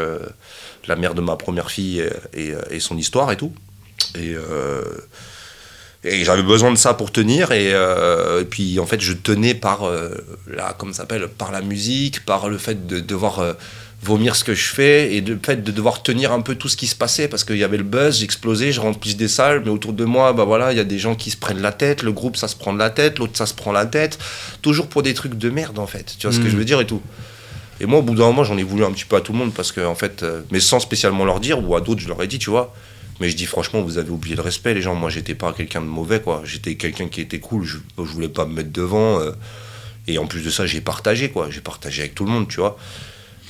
la 0.88 0.96
mère 0.96 1.14
de 1.14 1.22
ma 1.22 1.36
première 1.36 1.70
fille 1.70 2.04
et, 2.34 2.48
et, 2.50 2.54
et 2.72 2.80
son 2.80 2.98
histoire 2.98 3.32
et 3.32 3.38
tout. 3.38 3.54
Et, 4.16 4.36
et 6.06 6.24
j'avais 6.24 6.44
besoin 6.44 6.72
de 6.72 6.78
ça 6.78 6.94
pour 6.94 7.12
tenir. 7.12 7.52
Et, 7.52 7.74
euh, 7.74 8.42
et 8.42 8.46
puis 8.46 8.80
en 8.80 8.86
fait, 8.86 9.02
je 9.02 9.14
tenais 9.14 9.54
par 9.54 9.84
euh, 9.84 10.10
la, 10.48 10.76
s'appelle, 10.94 11.28
par 11.28 11.52
la 11.52 11.62
musique, 11.62 12.26
par 12.26 12.48
le 12.48 12.58
fait 12.58 12.88
de 12.88 13.00
devoir 13.00 13.40
euh, 13.40 13.54
vomir 14.02 14.36
ce 14.36 14.44
que 14.44 14.54
je 14.54 14.68
fais 14.68 15.16
et 15.16 15.22
le 15.22 15.40
fait 15.42 15.64
de 15.64 15.72
devoir 15.72 16.04
tenir 16.04 16.32
un 16.32 16.42
peu 16.42 16.56
tout 16.56 16.70
ce 16.70 16.78
qui 16.78 16.88
se 16.88 16.96
passait 16.96 17.28
parce 17.28 17.44
qu'il 17.44 17.58
y 17.58 17.64
avait 17.64 17.78
le 17.78 17.84
buzz, 17.84 18.20
j'explosais, 18.20 18.72
je 18.72 18.80
remplissais 18.80 19.18
des 19.18 19.28
salles, 19.28 19.64
mais 19.66 19.72
autour 19.72 19.94
de 19.94 20.06
moi, 20.06 20.32
bah 20.34 20.44
voilà, 20.44 20.72
il 20.72 20.78
y 20.78 20.82
a 20.82 20.86
des 20.86 21.00
gens 21.00 21.16
qui 21.16 21.32
se 21.32 21.38
prennent 21.38 21.62
la 21.62 21.72
tête, 21.72 22.04
le 22.04 22.12
groupe 22.12 22.38
ça 22.38 22.48
se 22.48 22.56
prend 22.56 22.72
de 22.72 22.80
la 22.80 22.92
tête, 22.92 23.18
l'autre 23.18 23.36
ça 23.36 23.48
se 23.48 23.56
prend 23.56 23.72
la 23.72 23.88
tête, 23.88 24.20
toujours 24.62 24.88
pour 24.88 25.02
des 25.02 25.16
trucs 25.16 25.36
de 25.36 25.50
merde 25.50 25.80
en 25.80 25.88
fait. 25.88 26.16
Tu 26.20 26.28
vois 26.28 26.36
ce 26.36 26.40
que 26.40 26.50
je 26.50 26.56
veux 26.56 26.66
dire 26.66 26.80
et 26.82 26.86
tout. 26.86 27.02
Et 27.82 27.86
moi, 27.86 28.00
au 28.00 28.02
bout 28.02 28.16
d'un 28.16 28.26
moment, 28.26 28.44
j'en 28.44 28.58
ai 28.58 28.64
voulu 28.64 28.86
un 28.86 28.92
petit 28.92 29.06
peu 29.06 29.16
à 29.18 29.22
tout 29.22 29.34
le 29.34 29.38
monde 29.38 29.54
parce 29.54 29.72
que, 29.72 29.82
en 29.82 29.96
fait, 29.96 30.24
euh, 30.24 30.42
mais 30.50 30.62
sans 30.62 30.80
spécialement 30.80 31.26
leur 31.26 31.40
dire, 31.42 31.62
ou 31.62 31.76
à 31.76 31.82
d'autres, 31.82 32.00
je 32.00 32.08
leur 32.08 32.22
ai 32.24 32.28
dit, 32.28 32.40
tu 32.40 32.50
vois. 32.50 32.74
Mais 33.20 33.30
je 33.30 33.36
dis 33.38 33.46
franchement, 33.46 33.82
vous 33.82 33.98
avez 33.98 34.10
oublié 34.10 34.36
le 34.36 34.42
respect, 34.42 34.74
les 34.74 34.82
gens. 34.82 34.94
Moi, 34.96 35.10
j'étais 35.10 35.36
pas 35.36 35.54
quelqu'un 35.54 35.82
de 35.82 35.86
mauvais, 35.86 36.20
quoi. 36.22 36.42
J'étais 36.44 36.76
quelqu'un 36.76 37.08
qui 37.08 37.22
était 37.22 37.40
cool. 37.40 37.64
Je, 37.64 37.78
je 37.98 38.04
voulais 38.04 38.28
pas 38.30 38.46
me 38.46 38.54
mettre 38.54 38.72
devant. 38.72 39.20
euh, 39.22 39.32
et 40.08 40.18
en 40.18 40.28
plus 40.28 40.42
de 40.44 40.50
ça, 40.50 40.66
j'ai 40.66 40.82
partagé, 40.82 41.30
quoi. 41.30 41.50
J'ai 41.50 41.62
partagé 41.62 42.02
avec 42.02 42.14
tout 42.16 42.26
le 42.26 42.32
monde, 42.32 42.48
tu 42.50 42.58
vois. 42.60 42.78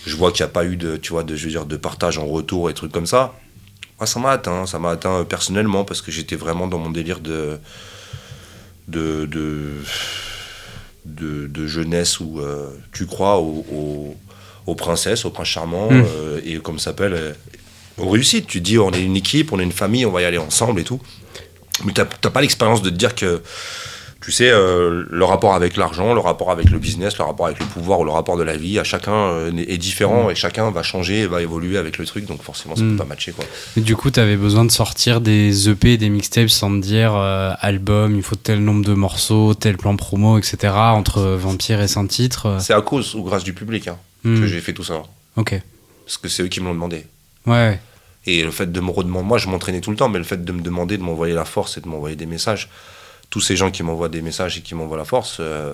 Je 0.05 0.15
vois 0.15 0.31
qu'il 0.31 0.43
n'y 0.45 0.49
a 0.49 0.53
pas 0.53 0.65
eu 0.65 0.75
de, 0.77 0.97
tu 0.97 1.11
vois, 1.13 1.23
de, 1.23 1.35
je 1.35 1.45
veux 1.45 1.49
dire, 1.49 1.65
de 1.65 1.77
partage 1.77 2.17
en 2.19 2.25
retour 2.27 2.69
et 2.69 2.73
trucs 2.75 2.91
comme 2.91 3.07
ça. 3.07 3.33
Moi, 3.99 4.05
ça 4.05 4.19
m'a 4.19 4.29
atteint. 4.31 4.65
Ça 4.67 4.77
m'a 4.77 4.91
atteint 4.91 5.21
euh, 5.21 5.23
personnellement 5.23 5.83
parce 5.83 6.01
que 6.03 6.11
j'étais 6.11 6.35
vraiment 6.35 6.67
dans 6.67 6.77
mon 6.77 6.91
délire 6.91 7.19
de. 7.19 7.57
de. 8.87 9.25
de, 9.25 9.71
de, 11.05 11.47
de 11.47 11.67
jeunesse 11.67 12.19
où 12.19 12.39
euh, 12.39 12.67
tu 12.91 13.05
crois 13.05 13.37
aux, 13.39 13.65
aux- 13.71 14.15
aux 14.65 14.75
princesses, 14.75 15.25
aux 15.25 15.29
princes 15.29 15.47
charmants, 15.49 15.91
Mm. 15.91 16.03
euh, 16.05 16.41
et 16.43 16.57
comme 16.57 16.79
ça 16.79 16.85
s'appelle, 16.85 17.35
aux 17.97 18.09
réussites. 18.09 18.47
Tu 18.47 18.59
te 18.59 18.63
dis, 18.65 18.77
on 18.77 18.91
est 18.91 19.03
une 19.03 19.15
équipe, 19.15 19.51
on 19.53 19.59
est 19.59 19.63
une 19.63 19.71
famille, 19.71 20.05
on 20.05 20.11
va 20.11 20.21
y 20.21 20.25
aller 20.25 20.37
ensemble 20.37 20.79
et 20.81 20.83
tout. 20.83 20.99
Mais 21.83 21.91
t'as 21.93 22.05
t'as 22.05 22.29
pas 22.29 22.41
l'expérience 22.41 22.81
de 22.81 22.89
te 22.89 22.95
dire 22.95 23.15
que 23.15 23.41
tu 24.21 24.31
sais, 24.31 24.49
euh, 24.49 25.05
le 25.07 25.23
rapport 25.25 25.53
avec 25.53 25.77
l'argent, 25.77 26.15
le 26.15 26.19
rapport 26.19 26.49
avec 26.49 26.71
le 26.71 26.79
business, 26.79 27.15
le 27.19 27.23
rapport 27.25 27.45
avec 27.45 27.59
le 27.59 27.65
pouvoir 27.67 27.99
ou 27.99 28.05
le 28.05 28.09
rapport 28.11 28.37
de 28.37 28.41
la 28.43 28.57
vie, 28.57 28.79
à 28.79 28.83
chacun 28.83 29.13
euh, 29.13 29.51
est 29.55 29.77
différent 29.77 30.31
et 30.31 30.35
chacun 30.35 30.71
va 30.71 30.81
changer, 30.81 31.27
va 31.27 31.43
évoluer 31.43 31.77
avec 31.77 31.99
le 31.99 32.07
truc, 32.07 32.25
donc 32.25 32.41
forcément 32.41 32.75
ça 32.75 32.81
Mm. 32.81 32.91
peut 32.93 33.03
pas 33.03 33.05
matcher 33.05 33.33
quoi. 33.33 33.45
Et 33.77 33.81
du 33.81 33.95
coup, 33.95 34.09
t'avais 34.09 34.35
besoin 34.35 34.65
de 34.65 34.71
sortir 34.71 35.21
des 35.21 35.69
EP, 35.69 35.97
des 35.97 36.09
mixtapes 36.09 36.49
sans 36.49 36.71
te 36.71 36.83
dire 36.83 37.13
euh, 37.13 37.51
album, 37.59 38.15
il 38.15 38.23
faut 38.23 38.35
tel 38.35 38.63
nombre 38.63 38.83
de 38.83 38.93
morceaux, 38.95 39.53
tel 39.53 39.77
plan 39.77 39.95
promo, 39.95 40.39
etc. 40.39 40.73
entre 40.73 41.21
Vampire 41.21 41.81
et 41.81 41.87
Saint-Titre. 41.87 42.45
euh. 42.47 42.59
C'est 42.59 42.73
à 42.73 42.81
cause 42.81 43.13
ou 43.13 43.21
grâce 43.21 43.43
du 43.43 43.53
public 43.53 43.87
hein, 43.89 43.97
Hmm. 44.23 44.39
que 44.39 44.47
j'ai 44.47 44.59
fait 44.61 44.73
tout 44.73 44.83
ça, 44.83 45.03
Ok. 45.35 45.53
parce 46.05 46.17
que 46.17 46.29
c'est 46.29 46.41
eux 46.41 46.47
qui 46.47 46.61
me 46.61 46.65
l'ont 46.65 46.73
demandé. 46.73 47.05
Ouais. 47.47 47.79
Et 48.27 48.43
le 48.43 48.51
fait 48.51 48.71
de 48.71 48.79
me 48.79 48.89
redemander, 48.89 49.27
moi 49.27 49.37
je 49.37 49.47
m'entraînais 49.47 49.81
tout 49.81 49.91
le 49.91 49.97
temps, 49.97 50.09
mais 50.09 50.17
le 50.17 50.23
fait 50.25 50.43
de 50.43 50.51
me 50.51 50.61
demander 50.61 50.97
de 50.97 51.03
m'envoyer 51.03 51.33
la 51.33 51.45
force 51.45 51.77
et 51.77 51.81
de 51.81 51.87
m'envoyer 51.87 52.15
des 52.15 52.25
messages, 52.25 52.69
tous 53.29 53.41
ces 53.41 53.55
gens 53.55 53.69
qui 53.71 53.83
m'envoient 53.83 54.09
des 54.09 54.21
messages 54.21 54.57
et 54.57 54.61
qui 54.61 54.73
m'envoient 54.73 54.97
la 54.97 55.05
force, 55.05 55.37
euh, 55.39 55.73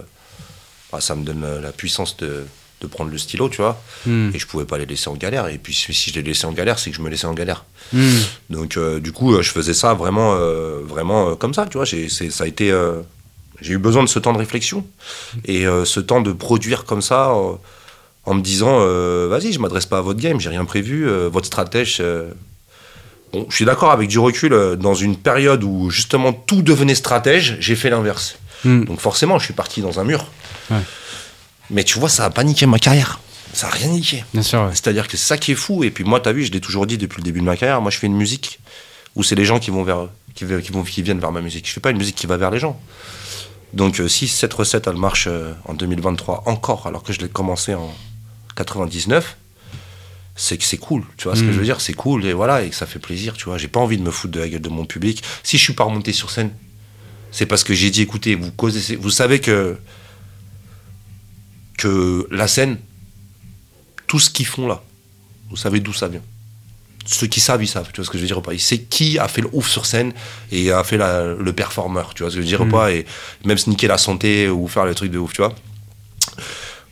bah, 0.91 0.99
ça 0.99 1.15
me 1.15 1.23
donne 1.23 1.43
euh, 1.45 1.61
la 1.61 1.71
puissance 1.71 2.17
de, 2.17 2.45
de 2.81 2.87
prendre 2.87 3.09
le 3.09 3.17
stylo, 3.17 3.47
tu 3.47 3.57
vois. 3.61 3.81
Hmm. 4.05 4.31
Et 4.33 4.39
je 4.39 4.47
pouvais 4.47 4.65
pas 4.65 4.77
les 4.77 4.85
laisser 4.85 5.09
en 5.09 5.13
galère. 5.13 5.47
Et 5.47 5.57
puis 5.57 5.73
si 5.73 5.93
je 5.93 6.15
les 6.15 6.23
laissais 6.23 6.45
en 6.45 6.51
galère, 6.51 6.77
c'est 6.77 6.91
que 6.91 6.97
je 6.97 7.01
me 7.01 7.09
laissais 7.09 7.27
en 7.27 7.33
galère. 7.33 7.63
Hmm. 7.93 8.19
Donc 8.49 8.75
euh, 8.75 8.99
du 8.99 9.13
coup, 9.13 9.41
je 9.41 9.49
faisais 9.49 9.73
ça 9.73 9.93
vraiment, 9.93 10.33
euh, 10.35 10.81
vraiment 10.83 11.35
comme 11.37 11.53
ça, 11.53 11.65
tu 11.67 11.77
vois. 11.77 11.85
J'ai, 11.85 12.09
c'est- 12.09 12.31
ça 12.31 12.43
a 12.43 12.47
été, 12.47 12.73
j'ai 13.61 13.73
eu 13.73 13.77
besoin 13.77 14.03
de 14.03 14.09
ce 14.09 14.19
temps 14.19 14.33
de 14.33 14.39
réflexion 14.39 14.85
et 15.45 15.65
ce 15.85 15.99
temps 16.01 16.19
de 16.19 16.33
produire 16.33 16.83
comme 16.83 17.01
ça, 17.01 17.33
en 18.25 18.33
me 18.35 18.41
disant, 18.41 18.77
euh, 18.81 19.27
vas-y, 19.29 19.51
je 19.51 19.59
m'adresse 19.59 19.85
pas 19.85 19.97
à 19.97 20.01
votre 20.01 20.19
game, 20.19 20.39
j'ai 20.39 20.49
rien 20.49 20.65
prévu, 20.65 21.07
euh, 21.07 21.27
votre 21.29 21.47
stratège. 21.47 21.97
euh, 22.01 22.31
Bon, 23.33 23.45
je 23.49 23.55
suis 23.55 23.63
d'accord 23.65 23.91
avec 23.91 24.09
du 24.09 24.19
recul. 24.19 24.51
dans 24.77 24.93
une 24.93 25.15
période 25.15 25.63
où 25.63 25.89
justement 25.89 26.33
tout 26.33 26.61
devenait 26.61 26.95
stratège, 26.95 27.55
j'ai 27.61 27.75
fait 27.77 27.89
l'inverse. 27.89 28.35
Hmm. 28.65 28.83
Donc 28.83 28.99
forcément, 28.99 29.39
je 29.39 29.45
suis 29.45 29.53
parti 29.53 29.81
dans 29.81 29.99
un 30.01 30.03
mur. 30.03 30.25
Ouais. 30.69 30.77
Mais 31.69 31.83
tu 31.85 31.97
vois, 31.97 32.09
ça 32.09 32.25
a 32.25 32.29
pas 32.29 32.43
niqué 32.43 32.65
ma 32.65 32.77
carrière. 32.77 33.21
Ça 33.53 33.67
a 33.67 33.69
rien 33.69 33.87
niqué. 33.87 34.25
Bien 34.33 34.43
sûr, 34.43 34.59
ouais. 34.63 34.71
C'est-à-dire 34.73 35.07
que 35.07 35.15
c'est 35.17 35.25
ça 35.27 35.37
qui 35.37 35.53
est 35.53 35.55
fou. 35.55 35.83
Et 35.85 35.91
puis 35.91 36.03
moi, 36.03 36.19
t'as 36.19 36.33
vu, 36.33 36.43
je 36.43 36.51
l'ai 36.51 36.59
toujours 36.59 36.85
dit 36.85 36.97
depuis 36.97 37.19
le 37.21 37.23
début 37.23 37.39
de 37.39 37.45
ma 37.45 37.55
carrière, 37.55 37.81
moi 37.81 37.89
je 37.89 37.97
fais 37.97 38.07
une 38.07 38.15
musique 38.17 38.59
où 39.15 39.23
c'est 39.23 39.35
les 39.35 39.45
gens 39.45 39.59
qui 39.59 39.71
vont 39.71 39.83
vers, 39.83 40.07
qui, 40.35 40.43
ve- 40.43 40.61
qui 40.61 40.71
vont, 40.73 40.83
qui 40.83 41.01
viennent 41.01 41.19
vers 41.19 41.31
ma 41.31 41.39
musique. 41.41 41.65
Je 41.67 41.71
fais 41.73 41.79
pas 41.81 41.91
une 41.91 41.97
musique 41.97 42.15
qui 42.17 42.27
va 42.27 42.35
vers 42.35 42.51
les 42.51 42.59
gens. 42.59 42.77
Donc 43.73 44.01
si 44.09 44.27
cette 44.27 44.53
recette, 44.53 44.87
elle 44.87 44.97
marche 44.97 45.29
en 45.65 45.73
2023 45.73 46.43
encore, 46.47 46.85
alors 46.87 47.01
que 47.03 47.13
je 47.13 47.19
l'ai 47.21 47.29
commencé 47.29 47.73
en 47.73 47.89
99, 48.55 49.37
c'est 50.35 50.57
que 50.57 50.63
c'est 50.63 50.77
cool. 50.77 51.03
Tu 51.17 51.25
vois 51.25 51.35
ce 51.35 51.41
que 51.43 51.51
je 51.51 51.57
veux 51.59 51.63
dire 51.65 51.81
C'est 51.81 51.93
cool 51.93 52.25
et 52.25 52.33
voilà, 52.33 52.63
et 52.63 52.69
que 52.69 52.75
ça 52.75 52.85
fait 52.85 52.99
plaisir, 52.99 53.33
tu 53.35 53.45
vois. 53.45 53.57
J'ai 53.57 53.67
pas 53.67 53.79
envie 53.79 53.97
de 53.97 54.03
me 54.03 54.11
foutre 54.11 54.33
de 54.33 54.39
la 54.39 54.49
gueule 54.49 54.61
de 54.61 54.69
mon 54.69 54.85
public. 54.85 55.23
Si 55.43 55.57
je 55.57 55.63
suis 55.63 55.73
pas 55.73 55.83
remonté 55.83 56.13
sur 56.13 56.29
scène, 56.31 56.51
c'est 57.31 57.45
parce 57.45 57.63
que 57.63 57.73
j'ai 57.73 57.89
dit, 57.91 58.01
écoutez, 58.01 58.35
vous 58.35 58.51
causez, 58.51 58.95
vous 58.95 59.09
savez 59.11 59.39
que 59.39 59.77
que 61.77 62.27
la 62.31 62.47
scène, 62.47 62.77
tout 64.07 64.19
ce 64.19 64.29
qu'ils 64.29 64.45
font 64.45 64.67
là, 64.67 64.81
vous 65.49 65.55
savez 65.55 65.79
d'où 65.79 65.93
ça 65.93 66.07
vient. 66.07 66.21
Ceux 67.05 67.25
qui 67.27 67.39
savent, 67.39 67.63
ils 67.63 67.67
savent, 67.67 67.89
tu 67.91 67.97
vois 67.97 68.05
ce 68.05 68.11
que 68.11 68.17
je 68.17 68.21
veux 68.23 68.27
dire 68.27 68.37
ou 68.37 68.41
pas. 68.41 68.53
Ils 68.53 68.59
savent 68.59 68.79
qui 68.89 69.17
a 69.17 69.27
fait 69.27 69.41
le 69.41 69.49
ouf 69.53 69.67
sur 69.67 69.85
scène 69.87 70.13
et 70.51 70.71
a 70.71 70.83
fait 70.83 70.97
la- 70.97 71.33
le 71.33 71.53
performeur, 71.53 72.13
tu 72.13 72.21
vois 72.23 72.29
ce 72.31 72.35
que 72.35 72.41
je 72.41 72.45
veux 72.45 72.49
dire 72.49 72.61
ou 72.61 72.65
Mm. 72.65 72.71
pas. 72.71 72.91
Et 72.91 73.05
même 73.43 73.57
se 73.57 73.69
niquer 73.69 73.87
la 73.87 73.97
santé 73.97 74.49
ou 74.49 74.67
faire 74.67 74.85
le 74.85 74.93
truc 74.93 75.11
de 75.11 75.17
ouf, 75.17 75.33
tu 75.33 75.41
vois. 75.41 75.55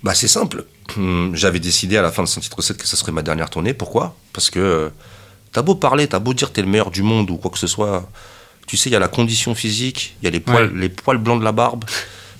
Bah 0.03 0.13
c'est 0.15 0.27
simple. 0.27 0.65
Hum, 0.97 1.35
J'avais 1.35 1.59
décidé 1.59 1.97
à 1.97 2.01
la 2.01 2.11
fin 2.11 2.23
de 2.23 2.27
ce 2.27 2.39
titre 2.39 2.57
recette 2.57 2.77
que 2.77 2.87
ce 2.87 2.95
serait 2.95 3.11
ma 3.11 3.21
dernière 3.21 3.49
tournée. 3.49 3.73
Pourquoi? 3.73 4.15
Parce 4.33 4.49
que 4.49 4.59
euh, 4.59 4.89
t'as 5.51 5.61
beau 5.61 5.75
parler, 5.75 6.07
t'as 6.07 6.19
beau 6.19 6.33
dire 6.33 6.51
t'es 6.51 6.61
le 6.61 6.67
meilleur 6.67 6.91
du 6.91 7.03
monde 7.03 7.29
ou 7.29 7.37
quoi 7.37 7.51
que 7.51 7.59
ce 7.59 7.67
soit. 7.67 8.09
Tu 8.67 8.77
sais, 8.77 8.89
il 8.89 8.93
y 8.93 8.95
a 8.95 8.99
la 8.99 9.07
condition 9.07 9.55
physique, 9.55 10.15
il 10.21 10.25
y 10.25 10.27
a 10.27 10.31
les 10.31 10.39
poils, 10.39 10.71
les 10.75 10.89
poils 10.89 11.17
blancs 11.17 11.39
de 11.39 11.43
la 11.43 11.51
barbe, 11.51 11.85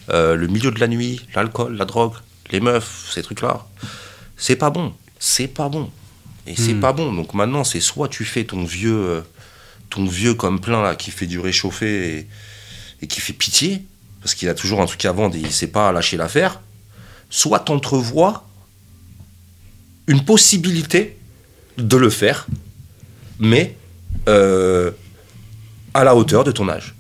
euh, 0.10 0.36
le 0.36 0.48
milieu 0.48 0.72
de 0.72 0.80
la 0.80 0.88
nuit, 0.88 1.26
l'alcool, 1.36 1.76
la 1.76 1.86
drogue, 1.86 2.14
les 2.52 2.60
meufs, 2.60 3.10
ces 3.14 3.24
trucs-là. 3.24 3.66
C'est 4.38 4.56
pas 4.56 4.70
bon. 4.70 4.94
C'est 5.20 5.48
pas 5.48 5.70
bon. 5.70 5.90
Et 6.48 6.56
c'est 6.56 6.74
Hmm. 6.76 6.80
pas 6.82 6.94
bon. 6.94 7.12
Donc 7.14 7.34
maintenant, 7.34 7.64
c'est 7.64 7.80
soit 7.82 8.08
tu 8.08 8.26
fais 8.26 8.44
ton 8.46 8.64
vieux, 8.64 8.96
euh, 8.96 9.22
ton 9.90 10.06
vieux 10.06 10.34
comme 10.36 10.62
plein 10.62 10.82
là, 10.82 10.96
qui 10.96 11.12
fait 11.12 11.26
du 11.28 11.40
réchauffé 11.40 12.18
et, 12.20 12.28
et 13.02 13.08
qui 13.08 13.20
fait 13.22 13.34
pitié, 13.34 13.84
parce 14.22 14.34
qu'il 14.36 14.48
a 14.50 14.54
toujours 14.54 14.82
un 14.82 14.86
truc 14.86 15.04
à 15.06 15.12
vendre 15.12 15.36
et 15.36 15.40
il 15.40 15.52
sait 15.52 15.68
pas 15.68 15.92
lâcher 15.92 16.16
l'affaire, 16.16 16.62
soit 17.30 17.60
t'entrevois 17.60 18.46
une 20.08 20.24
possibilité 20.26 21.18
de 21.78 21.98
le 21.98 22.10
faire, 22.10 22.48
mais 23.40 23.76
euh, 24.28 24.92
à 25.94 26.04
la 26.04 26.16
hauteur 26.16 26.44
de 26.44 26.52
ton 26.52 26.68
âge 26.70 26.96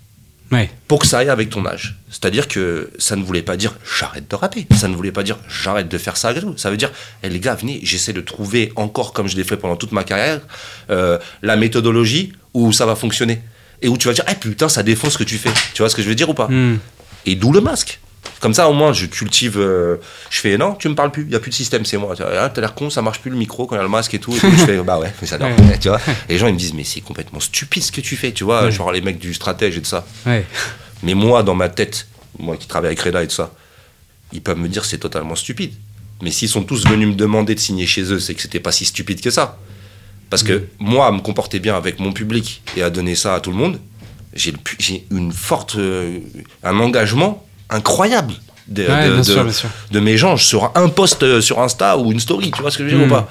Ouais. 0.51 0.67
pour 0.87 0.97
que 0.97 1.05
ça 1.05 1.19
aille 1.19 1.29
avec 1.29 1.51
ton 1.51 1.63
âge. 1.67 1.99
C'est-à-dire 2.09 2.47
que 2.47 2.89
ça 2.97 3.15
ne 3.15 3.23
voulait 3.23 3.43
pas 3.43 3.55
dire 3.55 3.75
j'arrête 3.99 4.27
de 4.31 4.35
rapper, 4.35 4.65
ça 4.75 4.87
ne 4.87 4.95
voulait 4.95 5.11
pas 5.11 5.21
dire 5.21 5.37
j'arrête 5.47 5.87
de 5.89 5.97
faire 5.99 6.17
ça. 6.17 6.33
Ça 6.57 6.71
veut 6.71 6.77
dire, 6.77 6.91
eh, 7.21 7.29
les 7.29 7.39
gars, 7.39 7.53
venez, 7.53 7.79
j'essaie 7.83 8.13
de 8.13 8.21
trouver 8.21 8.71
encore, 8.75 9.13
comme 9.13 9.27
je 9.27 9.35
l'ai 9.35 9.43
fait 9.43 9.57
pendant 9.57 9.75
toute 9.75 9.91
ma 9.91 10.03
carrière, 10.03 10.41
euh, 10.89 11.19
la 11.43 11.55
méthodologie 11.55 12.33
où 12.55 12.71
ça 12.73 12.87
va 12.87 12.95
fonctionner. 12.95 13.41
Et 13.83 13.89
où 13.89 13.97
tu 13.97 14.07
vas 14.07 14.13
dire, 14.15 14.25
eh 14.27 14.33
putain, 14.33 14.69
ça 14.69 14.81
défonce 14.81 15.13
ce 15.13 15.17
que 15.19 15.23
tu 15.23 15.37
fais. 15.37 15.51
Tu 15.75 15.83
vois 15.83 15.89
ce 15.89 15.95
que 15.95 16.01
je 16.01 16.09
veux 16.09 16.15
dire 16.15 16.29
ou 16.29 16.33
pas 16.33 16.47
Hmm. 16.47 16.77
Et 17.27 17.35
d'où 17.35 17.51
le 17.53 17.61
masque. 17.61 17.99
Comme 18.39 18.53
ça, 18.53 18.69
au 18.69 18.73
moins, 18.73 18.93
je 18.93 19.05
cultive. 19.05 19.57
euh, 19.57 19.97
je 20.29 20.39
fais, 20.39 20.57
non, 20.57 20.73
tu 20.75 20.87
me 20.87 20.95
parles 20.95 21.11
plus, 21.11 21.23
il 21.23 21.29
n'y 21.29 21.35
a 21.35 21.39
plus 21.39 21.49
de 21.49 21.55
système, 21.55 21.83
c'est 21.85 21.97
moi. 21.97 22.15
Ah, 22.19 22.49
T'as 22.49 22.61
l'air 22.61 22.73
con, 22.73 22.89
ça 22.89 23.01
marche 23.01 23.19
plus 23.19 23.31
le 23.31 23.37
micro 23.37 23.65
quand 23.65 23.75
il 23.75 23.79
y 23.79 23.81
a 23.81 23.83
le 23.83 23.89
masque 23.89 24.13
et 24.13 24.19
tout. 24.19 24.33
Et 24.33 24.39
puis 24.39 24.51
je 24.57 24.65
fais, 24.65 24.77
bah 24.81 24.97
ouais, 24.99 25.13
mais 25.21 25.27
j'adore. 25.27 25.49
Ouais. 25.49 25.77
Tu 25.81 25.89
vois? 25.89 25.99
Et 26.29 26.33
les 26.33 26.37
gens, 26.39 26.47
ils 26.47 26.53
me 26.53 26.59
disent, 26.59 26.73
mais 26.73 26.83
c'est 26.85 27.01
complètement 27.01 27.39
stupide 27.41 27.83
ce 27.83 27.91
que 27.91 28.01
tu 28.01 28.15
fais, 28.15 28.31
tu 28.31 28.43
vois, 28.45 28.63
Ouais. 28.63 28.71
genre 28.71 28.91
les 28.91 29.01
mecs 29.01 29.19
du 29.19 29.33
stratège 29.33 29.77
et 29.77 29.81
tout 29.81 29.89
ça. 29.89 30.05
Ouais. 30.25 30.45
Mais 31.03 31.13
moi, 31.15 31.43
dans 31.43 31.55
ma 31.55 31.67
tête, 31.69 32.07
moi 32.37 32.55
qui 32.57 32.67
travaille 32.67 32.87
avec 32.89 32.99
Reda 33.01 33.23
et 33.23 33.27
tout 33.27 33.35
ça, 33.35 33.53
ils 34.31 34.41
peuvent 34.41 34.57
me 34.57 34.67
dire 34.69 34.85
c'est 34.85 34.97
totalement 34.99 35.35
stupide. 35.35 35.73
Mais 36.21 36.31
s'ils 36.31 36.49
sont 36.49 36.63
tous 36.63 36.85
venus 36.87 37.07
me 37.09 37.13
demander 37.15 37.55
de 37.55 37.59
signer 37.59 37.85
chez 37.87 38.03
eux, 38.13 38.19
c'est 38.19 38.35
que 38.35 38.41
c'était 38.41 38.59
pas 38.59 38.71
si 38.73 38.85
stupide 38.85 39.21
que 39.21 39.31
ça. 39.31 39.57
Parce 40.29 40.43
que 40.43 40.65
moi, 40.79 41.07
à 41.07 41.11
me 41.11 41.19
comporter 41.19 41.59
bien 41.59 41.75
avec 41.75 41.99
mon 41.99 42.11
public 42.13 42.61
et 42.77 42.83
à 42.83 42.89
donner 42.89 43.15
ça 43.15 43.35
à 43.35 43.39
tout 43.39 43.51
le 43.51 43.57
monde, 43.57 43.79
j'ai 44.33 44.53
une 45.11 45.31
forte, 45.31 45.75
euh, 45.77 46.19
un 46.63 46.77
engagement 46.79 47.43
incroyable 47.69 48.33
de, 48.67 48.83
Ouais, 48.87 49.05
de- 49.07 49.13
bien 49.13 49.17
de- 49.19 49.23
sûr, 49.23 49.43
bien 49.43 49.53
sûr. 49.53 49.69
de 49.91 49.99
mes 49.99 50.17
gens 50.17 50.37
sur 50.37 50.71
un 50.75 50.89
post 50.89 51.23
euh, 51.23 51.41
sur 51.41 51.59
Insta 51.59 51.97
ou 51.97 52.11
une 52.11 52.19
story, 52.19 52.51
tu 52.51 52.61
vois 52.61 52.71
ce 52.71 52.77
que 52.77 52.87
je 52.87 52.95
veux 52.95 52.97
dire 52.97 53.07
ou 53.07 53.09
pas 53.09 53.29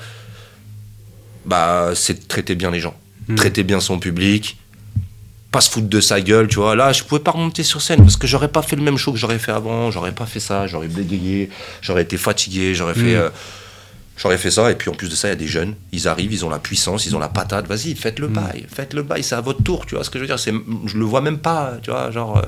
Bah, 1.45 1.91
c'est 1.95 2.29
traiter 2.29 2.55
bien 2.55 2.71
les 2.71 2.81
gens, 2.81 2.95
Mm. 3.29 3.35
traiter 3.37 3.63
bien 3.63 3.81
son 3.81 3.99
public, 3.99 4.59
pas 5.51 5.61
se 5.63 5.71
foutre 5.71 5.89
de 5.89 6.01
sa 6.01 6.21
gueule, 6.21 6.49
tu 6.49 6.57
vois. 6.57 6.77
Là, 6.77 6.93
je 6.93 7.03
pouvais 7.05 7.21
pas 7.23 7.31
remonter 7.31 7.63
sur 7.63 7.81
scène 7.81 8.01
parce 8.03 8.17
que 8.17 8.27
j'aurais 8.27 8.49
pas 8.49 8.63
fait 8.63 8.77
le 8.77 8.83
même 8.83 8.99
show 8.99 9.13
que 9.13 9.19
j'aurais 9.19 9.39
fait 9.39 9.53
avant, 9.53 9.91
j'aurais 9.91 10.13
pas 10.13 10.27
fait 10.27 10.41
ça, 10.41 10.67
j'aurais 10.67 10.89
bégayé, 10.89 11.49
j'aurais 11.81 12.03
été 12.03 12.17
fatigué, 12.19 12.75
j'aurais 12.75 12.95
fait. 12.95 13.15
Mm. 13.15 13.21
euh, 13.21 13.29
J'aurais 14.21 14.37
fait 14.37 14.51
ça, 14.51 14.69
et 14.69 14.75
puis 14.75 14.91
en 14.91 14.95
plus 14.95 15.09
de 15.09 15.15
ça, 15.15 15.29
il 15.29 15.31
y 15.31 15.35
a 15.35 15.37
des 15.37 15.47
jeunes, 15.47 15.77
ils 15.93 16.09
arrivent, 16.09 16.33
ils 16.33 16.45
ont 16.45 16.49
la 16.51 16.59
puissance, 16.59 17.07
ils 17.07 17.15
ont 17.15 17.21
la 17.21 17.29
patate, 17.29 17.69
vas-y, 17.69 17.95
faites 17.95 18.19
le 18.19 18.27
bail, 18.27 18.67
faites 18.69 18.93
le 18.93 19.05
bail, 19.05 19.23
c'est 19.23 19.37
à 19.37 19.41
votre 19.41 19.63
tour, 19.63 19.87
tu 19.87 19.95
vois 19.95 20.03
ce 20.03 20.11
que 20.11 20.19
je 20.19 20.25
veux 20.25 20.27
dire, 20.27 20.41
c'est, 20.41 20.53
je 20.87 20.99
le 20.99 21.05
vois 21.05 21.21
même 21.21 21.39
pas, 21.39 21.75
tu 21.85 21.93
vois, 21.93 22.11
genre, 22.11 22.39
euh, 22.39 22.43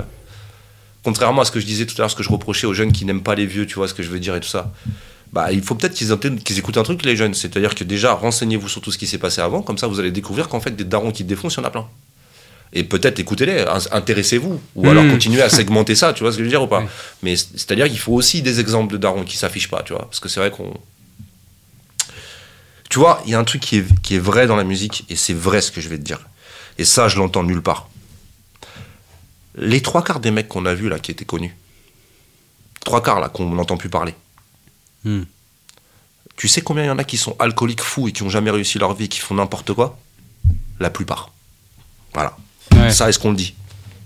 contrairement 1.03 1.41
à 1.41 1.45
ce 1.45 1.51
que 1.51 1.59
je 1.59 1.65
disais 1.65 1.85
tout 1.85 1.95
à 1.97 2.01
l'heure, 2.01 2.11
ce 2.11 2.15
que 2.15 2.23
je 2.23 2.29
reprochais 2.29 2.67
aux 2.67 2.73
jeunes 2.73 2.91
qui 2.91 3.05
n'aiment 3.05 3.23
pas 3.23 3.35
les 3.35 3.45
vieux, 3.45 3.65
tu 3.65 3.75
vois 3.75 3.87
ce 3.87 3.93
que 3.93 4.03
je 4.03 4.09
veux 4.09 4.19
dire 4.19 4.35
et 4.35 4.39
tout 4.39 4.47
ça, 4.49 4.71
bah, 5.33 5.51
il 5.51 5.61
faut 5.61 5.75
peut-être 5.75 5.93
qu'ils, 5.93 6.11
écoutent 6.59 6.77
un 6.77 6.83
truc, 6.83 7.03
les 7.05 7.15
jeunes, 7.15 7.33
c'est-à-dire 7.33 7.73
que 7.75 7.83
déjà, 7.83 8.13
renseignez-vous 8.13 8.67
sur 8.67 8.81
tout 8.81 8.91
ce 8.91 8.97
qui 8.97 9.07
s'est 9.07 9.17
passé 9.17 9.41
avant, 9.41 9.61
comme 9.61 9.77
ça 9.77 9.87
vous 9.87 9.99
allez 9.99 10.11
découvrir 10.11 10.49
qu'en 10.49 10.59
fait, 10.59 10.71
des 10.75 10.83
darons 10.83 11.11
qui 11.11 11.23
défoncent, 11.23 11.55
il 11.55 11.59
y 11.59 11.61
en 11.61 11.65
a 11.67 11.71
plein. 11.71 11.87
Et 12.73 12.83
peut-être 12.83 13.19
écoutez-les, 13.19 13.59
in- 13.61 13.79
intéressez-vous, 13.91 14.59
ou 14.75 14.89
alors 14.89 15.03
Mm. 15.03 15.11
continuez 15.11 15.41
à 15.41 15.49
segmenter 15.59 15.95
ça, 15.95 16.13
tu 16.13 16.23
vois 16.23 16.31
ce 16.31 16.37
que 16.37 16.43
je 16.43 16.45
veux 16.45 16.51
dire 16.51 16.63
ou 16.63 16.67
pas. 16.67 16.83
Mais 17.23 17.35
c'est-à-dire 17.35 17.87
qu'il 17.87 17.99
faut 17.99 18.13
aussi 18.13 18.41
des 18.41 18.59
exemples 18.59 18.93
de 18.93 18.97
darons 18.97 19.23
qui 19.23 19.37
s'affichent 19.37 19.69
pas, 19.69 19.83
tu 19.83 19.93
vois, 19.93 20.03
parce 20.03 20.19
que 20.19 20.29
c'est 20.29 20.39
vrai 20.39 20.51
qu'on 20.51 20.73
tu 22.89 22.99
vois, 22.99 23.21
il 23.25 23.31
y 23.31 23.35
a 23.35 23.39
un 23.39 23.43
truc 23.45 23.61
qui 23.61 23.77
est, 23.77 23.85
qui 24.01 24.15
est 24.15 24.19
vrai 24.19 24.47
dans 24.47 24.57
la 24.57 24.65
musique, 24.65 25.05
et 25.09 25.15
c'est 25.15 25.33
vrai 25.33 25.61
ce 25.61 25.71
que 25.71 25.79
je 25.79 25.87
vais 25.87 25.97
te 25.97 26.03
dire. 26.03 26.19
Et 26.77 26.83
ça, 26.83 27.07
je 27.07 27.17
l'entends 27.17 27.43
nulle 27.43 27.61
part. 27.61 27.87
Les 29.55 29.81
trois 29.81 30.03
quarts 30.03 30.19
des 30.19 30.31
mecs 30.31 30.47
qu'on 30.47 30.65
a 30.65 30.73
vus 30.73 30.89
là, 30.89 30.99
qui 30.99 31.11
étaient 31.11 31.25
connus, 31.25 31.55
trois 32.83 33.01
quarts 33.03 33.19
là, 33.19 33.29
qu'on 33.29 33.49
n'entend 33.49 33.77
plus 33.77 33.89
parler, 33.89 34.13
Hmm. 35.03 35.23
tu 36.37 36.47
sais 36.47 36.61
combien 36.61 36.83
il 36.83 36.87
y 36.87 36.91
en 36.91 36.99
a 36.99 37.03
qui 37.03 37.17
sont 37.17 37.35
alcooliques 37.39 37.81
fous 37.81 38.07
et 38.07 38.11
qui 38.11 38.23
n'ont 38.23 38.29
jamais 38.29 38.51
réussi 38.51 38.77
leur 38.77 38.93
vie, 38.93 39.09
qui 39.09 39.19
font 39.19 39.33
n'importe 39.33 39.73
quoi? 39.73 39.97
La 40.79 40.91
plupart. 40.91 41.31
Voilà. 42.13 42.37
Ouais. 42.75 42.91
Ça, 42.91 43.09
est-ce 43.09 43.17
qu'on 43.17 43.31
le 43.31 43.35
dit? 43.35 43.55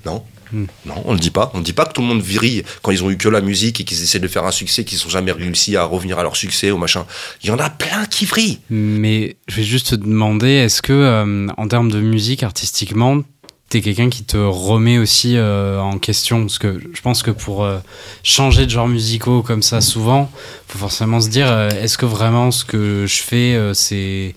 Non. 0.05 0.23
Hmm. 0.53 0.65
Non, 0.85 1.01
on 1.05 1.13
le 1.13 1.19
dit 1.19 1.31
pas. 1.31 1.51
On 1.53 1.57
ne 1.57 1.63
dit 1.63 1.73
pas 1.73 1.85
que 1.85 1.91
tout 1.93 2.01
le 2.01 2.07
monde 2.07 2.21
virille 2.21 2.63
quand 2.81 2.91
ils 2.91 3.03
ont 3.03 3.09
eu 3.09 3.17
que 3.17 3.27
la 3.27 3.41
musique 3.41 3.81
et 3.81 3.83
qu'ils 3.83 4.01
essaient 4.03 4.19
de 4.19 4.27
faire 4.27 4.45
un 4.45 4.51
succès, 4.51 4.85
qu'ils 4.85 4.99
n'ont 5.03 5.09
jamais 5.09 5.31
réussi 5.33 5.75
à 5.75 5.83
revenir 5.83 6.17
à 6.19 6.23
leur 6.23 6.35
succès 6.37 6.71
ou 6.71 6.77
machin. 6.77 7.05
Il 7.43 7.49
y 7.49 7.51
en 7.51 7.59
a 7.59 7.69
plein 7.69 8.05
qui 8.05 8.25
vrillent. 8.25 8.59
Mais 8.69 9.35
je 9.47 9.55
vais 9.55 9.63
juste 9.63 9.89
te 9.89 9.95
demander, 9.95 10.47
est-ce 10.49 10.81
que 10.81 10.93
euh, 10.93 11.47
en 11.57 11.67
termes 11.67 11.91
de 11.91 11.99
musique 11.99 12.43
artistiquement, 12.43 13.21
t'es 13.69 13.81
quelqu'un 13.81 14.09
qui 14.09 14.23
te 14.23 14.37
remet 14.37 14.97
aussi 14.97 15.37
euh, 15.37 15.79
en 15.79 15.97
question 15.97 16.41
Parce 16.41 16.59
que 16.59 16.79
je 16.93 17.01
pense 17.01 17.23
que 17.23 17.31
pour 17.31 17.63
euh, 17.63 17.79
changer 18.23 18.65
de 18.65 18.71
genre 18.71 18.87
musicaux 18.87 19.41
comme 19.41 19.63
ça 19.63 19.81
souvent, 19.81 20.31
faut 20.67 20.77
forcément 20.77 21.19
se 21.19 21.29
dire, 21.29 21.47
euh, 21.49 21.69
est-ce 21.69 21.97
que 21.97 22.05
vraiment 22.05 22.51
ce 22.51 22.65
que 22.65 23.05
je 23.07 23.21
fais, 23.21 23.59
c'est 23.73 24.35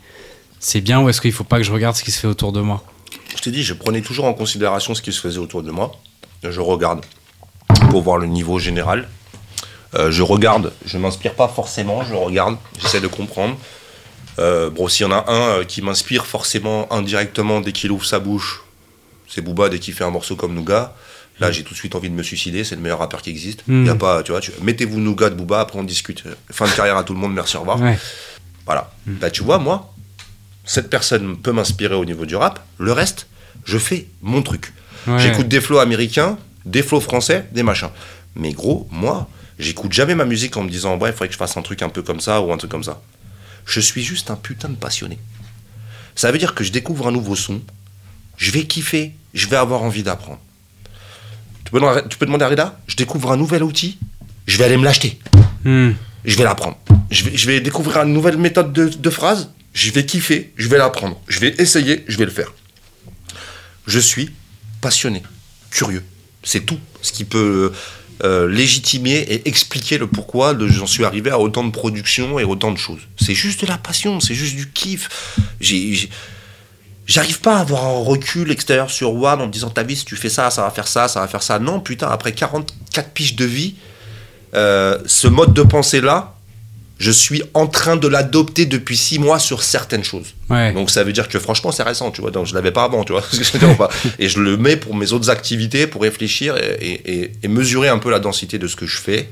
c'est 0.60 0.80
bien 0.80 1.00
ou 1.00 1.08
est-ce 1.08 1.20
qu'il 1.20 1.32
faut 1.32 1.44
pas 1.44 1.58
que 1.58 1.62
je 1.62 1.72
regarde 1.72 1.94
ce 1.94 2.02
qui 2.02 2.10
se 2.10 2.18
fait 2.18 2.26
autour 2.26 2.52
de 2.52 2.60
moi? 2.60 2.82
Je 3.36 3.42
t'ai 3.42 3.52
dit, 3.52 3.62
je 3.62 3.74
prenais 3.74 4.00
toujours 4.00 4.24
en 4.24 4.34
considération 4.34 4.94
ce 4.94 5.02
qui 5.02 5.12
se 5.12 5.20
faisait 5.20 5.38
autour 5.38 5.62
de 5.62 5.70
moi. 5.70 5.92
Je 6.42 6.60
regarde. 6.60 7.04
pour 7.90 8.02
voir 8.02 8.18
le 8.18 8.26
niveau 8.26 8.58
général. 8.58 9.08
Je 9.94 10.22
regarde, 10.22 10.72
je 10.84 10.98
m'inspire 10.98 11.34
pas 11.34 11.48
forcément, 11.48 12.04
je 12.04 12.14
regarde, 12.14 12.56
j'essaie 12.80 13.00
de 13.00 13.06
comprendre. 13.06 13.56
Bon, 14.36 14.88
s'il 14.88 15.06
y 15.06 15.08
en 15.08 15.12
a 15.12 15.30
un 15.30 15.64
qui 15.64 15.80
m'inspire 15.80 16.26
forcément 16.26 16.92
indirectement 16.92 17.60
dès 17.60 17.72
qu'il 17.72 17.92
ouvre 17.92 18.04
sa 18.04 18.18
bouche, 18.18 18.62
c'est 19.28 19.40
Booba 19.42 19.68
dès 19.68 19.78
qu'il 19.78 19.94
fait 19.94 20.04
un 20.04 20.10
morceau 20.10 20.36
comme 20.36 20.54
Nougat. 20.54 20.94
Là, 21.40 21.52
j'ai 21.52 21.62
tout 21.62 21.72
de 21.72 21.78
suite 21.78 21.94
envie 21.94 22.10
de 22.10 22.14
me 22.14 22.24
suicider, 22.24 22.64
c'est 22.64 22.74
le 22.74 22.80
meilleur 22.80 22.98
rappeur 22.98 23.22
qui 23.22 23.30
existe. 23.30 23.62
Mm. 23.68 23.86
Y 23.86 23.90
a 23.90 23.94
pas, 23.94 24.22
tu 24.24 24.32
vois, 24.32 24.40
tu- 24.40 24.50
mettez-vous 24.60 24.98
Nougat 24.98 25.30
de 25.30 25.36
Booba, 25.36 25.60
après 25.60 25.78
on 25.78 25.84
discute. 25.84 26.24
Fin 26.50 26.66
de 26.66 26.72
carrière 26.72 26.96
à 26.96 27.04
tout 27.04 27.12
le 27.14 27.20
monde, 27.20 27.32
merci, 27.32 27.56
au 27.56 27.60
revoir. 27.60 27.80
Ouais. 27.80 27.96
Voilà. 28.66 28.90
Bah, 29.06 29.30
tu 29.30 29.42
vois, 29.44 29.58
moi, 29.58 29.94
cette 30.64 30.90
personne 30.90 31.36
peut 31.38 31.52
m'inspirer 31.52 31.94
au 31.94 32.04
niveau 32.04 32.26
du 32.26 32.34
rap. 32.34 32.64
Le 32.78 32.92
reste, 32.92 33.28
je 33.64 33.78
fais 33.78 34.06
mon 34.20 34.42
truc. 34.42 34.72
Ouais. 35.06 35.18
J'écoute 35.20 35.46
des 35.48 35.60
flows 35.60 35.78
américains, 35.78 36.36
des 36.64 36.82
flows 36.82 37.00
français, 37.00 37.46
des 37.52 37.62
machins. 37.62 37.90
Mais 38.34 38.52
gros, 38.52 38.88
moi, 38.90 39.28
j'écoute 39.60 39.92
jamais 39.92 40.14
ma 40.16 40.24
musique 40.24 40.56
en 40.56 40.64
me 40.64 40.68
disant, 40.70 40.98
ouais, 40.98 41.10
il 41.10 41.12
faudrait 41.12 41.28
que 41.28 41.34
je 41.34 41.38
fasse 41.38 41.56
un 41.56 41.62
truc 41.62 41.82
un 41.82 41.88
peu 41.88 42.02
comme 42.02 42.20
ça 42.20 42.40
ou 42.40 42.52
un 42.52 42.56
truc 42.56 42.70
comme 42.70 42.84
ça. 42.84 43.00
Je 43.64 43.78
suis 43.80 44.02
juste 44.02 44.30
un 44.30 44.36
putain 44.36 44.68
de 44.68 44.74
passionné. 44.76 45.18
Ça 46.16 46.32
veut 46.32 46.38
dire 46.38 46.54
que 46.54 46.64
je 46.64 46.72
découvre 46.72 47.06
un 47.06 47.12
nouveau 47.12 47.36
son, 47.36 47.60
je 48.38 48.50
vais 48.50 48.64
kiffer, 48.64 49.12
je 49.34 49.46
vais 49.46 49.56
avoir 49.56 49.82
envie 49.82 50.02
d'apprendre. 50.02 50.38
Tu 51.64 51.70
peux, 51.72 51.80
demander- 51.80 52.02
tu 52.08 52.16
peux 52.16 52.24
demander 52.24 52.44
à 52.46 52.48
Reda, 52.48 52.80
je 52.86 52.96
découvre 52.96 53.30
un 53.32 53.36
nouvel 53.36 53.62
outil, 53.62 53.98
je 54.46 54.56
vais 54.56 54.64
aller 54.64 54.76
me 54.78 54.84
l'acheter 54.84 55.18
Hmm. 55.64 55.90
je 56.24 56.36
vais 56.36 56.44
l'apprendre. 56.44 56.78
Je 57.10 57.24
vais, 57.24 57.36
je 57.36 57.46
vais 57.46 57.60
découvrir 57.60 57.98
une 58.02 58.12
nouvelle 58.14 58.38
méthode 58.38 58.72
de, 58.72 58.88
de 58.88 59.10
phrase, 59.10 59.50
je 59.74 59.90
vais 59.90 60.06
kiffer, 60.06 60.52
je 60.56 60.68
vais 60.68 60.78
l'apprendre. 60.78 61.20
Je 61.28 61.40
vais 61.40 61.54
essayer, 61.58 62.04
je 62.08 62.16
vais 62.16 62.24
le 62.24 62.30
faire. 62.30 62.52
Je 63.86 63.98
suis 63.98 64.30
passionné, 64.80 65.22
curieux. 65.70 66.04
C'est 66.42 66.60
tout 66.64 66.78
ce 67.02 67.12
qui 67.12 67.24
peut 67.24 67.72
euh, 68.24 68.48
légitimer 68.48 69.16
et 69.16 69.48
expliquer 69.48 69.98
le 69.98 70.06
pourquoi 70.06 70.56
j'en 70.68 70.86
suis 70.86 71.04
arrivé 71.04 71.30
à 71.30 71.38
autant 71.38 71.64
de 71.64 71.70
production 71.70 72.38
et 72.38 72.44
autant 72.44 72.72
de 72.72 72.78
choses. 72.78 73.00
C'est 73.20 73.34
juste 73.34 73.62
de 73.62 73.66
la 73.66 73.78
passion, 73.78 74.20
c'est 74.20 74.34
juste 74.34 74.54
du 74.56 74.70
kiff. 74.70 75.08
J'ai- 75.60 76.08
J'arrive 77.08 77.40
pas 77.40 77.56
à 77.56 77.60
avoir 77.60 77.84
un 77.86 77.98
recul 78.04 78.50
extérieur 78.52 78.90
sur 78.90 79.12
One 79.14 79.40
en 79.40 79.46
me 79.46 79.50
disant, 79.52 79.70
t'as 79.70 79.82
vu, 79.82 79.96
si 79.96 80.04
tu 80.04 80.14
fais 80.14 80.28
ça, 80.28 80.50
ça 80.50 80.62
va 80.62 80.70
faire 80.70 80.86
ça, 80.86 81.08
ça 81.08 81.20
va 81.20 81.26
faire 81.26 81.42
ça. 81.42 81.58
Non, 81.58 81.80
putain, 81.80 82.06
après 82.08 82.32
44 82.32 83.10
piges 83.10 83.34
de 83.34 83.44
vie, 83.46 83.74
euh, 84.54 84.98
ce 85.06 85.26
mode 85.26 85.54
de 85.54 85.62
pensée-là, 85.62 86.34
je 86.98 87.10
suis 87.10 87.42
en 87.54 87.66
train 87.68 87.96
de 87.96 88.08
l'adopter 88.08 88.66
depuis 88.66 88.96
six 88.96 89.18
mois 89.18 89.38
sur 89.38 89.62
certaines 89.62 90.02
choses. 90.04 90.34
Ouais. 90.50 90.72
Donc 90.72 90.90
ça 90.90 91.04
veut 91.04 91.12
dire 91.12 91.28
que 91.28 91.38
franchement 91.38 91.70
c'est 91.70 91.84
récent, 91.84 92.10
tu 92.10 92.20
vois. 92.20 92.30
Donc 92.32 92.46
je 92.46 92.54
l'avais 92.54 92.72
pas 92.72 92.82
avant, 92.84 93.04
tu 93.04 93.12
vois. 93.12 93.22
et 94.18 94.28
je 94.28 94.40
le 94.40 94.56
mets 94.56 94.76
pour 94.76 94.94
mes 94.96 95.12
autres 95.12 95.30
activités, 95.30 95.86
pour 95.86 96.02
réfléchir 96.02 96.56
et, 96.56 96.74
et- 96.80 97.12
et- 97.22 97.32
et 97.44 97.48
mesurer 97.48 97.88
un 97.88 97.98
peu 97.98 98.10
la 98.10 98.18
densité 98.18 98.58
de 98.58 98.66
ce 98.66 98.74
que 98.76 98.84
je 98.86 98.98
fais. 98.98 99.28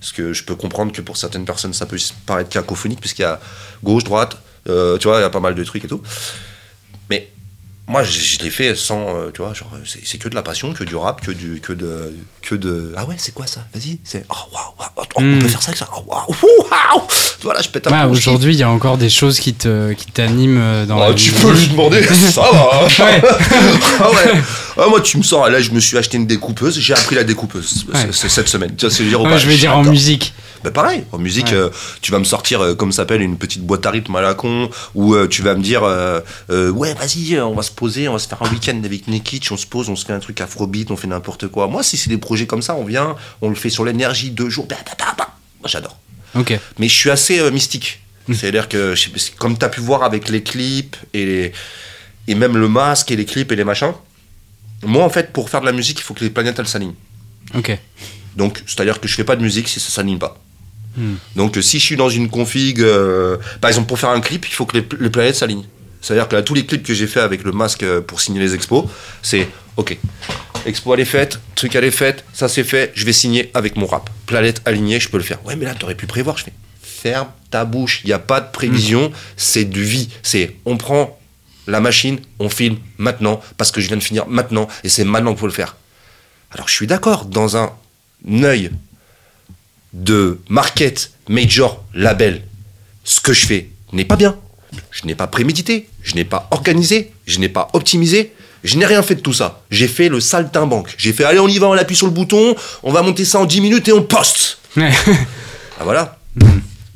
Parce 0.00 0.12
que 0.12 0.32
je 0.32 0.44
peux 0.44 0.54
comprendre 0.54 0.92
que 0.92 1.00
pour 1.02 1.16
certaines 1.16 1.44
personnes 1.44 1.72
ça 1.74 1.86
peut 1.86 1.98
paraître 2.24 2.50
cacophonique 2.50 3.00
puisqu'il 3.00 3.22
y 3.22 3.24
a 3.24 3.40
gauche, 3.82 4.04
droite, 4.04 4.36
euh, 4.68 4.96
tu 4.98 5.08
vois, 5.08 5.18
il 5.18 5.22
y 5.22 5.24
a 5.24 5.30
pas 5.30 5.40
mal 5.40 5.56
de 5.56 5.64
trucs 5.64 5.84
et 5.84 5.88
tout. 5.88 6.00
Mais 7.10 7.28
moi 7.86 8.02
je, 8.02 8.10
je 8.20 8.38
l'ai 8.40 8.50
fait 8.50 8.74
sans, 8.74 9.16
euh, 9.16 9.30
tu 9.32 9.40
vois, 9.42 9.54
genre 9.54 9.70
c'est 10.04 10.18
que 10.18 10.28
de 10.28 10.34
la 10.34 10.42
passion, 10.42 10.72
que 10.74 10.84
du 10.84 10.94
rap, 10.94 11.20
que 11.24 11.30
du, 11.30 11.60
que 11.60 11.72
de, 11.72 12.14
que 12.42 12.54
de. 12.54 12.92
Ah 12.96 13.06
ouais, 13.06 13.14
c'est 13.18 13.32
quoi 13.32 13.46
ça? 13.46 13.60
Vas-y, 13.74 13.98
c'est. 14.04 14.24
Oh 14.28 14.34
waouh, 14.52 14.74
waouh, 14.78 14.88
oh, 14.96 15.02
on 15.16 15.22
Mm. 15.22 15.38
peut 15.38 15.48
faire 15.48 15.62
ça 15.62 15.68
avec 15.68 15.78
ça. 15.78 15.88
Oh 15.96 16.02
waouh, 16.06 16.28
ouh, 16.30 16.62
waouh. 16.70 17.02
Voilà, 17.42 17.62
je 17.62 17.68
pète 17.70 17.86
un 17.86 17.90
Ouais, 18.06 18.10
aujourd'hui, 18.10 18.52
il 18.54 18.58
y 18.58 18.62
a 18.62 18.68
encore 18.70 18.98
des 18.98 19.08
choses 19.08 19.38
qui 19.40 19.54
te 19.54 19.92
qui 19.94 20.06
t'animent 20.06 20.58
euh, 20.60 20.84
dans 20.86 21.00
Ah, 21.00 21.08
la 21.08 21.14
tu 21.14 21.30
musique. 21.30 21.40
peux 21.46 21.52
lui 21.54 21.66
demander, 21.68 22.02
ça 22.02 22.42
va. 22.42 22.70
hein. 22.82 22.88
Ouais. 22.98 23.22
ah 24.00 24.10
ouais. 24.10 24.42
Ah, 24.78 24.86
moi, 24.88 25.00
tu 25.00 25.18
me 25.18 25.22
sens. 25.22 25.48
Là, 25.50 25.60
je 25.60 25.70
me 25.72 25.80
suis 25.80 25.96
acheté 25.98 26.16
une 26.16 26.26
découpeuse. 26.26 26.78
J'ai 26.78 26.94
appris 26.94 27.16
la 27.16 27.24
découpeuse 27.24 27.84
Ouais. 27.92 28.00
c'est- 28.06 28.12
c'est 28.12 28.28
cette 28.28 28.48
semaine. 28.48 28.74
Tu 28.76 28.86
vois 28.86 28.90
ce 28.90 28.98
que 28.98 29.04
je 29.04 29.10
veux 29.10 29.16
dire 29.18 29.22
pas 29.28 29.36
je 29.38 29.48
vais 29.48 29.56
dire 29.56 29.76
en 29.76 29.82
musique. 29.84 30.32
Bah 30.64 30.72
pareil, 30.72 31.04
en 31.12 31.18
musique, 31.18 31.46
Ouais. 31.48 31.54
euh, 31.54 31.70
tu 32.00 32.10
vas 32.10 32.18
me 32.18 32.24
sortir, 32.24 32.60
euh, 32.60 32.74
comme 32.74 32.90
ça 32.90 33.02
s'appelle, 33.02 33.22
une 33.22 33.38
petite 33.38 33.62
boîte 33.62 33.86
à 33.86 33.90
rythme 33.92 34.16
à 34.16 34.20
la 34.20 34.34
con, 34.34 34.68
ou 34.96 35.14
euh, 35.14 35.28
tu 35.28 35.40
vas 35.42 35.54
me 35.54 35.62
dire, 35.62 35.82
ouais, 35.82 36.94
vas-y, 36.94 37.38
on 37.40 37.54
va 37.54 37.62
se 37.62 37.70
poser, 37.70 38.08
on 38.08 38.14
va 38.14 38.18
se 38.18 38.26
faire 38.26 38.42
un 38.42 38.50
week-end 38.50 38.80
avec 38.84 39.06
Nekitch, 39.06 39.52
on 39.52 39.56
se 39.56 39.66
pose, 39.66 39.88
on 39.88 39.94
se 39.94 40.04
fait 40.04 40.12
un 40.12 40.18
truc 40.18 40.40
afrobeat, 40.40 40.90
on 40.90 40.96
fait 40.96 41.06
n'importe 41.06 41.46
quoi. 41.46 41.68
Moi, 41.68 41.84
si 41.84 41.96
c'est 41.96 42.10
des 42.10 42.18
projets 42.18 42.46
comme 42.46 42.62
ça, 42.62 42.74
on 42.74 42.84
vient, 42.84 43.14
on 43.40 43.50
le 43.50 43.54
fait 43.54 43.70
sur 43.70 43.84
l'énergie, 43.84 44.30
deux 44.30 44.50
jours, 44.50 44.66
bah, 44.66 44.74
bah, 44.84 44.92
bah, 44.98 45.14
bah. 45.16 45.28
Moi, 45.60 45.68
j'adore. 45.68 45.96
Ok. 46.34 46.58
Mais 46.80 46.88
je 46.88 46.94
suis 46.96 47.10
assez 47.10 47.50
mystique. 47.52 48.00
Mm. 48.26 48.34
C'est-à-dire 48.34 48.68
que, 48.68 48.94
c'est 48.96 49.34
comme 49.36 49.56
tu 49.56 49.64
as 49.64 49.68
pu 49.68 49.80
voir 49.80 50.02
avec 50.02 50.28
les 50.28 50.42
clips 50.42 50.96
et, 51.14 51.24
les- 51.24 51.52
et 52.26 52.34
même 52.34 52.56
le 52.56 52.68
masque 52.68 53.10
et 53.12 53.16
les 53.16 53.24
clips 53.26 53.50
et 53.52 53.56
les 53.56 53.64
machins, 53.64 53.92
moi, 54.84 55.04
en 55.04 55.10
fait, 55.10 55.32
pour 55.32 55.50
faire 55.50 55.60
de 55.60 55.66
la 55.66 55.72
musique, 55.72 55.98
il 55.98 56.02
faut 56.02 56.14
que 56.14 56.24
les 56.24 56.30
planètes, 56.30 56.58
elles 56.58 56.68
s'alignent. 56.68 56.94
Ok. 57.54 57.76
Donc, 58.36 58.62
c'est-à-dire 58.66 59.00
que 59.00 59.08
je 59.08 59.14
fais 59.14 59.24
pas 59.24 59.36
de 59.36 59.42
musique 59.42 59.68
si 59.68 59.80
ça 59.80 59.90
s'aligne 59.90 60.18
pas. 60.18 60.38
Hmm. 60.96 61.14
Donc, 61.36 61.56
euh, 61.56 61.62
si 61.62 61.78
je 61.78 61.84
suis 61.84 61.96
dans 61.96 62.08
une 62.08 62.28
config, 62.28 62.80
euh, 62.80 63.36
par 63.60 63.68
exemple, 63.68 63.88
pour 63.88 63.98
faire 63.98 64.10
un 64.10 64.20
clip, 64.20 64.46
il 64.46 64.52
faut 64.52 64.66
que 64.66 64.76
les, 64.76 64.86
les 65.00 65.10
planètes 65.10 65.36
s'alignent. 65.36 65.66
C'est-à-dire 66.00 66.28
que 66.28 66.36
là, 66.36 66.42
tous 66.42 66.54
les 66.54 66.64
clips 66.64 66.84
que 66.84 66.94
j'ai 66.94 67.06
fait 67.06 67.20
avec 67.20 67.42
le 67.42 67.52
masque 67.52 67.82
euh, 67.82 68.00
pour 68.00 68.20
signer 68.20 68.40
les 68.40 68.54
expos, 68.54 68.84
c'est 69.22 69.48
OK. 69.76 69.96
Expo 70.66 70.94
elle 70.94 71.00
est 71.00 71.04
faite, 71.04 71.40
truc 71.54 71.74
elle 71.74 71.84
est 71.84 71.90
faite, 71.90 72.24
ça 72.32 72.48
c'est 72.48 72.64
fait, 72.64 72.92
je 72.94 73.04
vais 73.04 73.12
signer 73.12 73.50
avec 73.54 73.76
mon 73.76 73.86
rap. 73.86 74.10
Planète 74.26 74.60
alignée, 74.64 75.00
je 75.00 75.08
peux 75.08 75.18
le 75.18 75.22
faire. 75.22 75.44
Ouais, 75.44 75.56
mais 75.56 75.64
là, 75.64 75.74
t'aurais 75.74 75.94
pu 75.94 76.06
prévoir. 76.06 76.36
Je 76.36 76.44
fais 76.44 76.52
ferme 76.82 77.28
ta 77.50 77.64
bouche, 77.64 78.00
il 78.04 78.08
n'y 78.08 78.12
a 78.12 78.18
pas 78.18 78.40
de 78.40 78.50
prévision, 78.50 79.12
c'est 79.36 79.64
du 79.64 79.84
vie. 79.84 80.08
C'est 80.22 80.56
on 80.64 80.76
prend 80.76 81.17
la 81.68 81.80
machine, 81.80 82.18
on 82.38 82.48
filme 82.48 82.78
maintenant, 82.96 83.40
parce 83.56 83.70
que 83.70 83.80
je 83.80 83.88
viens 83.88 83.96
de 83.96 84.02
finir 84.02 84.26
maintenant, 84.26 84.66
et 84.84 84.88
c'est 84.88 85.04
maintenant 85.04 85.32
qu'il 85.32 85.40
faut 85.40 85.46
le 85.46 85.52
faire. 85.52 85.76
Alors 86.50 86.66
je 86.66 86.74
suis 86.74 86.86
d'accord, 86.86 87.26
dans 87.26 87.56
un 87.56 87.72
œil 88.42 88.70
de 89.92 90.40
market, 90.48 91.12
major, 91.28 91.84
label, 91.94 92.42
ce 93.04 93.20
que 93.20 93.32
je 93.32 93.46
fais 93.46 93.70
n'est 93.92 94.04
pas 94.04 94.16
bien. 94.16 94.36
Je 94.90 95.06
n'ai 95.06 95.14
pas 95.14 95.26
prémédité, 95.26 95.88
je 96.02 96.14
n'ai 96.14 96.24
pas 96.24 96.48
organisé, 96.50 97.12
je 97.26 97.38
n'ai 97.38 97.48
pas 97.48 97.68
optimisé, 97.72 98.32
je 98.64 98.76
n'ai 98.76 98.86
rien 98.86 99.02
fait 99.02 99.14
de 99.14 99.20
tout 99.20 99.32
ça. 99.32 99.62
J'ai 99.70 99.88
fait 99.88 100.08
le 100.08 100.20
saltimbanque. 100.20 100.94
J'ai 100.98 101.12
fait, 101.12 101.24
allez, 101.24 101.38
on 101.38 101.48
y 101.48 101.58
va, 101.58 101.68
on 101.68 101.72
appuie 101.72 101.96
sur 101.96 102.06
le 102.06 102.12
bouton, 102.12 102.54
on 102.82 102.92
va 102.92 103.02
monter 103.02 103.24
ça 103.24 103.38
en 103.40 103.46
10 103.46 103.60
minutes 103.60 103.88
et 103.88 103.92
on 103.92 104.02
poste. 104.02 104.58
Ah 105.80 105.84
voilà. 105.84 106.18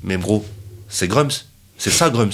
Mais 0.02 0.16
bro, 0.16 0.44
c'est 0.88 1.06
Grums. 1.06 1.30
C'est 1.78 1.92
ça 1.92 2.10
Grums. 2.10 2.32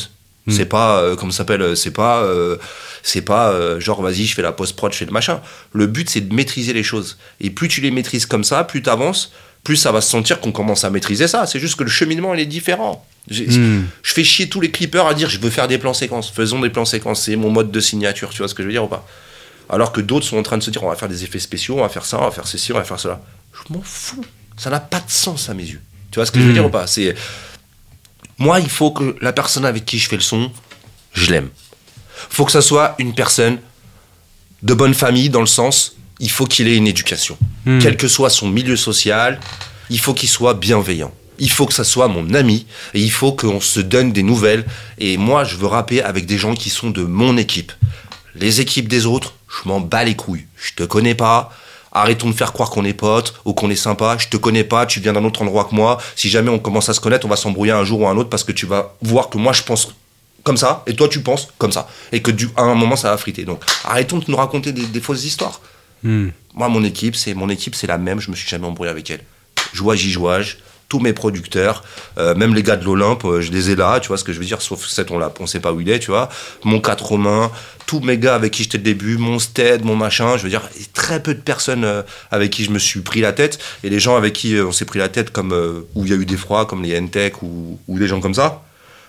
Mm. 0.49 0.53
C'est 0.53 0.67
pas, 0.67 1.01
euh, 1.01 1.15
comment 1.17 1.31
ça 1.31 1.39
s'appelle, 1.39 1.63
euh, 1.63 1.75
c'est 1.75 1.91
pas, 1.93 2.23
euh, 2.23 2.57
c'est 3.03 3.23
pas 3.23 3.51
euh, 3.51 3.79
genre 3.81 4.03
vas-y, 4.03 4.25
je 4.27 4.35
fais 4.35 4.43
la 4.43 4.53
post-prod, 4.53 4.93
je 4.93 4.99
fais 4.99 5.05
le 5.05 5.13
machin. 5.13 5.41
Le 5.73 5.87
but 5.87 6.09
c'est 6.11 6.23
de 6.23 6.35
maîtriser 6.35 6.73
les 6.73 6.83
choses. 6.83 7.19
Et 7.41 7.51
plus 7.51 7.69
tu 7.69 7.81
les 7.81 7.91
maîtrises 7.91 8.27
comme 8.27 8.45
ça, 8.45 8.65
plus 8.65 8.83
tu 8.83 8.91
avances, 8.91 9.33
plus 9.65 9.77
ça 9.77 9.93
va 9.93 10.01
se 10.01 10.11
sentir 10.11 10.41
qu'on 10.41 10.53
commence 10.53 10.85
à 10.85 10.91
maîtriser 10.91 11.29
ça. 11.29 11.47
C'est 11.47 11.61
juste 11.61 11.77
que 11.77 11.85
le 11.85 11.91
cheminement 11.91 12.35
il 12.35 12.41
est 12.41 12.47
différent. 12.47 13.05
Hmm. 13.31 13.83
Je 14.03 14.13
fais 14.15 14.25
chier 14.25 14.49
tous 14.49 14.61
les 14.61 14.71
clippers 14.71 15.07
à 15.07 15.13
dire 15.15 15.29
je 15.29 15.39
veux 15.39 15.51
faire 15.51 15.69
des 15.69 15.77
plans 15.79 15.93
séquences. 15.95 16.31
Faisons 16.31 16.61
des 16.61 16.71
plans 16.71 16.87
séquences. 16.87 17.23
C'est 17.25 17.37
mon 17.37 17.51
mode 17.51 17.71
de 17.71 17.81
signature. 17.81 18.31
Tu 18.31 18.39
vois 18.39 18.49
ce 18.49 18.55
que 18.55 18.63
je 18.63 18.69
veux 18.69 18.73
dire 18.73 18.85
ou 18.85 18.89
pas? 18.89 19.07
Alors 19.69 19.93
que 19.93 20.01
d'autres 20.01 20.25
sont 20.25 20.39
en 20.39 20.43
train 20.43 20.57
de 20.57 20.63
se 20.63 20.71
dire 20.71 20.83
on 20.83 20.89
va 20.89 20.97
faire 20.97 21.11
des 21.11 21.25
effets 21.25 21.39
spéciaux, 21.39 21.77
on 21.79 21.83
va 21.83 21.91
faire 21.91 22.07
ça, 22.07 22.19
on 22.19 22.25
va 22.25 22.31
faire 22.31 22.47
ceci, 22.47 22.73
on 22.73 22.77
va 22.77 22.85
faire 22.85 22.99
cela. 22.99 23.21
Je 23.53 23.73
m'en 23.75 23.83
fous. 23.83 24.25
Ça 24.57 24.71
n'a 24.71 24.81
pas 24.81 25.01
de 25.01 25.11
sens 25.11 25.51
à 25.51 25.55
mes 25.55 25.65
yeux. 25.65 25.81
Tu 26.11 26.17
vois 26.19 26.25
ce 26.25 26.33
que 26.33 26.39
je 26.41 26.45
veux 26.45 26.51
Mm. 26.53 26.55
dire 26.55 26.65
ou 26.67 26.71
pas? 26.71 26.87
C'est 26.87 27.15
moi, 28.39 28.61
il 28.61 28.69
faut 28.69 28.91
que 28.93 29.17
la 29.21 29.33
personne 29.33 29.65
avec 29.65 29.85
qui 29.85 29.99
je 29.99 30.09
fais 30.09 30.17
le 30.17 30.23
son, 30.23 30.51
je 31.13 31.31
l'aime. 31.31 31.49
Faut 32.31 32.45
que 32.45 32.53
ça 32.53 32.63
soit 32.63 32.95
une 32.99 33.15
personne 33.15 33.59
de 34.63 34.75
bonne 34.75 34.95
famille 34.95 35.31
dans 35.31 35.41
le 35.41 35.47
sens, 35.47 35.97
il 36.21 36.31
faut 36.31 36.47
qu'il 36.47 36.69
ait 36.69 36.77
une 36.77 36.87
éducation. 36.87 37.37
Hmm. 37.65 37.79
Quel 37.79 37.97
que 37.97 38.09
soit 38.09 38.31
son 38.31 38.49
milieu 38.49 38.77
social, 38.77 39.41
il 39.91 39.99
faut 39.99 40.15
qu'il 40.15 40.29
soit 40.29 40.55
bienveillant. 40.55 41.13
Il 41.39 41.51
faut 41.51 41.67
que 41.67 41.75
ça 41.75 41.85
soit 41.85 42.09
mon 42.09 42.35
ami 42.35 42.67
et 42.95 43.01
il 43.01 43.13
faut 43.13 43.33
qu'on 43.33 43.61
se 43.61 43.79
donne 43.79 44.13
des 44.13 44.25
nouvelles. 44.25 44.65
Et 44.99 45.17
moi, 45.17 45.45
je 45.45 45.57
veux 45.57 45.67
rapper 45.67 46.03
avec 46.03 46.27
des 46.27 46.39
gens 46.39 46.55
qui 46.55 46.71
sont 46.71 46.91
de 46.91 47.03
mon 47.03 47.37
équipe. 47.37 47.73
Les 48.35 48.61
équipes 48.61 48.89
des 48.89 49.07
autres, 49.07 49.35
je 49.49 49.69
m'en 49.69 49.81
bats 49.81 50.05
les 50.05 50.17
couilles. 50.17 50.47
Je 50.57 50.73
te 50.75 50.83
connais 50.83 51.15
pas. 51.15 51.53
Arrêtons 51.93 52.29
de 52.29 52.35
faire 52.35 52.53
croire 52.53 52.71
qu'on 52.71 52.85
est 52.85 52.95
potes 52.95 53.35
ou 53.45 53.53
qu'on 53.53 53.71
est 53.71 53.77
sympa. 53.77 54.17
Je 54.19 54.29
te 54.29 54.37
connais 54.37 54.65
pas. 54.65 54.87
Tu 54.87 55.01
viens 55.01 55.13
d'un 55.13 55.25
autre 55.25 55.43
endroit 55.43 55.65
que 55.65 55.75
moi. 55.75 55.99
Si 56.17 56.29
jamais 56.29 56.51
on 56.51 56.59
commence 56.59 56.89
à 56.89 56.95
se 56.95 57.01
connaître, 57.01 57.27
on 57.27 57.31
va 57.31 57.37
s'embrouiller 57.37 57.73
un 57.73 57.85
jour 57.85 58.01
ou 58.01 58.09
un 58.09 58.17
autre 58.17 58.31
parce 58.31 58.45
que 58.45 58.53
tu 58.53 58.67
vas 58.67 58.95
voir 59.03 59.29
que 59.31 59.39
moi 59.39 59.53
je 59.53 59.63
pense 59.63 59.95
comme 60.45 60.57
ça 60.57 60.83
et 60.87 60.95
toi 60.95 61.09
tu 61.09 61.21
penses 61.21 61.49
comme 61.59 61.73
ça 61.73 61.89
et 62.13 62.23
que 62.23 62.31
du, 62.31 62.49
à 62.57 62.63
un 62.63 62.75
moment 62.75 62.97
ça 62.97 63.11
va 63.11 63.17
friter. 63.17 63.45
Donc 63.45 63.63
arrêtons 63.85 64.19
de 64.19 64.25
nous 64.29 64.37
raconter 64.37 64.73
des, 64.73 64.87
des 64.87 65.01
fausses 65.01 65.25
histoires. 65.25 65.61
Hmm. 66.03 66.29
Moi, 66.55 66.69
mon 66.69 66.83
équipe, 66.85 67.17
c'est 67.17 67.35
mon 67.35 67.49
équipe, 67.49 67.75
c'est 67.75 67.87
la 67.87 67.99
même. 67.99 68.21
Je 68.21 68.31
me 68.31 68.37
suis 68.37 68.49
jamais 68.49 68.67
embrouillé 68.67 68.91
avec 68.91 69.11
elle. 69.11 69.21
Jouage, 69.73 70.05
y 70.05 70.11
jouage. 70.11 70.59
Tous 70.89 71.01
mes 71.01 71.13
producteurs, 71.13 71.85
euh, 72.17 72.35
même 72.35 72.55
les 72.55 72.63
gars 72.63 72.77
de 72.77 72.85
l'Olympe, 72.85 73.25
euh, 73.25 73.41
je 73.41 73.53
les 73.53 73.71
ai 73.71 73.77
là, 73.77 74.01
tu 74.01 74.09
vois 74.09 74.17
ce 74.17 74.25
que 74.25 74.33
je 74.33 74.39
veux 74.39 74.47
dire, 74.47 74.63
sauf 74.63 74.87
cette, 74.87 75.11
on 75.11 75.19
l'a, 75.19 75.33
on 75.39 75.47
sait 75.47 75.61
pas 75.61 75.73
où 75.73 75.81
il 75.81 75.89
est, 75.91 75.99
tu 75.99 76.11
vois. 76.11 76.31
Mon 76.65 76.81
4 76.81 77.05
Romain, 77.05 77.51
tous 77.89 78.01
mes 78.01 78.19
gars 78.19 78.35
avec 78.35 78.53
qui 78.53 78.65
j'étais 78.65 78.77
le 78.77 78.85
début, 78.85 79.17
mon 79.17 79.39
Stead, 79.39 79.83
mon 79.83 79.97
machin, 79.97 80.37
je 80.37 80.43
veux 80.43 80.51
dire, 80.51 80.69
très 80.93 81.23
peu 81.23 81.35
de 81.35 81.41
personnes 81.41 81.85
euh, 81.85 82.03
avec 82.31 82.51
qui 82.51 82.63
je 82.63 82.71
me 82.71 82.79
suis 82.79 83.01
pris 83.01 83.23
la 83.23 83.33
tête, 83.33 83.59
et 83.83 83.89
les 83.89 83.99
gens 83.99 84.15
avec 84.15 84.35
qui 84.35 84.55
euh, 84.55 84.67
on 84.67 84.73
s'est 84.73 84.85
pris 84.85 84.99
la 84.99 85.09
tête, 85.09 85.31
comme 85.31 85.53
euh, 85.53 85.81
où 85.95 86.05
il 86.05 86.11
y 86.11 86.13
a 86.13 86.17
eu 86.17 86.27
des 86.27 86.37
froids, 86.37 86.67
comme 86.67 86.83
les 86.83 86.93
N-Tech 86.93 87.43
ou, 87.43 87.81
ou 87.89 87.99
des 87.99 88.07
gens 88.07 88.21
comme 88.21 88.35
ça. 88.35 88.63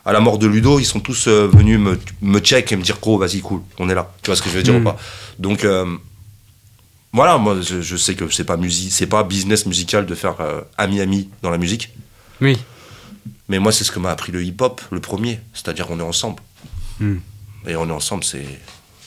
À 0.05 0.13
la 0.13 0.21
mort 0.21 0.37
de 0.37 0.47
Ludo, 0.47 0.79
ils 0.79 0.85
sont 0.85 1.01
tous 1.01 1.27
venus 1.27 1.77
me, 1.77 1.99
me 2.21 2.39
check 2.39 2.71
et 2.71 2.77
me 2.77 2.81
dire, 2.81 2.97
gros, 3.01 3.17
vas-y, 3.17 3.41
cool, 3.41 3.59
on 3.79 3.89
est 3.89 3.93
là. 3.93 4.09
Tu 4.21 4.27
vois 4.27 4.37
ce 4.37 4.41
que 4.41 4.49
je 4.49 4.55
veux 4.55 4.63
dire 4.63 4.75
ou 4.75 4.81
pas? 4.81 4.97
Donc, 5.39 5.65
euh, 5.65 5.85
voilà, 7.13 7.37
moi 7.37 7.59
je, 7.61 7.81
je 7.81 7.95
sais 7.97 8.15
que 8.15 8.29
c'est 8.29 8.43
pas 8.43 8.57
musique, 8.57 8.91
c'est 8.91 9.07
pas 9.07 9.23
business 9.23 9.65
musical 9.65 10.05
de 10.05 10.15
faire 10.15 10.39
euh, 10.41 10.61
ami-ami 10.77 11.29
dans 11.41 11.49
la 11.49 11.57
musique. 11.57 11.89
Oui. 12.41 12.57
Mais 13.47 13.57
moi, 13.59 13.71
c'est 13.71 13.83
ce 13.83 13.91
que 13.91 13.99
m'a 13.99 14.11
appris 14.11 14.31
le 14.31 14.43
hip-hop, 14.43 14.79
le 14.91 14.99
premier. 15.01 15.39
C'est-à-dire, 15.53 15.87
on 15.89 15.99
est 15.99 16.03
ensemble. 16.03 16.41
Hmm. 16.99 17.17
Et 17.67 17.75
on 17.75 17.89
est 17.89 17.91
ensemble, 17.91 18.23
c'est. 18.23 18.45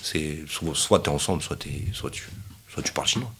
c'est 0.02 0.40
soit 0.74 0.98
t'es 0.98 1.08
ensemble, 1.10 1.42
soit, 1.42 1.56
t'es- 1.56 1.86
soit, 1.92 2.10
tu, 2.10 2.24
soit 2.72 2.82
tu 2.82 2.92
parles 2.92 3.06
chinois. 3.06 3.32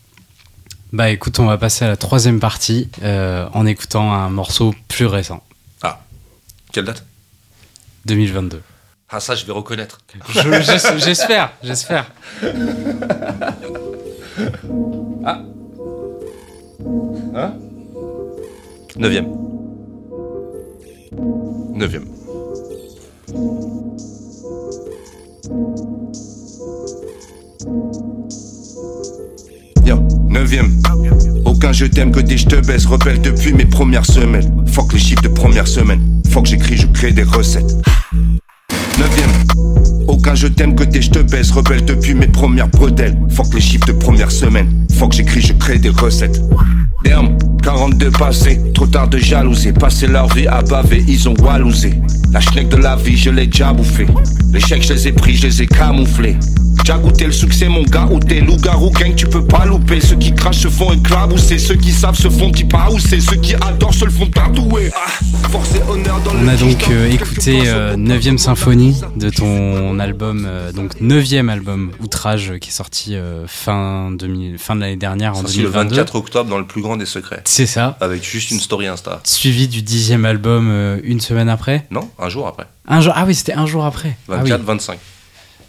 Bah 0.92 1.10
écoute, 1.10 1.38
on 1.40 1.46
va 1.46 1.58
passer 1.58 1.84
à 1.84 1.88
la 1.88 1.96
troisième 1.96 2.38
partie 2.38 2.88
euh, 3.02 3.48
en 3.52 3.66
écoutant 3.66 4.12
un 4.12 4.28
morceau 4.28 4.74
plus 4.88 5.06
récent, 5.06 5.42
Ah, 5.82 6.00
quelle 6.72 6.84
date? 6.84 7.04
2022. 8.06 8.62
Ah, 9.08 9.18
ça, 9.20 9.34
je 9.34 9.44
vais 9.44 9.52
reconnaître. 9.52 9.98
Je- 10.28 10.40
j'es- 10.62 10.98
J'espère, 11.62 12.10
j'espère. 14.43 14.61
Hein 17.34 17.55
Neuvième. 18.97 19.26
Neuvième. 21.74 22.05
Yo, 29.84 29.97
neuvième. 30.28 30.70
Aucun 31.45 31.72
je 31.72 31.86
t'aime 31.86 32.12
que 32.12 32.20
des 32.20 32.36
je 32.36 32.47
te 32.47 32.57
baisse. 32.57 32.86
Rebelle 32.86 33.20
depuis 33.22 33.53
mes 33.53 33.64
premières 33.64 34.07
semaines. 34.07 34.64
Fuck 34.66 34.93
les 34.93 34.99
chiffres 34.99 35.22
de 35.22 35.28
première 35.28 35.66
semaine. 35.66 36.22
Fuck 36.28 36.47
j'écris, 36.47 36.76
je 36.76 36.86
crée 36.88 37.12
des 37.12 37.22
recettes. 37.22 37.74
Neuvième. 38.99 39.81
Aucun 40.09 40.34
je 40.34 40.46
t'aime 40.46 40.74
que 40.74 40.84
des 40.84 41.03
je 41.03 41.11
te 41.11 41.18
baisse. 41.18 41.50
Rebelle 41.50 41.84
depuis 41.84 42.14
mes 42.14 42.26
premières 42.26 42.68
bretelles. 42.68 43.18
Fuck 43.30 43.55
les 43.55 43.61
chiffres 43.61 43.86
de 43.86 43.92
première 43.92 44.30
semaine. 44.30 44.86
Fuck 44.92 45.12
j'écris, 45.12 45.40
je 45.40 45.53
crée 45.55 45.78
des 45.78 45.90
recettes. 45.90 46.40
Damn, 47.05 47.36
42 47.62 48.10
passés, 48.10 48.60
trop 48.74 48.86
tard 48.86 49.08
de 49.08 49.18
jalouser. 49.18 49.72
Passer 49.72 50.06
leur 50.06 50.26
vie 50.34 50.46
à 50.46 50.62
baver, 50.62 51.04
ils 51.06 51.28
ont 51.28 51.34
walousé. 51.42 51.94
La 52.32 52.40
schneck 52.40 52.68
de 52.68 52.76
la 52.76 52.96
vie, 52.96 53.16
je 53.16 53.30
l'ai 53.30 53.46
déjà 53.46 53.72
bouffé. 53.72 54.06
Les 54.52 54.60
chèques, 54.60 54.82
je 54.86 54.92
les 54.94 55.08
ai 55.08 55.12
pris, 55.12 55.36
je 55.36 55.46
les 55.46 55.62
ai 55.62 55.66
camouflés. 55.66 56.36
Déjà 56.84 56.98
goûté 56.98 57.26
le 57.26 57.32
succès, 57.32 57.68
mon 57.68 57.84
gars, 57.84 58.08
ou 58.10 58.18
t'es 58.18 58.40
loup-garou 58.40 58.90
gang, 58.90 59.14
tu 59.14 59.26
peux 59.26 59.44
pas 59.44 59.64
louper. 59.64 60.00
Ceux 60.00 60.16
qui 60.16 60.34
crachent 60.34 60.58
se 60.58 60.68
font 60.68 60.92
éclabousser, 60.92 61.58
ceux 61.58 61.76
qui 61.76 61.92
savent 61.92 62.16
se 62.16 62.28
font 62.28 62.50
qui 62.50 62.66
c'est 62.98 63.20
ceux 63.20 63.36
qui 63.36 63.54
adorent 63.54 63.94
se 63.94 64.04
le 64.04 64.10
font 64.10 64.26
tatouer. 64.26 64.90
Ah, 64.96 65.48
force 65.48 65.74
et 65.76 65.82
honneur 65.90 66.20
dans 66.24 66.32
On 66.42 66.48
a 66.48 66.56
donc 66.56 66.84
euh, 66.90 67.08
dans- 67.08 67.14
écouté 67.14 67.60
euh, 67.66 67.94
9ème 67.96 68.38
symphonie 68.38 69.00
de 69.16 69.30
ton 69.30 69.98
album, 70.00 70.44
euh, 70.48 70.72
donc 70.72 71.00
9ème 71.00 71.50
album 71.50 71.90
Outrage 72.02 72.54
qui 72.60 72.70
est 72.70 72.72
sorti 72.72 73.14
euh, 73.14 73.44
fin, 73.46 74.10
2000, 74.12 74.58
fin 74.58 74.74
de 74.74 74.80
l'année 74.80 74.96
dernière 74.96 75.32
en 75.32 75.40
Sorti 75.42 75.58
le 75.58 75.64
2022. 75.68 75.94
24 75.96 76.14
octobre 76.16 76.50
dans 76.50 76.58
le 76.58 76.64
plus 76.64 76.82
grand 76.82 76.96
des 76.96 77.06
secrets. 77.06 77.42
C'est 77.53 77.66
ça. 77.66 77.98
Avec 78.00 78.24
juste 78.24 78.50
une 78.50 78.61
story 78.61 78.86
Insta. 78.86 79.20
Suivi 79.24 79.68
du 79.68 79.82
dixième 79.82 80.24
album 80.24 80.68
euh, 80.70 80.98
une 81.05 81.20
semaine 81.20 81.50
après. 81.50 81.86
Non, 81.90 82.09
un 82.18 82.30
jour 82.30 82.46
après. 82.46 82.64
Un 82.88 83.03
jour, 83.03 83.12
ah 83.14 83.24
oui, 83.26 83.34
c'était 83.34 83.53
un 83.53 83.66
jour 83.66 83.84
après. 83.84 84.16
Ah 84.30 84.36
oui. 84.42 84.48
24, 84.50 84.62
25. 84.62 84.98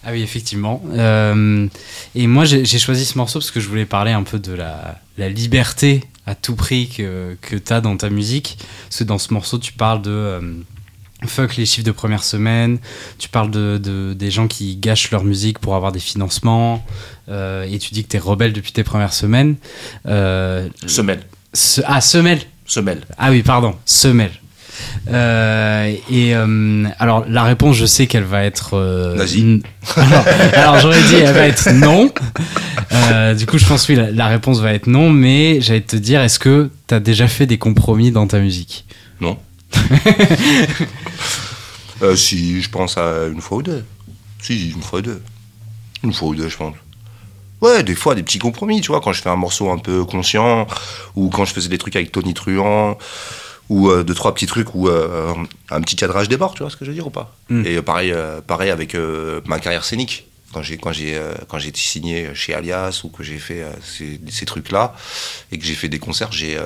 Ah 0.05 0.09
oui, 0.13 0.21
effectivement. 0.21 0.81
Euh, 0.93 1.67
et 2.15 2.27
moi, 2.27 2.45
j'ai 2.45 2.65
choisi 2.65 3.03
ce 3.03 3.17
morceau 3.17 3.39
parce 3.39 3.51
que 3.51 3.59
je 3.59 3.67
voulais 3.67 3.85
parler 3.85 4.11
un 4.11 4.23
peu 4.23 4.39
de 4.39 4.53
la, 4.53 4.97
la 5.17 5.27
liberté 5.27 6.05
à 6.25 6.35
tout 6.35 6.55
prix 6.55 6.87
que, 6.87 7.35
que 7.41 7.57
tu 7.57 7.73
as 7.73 7.81
dans 7.81 7.97
ta 7.97 8.09
musique. 8.09 8.57
Parce 8.87 8.99
que 8.99 9.03
dans 9.03 9.17
ce 9.17 9.33
morceau, 9.33 9.57
tu 9.59 9.73
parles 9.73 10.01
de 10.01 10.09
euh, 10.09 10.41
fuck 11.25 11.57
les 11.57 11.65
chiffres 11.65 11.85
de 11.85 11.91
première 11.91 12.23
semaine, 12.23 12.79
tu 13.17 13.27
parles 13.27 13.51
de, 13.51 13.77
de- 13.77 14.13
des 14.13 14.31
gens 14.31 14.47
qui 14.47 14.77
gâchent 14.77 15.11
leur 15.11 15.25
musique 15.25 15.59
pour 15.59 15.75
avoir 15.75 15.91
des 15.91 15.99
financements, 15.99 16.81
euh, 17.27 17.63
et 17.69 17.77
tu 17.77 17.93
dis 17.93 18.03
que 18.05 18.09
tu 18.09 18.15
es 18.15 18.19
rebelle 18.21 18.53
depuis 18.53 18.71
tes 18.71 18.83
premières 18.85 19.13
semaines. 19.13 19.55
Semelle. 20.87 21.23
Se- 21.53 21.81
ah, 21.85 22.01
semelle 22.01 22.39
Semelle. 22.65 23.01
ah 23.17 23.29
oui, 23.31 23.43
pardon, 23.43 23.75
semelle. 23.85 24.31
Euh, 25.09 25.93
et 26.09 26.33
euh, 26.35 26.85
alors 26.97 27.25
la 27.27 27.43
réponse, 27.43 27.75
je 27.75 27.85
sais 27.85 28.07
qu'elle 28.07 28.23
va 28.23 28.43
être 28.43 28.71
euh, 28.75 29.15
Nazi. 29.15 29.61
alors, 29.97 30.25
alors, 30.53 30.79
j'aurais 30.79 31.01
dit, 31.03 31.15
elle 31.15 31.33
va 31.33 31.45
être 31.47 31.71
non. 31.73 32.11
Euh, 32.91 33.33
du 33.35 33.45
coup, 33.45 33.57
je 33.57 33.65
pense 33.65 33.87
oui, 33.89 33.95
la, 33.95 34.09
la 34.11 34.27
réponse 34.27 34.59
va 34.61 34.73
être 34.73 34.87
non. 34.87 35.09
Mais 35.11 35.61
j'allais 35.61 35.81
te 35.81 35.95
dire, 35.95 36.21
est-ce 36.21 36.39
que 36.39 36.69
tu 36.87 36.93
as 36.95 36.99
déjà 36.99 37.27
fait 37.27 37.45
des 37.45 37.57
compromis 37.57 38.11
dans 38.11 38.25
ta 38.27 38.39
musique? 38.39 38.85
Non. 39.21 39.37
Si, 42.15 42.61
je 42.61 42.69
pense 42.69 42.97
à 42.97 43.27
une 43.31 43.39
fois 43.39 43.59
ou 43.59 43.61
deux. 43.61 43.83
Si, 44.41 44.71
une 44.71 44.81
fois 44.81 44.99
ou 44.99 45.03
deux. 45.03 45.21
Une 46.03 46.11
fois 46.11 46.27
ou 46.29 46.35
deux, 46.35 46.49
je 46.49 46.57
pense. 46.57 46.75
Ouais, 47.63 47.81
des 47.83 47.95
fois, 47.95 48.13
des 48.13 48.23
petits 48.23 48.39
compromis, 48.39 48.81
tu 48.81 48.89
vois, 48.89 48.99
quand 49.01 49.13
je 49.13 49.21
fais 49.21 49.29
un 49.29 49.37
morceau 49.37 49.69
un 49.71 49.77
peu 49.77 50.03
conscient, 50.03 50.67
ou 51.15 51.29
quand 51.29 51.45
je 51.45 51.53
faisais 51.53 51.69
des 51.69 51.77
trucs 51.77 51.95
avec 51.95 52.11
Tony 52.11 52.33
Truant, 52.33 52.97
ou 53.69 53.89
euh, 53.89 54.03
deux, 54.03 54.13
trois 54.13 54.33
petits 54.33 54.47
trucs, 54.47 54.75
ou 54.75 54.89
euh, 54.89 55.33
un 55.69 55.81
petit 55.81 55.95
cadrage 55.95 56.27
des 56.27 56.35
bords, 56.35 56.53
tu 56.55 56.63
vois 56.63 56.69
ce 56.69 56.75
que 56.75 56.83
je 56.83 56.89
veux 56.91 56.95
dire 56.95 57.07
ou 57.07 57.09
pas 57.09 57.35
Mm. 57.49 57.65
Et 57.65 57.77
euh, 57.77 57.81
pareil, 57.81 58.11
euh, 58.11 58.41
pareil 58.41 58.69
avec 58.69 58.95
ma 59.45 59.59
carrière 59.59 59.85
scénique. 59.85 60.27
Quand 60.53 60.61
j'ai 60.61 60.77
quand 60.77 60.91
j'ai 60.91 61.19
quand 61.47 61.57
j'ai 61.57 61.69
été 61.69 61.79
signé 61.79 62.29
chez 62.35 62.53
Alias 62.53 63.01
ou 63.03 63.09
que 63.09 63.23
j'ai 63.23 63.39
fait 63.39 63.65
ces, 63.83 64.19
ces 64.29 64.45
trucs-là 64.45 64.93
et 65.51 65.57
que 65.57 65.65
j'ai 65.65 65.73
fait 65.73 65.89
des 65.89 65.97
concerts, 65.99 66.31
j'ai 66.31 66.59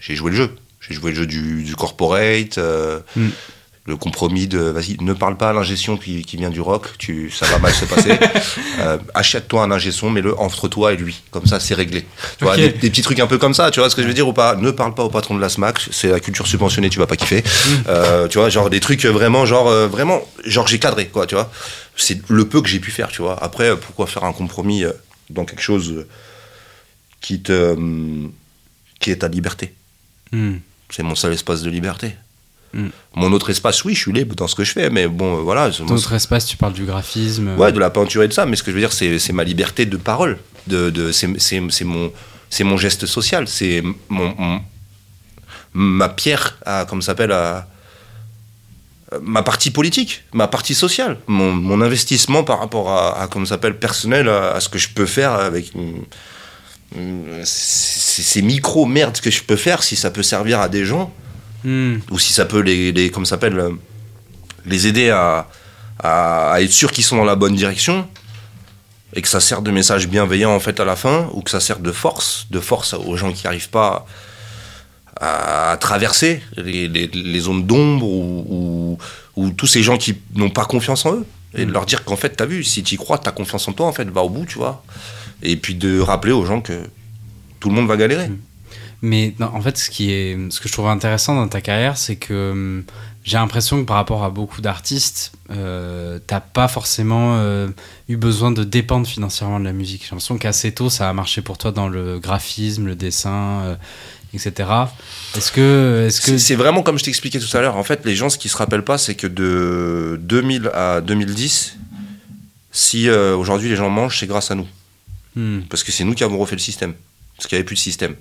j'ai 0.00 0.14
joué 0.14 0.30
le 0.30 0.36
jeu. 0.36 0.54
J'ai 0.80 0.94
joué 0.94 1.10
le 1.10 1.16
jeu 1.16 1.26
du, 1.26 1.64
du 1.64 1.74
corporate, 1.74 2.58
euh, 2.58 3.00
Mm. 3.16 3.28
Le 3.86 3.96
compromis 3.96 4.46
de 4.46 4.58
vas-y, 4.58 4.96
ne 5.00 5.12
parle 5.14 5.36
pas 5.36 5.50
à 5.50 5.52
l'ingé 5.52 5.74
son 5.74 5.96
qui, 5.96 6.22
qui 6.22 6.36
vient 6.36 6.50
du 6.50 6.60
rock, 6.60 6.86
tu, 6.98 7.30
ça 7.30 7.46
va 7.46 7.58
mal 7.58 7.72
se 7.72 7.84
passer. 7.84 8.18
Euh, 8.80 8.98
Achète-toi 9.14 9.62
un 9.62 9.70
ingé 9.70 9.90
son, 9.92 10.10
mets-le 10.10 10.38
entre 10.38 10.66
toi 10.68 10.92
et 10.92 10.96
lui. 10.96 11.22
Comme 11.30 11.44
ça, 11.44 11.60
c'est 11.60 11.74
réglé. 11.74 12.06
Tu 12.38 12.44
vois, 12.44 12.56
des, 12.56 12.70
des 12.70 12.88
petits 12.88 13.02
trucs 13.02 13.20
un 13.20 13.26
peu 13.26 13.36
comme 13.36 13.52
ça, 13.52 13.70
tu 13.70 13.80
vois 13.80 13.90
ce 13.90 13.96
que 13.96 14.02
je 14.02 14.06
veux 14.06 14.14
dire 14.14 14.26
ou 14.26 14.32
pas? 14.32 14.56
Ne 14.56 14.70
parle 14.70 14.94
pas 14.94 15.04
au 15.04 15.10
patron 15.10 15.34
de 15.34 15.40
la 15.40 15.48
SMAC, 15.50 15.80
c'est 15.90 16.08
la 16.08 16.18
culture 16.18 16.46
subventionnée, 16.46 16.88
tu 16.88 16.98
vas 16.98 17.06
pas 17.06 17.16
kiffer. 17.16 17.42
Euh, 17.88 18.26
tu 18.28 18.38
vois, 18.38 18.48
genre 18.48 18.70
des 18.70 18.80
trucs 18.80 19.04
vraiment, 19.04 19.44
genre, 19.44 19.68
euh, 19.68 19.86
vraiment, 19.86 20.22
genre 20.44 20.66
j'ai 20.66 20.78
cadré, 20.78 21.08
quoi, 21.08 21.26
tu 21.26 21.34
vois. 21.34 21.50
C'est 21.96 22.20
le 22.28 22.48
peu 22.48 22.62
que 22.62 22.68
j'ai 22.68 22.80
pu 22.80 22.90
faire, 22.90 23.08
tu 23.08 23.20
vois. 23.20 23.42
Après, 23.42 23.76
pourquoi 23.76 24.06
faire 24.06 24.24
un 24.24 24.32
compromis 24.32 24.84
dans 25.28 25.44
quelque 25.44 25.62
chose 25.62 26.06
qui 27.20 27.42
te. 27.42 27.76
qui 28.98 29.10
est 29.10 29.16
ta 29.16 29.28
liberté? 29.28 29.74
Hmm. 30.32 30.58
c'est 30.90 31.02
mon 31.02 31.16
seul 31.16 31.32
espace 31.32 31.62
de 31.62 31.70
liberté. 31.70 32.14
Mm. 32.72 32.86
Mon 33.16 33.32
autre 33.32 33.50
espace, 33.50 33.84
oui, 33.84 33.94
je 33.94 34.00
suis 34.00 34.12
libre 34.12 34.34
dans 34.36 34.46
ce 34.46 34.54
que 34.54 34.62
je 34.64 34.72
fais, 34.72 34.90
mais 34.90 35.08
bon, 35.08 35.38
euh, 35.38 35.40
voilà. 35.42 35.70
moi, 35.80 35.90
notre 35.90 36.12
espace, 36.12 36.46
tu 36.46 36.56
parles 36.56 36.72
du 36.72 36.84
graphisme. 36.84 37.50
c'est- 37.56 37.60
ouais, 37.60 37.72
de 37.72 37.78
la 37.80 37.90
peinture 37.90 38.22
et 38.22 38.28
de 38.28 38.32
ça, 38.32 38.46
mais 38.46 38.54
ce 38.56 38.62
que 38.62 38.70
je 38.70 38.76
veux 38.76 38.80
dire, 38.82 38.92
c'est 38.92 39.32
ma 39.32 39.42
liberté 39.44 39.86
de 39.86 39.96
parole. 39.96 40.38
De, 40.66 40.90
de, 40.90 41.10
c'est 41.10 41.26
mon, 41.84 42.12
mon 42.64 42.76
geste 42.76 43.06
social, 43.06 43.48
c'est 43.48 43.82
mon, 44.08 44.34
mon- 44.38 44.60
ma 45.72 46.08
pierre, 46.08 46.58
à, 46.64 46.84
comme 46.88 47.02
ça 47.02 47.06
s'appelle, 47.06 47.32
à, 47.32 47.66
ma 49.22 49.42
partie 49.42 49.70
politique, 49.72 50.22
ma 50.32 50.46
partie 50.46 50.74
sociale, 50.74 51.16
mon, 51.26 51.52
mon 51.52 51.80
investissement 51.80 52.44
par 52.44 52.60
rapport 52.60 52.90
à, 52.90 53.20
à 53.22 53.26
comme 53.26 53.46
ça 53.46 53.54
s'appelle, 53.54 53.76
personnel, 53.78 54.28
à, 54.28 54.52
à 54.52 54.60
ce 54.60 54.68
que 54.68 54.78
je 54.78 54.90
peux 54.90 55.06
faire 55.06 55.32
avec. 55.32 55.72
Ces 57.44 58.22
ces 58.22 58.42
micro-merdes 58.42 59.20
que 59.20 59.30
je 59.30 59.42
peux 59.42 59.56
faire, 59.56 59.82
si 59.82 59.96
ça 59.96 60.10
peut 60.10 60.22
servir 60.24 60.60
à 60.60 60.68
des 60.68 60.84
gens, 60.84 61.12
Ou 61.64 62.18
si 62.18 62.32
ça 62.32 62.44
peut 62.46 62.60
les, 62.60 62.92
les 62.92 63.10
comme 63.10 63.26
s'appelle 63.26 63.58
euh, 63.58 63.70
les 64.66 64.86
aider 64.86 65.10
à, 65.10 65.48
à, 65.98 66.56
être 66.60 66.72
sûrs 66.72 66.90
qu'ils 66.92 67.04
sont 67.04 67.16
dans 67.16 67.24
la 67.24 67.36
bonne 67.36 67.54
direction 67.54 68.08
et 69.14 69.22
que 69.22 69.28
ça 69.28 69.40
sert 69.40 69.60
de 69.60 69.70
message 69.70 70.08
bienveillant 70.08 70.54
en 70.54 70.60
fait 70.60 70.78
à 70.80 70.84
la 70.84 70.96
fin 70.96 71.28
ou 71.32 71.42
que 71.42 71.50
ça 71.50 71.60
sert 71.60 71.80
de 71.80 71.92
force 71.92 72.46
de 72.50 72.60
force 72.60 72.94
aux 72.94 73.16
gens 73.16 73.32
qui 73.32 73.44
n'arrivent 73.44 73.70
pas 73.70 74.06
à, 75.20 75.76
traverser 75.80 76.42
les, 76.56 76.88
les- 76.88 77.40
zones 77.40 77.66
d'ombre 77.66 78.06
ou, 78.06 78.98
ou, 79.36 79.42
ou 79.42 79.50
tous 79.50 79.66
ces 79.66 79.82
gens 79.82 79.98
qui 79.98 80.16
n'ont 80.34 80.50
pas 80.50 80.64
confiance 80.64 81.04
en 81.04 81.14
eux 81.16 81.26
et 81.54 81.66
de 81.66 81.72
leur 81.72 81.84
dire 81.84 82.04
qu'en 82.04 82.16
fait 82.16 82.30
t'as 82.30 82.46
vu 82.46 82.62
si 82.64 82.82
tu 82.82 82.96
crois 82.96 83.18
t'as 83.18 83.32
confiance 83.32 83.66
en 83.68 83.72
toi 83.72 83.86
en 83.86 83.92
fait 83.92 84.08
va 84.08 84.22
au 84.22 84.30
bout 84.30 84.46
tu 84.46 84.58
vois. 84.58 84.82
Et 85.42 85.56
puis 85.56 85.74
de 85.74 85.98
rappeler 86.00 86.32
aux 86.32 86.44
gens 86.46 86.60
que 86.60 86.84
tout 87.58 87.68
le 87.68 87.74
monde 87.74 87.88
va 87.88 87.96
galérer 87.96 88.30
Mais 89.02 89.34
non, 89.38 89.50
en 89.54 89.60
fait, 89.60 89.78
ce, 89.78 89.90
qui 89.90 90.10
est, 90.10 90.36
ce 90.50 90.60
que 90.60 90.68
je 90.68 90.72
trouve 90.72 90.88
intéressant 90.88 91.34
dans 91.34 91.48
ta 91.48 91.60
carrière, 91.60 91.96
c'est 91.96 92.16
que 92.16 92.50
hum, 92.52 92.84
j'ai 93.24 93.36
l'impression 93.36 93.80
que 93.80 93.86
par 93.86 93.96
rapport 93.96 94.24
à 94.24 94.30
beaucoup 94.30 94.60
d'artistes, 94.60 95.32
euh, 95.50 96.18
t'as 96.26 96.40
pas 96.40 96.68
forcément 96.68 97.36
euh, 97.36 97.68
eu 98.08 98.16
besoin 98.16 98.50
de 98.50 98.64
dépendre 98.64 99.06
financièrement 99.06 99.60
de 99.60 99.64
la 99.64 99.72
musique. 99.72 100.02
J'ai 100.02 100.08
l'impression 100.10 100.38
qu'assez 100.38 100.72
tôt, 100.72 100.90
ça 100.90 101.08
a 101.08 101.12
marché 101.12 101.42
pour 101.42 101.58
toi 101.58 101.72
dans 101.72 101.88
le 101.88 102.18
graphisme, 102.18 102.86
le 102.86 102.94
dessin, 102.94 103.60
euh, 103.62 103.76
etc. 104.32 104.70
Est-ce 105.36 105.52
que, 105.52 106.06
que 106.06 106.10
C'est 106.10 106.38
c'est 106.38 106.54
vraiment 106.54 106.82
comme 106.82 106.98
je 106.98 107.04
t'expliquais 107.04 107.40
tout 107.40 107.56
à 107.56 107.60
l'heure. 107.60 107.76
En 107.76 107.84
fait, 107.84 108.04
les 108.04 108.14
gens, 108.14 108.30
ce 108.30 108.38
qu'ils 108.38 108.50
se 108.50 108.56
rappellent 108.56 108.84
pas, 108.84 108.98
c'est 108.98 109.14
que 109.14 109.26
de 109.26 110.18
2000 110.22 110.70
à 110.72 111.00
2010, 111.00 111.76
si 112.72 113.08
euh, 113.08 113.36
aujourd'hui 113.36 113.68
les 113.68 113.76
gens 113.76 113.90
mangent, 113.90 114.18
c'est 114.18 114.26
grâce 114.26 114.50
à 114.50 114.54
nous. 114.54 114.68
Hmm. 115.36 115.60
Parce 115.68 115.84
que 115.84 115.92
c'est 115.92 116.04
nous 116.04 116.14
qui 116.14 116.24
avons 116.24 116.38
refait 116.38 116.56
le 116.56 116.60
système. 116.60 116.94
Parce 117.36 117.48
qu'il 117.48 117.56
n'y 117.56 117.60
avait 117.60 117.66
plus 117.66 117.76
de 117.76 117.80
système. 117.80 118.16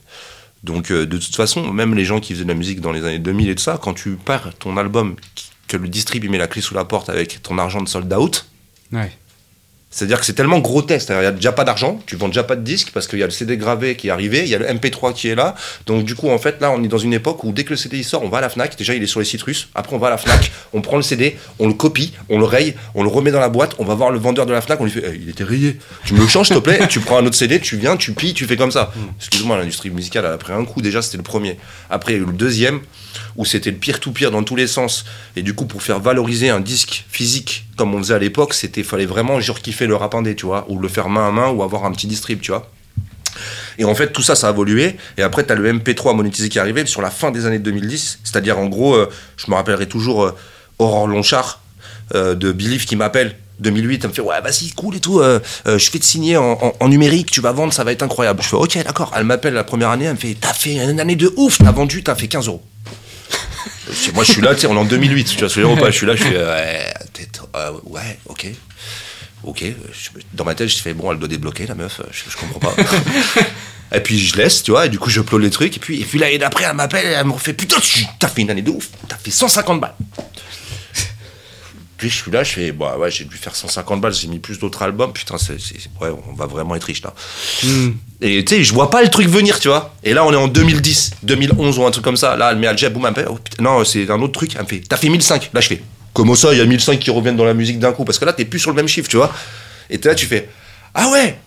Donc, 0.64 0.91
euh, 0.91 1.05
de 1.05 1.18
toute 1.18 1.36
façon, 1.36 1.72
même 1.72 1.95
les 1.95 2.05
gens 2.05 2.20
qui 2.20 2.34
faisaient 2.34 2.43
de 2.43 2.49
la 2.49 2.55
musique 2.55 2.82
dans 2.82 2.91
les 2.91 3.05
années 3.05 3.20
2000 3.20 3.49
et 3.49 3.55
tout 3.55 3.64
ça, 3.64 3.80
quand 3.82 3.93
tu 3.93 4.18
perds 4.18 4.53
ton 4.60 4.76
album, 4.78 5.16
que 5.68 5.78
le 5.78 5.88
distrib 5.88 6.30
met 6.30 6.38
la 6.38 6.47
clé 6.47 6.62
sous 6.62 6.74
la 6.74 6.84
porte 6.86 7.10
avec 7.10 7.41
ton 7.43 7.57
argent 7.57 7.82
de 7.82 7.88
sold 7.88 8.12
out, 8.14 8.45
Ouais. 8.91 9.12
C'est-à-dire 9.91 10.19
que 10.19 10.25
c'est 10.25 10.33
tellement 10.33 10.59
grotesque. 10.59 11.09
Il 11.09 11.17
n'y 11.17 11.25
a 11.25 11.31
déjà 11.31 11.51
pas 11.51 11.63
d'argent, 11.63 11.99
tu 12.05 12.15
vends 12.15 12.27
déjà 12.27 12.43
pas 12.43 12.55
de 12.55 12.61
disques 12.61 12.91
parce 12.93 13.07
qu'il 13.07 13.17
y 13.17 13.23
a 13.23 13.25
le 13.25 13.31
CD 13.31 13.57
gravé 13.57 13.95
qui 13.95 14.07
est 14.07 14.11
arrivé, 14.11 14.41
il 14.43 14.49
y 14.49 14.53
a 14.53 14.59
le 14.59 14.67
MP3 14.67 15.13
qui 15.13 15.29
est 15.29 15.35
là. 15.35 15.55
Donc 15.87 16.05
du 16.05 16.13
coup, 16.13 16.29
en 16.29 16.37
fait, 16.37 16.61
là, 16.61 16.71
on 16.71 16.83
est 16.83 16.87
dans 16.87 16.99
une 16.99 17.13
époque 17.13 17.43
où 17.43 17.51
dès 17.51 17.63
que 17.63 17.71
le 17.71 17.75
CD 17.75 18.03
sort, 18.03 18.23
on 18.23 18.29
va 18.29 18.37
à 18.37 18.41
la 18.41 18.49
Fnac. 18.49 18.77
Déjà, 18.77 18.93
il 18.93 19.01
est 19.01 19.07
sur 19.07 19.19
les 19.19 19.27
russes. 19.43 19.69
Après, 19.73 19.95
on 19.95 19.99
va 19.99 20.07
à 20.07 20.09
la 20.11 20.17
Fnac, 20.17 20.51
on 20.73 20.81
prend 20.81 20.97
le 20.97 21.01
CD, 21.01 21.37
on 21.57 21.67
le 21.67 21.73
copie, 21.73 22.13
on 22.29 22.37
le 22.37 22.45
raye, 22.45 22.75
on 22.93 23.01
le 23.01 23.09
remet 23.09 23.31
dans 23.31 23.39
la 23.39 23.49
boîte. 23.49 23.75
On 23.79 23.85
va 23.85 23.95
voir 23.95 24.11
le 24.11 24.19
vendeur 24.19 24.45
de 24.45 24.51
la 24.51 24.61
Fnac, 24.61 24.79
on 24.79 24.83
lui 24.83 24.91
fait 24.91 25.03
Eh, 25.05 25.19
Il 25.23 25.29
était 25.29 25.43
rayé. 25.43 25.77
Tu 26.05 26.13
me 26.13 26.19
le 26.19 26.27
changes, 26.27 26.47
s'il 26.47 26.55
te 26.57 26.61
plaît? 26.61 26.79
Tu 26.87 26.99
prends 26.99 27.17
un 27.17 27.25
autre 27.25 27.35
CD, 27.35 27.59
tu 27.59 27.77
viens, 27.77 27.97
tu 27.97 28.13
pilles, 28.13 28.35
tu 28.35 28.45
fais 28.45 28.57
comme 28.57 28.71
ça. 28.71 28.91
Excuse-moi, 29.17 29.57
l'industrie 29.57 29.89
musicale 29.89 30.25
a 30.27 30.37
pris 30.37 30.53
un 30.53 30.65
coup. 30.65 30.81
Déjà, 30.83 31.01
c'était 31.01 31.17
le 31.17 31.23
premier. 31.23 31.57
Après, 31.89 32.13
il 32.13 32.15
y 32.17 32.19
a 32.19 32.23
eu 32.23 32.27
le 32.27 32.33
deuxième 32.33 32.81
où 33.35 33.45
c'était 33.45 33.71
le 33.71 33.77
pire 33.77 33.99
tout 33.99 34.11
pire 34.11 34.29
dans 34.29 34.43
tous 34.43 34.55
les 34.55 34.67
sens. 34.67 35.05
Et 35.35 35.41
du 35.41 35.55
coup, 35.55 35.65
pour 35.65 35.81
faire 35.81 35.99
valoriser 35.99 36.49
un 36.49 36.59
disque 36.59 37.05
physique 37.09 37.65
comme 37.80 37.95
on 37.95 37.99
faisait 37.99 38.13
à 38.13 38.19
l'époque, 38.19 38.53
c'était 38.53 38.84
fallait 38.84 39.05
vraiment 39.07 39.39
genre 39.39 39.59
kiffer 39.61 39.88
le 39.88 39.95
rap 39.95 40.13
indé, 40.13 40.36
tu 40.36 40.45
vois, 40.45 40.65
ou 40.67 40.77
le 40.77 40.88
faire 40.89 41.07
main 41.09 41.27
à 41.30 41.32
main, 41.32 41.47
ou 41.49 41.63
avoir 41.63 41.86
un 41.86 41.91
petit 41.91 42.07
distrib, 42.07 42.41
tu 42.41 42.51
vois. 42.51 42.69
Et 43.77 43.86
en 43.86 43.95
fait, 43.95 44.11
tout 44.11 44.21
ça, 44.21 44.36
ça 44.36 44.49
a 44.49 44.51
évolué. 44.51 44.97
Et 45.17 45.21
après, 45.23 45.45
tu 45.45 45.53
as 45.53 45.55
le 45.55 45.71
MP3 45.71 46.13
monétisé 46.13 46.49
qui 46.49 46.57
est 46.57 46.61
arrivé 46.61 46.86
sur 46.86 47.01
la 47.01 47.09
fin 47.09 47.32
des 47.32 47.45
années 47.45 47.59
2010. 47.59 48.19
C'est-à-dire, 48.25 48.59
en 48.59 48.65
gros, 48.65 48.95
euh, 48.95 49.09
je 49.38 49.49
me 49.49 49.55
rappellerai 49.55 49.88
toujours 49.88 50.25
euh, 50.25 50.36
Aurore 50.77 51.07
Lonchard 51.07 51.61
euh, 52.15 52.36
de 52.36 52.51
Believe 52.51 52.86
qui 52.86 52.97
m'appelle. 52.97 53.36
2008, 53.59 54.03
elle 54.03 54.09
me 54.09 54.15
fait 54.15 54.21
ouais 54.21 54.39
vas-y 54.41 54.69
cool 54.71 54.95
et 54.95 54.99
tout, 55.01 55.21
je 55.21 55.91
vais 55.91 55.99
te 55.99 56.05
signer 56.05 56.38
en, 56.38 56.51
en- 56.61 56.73
en 56.80 56.88
numérique, 56.88 57.30
tu 57.30 57.41
vas 57.41 57.51
vendre, 57.51 57.73
ça 57.73 57.84
va 57.84 57.91
être 57.91 58.03
incroyable. 58.03 58.41
Je 58.41 58.47
fais 58.47 58.55
ok 58.55 58.84
d'accord. 58.86 59.11
Elle 59.17 59.25
m'appelle 59.25 59.53
la 59.53 59.65
première 59.65 59.89
année, 59.89 60.05
elle 60.05 60.13
me 60.13 60.17
fait 60.17 60.38
t'as 60.39 60.53
fait 60.53 60.75
une 60.77 60.97
année 61.01 61.17
de 61.17 61.34
ouf, 61.36 61.57
t'as 61.57 61.71
vendu, 61.73 62.01
t'as 62.01 62.15
fait 62.15 62.27
15 62.30 62.47
euros. 62.47 62.61
Moi 64.14 64.24
je 64.24 64.32
suis 64.32 64.41
là, 64.41 64.53
tu 64.55 64.62
sais, 64.62 64.68
on 64.68 64.76
est 64.76 64.80
en 64.80 64.86
2008, 64.86 65.24
tu 65.26 65.38
vois 65.39 65.49
ce 65.49 65.55
que 65.55 65.62
je 65.62 65.66
veux 65.68 65.74
dire 65.74 65.78
ou 65.78 65.86
pas 65.86 65.91
Je 65.91 65.97
suis 65.97 66.05
là, 66.05 66.16
je 66.16 66.24
fais 66.24 66.38
ouais, 66.38 66.93
peut-être, 67.14 67.47
euh, 67.55 67.72
ouais 67.86 68.20
ok. 68.28 68.47
Ok, 69.43 69.64
dans 70.34 70.43
ma 70.43 70.53
tête, 70.53 70.68
je 70.68 70.78
fais 70.82 70.93
bon, 70.93 71.14
elle 71.14 71.18
doit 71.18 71.30
débloquer 71.30 71.66
la 71.66 71.74
meuf, 71.76 72.01
je, 72.12 72.30
je 72.30 72.36
comprends 72.36 72.60
pas. 72.60 72.76
et 73.95 74.01
puis 74.01 74.20
je 74.20 74.36
laisse, 74.36 74.64
tu 74.64 74.72
vois, 74.72 74.86
et 74.88 74.89
du 74.89 74.99
coup 74.99 75.10
je 75.10 75.22
upload 75.22 75.41
les 75.41 75.49
trucs, 75.49 75.78
et 75.78 75.80
puis, 75.80 76.01
et 76.01 76.03
puis 76.03 76.20
l'année 76.20 76.38
d'après, 76.38 76.66
elle 76.66 76.76
m'appelle, 76.76 77.05
et 77.05 77.12
elle 77.12 77.26
me 77.26 77.32
refait 77.32 77.53
putain, 77.53 77.80
tu- 77.80 78.05
t'as 78.20 78.28
fait 78.28 78.41
une 78.41 78.49
année 78.51 78.62
de 78.62 78.70
ouf, 78.72 78.89
t'as 79.07 79.16
fait 79.16 79.32
150 79.32 79.80
balles. 79.80 79.95
Puis 81.99 82.09
je 82.09 82.15
suis 82.15 82.31
là, 82.31 82.43
je 82.43 82.53
fais, 82.53 82.71
bah 82.71 82.95
ouais, 82.97 83.11
j'ai 83.11 83.25
dû 83.25 83.35
faire 83.35 83.53
150 83.55 83.99
balles, 84.01 84.13
j'ai 84.13 84.27
mis 84.29 84.39
plus 84.39 84.57
d'autres 84.57 84.81
albums, 84.81 85.11
putain, 85.13 85.37
c'est, 85.37 85.59
c'est- 85.59 85.89
ouais, 86.01 86.09
on 86.29 86.33
va 86.33 86.45
vraiment 86.47 86.73
être 86.75 86.85
riche 86.85 87.01
là. 87.03 87.13
Et 88.21 88.43
tu 88.45 88.55
sais, 88.55 88.63
je 88.63 88.73
vois 88.73 88.89
pas 88.89 89.01
le 89.03 89.09
truc 89.09 89.27
venir, 89.27 89.59
tu 89.59 89.67
vois. 89.67 89.93
Et 90.03 90.13
là, 90.13 90.25
on 90.25 90.31
est 90.31 90.35
en 90.37 90.47
2010, 90.47 91.11
2011 91.23 91.77
ou 91.77 91.85
un 91.85 91.91
truc 91.91 92.03
comme 92.03 92.17
ça. 92.17 92.35
Là, 92.37 92.51
elle 92.51 92.57
met 92.57 92.67
Alger, 92.67 92.89
boum, 92.89 93.03
elle 93.05 93.11
me 93.11 93.15
fait, 93.15 93.25
oh, 93.29 93.35
putain, 93.35 93.61
non, 93.63 93.83
c'est 93.83 94.09
un 94.09 94.21
autre 94.21 94.31
truc. 94.33 94.51
Elle 94.55 94.63
me 94.63 94.67
fait, 94.67 94.81
t'as 94.87 94.95
fait 94.97 95.09
1005. 95.09 95.49
Là, 95.53 95.59
je 95.61 95.67
fais, 95.67 95.81
comment 96.13 96.35
ça, 96.35 96.53
il 96.53 96.57
y 96.57 96.61
a 96.61 96.65
1005 96.65 96.99
qui 96.99 97.11
reviennent 97.11 97.35
dans 97.37 97.43
la 97.45 97.53
musique 97.53 97.79
d'un 97.79 97.91
coup? 97.91 98.05
Parce 98.05 98.17
que 98.17 98.25
là, 98.25 98.31
t'es 98.33 98.45
plus 98.45 98.59
sur 98.59 98.69
le 98.71 98.75
même 98.77 98.87
chiffre, 98.87 99.09
tu 99.09 99.17
vois. 99.17 99.33
Et 99.89 99.99
t'es 99.99 100.07
là, 100.09 100.15
tu 100.15 100.25
fais, 100.25 100.47
ah 100.93 101.09
ouais 101.11 101.37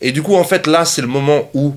Et 0.00 0.12
du 0.12 0.22
coup, 0.22 0.34
en 0.34 0.44
fait, 0.44 0.66
là, 0.66 0.84
c'est 0.86 1.02
le 1.02 1.08
moment 1.08 1.50
où 1.54 1.76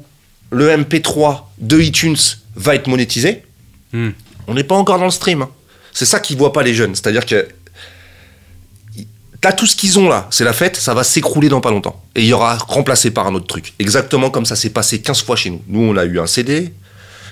le 0.51 0.69
MP3 0.77 1.41
de 1.59 1.81
iTunes 1.81 2.15
va 2.55 2.75
être 2.75 2.87
monétisé. 2.87 3.43
Hmm. 3.91 4.11
On 4.47 4.53
n'est 4.53 4.63
pas 4.63 4.75
encore 4.75 4.97
dans 4.97 5.05
le 5.05 5.11
stream. 5.11 5.41
hein. 5.41 5.49
C'est 5.91 6.05
ça 6.05 6.19
qu'ils 6.21 6.37
voient 6.37 6.53
pas 6.53 6.63
les 6.63 6.73
jeunes. 6.73 6.95
C'est-à-dire 6.95 7.25
que 7.25 7.47
Tout 9.53 9.65
ce 9.65 9.75
qu'ils 9.75 9.99
ont 9.99 10.09
là, 10.09 10.27
c'est 10.29 10.43
la 10.43 10.53
fête, 10.53 10.75
ça 10.75 10.93
va 10.93 11.03
s'écrouler 11.03 11.49
dans 11.49 11.61
pas 11.61 11.71
longtemps. 11.71 12.01
Et 12.15 12.21
il 12.21 12.27
y 12.27 12.33
aura 12.33 12.57
remplacé 12.67 13.11
par 13.11 13.27
un 13.27 13.35
autre 13.35 13.47
truc. 13.47 13.73
Exactement 13.79 14.29
comme 14.29 14.45
ça 14.45 14.55
s'est 14.55 14.69
passé 14.69 14.99
15 14.99 15.23
fois 15.23 15.35
chez 15.35 15.49
nous. 15.49 15.61
Nous, 15.67 15.81
on 15.81 15.97
a 15.97 16.05
eu 16.05 16.19
un 16.19 16.27
CD. 16.27 16.73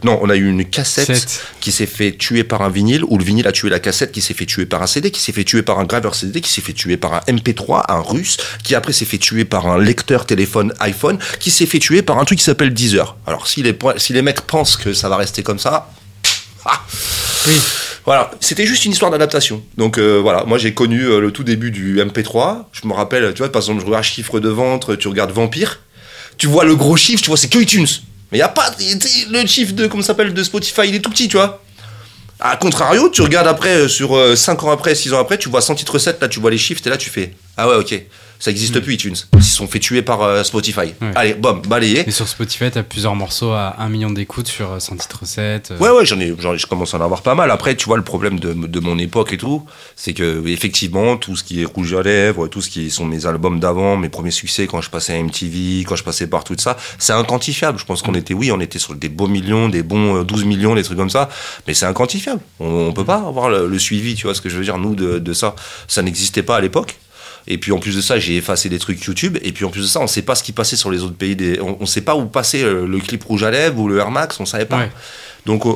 Non, 0.03 0.19
on 0.21 0.29
a 0.29 0.35
eu 0.35 0.47
une 0.47 0.65
cassette 0.65 1.07
Sept. 1.07 1.41
qui 1.61 1.71
s'est 1.71 1.85
fait 1.85 2.11
tuer 2.11 2.43
par 2.43 2.61
un 2.61 2.69
vinyle, 2.69 3.03
ou 3.05 3.17
le 3.17 3.23
vinyle 3.23 3.47
a 3.47 3.51
tué 3.51 3.69
la 3.69 3.79
cassette, 3.79 4.11
qui 4.11 4.21
s'est 4.21 4.33
fait 4.33 4.45
tuer 4.45 4.65
par 4.65 4.81
un 4.81 4.87
CD, 4.87 5.09
qui 5.09 5.21
s'est 5.21 5.31
fait 5.31 5.43
tuer 5.43 5.63
par 5.63 5.79
un 5.79 5.85
graveur 5.85 6.15
CD, 6.15 6.41
qui 6.41 6.51
s'est 6.51 6.61
fait 6.61 6.73
tuer 6.73 6.97
par 6.97 7.13
un 7.13 7.19
MP3, 7.21 7.83
un 7.89 8.01
russe, 8.01 8.37
qui 8.63 8.75
après 8.75 8.93
s'est 8.93 9.05
fait 9.05 9.17
tuer 9.17 9.45
par 9.45 9.67
un 9.67 9.79
lecteur 9.79 10.25
téléphone 10.25 10.73
iPhone, 10.79 11.17
qui 11.39 11.49
s'est 11.49 11.65
fait 11.65 11.79
tuer 11.79 12.01
par 12.01 12.19
un 12.19 12.25
truc 12.25 12.39
qui 12.39 12.45
s'appelle 12.45 12.73
Deezer. 12.73 13.15
Alors 13.25 13.47
si 13.47 13.63
les, 13.63 13.75
si 13.97 14.13
les 14.13 14.21
mecs 14.21 14.41
pensent 14.41 14.77
que 14.77 14.93
ça 14.93 15.09
va 15.09 15.17
rester 15.17 15.43
comme 15.43 15.59
ça, 15.59 15.89
ah, 16.65 16.81
Oui. 17.47 17.53
voilà, 18.05 18.31
c'était 18.39 18.65
juste 18.65 18.85
une 18.85 18.91
histoire 18.91 19.11
d'adaptation. 19.11 19.63
Donc 19.77 19.97
euh, 19.97 20.19
voilà, 20.21 20.43
moi 20.45 20.57
j'ai 20.57 20.73
connu 20.73 21.01
euh, 21.03 21.19
le 21.19 21.31
tout 21.31 21.43
début 21.43 21.71
du 21.71 21.99
MP3. 21.99 22.65
Je 22.71 22.87
me 22.87 22.93
rappelle, 22.93 23.33
tu 23.33 23.39
vois, 23.39 23.51
par 23.51 23.61
exemple, 23.61 23.81
je 23.81 23.85
regarde 23.85 24.03
chiffre 24.03 24.39
de 24.39 24.49
vente, 24.49 24.97
tu 24.97 25.07
regardes 25.07 25.31
Vampire, 25.31 25.79
tu 26.37 26.47
vois 26.47 26.65
le 26.65 26.75
gros 26.75 26.97
chiffre, 26.97 27.21
tu 27.21 27.29
vois, 27.29 27.37
c'est 27.37 27.49
que 27.49 27.59
iTunes. 27.59 27.87
Mais 28.31 28.39
il 28.39 28.41
y 28.41 28.43
a 28.43 28.49
pas 28.49 28.71
le 28.79 29.47
chiffre 29.47 29.73
de 29.73 29.87
comment 29.87 30.03
s'appelle 30.03 30.33
de 30.33 30.43
Spotify, 30.43 30.81
il 30.87 30.95
est 30.95 30.99
tout 30.99 31.11
petit, 31.11 31.27
tu 31.27 31.37
vois. 31.37 31.61
A 32.39 32.57
contrario, 32.57 33.09
tu 33.09 33.21
regardes 33.21 33.47
après 33.47 33.75
euh, 33.75 33.87
sur 33.87 34.37
5 34.37 34.63
ans 34.63 34.71
après, 34.71 34.93
6 34.93 35.13
ans 35.13 35.19
après, 35.19 35.37
tu 35.37 35.49
vois 35.49 35.61
100 35.61 35.75
titres 35.75 35.99
7, 35.99 36.21
là 36.21 36.27
tu 36.27 36.39
vois 36.39 36.51
les 36.51 36.57
chiffres 36.57 36.81
et 36.85 36.89
là 36.89 36.97
tu 36.97 37.09
fais 37.09 37.33
ah 37.57 37.69
ouais, 37.69 37.75
OK. 37.75 37.93
Ça 38.39 38.51
existe 38.51 38.79
plus 38.79 38.95
iTunes. 38.95 39.15
Ils 39.35 39.43
se 39.43 39.55
sont 39.55 39.67
fait 39.67 39.79
tuer 39.79 40.01
par 40.01 40.21
euh, 40.21 40.43
Spotify. 40.43 40.93
Ouais. 41.01 41.11
Allez, 41.15 41.33
bam, 41.33 41.61
balayé. 41.61 42.03
Et 42.07 42.11
sur 42.11 42.27
Spotify, 42.27 42.69
t'as 42.71 42.83
plusieurs 42.83 43.15
morceaux 43.15 43.51
à 43.51 43.75
1 43.79 43.89
million 43.89 44.09
d'écoutes 44.11 44.47
sur 44.47 44.73
euh, 44.73 44.79
100 44.79 44.97
titres 44.97 45.25
7. 45.25 45.71
euh. 45.71 45.77
Ouais, 45.79 45.89
ouais, 45.89 46.05
j'en 46.05 46.19
ai, 46.19 46.27
ai- 46.27 46.57
je 46.57 46.65
commence 46.67 46.93
à 46.93 46.97
en 46.97 47.01
avoir 47.01 47.21
pas 47.21 47.33
mal. 47.35 47.49
Après, 47.51 47.75
tu 47.75 47.85
vois, 47.85 47.97
le 47.97 48.03
problème 48.03 48.39
de, 48.39 48.53
de 48.53 48.79
mon 48.79 48.97
époque 48.97 49.33
et 49.33 49.37
tout, 49.37 49.65
c'est 49.95 50.13
que, 50.13 50.45
effectivement, 50.47 51.17
tout 51.17 51.35
ce 51.35 51.43
qui 51.43 51.61
est 51.61 51.65
rouge 51.65 51.93
à 51.93 52.01
lèvres, 52.03 52.47
tout 52.47 52.61
ce 52.61 52.69
qui 52.69 52.91
sont 52.91 53.05
mes 53.05 53.25
albums 53.25 53.59
d'avant, 53.59 53.97
mes 53.97 54.09
premiers 54.09 54.31
succès 54.31 54.67
quand 54.67 54.81
je 54.81 54.89
passais 54.89 55.13
à 55.17 55.21
MTV, 55.23 55.83
quand 55.85 55.95
je 55.95 56.03
passais 56.03 56.27
par 56.27 56.43
tout 56.43 56.55
ça, 56.57 56.77
c'est 56.99 57.13
inquantifiable. 57.13 57.79
Je 57.79 57.85
pense 57.85 58.01
qu'on 58.01 58.13
était, 58.15 58.33
oui, 58.33 58.51
on 58.51 58.59
était 58.59 58.79
sur 58.79 58.95
des 58.95 59.09
beaux 59.09 59.27
millions, 59.27 59.69
des 59.69 59.83
bons 59.83 60.17
euh, 60.19 60.23
12 60.23 60.45
millions, 60.45 60.75
des 60.75 60.83
trucs 60.83 60.97
comme 60.97 61.09
ça, 61.09 61.29
mais 61.67 61.73
c'est 61.73 61.85
inquantifiable. 61.85 62.41
On, 62.59 62.87
on 62.89 62.93
peut 62.93 63.05
pas 63.05 63.15
avoir 63.27 63.49
le, 63.49 63.67
le 63.67 63.79
suivi, 63.79 64.15
tu 64.15 64.23
vois 64.27 64.33
ce 64.35 64.41
que 64.41 64.49
je 64.49 64.57
veux 64.57 64.63
dire, 64.63 64.77
nous, 64.77 64.95
de, 64.95 65.19
de 65.19 65.33
ça. 65.33 65.55
Ça 65.87 66.01
n'existait 66.01 66.43
pas 66.43 66.57
à 66.57 66.61
l'époque. 66.61 66.97
Et 67.47 67.57
puis 67.57 67.71
en 67.71 67.79
plus 67.79 67.95
de 67.95 68.01
ça, 68.01 68.17
j'ai 68.17 68.37
effacé 68.37 68.69
des 68.69 68.79
trucs 68.79 69.03
YouTube. 69.03 69.37
Et 69.41 69.51
puis 69.51 69.65
en 69.65 69.69
plus 69.69 69.81
de 69.81 69.87
ça, 69.87 69.99
on 69.99 70.07
sait 70.07 70.23
pas 70.23 70.35
ce 70.35 70.43
qui 70.43 70.51
passait 70.51 70.75
sur 70.75 70.89
les 70.91 71.01
autres 71.03 71.15
pays. 71.15 71.35
Des... 71.35 71.59
On, 71.61 71.77
on 71.79 71.85
sait 71.85 72.01
pas 72.01 72.15
où 72.15 72.25
passait 72.25 72.63
euh, 72.63 72.87
le 72.87 72.99
clip 72.99 73.23
rouge 73.23 73.43
à 73.43 73.51
lèvres 73.51 73.79
ou 73.79 73.87
le 73.87 73.99
Air 73.99 74.11
Max, 74.11 74.39
on 74.39 74.45
savait 74.45 74.65
pas. 74.65 74.79
Ouais. 74.79 74.91
Donc, 75.45 75.65
euh, 75.65 75.73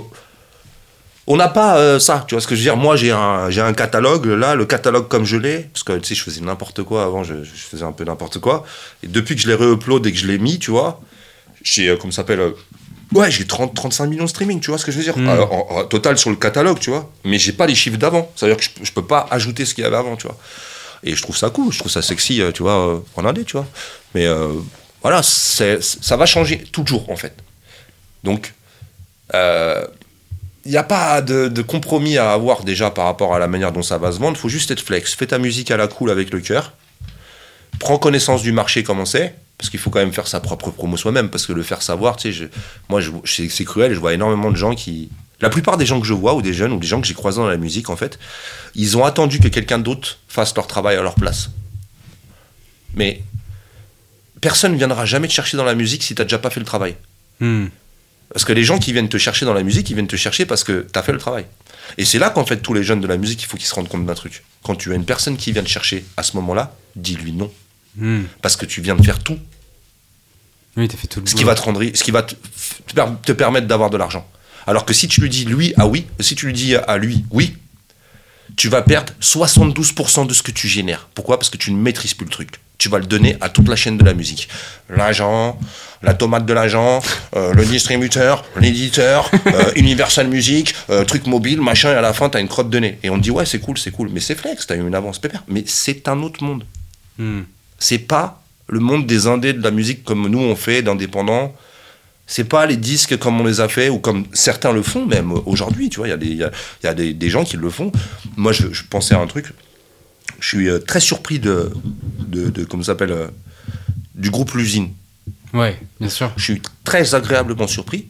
on 1.31 1.37
n'a 1.37 1.47
pas 1.47 1.77
euh, 1.77 1.99
ça, 1.99 2.25
tu 2.27 2.33
vois 2.33 2.41
ce 2.41 2.47
que 2.47 2.55
je 2.55 2.61
veux 2.61 2.63
dire. 2.63 2.75
Moi, 2.75 2.95
j'ai 2.95 3.11
un, 3.11 3.51
j'ai 3.51 3.61
un 3.61 3.73
catalogue, 3.73 4.25
là, 4.25 4.55
le 4.55 4.65
catalogue 4.65 5.07
comme 5.07 5.25
je 5.25 5.37
l'ai, 5.37 5.69
parce 5.71 5.83
que 5.83 5.93
tu 5.99 6.09
sais, 6.09 6.15
je 6.15 6.23
faisais 6.23 6.41
n'importe 6.41 6.81
quoi 6.81 7.03
avant, 7.03 7.23
je, 7.23 7.43
je 7.43 7.61
faisais 7.61 7.83
un 7.83 7.91
peu 7.91 8.03
n'importe 8.03 8.39
quoi. 8.39 8.65
Et 9.03 9.07
depuis 9.07 9.35
que 9.35 9.41
je 9.41 9.47
l'ai 9.47 9.53
re-upload 9.53 10.07
et 10.07 10.11
que 10.11 10.17
je 10.17 10.25
l'ai 10.25 10.39
mis, 10.39 10.57
tu 10.57 10.71
vois, 10.71 10.99
j'ai, 11.61 11.89
euh, 11.89 11.97
comment 11.97 12.11
ça 12.11 12.23
s'appelle 12.23 12.39
euh, 12.39 12.51
Ouais, 13.13 13.29
j'ai 13.29 13.45
30, 13.45 13.75
35 13.75 14.07
millions 14.07 14.23
de 14.23 14.29
streaming, 14.29 14.59
tu 14.59 14.71
vois 14.71 14.79
ce 14.79 14.85
que 14.85 14.91
je 14.91 14.97
veux 14.97 15.03
dire. 15.03 15.17
Mm. 15.19 15.29
En, 15.29 15.67
en 15.77 15.85
total 15.85 16.17
sur 16.17 16.31
le 16.31 16.35
catalogue, 16.35 16.79
tu 16.79 16.89
vois. 16.89 17.11
Mais 17.23 17.37
j'ai 17.37 17.53
pas 17.53 17.67
les 17.67 17.75
chiffres 17.75 17.97
d'avant. 17.97 18.31
C'est-à-dire 18.35 18.57
que 18.57 18.63
je, 18.63 18.69
je 18.81 18.91
peux 18.91 19.05
pas 19.05 19.27
ajouter 19.29 19.65
ce 19.65 19.75
qu'il 19.75 19.83
y 19.83 19.87
avait 19.87 19.97
avant, 19.97 20.15
tu 20.15 20.25
vois. 20.25 20.37
Et 21.03 21.15
je 21.15 21.21
trouve 21.21 21.37
ça 21.37 21.49
cool, 21.49 21.71
je 21.71 21.79
trouve 21.79 21.91
ça 21.91 22.01
sexy, 22.01 22.41
euh, 22.41 22.51
tu 22.51 22.63
vois, 22.63 22.87
euh, 22.87 22.99
en 23.15 23.25
indé, 23.25 23.43
tu 23.43 23.53
vois. 23.53 23.65
Mais 24.13 24.25
euh, 24.25 24.53
voilà, 25.01 25.21
ça 25.23 26.17
va 26.17 26.25
changer 26.25 26.59
toujours, 26.71 27.09
en 27.09 27.15
fait. 27.15 27.33
Donc, 28.23 28.53
il 29.33 30.71
n'y 30.71 30.77
a 30.77 30.83
pas 30.83 31.21
de, 31.21 31.61
compromis 31.61 32.17
à 32.17 32.33
avoir 32.33 32.63
déjà 32.63 32.91
par 32.91 33.05
rapport 33.05 33.33
à 33.33 33.39
la 33.39 33.47
manière 33.47 33.71
dont 33.71 33.83
ça 33.83 33.97
va 33.97 34.11
se 34.11 34.19
vendre. 34.19 34.37
Il 34.37 34.41
faut 34.41 34.49
juste 34.49 34.71
être 34.71 34.81
flex. 34.81 35.15
Fais 35.15 35.27
ta 35.27 35.39
musique 35.39 35.71
à 35.71 35.77
la 35.77 35.87
cool 35.87 36.09
avec 36.09 36.31
le 36.31 36.41
cœur. 36.41 36.73
Prends 37.79 37.97
connaissance 37.97 38.41
du 38.41 38.51
marché 38.51 38.83
comment 38.83 39.05
c'est. 39.05 39.35
Parce 39.57 39.69
qu'il 39.69 39.79
faut 39.79 39.89
quand 39.89 39.99
même 39.99 40.13
faire 40.13 40.27
sa 40.27 40.39
propre 40.39 40.71
promo 40.71 40.97
soi-même. 40.97 41.29
Parce 41.29 41.45
que 41.45 41.53
le 41.53 41.63
faire 41.63 41.81
savoir, 41.81 42.17
tu 42.17 42.33
sais, 42.33 42.49
moi, 42.89 42.99
c'est 43.25 43.65
cruel. 43.65 43.93
Je 43.93 43.99
vois 43.99 44.13
énormément 44.13 44.51
de 44.51 44.57
gens 44.57 44.75
qui. 44.75 45.09
La 45.41 45.49
plupart 45.49 45.77
des 45.77 45.85
gens 45.85 45.99
que 46.01 46.07
je 46.07 46.13
vois, 46.13 46.33
ou 46.33 46.41
des 46.41 46.53
jeunes, 46.53 46.73
ou 46.73 46.79
des 46.79 46.87
gens 46.87 46.99
que 46.99 47.07
j'ai 47.07 47.13
croisés 47.13 47.37
dans 47.37 47.47
la 47.47 47.57
musique, 47.57 47.89
en 47.89 47.95
fait, 47.95 48.19
ils 48.75 48.97
ont 48.97 49.05
attendu 49.05 49.39
que 49.39 49.47
quelqu'un 49.47 49.79
d'autre 49.79 50.19
fasse 50.27 50.53
leur 50.55 50.67
travail 50.67 50.97
à 50.97 51.01
leur 51.01 51.15
place. 51.15 51.49
Mais 52.95 53.21
personne 54.41 54.73
ne 54.73 54.77
viendra 54.77 55.05
jamais 55.05 55.27
te 55.27 55.33
chercher 55.33 55.55
dans 55.55 55.63
la 55.63 55.75
musique 55.75 56.03
si 56.03 56.13
tu 56.13 56.21
n'as 56.21 56.25
déjà 56.25 56.39
pas 56.39 56.49
fait 56.49 56.59
le 56.59 56.65
travail. 56.65 56.95
Hmm. 57.39 57.67
Parce 58.33 58.45
que 58.45 58.53
les 58.53 58.63
gens 58.63 58.77
qui 58.77 58.91
viennent 58.91 59.09
te 59.09 59.17
chercher 59.17 59.45
dans 59.45 59.53
la 59.53 59.63
musique, 59.63 59.89
ils 59.89 59.93
viennent 59.93 60.07
te 60.07 60.15
chercher 60.15 60.45
parce 60.45 60.63
que 60.63 60.85
tu 60.91 60.99
as 60.99 61.03
fait 61.03 61.13
le 61.13 61.17
travail. 61.17 61.45
Et 61.97 62.05
c'est 62.05 62.19
là 62.19 62.29
qu'en 62.29 62.45
fait, 62.45 62.57
tous 62.57 62.73
les 62.73 62.83
jeunes 62.83 63.01
de 63.01 63.07
la 63.07 63.17
musique, 63.17 63.41
il 63.41 63.45
faut 63.45 63.57
qu'ils 63.57 63.65
se 63.65 63.73
rendent 63.73 63.87
compte 63.87 64.05
d'un 64.05 64.13
truc. 64.13 64.43
Quand 64.63 64.75
tu 64.75 64.91
as 64.91 64.95
une 64.95 65.05
personne 65.05 65.37
qui 65.37 65.51
vient 65.51 65.63
te 65.63 65.69
chercher 65.69 66.05
à 66.17 66.23
ce 66.23 66.35
moment-là, 66.35 66.75
dis-lui 66.95 67.31
non. 67.31 67.51
Hmm. 67.95 68.23
Parce 68.41 68.55
que 68.55 68.65
tu 68.65 68.81
viens 68.81 68.95
de 68.95 69.03
faire 69.03 69.19
tout 69.19 69.39
Oui, 70.77 70.87
t'as 70.87 70.97
fait 70.97 71.07
tout 71.07 71.21
le 71.21 71.27
ce 71.27 71.33
qui 71.33 71.43
va 71.43 71.55
te, 71.55 71.61
rendre, 71.61 71.81
ce 71.81 72.03
qui 72.03 72.11
va 72.11 72.23
te 72.23 73.31
permettre 73.31 73.67
d'avoir 73.67 73.89
de 73.89 73.97
l'argent. 73.97 74.27
Alors 74.69 74.85
que 74.85 74.93
si 74.93 75.07
tu 75.07 75.21
lui 75.21 75.29
dis 75.29 75.45
lui 75.45 75.73
à 75.77 75.87
oui, 75.87 76.05
si 76.19 76.35
tu 76.35 76.45
lui 76.45 76.53
dis 76.53 76.75
à 76.75 76.97
lui 76.97 77.25
oui, 77.31 77.57
tu 78.55 78.69
vas 78.69 78.83
perdre 78.83 79.13
72% 79.19 80.27
de 80.27 80.33
ce 80.35 80.43
que 80.43 80.51
tu 80.51 80.67
génères. 80.67 81.09
Pourquoi? 81.15 81.39
Parce 81.39 81.49
que 81.49 81.57
tu 81.57 81.71
ne 81.71 81.77
maîtrises 81.77 82.13
plus 82.13 82.25
le 82.25 82.29
truc. 82.29 82.59
Tu 82.77 82.87
vas 82.87 82.99
le 82.99 83.05
donner 83.05 83.35
à 83.41 83.49
toute 83.49 83.67
la 83.67 83.75
chaîne 83.75 83.97
de 83.97 84.03
la 84.03 84.13
musique. 84.13 84.47
L'agent, 84.87 85.59
la 86.03 86.13
tomate 86.13 86.45
de 86.45 86.53
l'agent, 86.53 87.01
euh, 87.35 87.51
le 87.53 87.65
distributeur, 87.65 88.45
l'éditeur, 88.61 89.31
euh, 89.47 89.71
Universal 89.75 90.27
Music, 90.27 90.75
euh, 90.91 91.03
truc 91.03 91.25
mobile, 91.25 91.61
machin, 91.61 91.91
et 91.91 91.95
à 91.95 92.01
la 92.01 92.13
fin, 92.13 92.29
tu 92.29 92.37
as 92.37 92.39
une 92.39 92.47
crotte 92.47 92.69
de 92.69 92.77
nez. 92.77 92.99
Et 93.01 93.09
on 93.09 93.17
te 93.17 93.23
dit, 93.23 93.31
ouais, 93.31 93.47
c'est 93.47 93.59
cool, 93.59 93.79
c'est 93.79 93.91
cool, 93.91 94.09
mais 94.13 94.19
c'est 94.19 94.35
flex, 94.35 94.67
tu 94.67 94.73
as 94.73 94.75
eu 94.75 94.87
une 94.87 94.93
avance 94.93 95.17
pépère. 95.17 95.43
Mais 95.47 95.63
c'est 95.65 96.07
un 96.07 96.21
autre 96.21 96.43
monde 96.43 96.63
Hmm. 97.17 97.41
c'est 97.79 97.97
pas 97.97 98.41
le 98.67 98.79
monde 98.79 99.05
des 99.05 99.27
indés 99.27 99.51
de 99.51 99.61
la 99.61 99.71
musique 99.71 100.05
comme 100.05 100.27
nous 100.29 100.39
on 100.39 100.55
fait, 100.55 100.81
d'indépendants. 100.81 101.53
C'est 102.31 102.43
pas 102.43 102.67
les 102.67 102.77
disques 102.77 103.17
comme 103.17 103.41
on 103.41 103.43
les 103.43 103.59
a 103.59 103.67
fait 103.67 103.89
ou 103.89 103.97
comme 103.97 104.25
certains 104.33 104.71
le 104.71 104.83
font 104.83 105.03
même 105.07 105.31
aujourd'hui. 105.47 105.89
Tu 105.89 105.97
vois, 105.97 106.07
il 106.07 106.11
y 106.11 106.13
a, 106.13 106.17
des, 106.17 106.27
il 106.27 106.37
y 106.37 106.43
a- 106.43 106.51
y 106.83 106.87
a 106.87 106.93
des, 106.93 107.11
des 107.15 107.29
gens 107.31 107.43
qui 107.43 107.57
le 107.57 107.69
font. 107.71 107.91
Moi, 108.37 108.51
je, 108.51 108.71
je 108.71 108.83
pensais 108.87 109.15
à 109.15 109.19
un 109.19 109.25
truc. 109.25 109.47
je 110.39 110.47
suis 110.47 110.69
euh, 110.69 110.77
très 110.77 110.99
surpris 110.99 111.39
de, 111.39 111.71
de, 112.19 112.49
de 112.51 112.63
comment 112.65 112.83
ça 112.83 112.91
s'appelle, 112.93 113.11
euh, 113.13 113.27
du 114.13 114.29
groupe 114.29 114.51
L'usine. 114.53 114.89
Ouais, 115.55 115.75
bien 115.99 116.09
sûr. 116.09 116.31
Je 116.37 116.43
suis 116.43 116.61
très 116.83 117.15
agréablement 117.15 117.65
surpris 117.67 118.07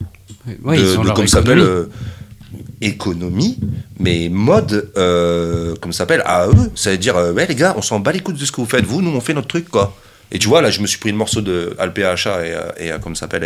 Ouais, 0.63 0.77
de, 0.77 0.83
ils 0.83 0.97
ont 0.97 1.01
de 1.03 1.07
leur 1.07 1.29
s'appelle, 1.29 1.59
économie. 1.59 1.69
euh, 1.69 1.85
économie, 2.81 3.57
mais 3.99 4.29
mode, 4.29 4.91
euh, 4.97 5.75
comme 5.81 5.93
ça 5.93 5.99
s'appelle, 5.99 6.23
à 6.25 6.47
eux. 6.47 6.71
Ça 6.75 6.91
veut 6.91 6.97
dire, 6.97 7.15
ouais 7.15 7.45
les 7.47 7.55
gars, 7.55 7.73
on 7.77 7.81
s'en 7.81 7.99
bat 7.99 8.11
les 8.11 8.19
de 8.19 8.45
ce 8.45 8.51
que 8.51 8.57
vous 8.61 8.67
faites, 8.67 8.85
vous, 8.85 9.01
nous 9.01 9.11
on 9.11 9.21
fait 9.21 9.33
notre 9.33 9.47
truc 9.47 9.69
quoi. 9.69 9.95
Et 10.31 10.39
tu 10.39 10.47
vois, 10.47 10.61
là 10.61 10.69
je 10.71 10.81
me 10.81 10.87
suis 10.87 10.97
pris 10.99 11.11
le 11.11 11.17
morceau 11.17 11.41
de 11.41 11.75
Alpha 11.79 12.15
et, 12.45 12.55
et 12.87 12.91
comment 13.01 13.15
ça 13.15 13.21
s'appelle, 13.21 13.43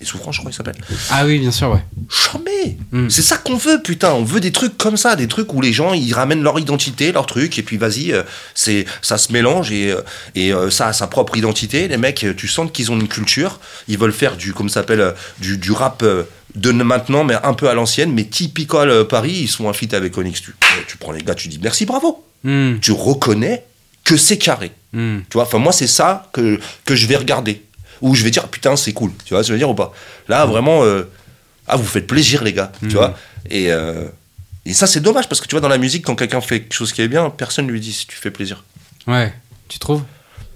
et, 0.00 0.02
et 0.02 0.04
Souffrance, 0.06 0.34
je 0.36 0.40
crois 0.40 0.50
qu'il 0.50 0.56
s'appelle. 0.56 0.76
Ah 1.10 1.24
oui, 1.26 1.38
bien 1.38 1.50
sûr, 1.50 1.70
ouais. 1.70 1.84
Chambé 2.08 2.48
Mm. 2.90 3.08
C'est 3.10 3.22
ça 3.22 3.36
qu'on 3.36 3.56
veut, 3.56 3.82
putain. 3.82 4.12
On 4.12 4.24
veut 4.24 4.40
des 4.40 4.52
trucs 4.52 4.76
comme 4.78 4.96
ça, 4.96 5.14
des 5.16 5.28
trucs 5.28 5.52
où 5.52 5.60
les 5.60 5.72
gens 5.72 5.92
ils 5.92 6.12
ramènent 6.12 6.42
leur 6.42 6.58
identité, 6.58 7.12
leur 7.12 7.26
truc, 7.26 7.58
et 7.58 7.62
puis 7.62 7.76
vas-y, 7.76 8.12
euh, 8.12 8.22
c'est 8.54 8.86
ça 9.02 9.18
se 9.18 9.32
mélange 9.32 9.70
et, 9.70 9.92
euh, 9.92 10.00
et 10.34 10.52
euh, 10.52 10.70
ça 10.70 10.88
a 10.88 10.92
sa 10.92 11.06
propre 11.06 11.36
identité. 11.36 11.86
Les 11.88 11.96
mecs, 11.98 12.24
tu 12.36 12.48
sens 12.48 12.70
qu'ils 12.72 12.90
ont 12.90 12.98
une 12.98 13.08
culture. 13.08 13.60
Ils 13.88 13.98
veulent 13.98 14.12
faire 14.12 14.36
du, 14.36 14.52
comme 14.54 14.68
ça 14.68 14.80
s'appelle, 14.80 15.14
du, 15.38 15.58
du 15.58 15.70
rap 15.72 16.04
de 16.54 16.72
maintenant, 16.72 17.24
mais 17.24 17.34
un 17.42 17.54
peu 17.54 17.68
à 17.68 17.74
l'ancienne, 17.74 18.12
mais 18.12 18.24
typical 18.24 19.06
Paris. 19.06 19.36
Ils 19.42 19.48
sont 19.48 19.68
un 19.68 19.72
feat 19.72 19.92
avec 19.94 20.16
Onyx. 20.16 20.40
Tu, 20.40 20.54
tu 20.86 20.96
prends 20.96 21.12
les 21.12 21.22
gars, 21.22 21.34
tu 21.34 21.48
dis 21.48 21.58
merci, 21.62 21.84
bravo. 21.86 22.24
Hmm, 22.44 22.78
Tu 22.80 22.92
reconnais 22.92 23.64
que 24.04 24.16
c'est 24.16 24.38
carré. 24.38 24.72
hmm. 24.92 25.18
Tu 25.28 25.34
vois, 25.34 25.42
enfin 25.44 25.58
moi 25.58 25.72
c'est 25.72 25.86
ça 25.86 26.28
que, 26.32 26.58
que 26.84 26.94
je 26.96 27.06
vais 27.06 27.16
regarder. 27.16 27.62
Ou 28.00 28.14
je 28.14 28.24
vais 28.24 28.30
dire 28.30 28.48
putain 28.48 28.76
c'est 28.76 28.92
cool. 28.92 29.12
Tu 29.24 29.34
vois 29.34 29.42
ce 29.42 29.48
que 29.48 29.48
je 29.48 29.52
veux 29.54 29.58
dire 29.58 29.70
ou 29.70 29.74
pas? 29.74 29.92
Là 30.28 30.46
vraiment, 30.46 30.84
euh, 30.84 31.04
ah 31.66 31.76
vous 31.76 31.84
faites 31.84 32.06
plaisir 32.06 32.42
les 32.42 32.52
gars. 32.52 32.72
Tu 32.80 32.88
vois 32.94 33.16
et, 33.50 33.72
euh, 33.72 34.08
et 34.66 34.74
ça 34.74 34.86
c'est 34.86 35.00
dommage 35.00 35.28
parce 35.28 35.40
que 35.40 35.46
tu 35.46 35.54
vois 35.54 35.60
dans 35.60 35.68
la 35.68 35.78
musique 35.78 36.04
quand 36.04 36.14
quelqu'un 36.14 36.40
fait 36.40 36.60
quelque 36.60 36.74
chose 36.74 36.92
qui 36.92 37.02
est 37.02 37.08
bien, 37.08 37.30
personne 37.30 37.68
lui 37.68 37.80
dit 37.80 37.92
si 37.92 38.06
tu 38.06 38.16
fais 38.16 38.30
plaisir. 38.30 38.64
Ouais, 39.06 39.32
tu 39.68 39.78
trouves? 39.78 40.02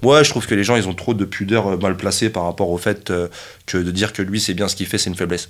Ouais, 0.03 0.25
je 0.25 0.31
trouve 0.31 0.47
que 0.47 0.55
les 0.55 0.65
gens 0.65 0.77
ils 0.77 0.89
ont 0.89 0.95
trop 0.95 1.15
de 1.15 1.25
pudeur 1.25 1.69
euh, 1.69 1.77
mal 1.77 1.97
placée 1.97 2.31
par 2.31 2.45
rapport 2.45 2.71
au 2.71 2.79
fait 2.79 3.13
que 3.67 3.79
de 3.79 3.91
dire 3.91 4.13
que 4.13 4.23
lui 4.23 4.41
c'est 4.41 4.55
bien 4.55 4.69
ce 4.69 4.77
qu'il 4.77 4.87
fait 4.87 4.99
c'est 4.99 5.11
une 5.11 5.17
faiblesse. 5.17 5.49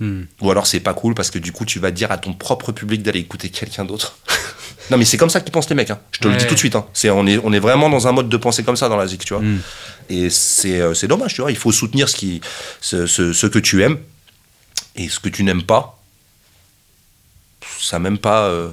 Hmm. 0.00 0.22
Ou 0.40 0.50
alors 0.50 0.66
c'est 0.66 0.80
pas 0.80 0.94
cool 0.94 1.14
parce 1.14 1.30
que 1.30 1.38
du 1.38 1.52
coup 1.52 1.66
tu 1.66 1.78
vas 1.78 1.90
dire 1.90 2.10
à 2.10 2.16
ton 2.16 2.32
propre 2.32 2.72
public 2.72 3.02
d'aller 3.02 3.20
écouter 3.20 3.50
quelqu'un 3.50 3.84
d'autre. 3.84 4.18
non 4.90 4.96
mais 4.98 5.04
c'est 5.04 5.16
comme 5.16 5.30
ça 5.30 5.40
qu'ils 5.40 5.52
pensent 5.52 5.68
les 5.68 5.74
mecs. 5.76 5.90
hein. 5.90 5.98
Je 6.12 6.18
te 6.20 6.28
le 6.28 6.36
dis 6.36 6.46
tout 6.46 6.54
de 6.54 6.58
suite. 6.58 6.74
hein. 6.76 6.86
C'est 6.92 7.10
on 7.10 7.26
est 7.26 7.38
on 7.44 7.52
est 7.52 7.58
vraiment 7.60 7.88
dans 7.88 8.06
un 8.08 8.12
mode 8.12 8.28
de 8.28 8.36
pensée 8.36 8.62
comme 8.64 8.76
ça 8.76 8.88
dans 8.88 8.96
la 8.96 9.06
zik, 9.06 9.24
tu 9.24 9.34
vois. 9.34 9.42
Hmm. 9.42 9.60
Et 10.08 10.30
c'est 10.30 10.80
euh, 10.80 10.94
c'est 10.94 11.06
dommage, 11.08 11.34
tu 11.34 11.40
vois. 11.42 11.50
Il 11.50 11.56
faut 11.56 11.72
soutenir 11.72 12.08
ce 12.08 12.16
qui 12.16 12.40
ce, 12.80 13.06
ce, 13.06 13.32
ce 13.32 13.46
que 13.46 13.58
tu 13.58 13.82
aimes 13.82 13.98
et 14.96 15.08
ce 15.08 15.20
que 15.20 15.28
tu 15.28 15.44
n'aimes 15.44 15.62
pas. 15.62 15.98
Ça 17.80 17.98
même 17.98 18.18
pas. 18.18 18.44
euh, 18.44 18.70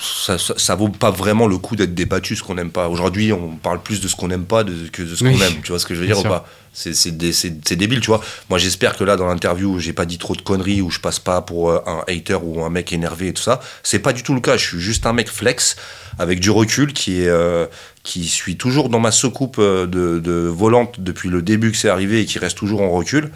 ça, 0.00 0.38
ça, 0.38 0.54
ça 0.56 0.74
vaut 0.74 0.88
pas 0.88 1.10
vraiment 1.10 1.46
le 1.46 1.58
coup 1.58 1.76
d'être 1.76 1.94
débattu 1.94 2.34
ce 2.34 2.42
qu'on 2.42 2.54
n'aime 2.54 2.70
pas. 2.70 2.88
Aujourd'hui, 2.88 3.32
on 3.32 3.56
parle 3.56 3.82
plus 3.82 4.00
de 4.00 4.08
ce 4.08 4.16
qu'on 4.16 4.28
n'aime 4.28 4.46
pas 4.46 4.64
de- 4.64 4.88
que 4.90 5.02
de 5.02 5.14
ce 5.14 5.22
qu'on 5.22 5.30
aime. 5.30 5.60
Tu 5.62 5.68
vois 5.72 5.78
ce 5.78 5.84
que 5.86 5.94
je 5.94 6.00
veux 6.00 6.06
Bien 6.06 6.14
dire 6.14 6.20
ou 6.20 6.28
sûr. 6.28 6.30
pas? 6.30 6.46
C'est 6.72 6.94
c'est 6.94 7.10
dé- 7.10 7.32
c'est- 7.32 7.56
c'est 7.66 7.76
débile, 7.76 8.00
tu 8.00 8.06
vois. 8.06 8.20
Moi, 8.48 8.58
j'espère 8.58 8.96
que 8.96 9.04
là, 9.04 9.16
dans 9.16 9.26
l'interview, 9.26 9.78
j'ai 9.78 9.92
pas 9.92 10.06
dit 10.06 10.18
trop 10.18 10.34
de 10.36 10.40
conneries 10.40 10.80
ou 10.80 10.90
je 10.90 11.00
passe 11.00 11.18
pas 11.18 11.42
pour 11.42 11.70
euh, 11.70 11.80
un 11.86 12.02
hater 12.08 12.38
ou 12.42 12.64
un 12.64 12.70
mec 12.70 12.92
énervé 12.92 13.28
et 13.28 13.32
tout 13.34 13.42
ça. 13.42 13.60
C'est 13.82 13.98
pas 13.98 14.12
du 14.12 14.22
tout 14.22 14.34
le 14.34 14.40
cas. 14.40 14.56
Je 14.56 14.66
suis 14.66 14.80
juste 14.80 15.04
un 15.04 15.12
mec 15.12 15.28
flex 15.28 15.76
avec 16.18 16.40
du 16.40 16.50
recul 16.50 16.92
qui 16.92 17.22
est 17.22 17.28
euh, 17.28 17.66
qui 18.02 18.26
suit 18.28 18.56
toujours 18.56 18.88
dans 18.88 19.00
ma 19.00 19.10
soucoupe 19.10 19.56
euh, 19.58 19.86
de, 19.86 20.18
de 20.20 20.32
volante 20.48 21.00
depuis 21.00 21.28
le 21.28 21.42
début 21.42 21.72
que 21.72 21.76
c'est 21.76 21.90
arrivé 21.90 22.20
et 22.20 22.24
qui 22.26 22.38
reste 22.38 22.56
toujours 22.56 22.80
en 22.82 22.90
recul 22.90 23.30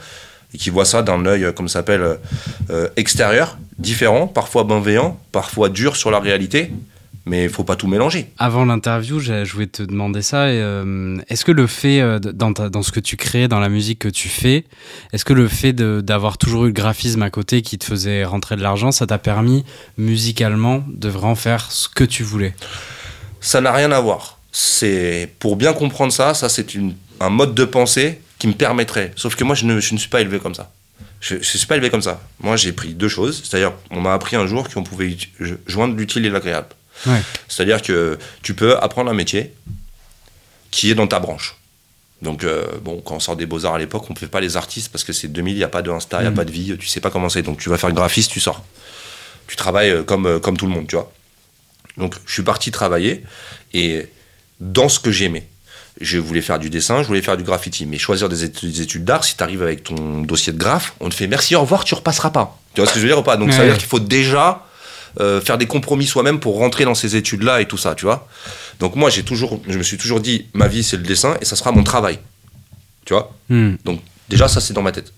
et 0.55 0.59
qui 0.59 0.70
voit 0.70 0.84
ça 0.84 1.02
d'un 1.02 1.26
œil, 1.26 1.44
euh, 1.44 1.52
comme 1.52 1.68
ça 1.68 1.80
s'appelle, 1.80 2.02
euh, 2.02 2.14
euh, 2.70 2.88
extérieur, 2.96 3.59
différent, 3.78 4.26
parfois 4.28 4.64
bienveillant, 4.64 5.18
parfois 5.32 5.68
dur 5.68 5.96
sur 5.96 6.11
la 6.11 6.20
réalité, 6.20 6.70
mais 7.26 7.44
il 7.44 7.48
faut 7.50 7.64
pas 7.64 7.74
tout 7.74 7.88
mélanger. 7.88 8.30
Avant 8.38 8.64
l'interview, 8.66 9.18
je 9.18 9.50
voulais 9.50 9.66
te 9.66 9.82
demander 9.82 10.20
ça. 10.20 10.42
euh, 10.44 11.16
est-ce 11.28 11.44
que 11.44 11.52
le 11.52 11.66
fait, 11.66 12.00
euh, 12.02 12.18
dans, 12.18 12.52
ta- 12.52 12.68
dans 12.68 12.82
ce 12.82 12.92
que 12.92 13.00
tu 13.00 13.16
crées, 13.16 13.48
dans 13.48 13.61
la 13.61 13.70
musique 13.70 13.98
que 13.98 14.09
tu 14.11 14.28
fais, 14.28 14.64
est-ce 15.12 15.24
que 15.24 15.32
le 15.32 15.48
fait 15.48 15.72
d'avoir 15.72 16.36
toujours 16.38 16.64
eu 16.64 16.68
le 16.68 16.72
graphisme 16.74 17.22
à 17.22 17.30
côté 17.30 17.62
qui 17.62 17.78
te 17.78 17.84
faisait 17.86 18.24
rentrer 18.24 18.57
de 18.57 18.62
l'argent, 18.62 18.92
ça 18.92 19.07
t'a 19.07 19.18
permis 19.18 19.64
musicalement 19.96 20.84
de 20.86 21.09
vraiment 21.09 21.34
faire 21.34 21.72
ce 21.72 21.88
que 21.88 22.05
tu 22.05 22.22
voulais? 22.22 22.55
Ça 23.40 23.61
n'a 23.61 23.72
rien 23.72 23.90
à 23.90 24.00
voir. 24.00 24.38
C'est 24.52 25.30
pour 25.40 25.57
bien 25.57 25.72
comprendre 25.72 26.12
ça, 26.12 26.34
ça 26.34 26.48
c'est 26.48 26.66
un 27.20 27.30
mode 27.30 27.55
de 27.55 27.64
pensée 27.64 28.20
qui 28.45 28.49
me 28.49 28.53
permettrait. 28.53 29.11
Sauf 29.16 29.36
que 29.36 29.45
moi, 29.45 29.55
je 29.55 29.64
ne, 29.64 29.80
je 29.80 29.95
ne 29.95 29.99
suis 29.99 30.11
pas 30.11 30.20
élevé 30.20 30.38
comme 30.38 30.55
ça. 30.55 30.70
Je 31.22 31.36
ne 31.36 31.42
suis 31.42 31.64
pas 31.66 31.76
élevé 31.76 31.88
comme 31.88 32.03
ça. 32.03 32.20
Moi, 32.40 32.57
j'ai 32.57 32.74
pris 32.74 32.92
deux 32.92 33.09
choses. 33.09 33.42
C'est-à-dire, 33.42 33.72
on 33.90 34.03
m'a 34.03 34.12
appris 34.12 34.36
un 34.36 34.47
jour 34.47 34.68
qu'on 34.68 34.82
pouvait 34.84 35.16
joindre 35.66 35.97
l'utile 35.97 36.26
et 36.26 36.28
l'agréable. 36.28 36.66
Ouais. 37.07 37.22
C'est-à-dire 37.49 37.80
que 37.80 38.18
tu 38.42 38.53
peux 38.53 38.76
apprendre 38.76 39.11
un 39.11 39.14
métier 39.14 39.55
qui 40.70 40.90
est 40.90 40.95
dans 40.95 41.07
ta 41.07 41.20
branche. 41.20 41.57
Donc, 42.20 42.45
euh, 42.45 42.66
bon, 42.82 43.01
quand 43.01 43.14
on 43.16 43.20
sort 43.20 43.36
des 43.36 43.47
beaux-arts 43.47 43.76
à 43.76 43.78
l'époque, 43.78 44.05
on 44.11 44.12
ne 44.12 44.18
fait 44.18 44.26
pas 44.26 44.42
les 44.42 44.59
artistes 44.59 44.92
parce 44.92 45.05
que 45.05 45.14
c'est 45.14 45.28
2000, 45.28 45.55
il 45.55 45.57
n'y 45.57 45.64
a 45.64 45.68
pas 45.68 45.80
de 45.80 45.90
Insta, 45.90 46.18
il 46.18 46.24
n'y 46.24 46.26
a 46.26 46.30
Mhm. 46.32 46.36
pas 46.36 46.45
de 46.45 46.53
vie, 46.53 46.76
tu 46.78 46.86
sais 46.86 47.01
pas 47.01 47.09
comment 47.11 47.30
c'est. 47.30 47.40
Donc, 47.40 47.59
tu 47.59 47.70
vas 47.70 47.78
faire 47.78 47.92
graphiste, 47.92 48.30
tu 48.30 48.40
sors. 48.40 48.62
Tu 49.47 49.57
travailles 49.57 49.88
euh, 49.90 50.03
comme, 50.03 50.26
euh, 50.26 50.38
comme 50.38 50.59
tout 50.59 50.66
le 50.66 50.72
monde, 50.72 50.86
tu 50.86 50.97
vois. 50.97 51.11
Donc, 51.97 52.14
je 52.26 52.32
suis 52.34 52.42
parti 52.42 52.70
travailler 52.70 53.24
et 53.72 54.07
dans 54.61 54.90
ce 54.90 55.01
que 55.01 55.11
j'aimais. 55.11 55.49
Je 56.01 56.18
voulais 56.18 56.42
faire 56.42 56.59
du 56.59 56.70
dessin, 56.70 57.03
je 57.03 57.07
voulais 57.07 57.22
faire 57.22 57.36
du 57.36 57.45
graffiti. 57.45 57.86
Mais 57.86 57.99
choisir 57.99 58.28
des 58.28 58.45
études, 58.45 58.72
des 58.72 58.80
études 58.82 59.05
d'art, 59.05 59.24
si 59.24 59.36
tu 59.36 59.42
arrives 59.42 59.62
avec 59.62 59.84
ton 59.84 60.22
dossier 60.22 60.53
de 60.53 60.59
graphe, 60.59 60.95
on 61.01 61.09
te 61.09 61.14
fait 61.14 61.28
merci, 61.28 61.55
au 61.55 61.61
revoir, 61.61 61.84
tu 61.84 61.95
repasseras 61.95 62.30
pas. 62.30 62.59
Tu 62.74 62.80
vois 62.80 62.88
ce 62.88 62.95
que 62.95 62.99
je 62.99 63.05
veux 63.05 63.11
dire 63.11 63.18
ou 63.18 63.22
pas? 63.22 63.36
Donc, 63.36 63.53
ça 63.53 63.61
veut 63.61 63.68
dire 63.68 63.78
qu'il 63.78 63.86
faut 63.86 64.01
déjà 64.01 64.66
euh, 65.20 65.40
faire 65.40 65.59
des 65.59 65.66
compromis 65.66 66.07
soi-même 66.07 66.40
pour 66.40 66.59
rentrer 66.59 66.84
dans 66.84 66.97
ces 66.97 67.14
études-là 67.14 67.61
et 67.61 67.66
tout 67.66 67.78
ça, 67.78 67.95
tu 67.95 68.05
vois? 68.05 68.26
Donc 68.80 68.97
moi, 68.97 69.11
j'ai 69.11 69.22
toujours, 69.22 69.61
je 69.68 69.78
me 69.78 69.84
suis 69.84 69.97
toujours 69.97 70.20
dit, 70.20 70.47
ma 70.55 70.66
vie, 70.66 70.82
c'est 70.82 70.97
le 70.97 71.05
dessin 71.05 71.36
et 71.40 71.45
ça 71.45 71.55
sera 71.55 71.70
mon 71.70 71.84
travail. 71.84 72.18
Tu 73.05 73.14
vois? 73.14 73.32
Hmm. 73.49 73.74
Donc 73.84 74.01
déjà, 74.28 74.49
ça, 74.49 74.61
c'est 74.61 74.74
dans 74.74 74.82
ma 74.82 74.90
tête. 74.90 75.12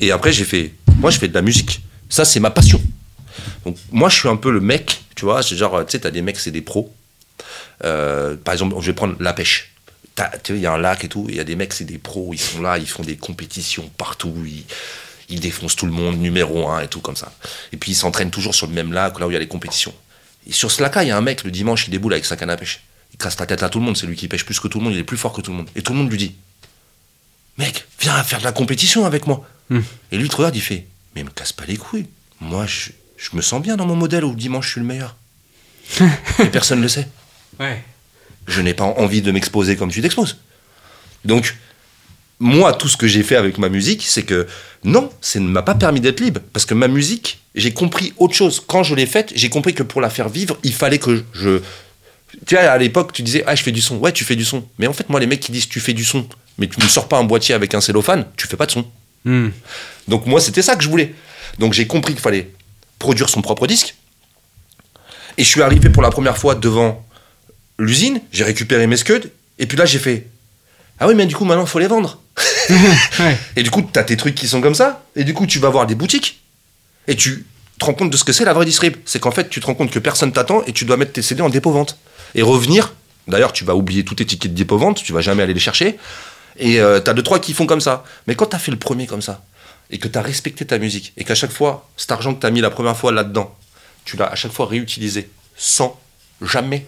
Et 0.00 0.12
après, 0.12 0.32
j'ai 0.32 0.44
fait, 0.44 0.74
moi, 0.98 1.10
je 1.10 1.18
fais 1.18 1.26
de 1.26 1.34
la 1.34 1.42
musique. 1.42 1.82
Ça, 2.08 2.24
c'est 2.24 2.38
ma 2.38 2.50
passion. 2.50 2.80
Donc 3.64 3.76
moi, 3.90 4.08
je 4.08 4.16
suis 4.16 4.28
un 4.28 4.36
peu 4.36 4.52
le 4.52 4.60
mec, 4.60 5.02
tu 5.16 5.24
vois, 5.24 5.42
c'est 5.42 5.56
genre, 5.56 5.84
tu 5.84 5.92
sais, 5.92 6.00
t'as 6.00 6.10
des 6.10 6.22
mecs, 6.22 6.38
c'est 6.38 6.52
des 6.52 6.60
pros. 6.60 6.92
Euh, 7.84 8.36
par 8.36 8.54
exemple, 8.54 8.76
je 8.80 8.86
vais 8.86 8.92
prendre 8.92 9.16
la 9.18 9.32
pêche. 9.32 9.72
Tu 10.16 10.52
vois, 10.52 10.58
il 10.58 10.62
y 10.62 10.66
a 10.66 10.72
un 10.72 10.78
lac 10.78 11.04
et 11.04 11.08
tout, 11.08 11.26
il 11.28 11.36
y 11.36 11.40
a 11.40 11.44
des 11.44 11.56
mecs, 11.56 11.72
c'est 11.72 11.84
des 11.84 11.98
pros, 11.98 12.30
ils 12.32 12.40
sont 12.40 12.60
là, 12.60 12.78
ils 12.78 12.88
font 12.88 13.02
des 13.02 13.16
compétitions 13.16 13.88
partout, 13.96 14.34
ils, 14.44 14.64
ils 15.30 15.40
défoncent 15.40 15.76
tout 15.76 15.86
le 15.86 15.92
monde, 15.92 16.18
numéro 16.18 16.68
un 16.68 16.80
et 16.80 16.88
tout 16.88 17.00
comme 17.00 17.16
ça. 17.16 17.32
Et 17.72 17.76
puis 17.76 17.92
ils 17.92 17.96
s'entraînent 17.96 18.30
toujours 18.30 18.54
sur 18.54 18.66
le 18.66 18.74
même 18.74 18.92
lac, 18.92 19.18
là 19.18 19.26
où 19.26 19.30
il 19.30 19.34
y 19.34 19.36
a 19.36 19.40
les 19.40 19.48
compétitions. 19.48 19.94
Et 20.46 20.52
sur 20.52 20.70
ce 20.70 20.82
lac-là, 20.82 21.04
il 21.04 21.08
y 21.08 21.10
a 21.10 21.16
un 21.16 21.22
mec, 21.22 21.44
le 21.44 21.50
dimanche, 21.50 21.86
il 21.86 21.90
déboule 21.90 22.12
avec 22.12 22.24
sa 22.24 22.36
canne 22.36 22.50
à 22.50 22.56
pêche. 22.56 22.82
Il 23.12 23.18
casse 23.18 23.38
la 23.38 23.46
tête 23.46 23.62
à 23.62 23.68
tout 23.68 23.78
le 23.78 23.84
monde, 23.84 23.96
c'est 23.96 24.06
lui 24.06 24.16
qui 24.16 24.28
pêche 24.28 24.44
plus 24.44 24.58
que 24.60 24.68
tout 24.68 24.78
le 24.78 24.84
monde, 24.84 24.94
il 24.94 24.98
est 24.98 25.04
plus 25.04 25.16
fort 25.16 25.32
que 25.32 25.40
tout 25.40 25.50
le 25.50 25.58
monde. 25.58 25.68
Et 25.74 25.82
tout 25.82 25.92
le 25.92 25.98
monde 25.98 26.10
lui 26.10 26.18
dit 26.18 26.34
Mec, 27.58 27.86
viens 28.00 28.22
faire 28.22 28.38
de 28.38 28.44
la 28.44 28.52
compétition 28.52 29.04
avec 29.04 29.26
moi. 29.26 29.46
Hmm. 29.68 29.80
Et 30.12 30.16
lui, 30.16 30.24
il 30.24 30.30
te 30.30 30.36
regarde, 30.36 30.56
il 30.56 30.62
fait 30.62 30.86
Mais 31.14 31.24
me 31.24 31.30
casse 31.30 31.52
pas 31.52 31.64
les 31.66 31.76
couilles. 31.76 32.06
Moi, 32.40 32.66
je, 32.66 32.90
je 33.16 33.36
me 33.36 33.42
sens 33.42 33.62
bien 33.62 33.76
dans 33.76 33.86
mon 33.86 33.96
modèle 33.96 34.24
où 34.24 34.30
le 34.30 34.36
dimanche, 34.36 34.66
je 34.66 34.70
suis 34.72 34.80
le 34.80 34.86
meilleur. 34.86 35.16
Et 36.38 36.46
personne 36.46 36.78
ne 36.78 36.84
le 36.84 36.88
sait. 36.88 37.08
Ouais. 37.58 37.82
Je 38.50 38.60
n'ai 38.60 38.74
pas 38.74 38.84
envie 38.84 39.22
de 39.22 39.30
m'exposer 39.30 39.76
comme 39.76 39.90
tu 39.90 40.02
t'exposes. 40.02 40.36
Donc, 41.24 41.56
moi, 42.38 42.72
tout 42.72 42.88
ce 42.88 42.96
que 42.96 43.06
j'ai 43.06 43.22
fait 43.22 43.36
avec 43.36 43.58
ma 43.58 43.68
musique, 43.68 44.04
c'est 44.06 44.22
que 44.22 44.46
non, 44.82 45.10
ça 45.20 45.38
ne 45.40 45.48
m'a 45.48 45.62
pas 45.62 45.74
permis 45.74 46.00
d'être 46.00 46.20
libre. 46.20 46.40
Parce 46.52 46.64
que 46.66 46.74
ma 46.74 46.88
musique, 46.88 47.40
j'ai 47.54 47.72
compris 47.72 48.12
autre 48.18 48.34
chose. 48.34 48.62
Quand 48.66 48.82
je 48.82 48.94
l'ai 48.94 49.06
faite, 49.06 49.32
j'ai 49.34 49.50
compris 49.50 49.74
que 49.74 49.82
pour 49.82 50.00
la 50.00 50.10
faire 50.10 50.28
vivre, 50.28 50.58
il 50.62 50.72
fallait 50.72 50.98
que 50.98 51.22
je. 51.32 51.60
Tu 52.46 52.54
vois, 52.54 52.64
à 52.64 52.78
l'époque, 52.78 53.12
tu 53.12 53.22
disais, 53.22 53.44
ah, 53.46 53.54
je 53.54 53.62
fais 53.62 53.72
du 53.72 53.80
son. 53.80 53.96
Ouais, 53.98 54.12
tu 54.12 54.24
fais 54.24 54.36
du 54.36 54.44
son. 54.44 54.66
Mais 54.78 54.86
en 54.86 54.92
fait, 54.92 55.08
moi, 55.08 55.20
les 55.20 55.26
mecs 55.26 55.40
qui 55.40 55.52
disent, 55.52 55.68
tu 55.68 55.80
fais 55.80 55.92
du 55.92 56.04
son, 56.04 56.26
mais 56.58 56.66
tu 56.66 56.80
ne 56.80 56.88
sors 56.88 57.08
pas 57.08 57.18
un 57.18 57.24
boîtier 57.24 57.54
avec 57.54 57.74
un 57.74 57.80
cellophane, 57.80 58.26
tu 58.36 58.46
fais 58.46 58.56
pas 58.56 58.66
de 58.66 58.72
son. 58.72 58.86
Hmm. 59.24 59.50
Donc 60.08 60.26
moi, 60.26 60.40
c'était 60.40 60.62
ça 60.62 60.76
que 60.76 60.82
je 60.82 60.88
voulais. 60.88 61.14
Donc 61.58 61.72
j'ai 61.74 61.86
compris 61.86 62.14
qu'il 62.14 62.22
fallait 62.22 62.50
produire 62.98 63.28
son 63.28 63.42
propre 63.42 63.66
disque. 63.66 63.94
Et 65.36 65.44
je 65.44 65.48
suis 65.48 65.62
arrivé 65.62 65.88
pour 65.90 66.02
la 66.02 66.10
première 66.10 66.38
fois 66.38 66.54
devant 66.54 67.04
l'usine, 67.80 68.20
j'ai 68.30 68.44
récupéré 68.44 68.86
mes 68.86 68.96
scuds, 68.96 69.30
et 69.58 69.66
puis 69.66 69.76
là 69.76 69.84
j'ai 69.86 69.98
fait 69.98 70.26
Ah 70.98 71.08
oui, 71.08 71.14
mais 71.14 71.26
du 71.26 71.34
coup 71.34 71.44
maintenant 71.44 71.64
il 71.64 71.68
faut 71.68 71.78
les 71.78 71.86
vendre. 71.86 72.20
Ouais. 73.18 73.36
Et 73.56 73.64
du 73.64 73.70
coup, 73.70 73.82
tu 73.82 73.98
as 73.98 74.04
tes 74.04 74.16
trucs 74.16 74.36
qui 74.36 74.46
sont 74.46 74.60
comme 74.60 74.76
ça, 74.76 75.04
et 75.16 75.24
du 75.24 75.34
coup 75.34 75.46
tu 75.46 75.58
vas 75.58 75.68
voir 75.70 75.86
des 75.86 75.96
boutiques, 75.96 76.40
et 77.08 77.16
tu 77.16 77.46
te 77.78 77.84
rends 77.84 77.94
compte 77.94 78.10
de 78.10 78.16
ce 78.16 78.22
que 78.22 78.32
c'est 78.32 78.44
la 78.44 78.52
vraie 78.52 78.64
distrib. 78.64 78.96
C'est 79.04 79.18
qu'en 79.18 79.32
fait, 79.32 79.48
tu 79.48 79.60
te 79.60 79.66
rends 79.66 79.74
compte 79.74 79.90
que 79.90 79.98
personne 79.98 80.30
t'attend, 80.32 80.62
et 80.66 80.72
tu 80.72 80.84
dois 80.84 80.96
mettre 80.96 81.12
tes 81.12 81.22
CD 81.22 81.42
en 81.42 81.48
dépôt-vente. 81.48 81.98
Et 82.34 82.42
revenir, 82.42 82.94
d'ailleurs 83.26 83.52
tu 83.52 83.64
vas 83.64 83.74
oublier 83.74 84.04
tous 84.04 84.14
tes 84.14 84.24
tickets 84.24 84.52
de 84.52 84.56
dépôt-vente, 84.56 85.02
tu 85.02 85.12
vas 85.12 85.20
jamais 85.20 85.42
aller 85.42 85.54
les 85.54 85.60
chercher, 85.60 85.98
et 86.58 86.74
tu 86.74 87.02
t'as 87.04 87.12
deux, 87.12 87.22
trois 87.22 87.40
qui 87.40 87.54
font 87.54 87.66
comme 87.66 87.80
ça. 87.80 88.04
Mais 88.26 88.34
quand 88.36 88.46
t'as 88.46 88.58
fait 88.58 88.70
le 88.70 88.78
premier 88.78 89.06
comme 89.06 89.22
ça, 89.22 89.42
et 89.90 89.98
que 89.98 90.06
t'as 90.06 90.22
respecté 90.22 90.64
ta 90.64 90.78
musique, 90.78 91.12
et 91.16 91.24
qu'à 91.24 91.34
chaque 91.34 91.52
fois, 91.52 91.90
cet 91.96 92.12
argent 92.12 92.34
que 92.34 92.40
t'as 92.40 92.50
mis 92.50 92.60
la 92.60 92.70
première 92.70 92.96
fois 92.96 93.10
là-dedans, 93.10 93.52
tu 94.04 94.16
l'as 94.16 94.26
à 94.26 94.36
chaque 94.36 94.52
fois 94.52 94.66
réutilisé, 94.66 95.28
sans 95.56 95.98
jamais 96.40 96.86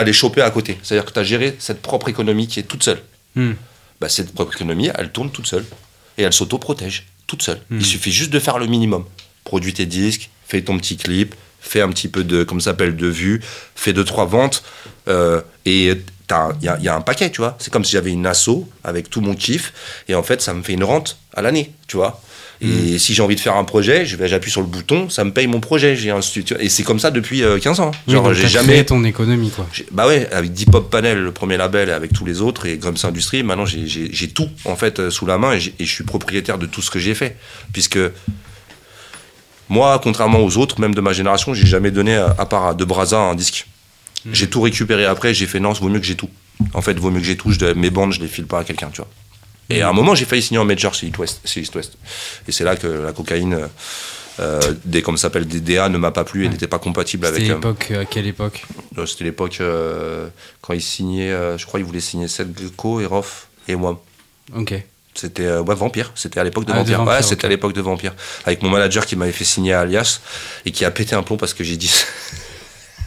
aller 0.00 0.12
choper 0.12 0.42
à 0.42 0.50
côté. 0.50 0.78
C'est-à-dire 0.82 1.04
que 1.04 1.12
t'as 1.12 1.22
géré 1.22 1.56
cette 1.58 1.82
propre 1.82 2.08
économie 2.08 2.46
qui 2.46 2.60
est 2.60 2.64
toute 2.64 2.82
seule. 2.82 3.02
Hmm. 3.34 3.52
Bah, 4.00 4.08
cette 4.08 4.32
propre 4.32 4.54
économie, 4.54 4.90
elle 4.94 5.12
tourne 5.12 5.30
toute 5.30 5.46
seule. 5.46 5.64
Et 6.18 6.22
elle 6.22 6.32
s'auto-protège, 6.32 7.06
toute 7.26 7.42
seule. 7.42 7.60
Mhm. 7.70 7.80
Il 7.80 7.86
suffit 7.86 8.12
juste 8.12 8.30
de 8.30 8.38
faire 8.38 8.58
le 8.58 8.66
minimum. 8.66 9.04
Produis 9.44 9.74
tes 9.74 9.86
disques, 9.86 10.30
fais 10.46 10.62
ton 10.62 10.78
petit 10.78 10.96
clip, 10.96 11.34
fais 11.60 11.82
un 11.82 11.88
petit 11.90 12.08
peu 12.08 12.24
de, 12.24 12.42
comme 12.44 12.60
ça 12.60 12.70
s'appelle, 12.70 12.96
de 12.96 13.06
vues, 13.06 13.40
fais 13.74 13.92
deux, 13.92 14.04
trois 14.04 14.26
ventes, 14.26 14.62
euh, 15.08 15.42
et 15.64 15.88
il 15.88 16.64
y 16.64 16.68
a, 16.68 16.78
y 16.80 16.88
a 16.88 16.94
un 16.94 17.00
paquet, 17.00 17.30
tu 17.30 17.40
vois. 17.40 17.56
C'est 17.58 17.72
comme 17.72 17.84
si 17.84 17.92
j'avais 17.92 18.10
une 18.10 18.26
asso 18.26 18.68
avec 18.84 19.10
tout 19.10 19.20
mon 19.20 19.34
kiff, 19.34 19.72
et 20.08 20.14
en 20.14 20.22
fait, 20.22 20.40
ça 20.40 20.54
me 20.54 20.62
fait 20.62 20.74
une 20.74 20.84
rente 20.84 21.18
à 21.34 21.42
l'année, 21.42 21.72
tu 21.86 21.96
vois. 21.96 22.22
Et 22.62 22.98
si 22.98 23.14
j'ai 23.14 23.22
envie 23.22 23.36
de 23.36 23.40
faire 23.40 23.56
un 23.56 23.64
projet, 23.64 24.04
je 24.04 24.16
vais 24.16 24.28
j'appuie 24.28 24.50
sur 24.50 24.60
le 24.60 24.66
bouton, 24.66 25.08
ça 25.08 25.24
me 25.24 25.32
paye 25.32 25.46
mon 25.46 25.60
projet. 25.60 25.96
J'ai 25.96 26.10
un 26.10 26.20
studio 26.20 26.56
et 26.60 26.68
c'est 26.68 26.82
comme 26.82 26.98
ça 26.98 27.10
depuis 27.10 27.42
euh, 27.42 27.58
15 27.58 27.80
ans. 27.80 27.90
Oui, 28.06 28.12
Genre 28.12 28.24
donc 28.24 28.34
j'ai 28.34 28.48
jamais 28.48 28.72
créé 28.74 28.84
ton 28.84 29.02
économie, 29.04 29.50
quoi. 29.50 29.66
Bah 29.92 30.06
ouais, 30.06 30.28
avec 30.30 30.52
Deep 30.52 30.70
Pop 30.70 30.90
Panel, 30.90 31.18
le 31.18 31.32
premier 31.32 31.56
label, 31.56 31.88
et 31.88 31.92
avec 31.92 32.12
tous 32.12 32.26
les 32.26 32.42
autres, 32.42 32.66
et 32.66 32.76
Grumps 32.76 33.02
Industries, 33.04 33.42
maintenant 33.42 33.64
j'ai- 33.64 34.28
tout 34.28 34.48
en 34.66 34.76
fait 34.76 35.00
euh, 35.00 35.10
sous 35.10 35.24
la 35.24 35.38
main 35.38 35.54
et, 35.54 35.60
je 35.60 35.84
suis 35.90 36.04
propriétaire 36.04 36.58
de 36.58 36.66
tout 36.66 36.82
ce 36.82 36.90
que 36.90 36.98
j'ai 36.98 37.14
fait. 37.14 37.36
Puisque 37.72 37.98
moi, 39.68 39.98
contrairement 40.02 40.40
aux 40.40 40.56
autres, 40.58 40.80
même 40.80 40.94
de 40.94 41.00
ma 41.00 41.12
génération, 41.12 41.54
j'ai 41.54 41.66
jamais 41.66 41.90
donné, 41.90 42.16
à, 42.16 42.34
à 42.38 42.46
part 42.46 42.74
De 42.74 42.84
Braza, 42.84 43.18
un 43.18 43.34
disque. 43.34 43.66
J'ai 44.32 44.48
tout 44.48 44.60
récupéré 44.60 45.06
après, 45.06 45.32
j'ai 45.32 45.46
fait 45.46 45.60
non, 45.60 45.72
vaut 45.72 45.88
mieux 45.88 46.00
que 46.00 46.06
j'ai 46.06 46.14
tout. 46.16 46.28
En 46.74 46.82
fait, 46.82 46.98
vaut 46.98 47.10
mieux 47.10 47.20
que 47.20 47.26
j'ai 47.26 47.36
tout, 47.38 47.52
je, 47.52 47.72
mes 47.72 47.88
bandes, 47.88 48.12
je 48.12 48.20
les 48.20 48.28
file 48.28 48.44
pas 48.46 48.58
à 48.60 48.64
quelqu'un, 48.64 48.90
tu 48.92 48.98
vois. 48.98 49.08
Et 49.70 49.82
à 49.82 49.88
un 49.88 49.92
moment, 49.92 50.14
j'ai 50.14 50.24
failli 50.24 50.42
signer 50.42 50.58
en 50.58 50.64
major 50.64 50.92
chez 50.94 51.06
East 51.06 51.18
West. 51.18 51.40
Chez 51.44 51.60
East 51.60 51.74
West. 51.74 51.92
Et 52.48 52.52
c'est 52.52 52.64
là 52.64 52.76
que 52.76 52.86
la 52.86 53.12
cocaïne, 53.12 53.68
euh, 54.40 54.60
des, 54.84 55.02
comme 55.02 55.16
ça 55.16 55.22
s'appelle, 55.22 55.46
des 55.46 55.60
DA, 55.60 55.88
ne 55.88 55.98
m'a 55.98 56.10
pas 56.10 56.24
plu 56.24 56.42
et 56.42 56.46
Ouais. 56.46 56.52
n'était 56.52 56.66
pas 56.66 56.78
compatible 56.78 57.26
avec. 57.26 57.40
C'était 57.42 57.52
euh, 57.52 57.56
l'époque, 57.56 57.88
euh, 57.90 58.00
à 58.02 58.04
quelle 58.04 58.26
époque 58.26 58.64
euh, 58.98 59.06
C'était 59.06 59.24
l'époque 59.24 59.60
quand 60.60 60.72
il 60.72 60.82
signait, 60.82 61.30
je 61.56 61.64
crois 61.66 61.78
qu'il 61.80 61.86
voulait 61.86 62.00
signer 62.00 62.28
Seth 62.28 62.58
Gecko 62.58 63.00
et 63.00 63.06
Roth 63.06 63.48
et 63.68 63.76
moi. 63.76 64.02
Ok. 64.56 64.74
C'était 65.14 65.50
ouais, 65.58 65.74
Vampire, 65.74 66.12
c'était 66.14 66.38
à 66.40 66.44
l'époque 66.44 66.64
de 66.64 66.72
Ah, 66.72 66.82
de 66.84 66.92
Vampire. 66.92 67.02
Ouais, 67.04 67.22
c'était 67.22 67.44
à 67.44 67.48
l'époque 67.48 67.72
de 67.72 67.80
Vampire. 67.80 68.14
Avec 68.46 68.62
mon 68.62 68.70
manager 68.70 69.04
qui 69.06 69.16
m'avait 69.16 69.32
fait 69.32 69.44
signer 69.44 69.72
à 69.74 69.80
Alias 69.80 70.20
et 70.64 70.70
qui 70.70 70.84
a 70.84 70.90
pété 70.90 71.14
un 71.16 71.22
plomb 71.22 71.36
parce 71.36 71.52
que 71.52 71.64
j'ai 71.64 71.76
dit. 71.76 71.92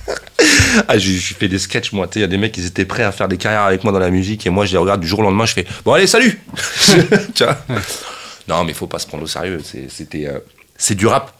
ah, 0.87 0.97
j'ai 0.97 1.17
fait 1.17 1.47
des 1.47 1.59
sketchs, 1.59 1.91
moi. 1.91 2.07
Tu 2.07 2.13
sais, 2.13 2.19
Il 2.19 2.21
y 2.21 2.25
a 2.25 2.27
des 2.27 2.37
mecs 2.37 2.51
qui 2.51 2.65
étaient 2.65 2.85
prêts 2.85 3.03
à 3.03 3.11
faire 3.11 3.27
des 3.27 3.37
carrières 3.37 3.61
avec 3.63 3.83
moi 3.83 3.93
dans 3.93 3.99
la 3.99 4.09
musique 4.09 4.45
et 4.45 4.49
moi, 4.49 4.65
je 4.65 4.71
les 4.73 4.77
regarde 4.77 5.01
du 5.01 5.07
jour 5.07 5.19
au 5.19 5.23
lendemain, 5.23 5.45
je 5.45 5.53
fais 5.53 5.65
Bon, 5.85 5.93
allez, 5.93 6.07
salut 6.07 6.39
Tu 7.35 7.43
vois? 7.43 7.57
Non, 8.47 8.63
mais 8.63 8.73
faut 8.73 8.87
pas 8.87 8.99
se 8.99 9.07
prendre 9.07 9.23
au 9.23 9.27
sérieux. 9.27 9.61
C'était. 9.89 10.27
euh, 10.27 10.39
c'est 10.77 10.95
du 10.95 11.07
rap. 11.07 11.33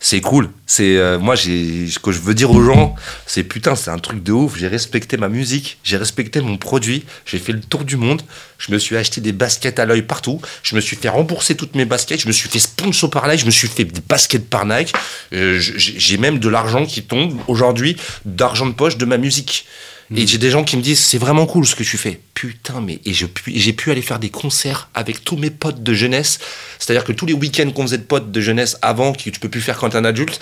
C'est 0.00 0.20
cool. 0.20 0.50
C'est 0.66 0.96
euh, 0.96 1.18
moi 1.18 1.36
ce 1.36 1.98
que 1.98 2.12
je 2.12 2.20
veux 2.20 2.34
dire 2.34 2.50
aux 2.50 2.62
gens, 2.62 2.94
c'est 3.26 3.44
putain, 3.44 3.74
c'est 3.74 3.90
un 3.90 3.98
truc 3.98 4.22
de 4.22 4.32
ouf. 4.32 4.56
J'ai 4.58 4.68
respecté 4.68 5.16
ma 5.16 5.28
musique, 5.28 5.78
j'ai 5.82 5.96
respecté 5.96 6.40
mon 6.40 6.58
produit, 6.58 7.04
j'ai 7.24 7.38
fait 7.38 7.52
le 7.52 7.60
tour 7.60 7.84
du 7.84 7.96
monde. 7.96 8.22
Je 8.58 8.72
me 8.72 8.78
suis 8.78 8.96
acheté 8.96 9.20
des 9.20 9.32
baskets 9.32 9.78
à 9.78 9.84
l'œil 9.84 10.02
partout. 10.02 10.40
Je 10.62 10.74
me 10.76 10.80
suis 10.80 10.96
fait 10.96 11.08
rembourser 11.08 11.56
toutes 11.56 11.74
mes 11.74 11.84
baskets. 11.84 12.20
Je 12.20 12.28
me 12.28 12.32
suis 12.32 12.48
fait 12.48 12.58
sponsor 12.58 13.10
par 13.10 13.28
Nike. 13.28 13.40
Je 13.40 13.46
me 13.46 13.50
suis 13.50 13.68
fait 13.68 13.84
des 13.84 14.00
baskets 14.08 14.48
par 14.48 14.66
Nike. 14.66 14.92
Euh, 15.32 15.58
j'ai 15.58 16.18
même 16.18 16.38
de 16.38 16.48
l'argent 16.48 16.86
qui 16.86 17.02
tombe 17.02 17.38
aujourd'hui, 17.48 17.96
d'argent 18.24 18.66
de 18.66 18.72
poche 18.72 18.96
de 18.96 19.04
ma 19.04 19.18
musique. 19.18 19.66
Et 20.14 20.24
j'ai 20.24 20.38
des 20.38 20.50
gens 20.50 20.62
qui 20.62 20.76
me 20.76 20.82
disent 20.82 21.00
c'est 21.00 21.18
vraiment 21.18 21.46
cool 21.46 21.66
ce 21.66 21.74
que 21.74 21.82
tu 21.82 21.96
fais. 21.98 22.20
Putain, 22.34 22.80
mais 22.80 23.00
et 23.04 23.12
pu- 23.12 23.52
j'ai 23.56 23.72
pu 23.72 23.90
aller 23.90 24.02
faire 24.02 24.20
des 24.20 24.30
concerts 24.30 24.88
avec 24.94 25.24
tous 25.24 25.36
mes 25.36 25.50
potes 25.50 25.82
de 25.82 25.94
jeunesse. 25.94 26.38
C'est-à-dire 26.78 27.02
que 27.02 27.10
tous 27.10 27.26
les 27.26 27.32
week-ends 27.32 27.70
qu'on 27.72 27.82
faisait 27.82 27.98
de 27.98 28.04
potes 28.04 28.30
de 28.30 28.40
jeunesse 28.40 28.76
avant, 28.82 29.12
que 29.12 29.18
tu 29.30 29.40
peux 29.40 29.48
plus 29.48 29.60
faire 29.60 29.76
quand 29.78 29.88
t'es 29.90 29.96
un 29.96 30.04
adulte, 30.04 30.38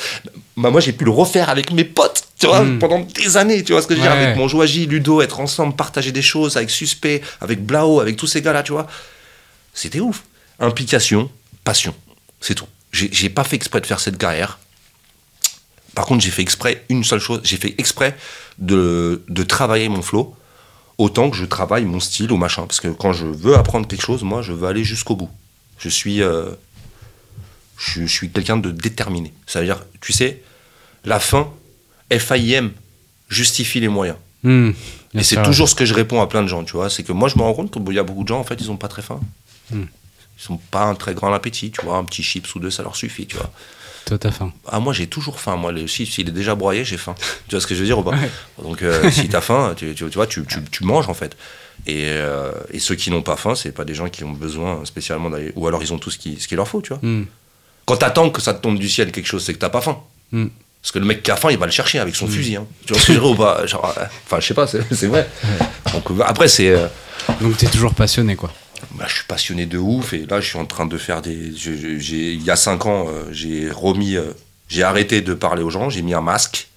bah 0.59 0.71
moi 0.71 0.83
j'ai 0.83 0.93
pu 0.93 1.05
le 1.07 1.11
refaire 1.13 1.49
avec 1.49 1.71
mes 1.73 1.85
potes, 1.85 2.25
tu 2.39 2.47
vois, 2.47 2.63
Mm. 2.63 2.79
pendant 2.79 3.01
des 3.01 3.37
années, 3.39 3.65
tu 3.65 3.73
vois 3.73 3.81
ce 3.81 3.87
que 3.87 3.95
je 3.95 4.01
veux 4.01 4.05
dire, 4.07 4.13
avec 4.13 4.37
mon 4.37 4.49
Joaji, 4.49 4.85
Ludo, 4.87 5.23
être 5.23 5.41
ensemble, 5.41 5.75
partager 5.75 6.13
des 6.13 6.21
choses 6.23 6.59
avec 6.59 6.69
Suspect, 6.69 7.23
avec 7.41 7.65
Blao, 7.65 8.01
avec 8.01 8.17
tous 8.17 8.27
ces 8.27 8.43
gars-là, 8.43 8.63
tu 8.65 8.73
vois. 8.73 8.87
C'était 9.73 10.01
ouf. 10.01 10.25
Implication, 10.61 11.31
passion, 11.65 11.95
c'est 12.41 12.55
tout. 12.55 12.67
J'ai 12.93 13.09
j'ai 13.11 13.31
pas 13.31 13.45
fait 13.45 13.57
exprès 13.57 13.81
de 13.81 13.87
faire 13.87 13.99
cette 14.01 14.19
carrière. 14.19 14.59
Par 15.95 16.07
contre, 16.07 16.23
j'ai 16.25 16.31
fait 16.31 16.43
exprès 16.43 16.85
une 16.89 17.05
seule 17.05 17.21
chose, 17.21 17.41
j'ai 17.45 17.57
fait 17.57 17.75
exprès 17.79 18.17
de, 18.59 19.23
de 19.29 19.43
travailler 19.43 19.89
mon 19.89 20.03
flow 20.03 20.35
autant 20.99 21.29
que 21.31 21.37
je 21.37 21.45
travaille 21.45 21.85
mon 21.85 22.01
style 22.01 22.31
ou 22.33 22.37
machin. 22.37 22.67
Parce 22.67 22.81
que 22.81 22.89
quand 22.89 23.13
je 23.13 23.27
veux 23.27 23.57
apprendre 23.57 23.87
quelque 23.87 24.03
chose, 24.05 24.23
moi, 24.23 24.43
je 24.43 24.53
veux 24.53 24.69
aller 24.69 24.85
jusqu'au 24.85 25.17
bout. 25.17 25.31
Je 25.79 25.89
suis, 25.89 26.23
euh, 26.23 26.51
je, 27.79 28.03
je 28.03 28.07
suis 28.07 28.31
quelqu'un 28.31 28.57
de 28.57 28.71
déterminé. 28.71 29.33
Ça 29.47 29.61
veut 29.61 29.67
dire, 29.67 29.85
tu 30.01 30.13
sais, 30.13 30.43
la 31.05 31.19
fin, 31.19 31.51
FAIM, 32.11 32.71
justifie 33.29 33.81
les 33.81 33.89
moyens. 33.89 34.19
Hmm, 34.45 34.71
Et 35.15 35.23
c'est 35.23 35.43
toujours 35.43 35.69
ce 35.69 35.75
que 35.75 35.85
je 35.85 35.95
réponds 35.95 36.21
à 36.21 36.27
plein 36.29 36.43
de 36.43 36.49
gens, 36.49 36.65
tu 36.65 36.75
vois. 36.75 36.91
C'est 36.91 37.03
que 37.03 37.13
moi, 37.13 37.29
je 37.29 37.37
me 37.37 37.43
rends 37.43 37.55
compte 37.55 37.71
qu'il 37.73 37.95
y 37.95 37.99
a 37.99 38.03
beaucoup 38.05 38.23
de 38.23 38.29
gens, 38.29 38.39
en 38.39 38.45
fait, 38.45 38.61
ils 38.61 38.71
ont 38.71 38.77
pas 38.77 38.89
très 38.89 39.03
faim. 39.03 39.21
Hmm. 39.71 39.85
Ils 40.39 40.43
sont 40.43 40.59
pas 40.71 40.85
un 40.85 40.95
très 40.95 41.15
grand 41.15 41.33
appétit, 41.33 41.71
tu 41.71 41.85
vois. 41.85 41.97
Un 41.97 42.05
petit 42.05 42.23
chips 42.23 42.55
ou 42.55 42.61
deux, 42.61 42.71
ça 42.71 42.83
leur 42.83 42.95
suffit, 42.97 43.27
tu 43.27 43.37
vois. 43.37 43.51
Toi, 44.07 44.19
t'as 44.19 44.31
faim. 44.31 44.53
Ah, 44.69 44.81
moi, 44.81 44.93
j'ai 44.93 45.07
toujours 45.07 45.41
faim. 45.41 45.57
Moi, 45.57 45.73
le 45.73 45.87
s'il 45.87 46.29
est 46.29 46.33
déjà 46.33 46.55
broyé, 46.55 46.85
j'ai 46.85 46.97
faim. 46.99 47.15
Tu 47.49 47.55
vois 47.55 47.61
ce 47.61 47.67
que 47.67 47.75
je 47.75 47.81
veux 47.81 47.87
dire 47.87 47.99
ou 47.99 48.03
pas 48.03 48.15
Donc, 48.63 48.83
euh, 48.83 49.11
si 49.11 49.29
t'as 49.31 49.41
faim, 49.41 49.75
tu, 49.77 49.95
tu- 49.95 50.09
tu 50.09 50.15
vois, 50.15 50.27
tu, 50.27 50.45
tu- 50.71 50.85
manges, 50.85 51.09
en 51.09 51.15
fait. 51.15 51.37
Et, 51.87 52.05
euh, 52.07 52.53
et 52.71 52.79
ceux 52.79 52.95
qui 52.95 53.11
n'ont 53.11 53.23
pas 53.23 53.37
faim, 53.37 53.55
c'est 53.55 53.73
pas 53.73 53.85
des 53.85 53.95
gens 53.95 54.09
qui 54.09 54.23
ont 54.25 54.33
besoin 54.33 54.85
spécialement 54.85 55.31
d'aller. 55.31 55.53
Ou 55.57 55.67
alors, 55.67 55.83
ils 55.83 55.93
ont 55.93 55.99
tout 55.99 56.11
ce 56.11 56.19
qu'il 56.19 56.41
ce 56.41 56.47
qu'il 56.49 56.57
leur 56.57 56.69
faut, 56.69 56.81
tu 56.83 56.91
vois. 56.91 56.99
Hmm, 57.03 57.25
Quand 57.87 57.97
t'attends 57.97 58.31
que 58.31 58.41
ça 58.41 58.55
te 58.55 58.61
tombe 58.63 58.79
du 58.79 58.89
ciel 58.89 59.11
quelque 59.13 59.27
chose, 59.27 59.45
c'est 59.45 59.53
que 59.55 59.59
t'as 59.59 59.71
pas 59.71 59.81
faim. 59.81 59.99
hmm. 60.33 60.47
Parce 60.83 60.93
que 60.93 60.99
le 60.99 61.07
mec 61.07 61.23
qui 61.23 61.31
a 61.31 61.37
faim, 61.37 61.49
il 61.51 61.57
va 61.57 61.65
le 61.65 61.73
chercher 61.73 61.99
avec 61.99 62.15
son 62.15 62.27
fusil. 62.27 62.57
hein. 62.57 62.67
Tu 62.85 62.93
vois 62.93 63.01
ce 63.01 63.07
que 63.07 63.13
je 63.15 63.19
veux 63.19 63.25
dire 63.25 63.31
ou 63.33 63.37
pas? 63.37 63.61
Euh, 63.63 63.67
Enfin, 64.27 64.39
je 64.39 64.47
sais 64.47 64.53
pas, 64.55 64.67
c'est 64.67 64.83
c'est 64.95 65.07
vrai. 65.07 65.27
Donc, 65.95 66.05
après, 66.27 66.47
c'est. 66.47 66.69
euh, 66.69 66.87
Donc, 67.41 67.57
t'es 67.57 67.67
toujours 67.69 67.95
passionné, 67.95 68.37
quoi. 68.37 68.53
Bah, 68.95 69.07
je 69.09 69.17
suis 69.17 69.25
passionné 69.25 69.67
de 69.67 69.79
ouf 69.79 70.13
et 70.13 70.25
là 70.27 70.41
je 70.41 70.47
suis 70.49 70.59
en 70.59 70.67
train 70.67 70.87
de 70.87 70.97
faire 70.97 71.21
des. 71.21 71.33
il 71.35 72.43
y 72.43 72.51
a 72.51 72.57
cinq 72.57 72.87
ans, 72.87 73.07
euh, 73.09 73.25
j'ai 73.33 73.71
remis, 73.71 74.17
euh, 74.17 74.33
j'ai 74.69 74.83
arrêté 74.83 75.21
de 75.21 75.35
parler 75.35 75.63
aux 75.63 75.71
gens, 75.71 75.91
j'ai 75.91 76.03
mis 76.03 76.15
un 76.15 76.21
masque, 76.21 76.69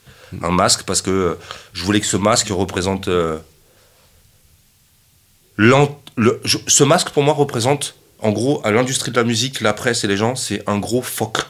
un 0.41 0.51
masque 0.51 0.83
parce 0.83 1.01
que 1.01 1.11
euh, 1.11 1.35
je 1.73 1.83
voulais 1.83 1.99
que 1.99 2.07
ce 2.07 2.17
masque 2.17 2.49
représente. 2.49 3.07
ce 5.57 6.83
masque 6.83 7.09
pour 7.11 7.23
moi 7.23 7.33
représente, 7.35 7.95
en 8.19 8.31
gros, 8.31 8.61
à 8.63 8.71
l'industrie 8.71 9.11
de 9.11 9.17
la 9.17 9.23
musique, 9.23 9.61
la 9.61 9.73
presse 9.73 10.03
et 10.03 10.07
les 10.07 10.17
gens, 10.17 10.35
c'est 10.35 10.67
un 10.67 10.79
gros 10.79 11.03
phoque. 11.03 11.45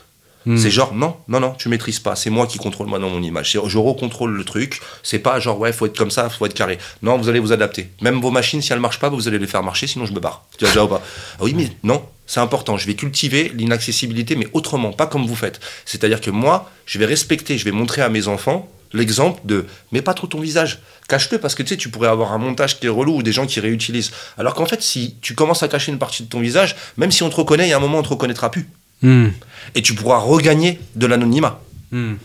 Hmm. 0.46 0.58
C'est 0.58 0.72
genre, 0.72 0.94
non, 0.94 1.18
non, 1.28 1.40
non, 1.40 1.52
tu 1.58 1.68
maîtrises 1.68 2.00
pas. 2.00 2.16
C'est 2.16 2.30
moi 2.30 2.48
qui 2.48 2.58
contrôle 2.58 2.88
maintenant 2.88 3.10
mon 3.10 3.22
image. 3.22 3.58
Je 3.66 3.78
recontrôle 3.78 4.32
le 4.32 4.44
truc. 4.44 4.80
C'est 5.04 5.20
pas 5.20 5.40
genre, 5.40 5.60
ouais, 5.60 5.74
faut 5.74 5.86
être 5.86 5.98
comme 5.98 6.12
ça, 6.12 6.30
faut 6.30 6.46
être 6.46 6.54
carré. 6.54 6.78
Non, 7.02 7.18
vous 7.18 7.28
allez 7.28 7.40
vous 7.40 7.52
adapter. 7.52 7.90
Même 8.02 8.22
vos 8.22 8.32
machines, 8.32 8.62
si 8.62 8.72
elles 8.72 8.80
marchent 8.80 9.00
pas, 9.00 9.10
vous 9.10 9.28
allez 9.28 9.40
les 9.40 9.48
faire 9.48 9.64
marcher, 9.64 9.88
sinon 9.88 10.06
je 10.06 10.14
me 10.14 10.20
barre. 10.20 10.46
Tu 10.58 10.64
vois 10.64 10.70
déjà 10.70 10.84
ou 10.86 10.88
pas? 10.88 11.02
Ah 11.40 11.44
Oui, 11.44 11.54
mais 11.54 11.70
non, 11.84 12.02
c'est 12.26 12.40
important. 12.40 12.78
Je 12.78 12.88
vais 12.88 12.96
cultiver 12.96 13.52
l'inaccessibilité, 13.56 14.36
mais 14.36 14.48
autrement, 14.54 14.94
pas 14.94 15.08
comme 15.08 15.26
vous 15.26 15.36
faites. 15.36 15.60
C'est-à-dire 15.86 16.22
que 16.22 16.30
moi, 16.30 16.70
je 16.86 17.00
vais 17.00 17.06
respecter, 17.06 17.58
je 17.58 17.66
vais 17.66 17.72
montrer 17.72 18.02
à 18.02 18.10
mes 18.10 18.28
enfants 18.28 18.70
l'exemple 18.94 19.42
de, 19.46 19.66
mais 19.92 20.02
pas 20.02 20.14
trop 20.14 20.28
ton 20.28 20.40
visage. 20.40 20.80
Cache-le 21.08 21.40
parce 21.40 21.56
que 21.56 21.64
tu 21.64 21.70
sais, 21.70 21.78
tu 21.78 21.90
pourrais 21.90 22.08
avoir 22.08 22.34
un 22.34 22.38
montage 22.38 22.80
qui 22.80 22.86
est 22.86 22.90
relou 22.90 23.18
ou 23.18 23.24
des 23.24 23.32
gens 23.32 23.46
qui 23.46 23.60
réutilisent. 23.60 24.12
Alors 24.38 24.54
qu'en 24.54 24.66
fait, 24.66 24.82
si 24.82 25.16
tu 25.22 25.36
commences 25.36 25.64
à 25.64 25.68
cacher 25.68 25.92
une 25.92 26.00
partie 26.00 26.24
de 26.24 26.30
ton 26.30 26.40
visage, 26.40 26.76
même 26.98 27.12
si 27.12 27.24
on 27.24 27.30
te 27.30 27.36
reconnaît, 27.36 27.68
il 27.68 27.70
y 27.70 27.74
a 27.74 27.78
un 27.78 27.82
moment, 27.82 28.00
on 28.00 28.04
te 28.04 28.10
reconnaîtra 28.10 28.52
plus. 28.52 28.70
Hmm, 29.02 29.28
Et 29.76 29.82
tu 29.82 29.94
pourras 29.94 30.18
regagner 30.18 30.80
de 30.96 31.06
l'anonymat. 31.08 31.60
hmm. 31.92 32.16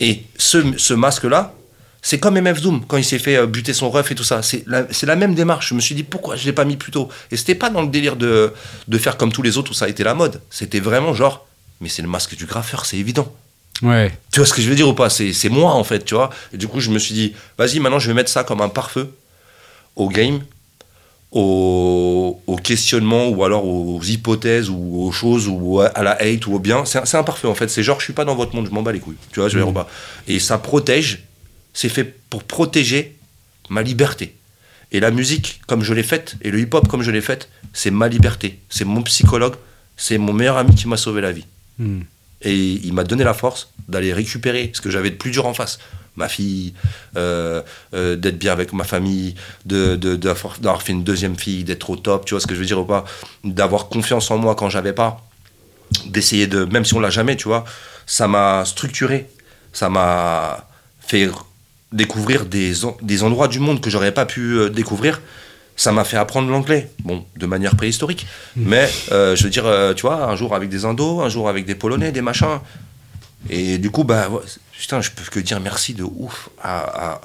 Et 0.00 0.24
ce, 0.36 0.58
ce 0.78 0.94
masque-là, 0.94 1.54
c'est 2.02 2.18
comme 2.18 2.40
MF 2.40 2.60
Doom 2.60 2.84
quand 2.86 2.96
il 2.96 3.04
s'est 3.04 3.18
fait 3.20 3.36
euh, 3.36 3.46
buter 3.46 3.72
son 3.72 3.90
ref 3.90 4.10
et 4.10 4.14
tout 4.16 4.24
ça. 4.24 4.42
C'est 4.42 4.64
la, 4.66 4.86
la 5.02 5.16
même 5.16 5.34
démarche. 5.34 5.68
Je 5.70 5.74
me 5.74 5.80
suis 5.80 5.94
dit 5.94 6.02
pourquoi 6.02 6.34
je 6.36 6.44
l'ai 6.44 6.52
pas 6.52 6.64
mis 6.64 6.76
plus 6.76 6.90
tôt? 6.92 7.08
Et 7.30 7.36
c'était 7.36 7.54
pas 7.54 7.70
dans 7.70 7.82
le 7.82 7.88
délire 7.88 8.16
de, 8.16 8.52
de 8.88 8.98
faire 8.98 9.16
comme 9.16 9.32
tous 9.32 9.42
les 9.42 9.56
autres 9.58 9.70
où 9.70 9.74
ça 9.74 9.84
a 9.84 9.88
été 9.88 10.02
la 10.04 10.14
mode. 10.14 10.40
C'était 10.50 10.80
vraiment 10.80 11.14
genre, 11.14 11.46
mais 11.80 11.88
c'est 11.88 12.02
le 12.02 12.08
masque 12.08 12.36
du 12.36 12.46
graffeur, 12.46 12.84
c'est 12.86 12.96
évident. 12.96 13.32
Ouais. 13.82 14.12
Tu 14.32 14.40
vois 14.40 14.46
ce 14.46 14.54
que 14.54 14.62
je 14.62 14.68
veux 14.68 14.74
dire 14.76 14.88
ou 14.88 14.94
pas? 14.94 15.10
C'est 15.10 15.32
c'est 15.32 15.48
moi 15.48 15.72
en 15.74 15.84
fait, 15.84 16.04
tu 16.04 16.14
vois. 16.14 16.30
Et 16.52 16.56
du 16.56 16.66
coup, 16.66 16.80
je 16.80 16.90
me 16.90 16.98
suis 16.98 17.14
dit, 17.14 17.34
vas-y, 17.58 17.78
maintenant 17.78 17.98
je 18.00 18.08
vais 18.08 18.14
mettre 18.14 18.30
ça 18.30 18.42
comme 18.42 18.60
un 18.60 18.68
pare-feu 18.68 19.12
au 19.96 20.08
game, 20.08 20.40
au, 21.36 22.40
au 22.46 22.56
questionnement 22.56 23.28
ou 23.28 23.44
alors 23.44 23.66
aux 23.66 24.02
hypothèses 24.02 24.70
ou 24.70 25.02
aux 25.02 25.12
choses 25.12 25.48
ou 25.48 25.80
à 25.80 26.02
la 26.02 26.12
hate 26.12 26.46
ou 26.46 26.54
au 26.54 26.58
bien. 26.58 26.84
C'est 26.86 27.00
pare-feu 27.00 27.48
en 27.48 27.54
fait. 27.54 27.68
C'est 27.68 27.82
genre, 27.82 28.00
je 28.00 28.04
suis 28.04 28.14
pas 28.14 28.24
dans 28.24 28.34
votre 28.34 28.56
monde, 28.56 28.66
je 28.66 28.74
m'en 28.74 28.82
bats 28.82 28.92
les 28.92 29.00
couilles. 29.00 29.16
Tu 29.32 29.40
vois, 29.40 29.50
je 29.50 29.58
dire 29.58 29.68
ou 29.68 29.72
pas 29.72 29.88
Et 30.26 30.38
ça 30.38 30.56
protège, 30.56 31.24
c'est 31.74 31.90
fait 31.90 32.04
pour 32.30 32.42
protéger 32.42 33.16
ma 33.68 33.82
liberté. 33.82 34.34
Et 34.92 35.00
la 35.00 35.10
musique, 35.10 35.60
comme 35.66 35.82
je 35.82 35.92
l'ai 35.92 36.02
faite, 36.02 36.36
et 36.40 36.50
le 36.50 36.58
hip-hop, 36.58 36.88
comme 36.88 37.02
je 37.02 37.10
l'ai 37.10 37.20
faite, 37.20 37.50
c'est 37.74 37.90
ma 37.90 38.08
liberté. 38.08 38.58
C'est 38.70 38.86
mon 38.86 39.02
psychologue, 39.02 39.56
c'est 39.96 40.16
mon 40.16 40.32
meilleur 40.32 40.56
ami 40.56 40.74
qui 40.74 40.88
m'a 40.88 40.96
sauvé 40.96 41.20
la 41.20 41.32
vie. 41.32 41.44
Hmm. 41.78 42.00
Et 42.42 42.54
il 42.54 42.92
m'a 42.94 43.04
donné 43.04 43.24
la 43.24 43.34
force 43.34 43.72
d'aller 43.88 44.14
récupérer 44.14 44.70
ce 44.72 44.80
que 44.80 44.88
j'avais 44.88 45.10
de 45.10 45.16
plus 45.16 45.32
dur 45.32 45.46
en 45.46 45.52
face. 45.52 45.78
Ma 46.16 46.28
fille, 46.28 46.72
euh, 47.16 47.60
euh, 47.94 48.16
d'être 48.16 48.38
bien 48.38 48.52
avec 48.52 48.72
ma 48.72 48.84
famille, 48.84 49.34
de, 49.66 49.96
de- 49.96 50.16
d'avoir, 50.16 50.58
d'avoir 50.58 50.82
fait 50.82 50.92
une 50.92 51.04
deuxième 51.04 51.36
fille, 51.36 51.62
d'être 51.64 51.90
au 51.90 51.96
top, 51.96 52.24
tu 52.24 52.32
vois 52.34 52.40
ce 52.40 52.46
que 52.46 52.54
je 52.54 52.60
veux 52.60 52.66
dire 52.66 52.78
ou 52.80 52.84
pas 52.84 53.04
D'avoir 53.44 53.88
confiance 53.88 54.30
en 54.30 54.38
moi 54.38 54.54
quand 54.54 54.70
j'avais 54.70 54.92
pas. 54.94 55.20
D'essayer 56.06 56.46
de, 56.46 56.64
même 56.64 56.84
si 56.84 56.94
on 56.94 57.00
l'a 57.00 57.10
jamais, 57.10 57.36
tu 57.36 57.48
vois, 57.48 57.64
ça 58.06 58.26
m'a 58.28 58.64
structuré. 58.64 59.28
Ça 59.72 59.88
m'a 59.90 60.66
fait 61.00 61.28
découvrir 61.92 62.46
des, 62.46 62.72
des 63.02 63.22
endroits 63.22 63.48
du 63.48 63.60
monde 63.60 63.80
que 63.80 63.90
j'aurais 63.90 64.12
pas 64.12 64.24
pu 64.26 64.58
euh, 64.58 64.68
découvrir. 64.70 65.20
Ça 65.76 65.92
m'a 65.92 66.04
fait 66.04 66.16
apprendre 66.16 66.50
l'anglais, 66.50 66.90
bon, 67.04 67.26
de 67.36 67.44
manière 67.44 67.76
préhistorique. 67.76 68.26
Mais, 68.56 68.88
euh, 69.12 69.36
je 69.36 69.44
veux 69.44 69.50
dire, 69.50 69.66
tu 69.94 70.00
vois, 70.02 70.24
un 70.30 70.34
jour 70.34 70.54
avec 70.54 70.70
des 70.70 70.86
Indos, 70.86 71.20
un 71.20 71.28
jour 71.28 71.50
avec 71.50 71.66
des 71.66 71.74
Polonais, 71.74 72.10
des 72.12 72.22
machins. 72.22 72.58
Et 73.50 73.76
du 73.76 73.90
coup, 73.90 74.02
bah, 74.02 74.30
putain, 74.78 75.00
je 75.00 75.10
peux 75.10 75.22
que 75.24 75.40
dire 75.40 75.60
merci 75.60 75.94
de 75.94 76.02
ouf 76.02 76.48
à, 76.62 77.12
à, 77.12 77.20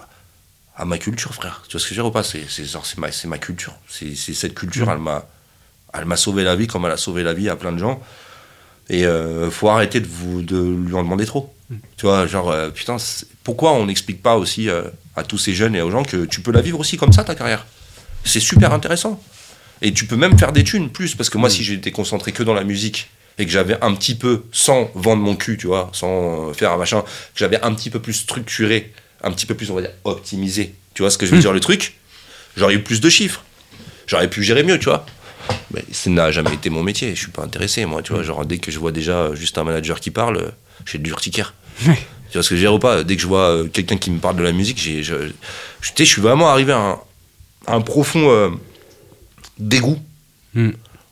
à 0.76 0.86
ma 0.86 0.98
culture, 0.98 1.34
frère. 1.34 1.64
Tu 1.68 1.74
vois 1.74 1.80
ce 1.80 1.86
que 1.86 1.94
je 1.94 2.00
veux 2.00 2.04
dire 2.04 2.10
ou 2.10 2.14
pas? 2.14 2.24
C'est 2.24 2.46
c'est 2.50 2.66
genre, 2.66 2.86
c'est 2.86 2.98
ma, 3.28 3.38
culture. 3.38 3.76
C'est 3.88 4.16
cette 4.16 4.56
culture, 4.56 4.90
elle 4.92 5.00
m'a 5.00 5.26
elle 5.94 6.06
m'a 6.06 6.18
sauvé 6.18 6.44
la 6.44 6.56
vie 6.56 6.68
comme 6.68 6.86
elle 6.86 6.92
a 6.92 6.98
sauvé 6.98 7.24
la 7.24 7.34
vie 7.34 7.50
à 7.50 7.56
plein 7.56 7.72
de 7.72 7.78
gens. 7.78 8.02
Et 8.90 9.06
euh, 9.06 9.50
faut 9.52 9.70
arrêter 9.70 10.00
de, 10.00 10.08
vous, 10.08 10.42
de 10.42 10.58
lui 10.58 10.94
en 10.96 11.04
demander 11.04 11.26
trop. 11.26 11.54
Tu 11.96 12.06
vois, 12.06 12.28
genre, 12.28 12.52
euh, 12.52 12.70
putain, 12.70 12.98
pourquoi 13.44 13.74
on 13.74 13.86
n'explique 13.86 14.22
pas 14.22 14.36
aussi 14.36 14.70
euh, 14.70 14.84
à 15.16 15.24
tous 15.24 15.38
ces 15.38 15.54
jeunes 15.54 15.76
et 15.76 15.82
aux 15.82 15.92
gens 15.92 16.04
que 16.04 16.26
tu 16.26 16.42
peux 16.42 16.52
la 16.52 16.62
vivre 16.62 16.80
aussi 16.80 16.98
comme 16.98 17.14
ça, 17.14 17.24
ta 17.24 17.36
carrière? 17.36 17.66
C'est 18.26 18.42
super 18.42 18.74
intéressant. 18.74 19.22
Et 19.82 19.94
tu 19.94 20.06
peux 20.06 20.18
même 20.18 20.38
faire 20.38 20.52
des 20.52 20.64
thunes 20.64 20.90
plus, 20.90 21.16
parce 21.16 21.30
que 21.30 21.38
moi, 21.38 21.50
si 21.50 21.64
j'étais 21.64 21.92
concentré 21.92 22.34
que 22.34 22.44
dans 22.44 22.54
la 22.54 22.64
musique 22.64 23.10
et 23.38 23.46
que 23.46 23.52
j'avais 23.52 23.78
un 23.82 23.94
petit 23.94 24.16
peu, 24.16 24.44
sans 24.52 24.92
vendre 24.96 25.22
mon 25.22 25.36
cul, 25.36 25.58
tu 25.58 25.68
vois, 25.68 25.90
sans 25.94 26.50
euh, 26.50 26.54
faire 26.54 26.72
un 26.72 26.78
machin, 26.78 27.02
que 27.02 27.08
j'avais 27.36 27.62
un 27.62 27.74
petit 27.74 27.90
peu 27.90 28.00
plus 28.00 28.14
structuré, 28.14 28.92
un 29.24 29.32
petit 29.32 29.46
peu 29.46 29.56
plus, 29.56 29.70
on 29.72 29.76
va 29.76 29.82
dire, 29.82 29.92
optimisé, 30.04 30.76
tu 30.94 31.02
vois 31.02 31.12
ce 31.12 31.18
que 31.18 31.26
je 31.26 31.34
veux 31.34 31.40
dire, 31.42 31.54
le 31.54 31.60
truc, 31.60 31.98
j'aurais 32.58 32.76
eu 32.76 32.82
plus 32.84 33.02
de 33.02 33.10
chiffres. 33.10 33.44
J'aurais 34.08 34.30
pu 34.30 34.44
gérer 34.44 34.64
mieux, 34.64 34.78
tu 34.78 34.86
vois. 34.86 35.06
Mais 35.74 35.84
ça 35.92 36.10
n'a 36.10 36.32
jamais 36.32 36.54
été 36.54 36.70
mon 36.70 36.84
métier, 36.84 37.16
je 37.16 37.20
suis 37.22 37.32
pas 37.32 37.44
intéressé, 37.44 37.86
moi, 37.86 38.02
tu 38.02 38.14
vois. 38.14 38.24
Genre, 38.24 38.46
dès 38.46 38.58
que 38.58 38.72
je 38.72 38.80
vois 38.80 38.92
déjà 38.92 39.18
euh, 39.18 39.36
juste 39.36 39.58
un 39.58 39.64
manager 39.64 40.00
qui 40.00 40.12
parle, 40.12 40.52
j'ai 40.86 40.98
de 40.98 41.04
l'urticaire. 41.06 41.54
Tu 41.80 42.38
vois 42.38 42.44
ce 42.44 42.50
que 42.50 42.56
je 42.56 42.62
veux 42.62 42.68
dire 42.68 42.74
ou 42.74 42.80
pas? 42.80 43.04
Dès 43.04 43.16
que 43.16 43.22
je 43.22 43.28
vois 43.28 43.50
euh, 43.50 43.68
quelqu'un 43.68 43.98
qui 43.98 44.12
me 44.12 44.20
parle 44.20 44.36
de 44.36 44.44
la 44.44 44.52
musique, 44.52 44.78
j'ai, 44.80 45.04
je, 45.04 45.16
je, 45.82 45.92
je 45.98 46.04
suis 46.04 46.22
vraiment 46.22 46.50
arrivé 46.50 46.74
à 46.74 46.78
un, 46.78 47.00
à 47.68 47.76
un 47.76 47.82
profond 47.82 48.30
euh, 48.30 48.50
dégoût 49.58 50.00
Hmm. 50.54 50.72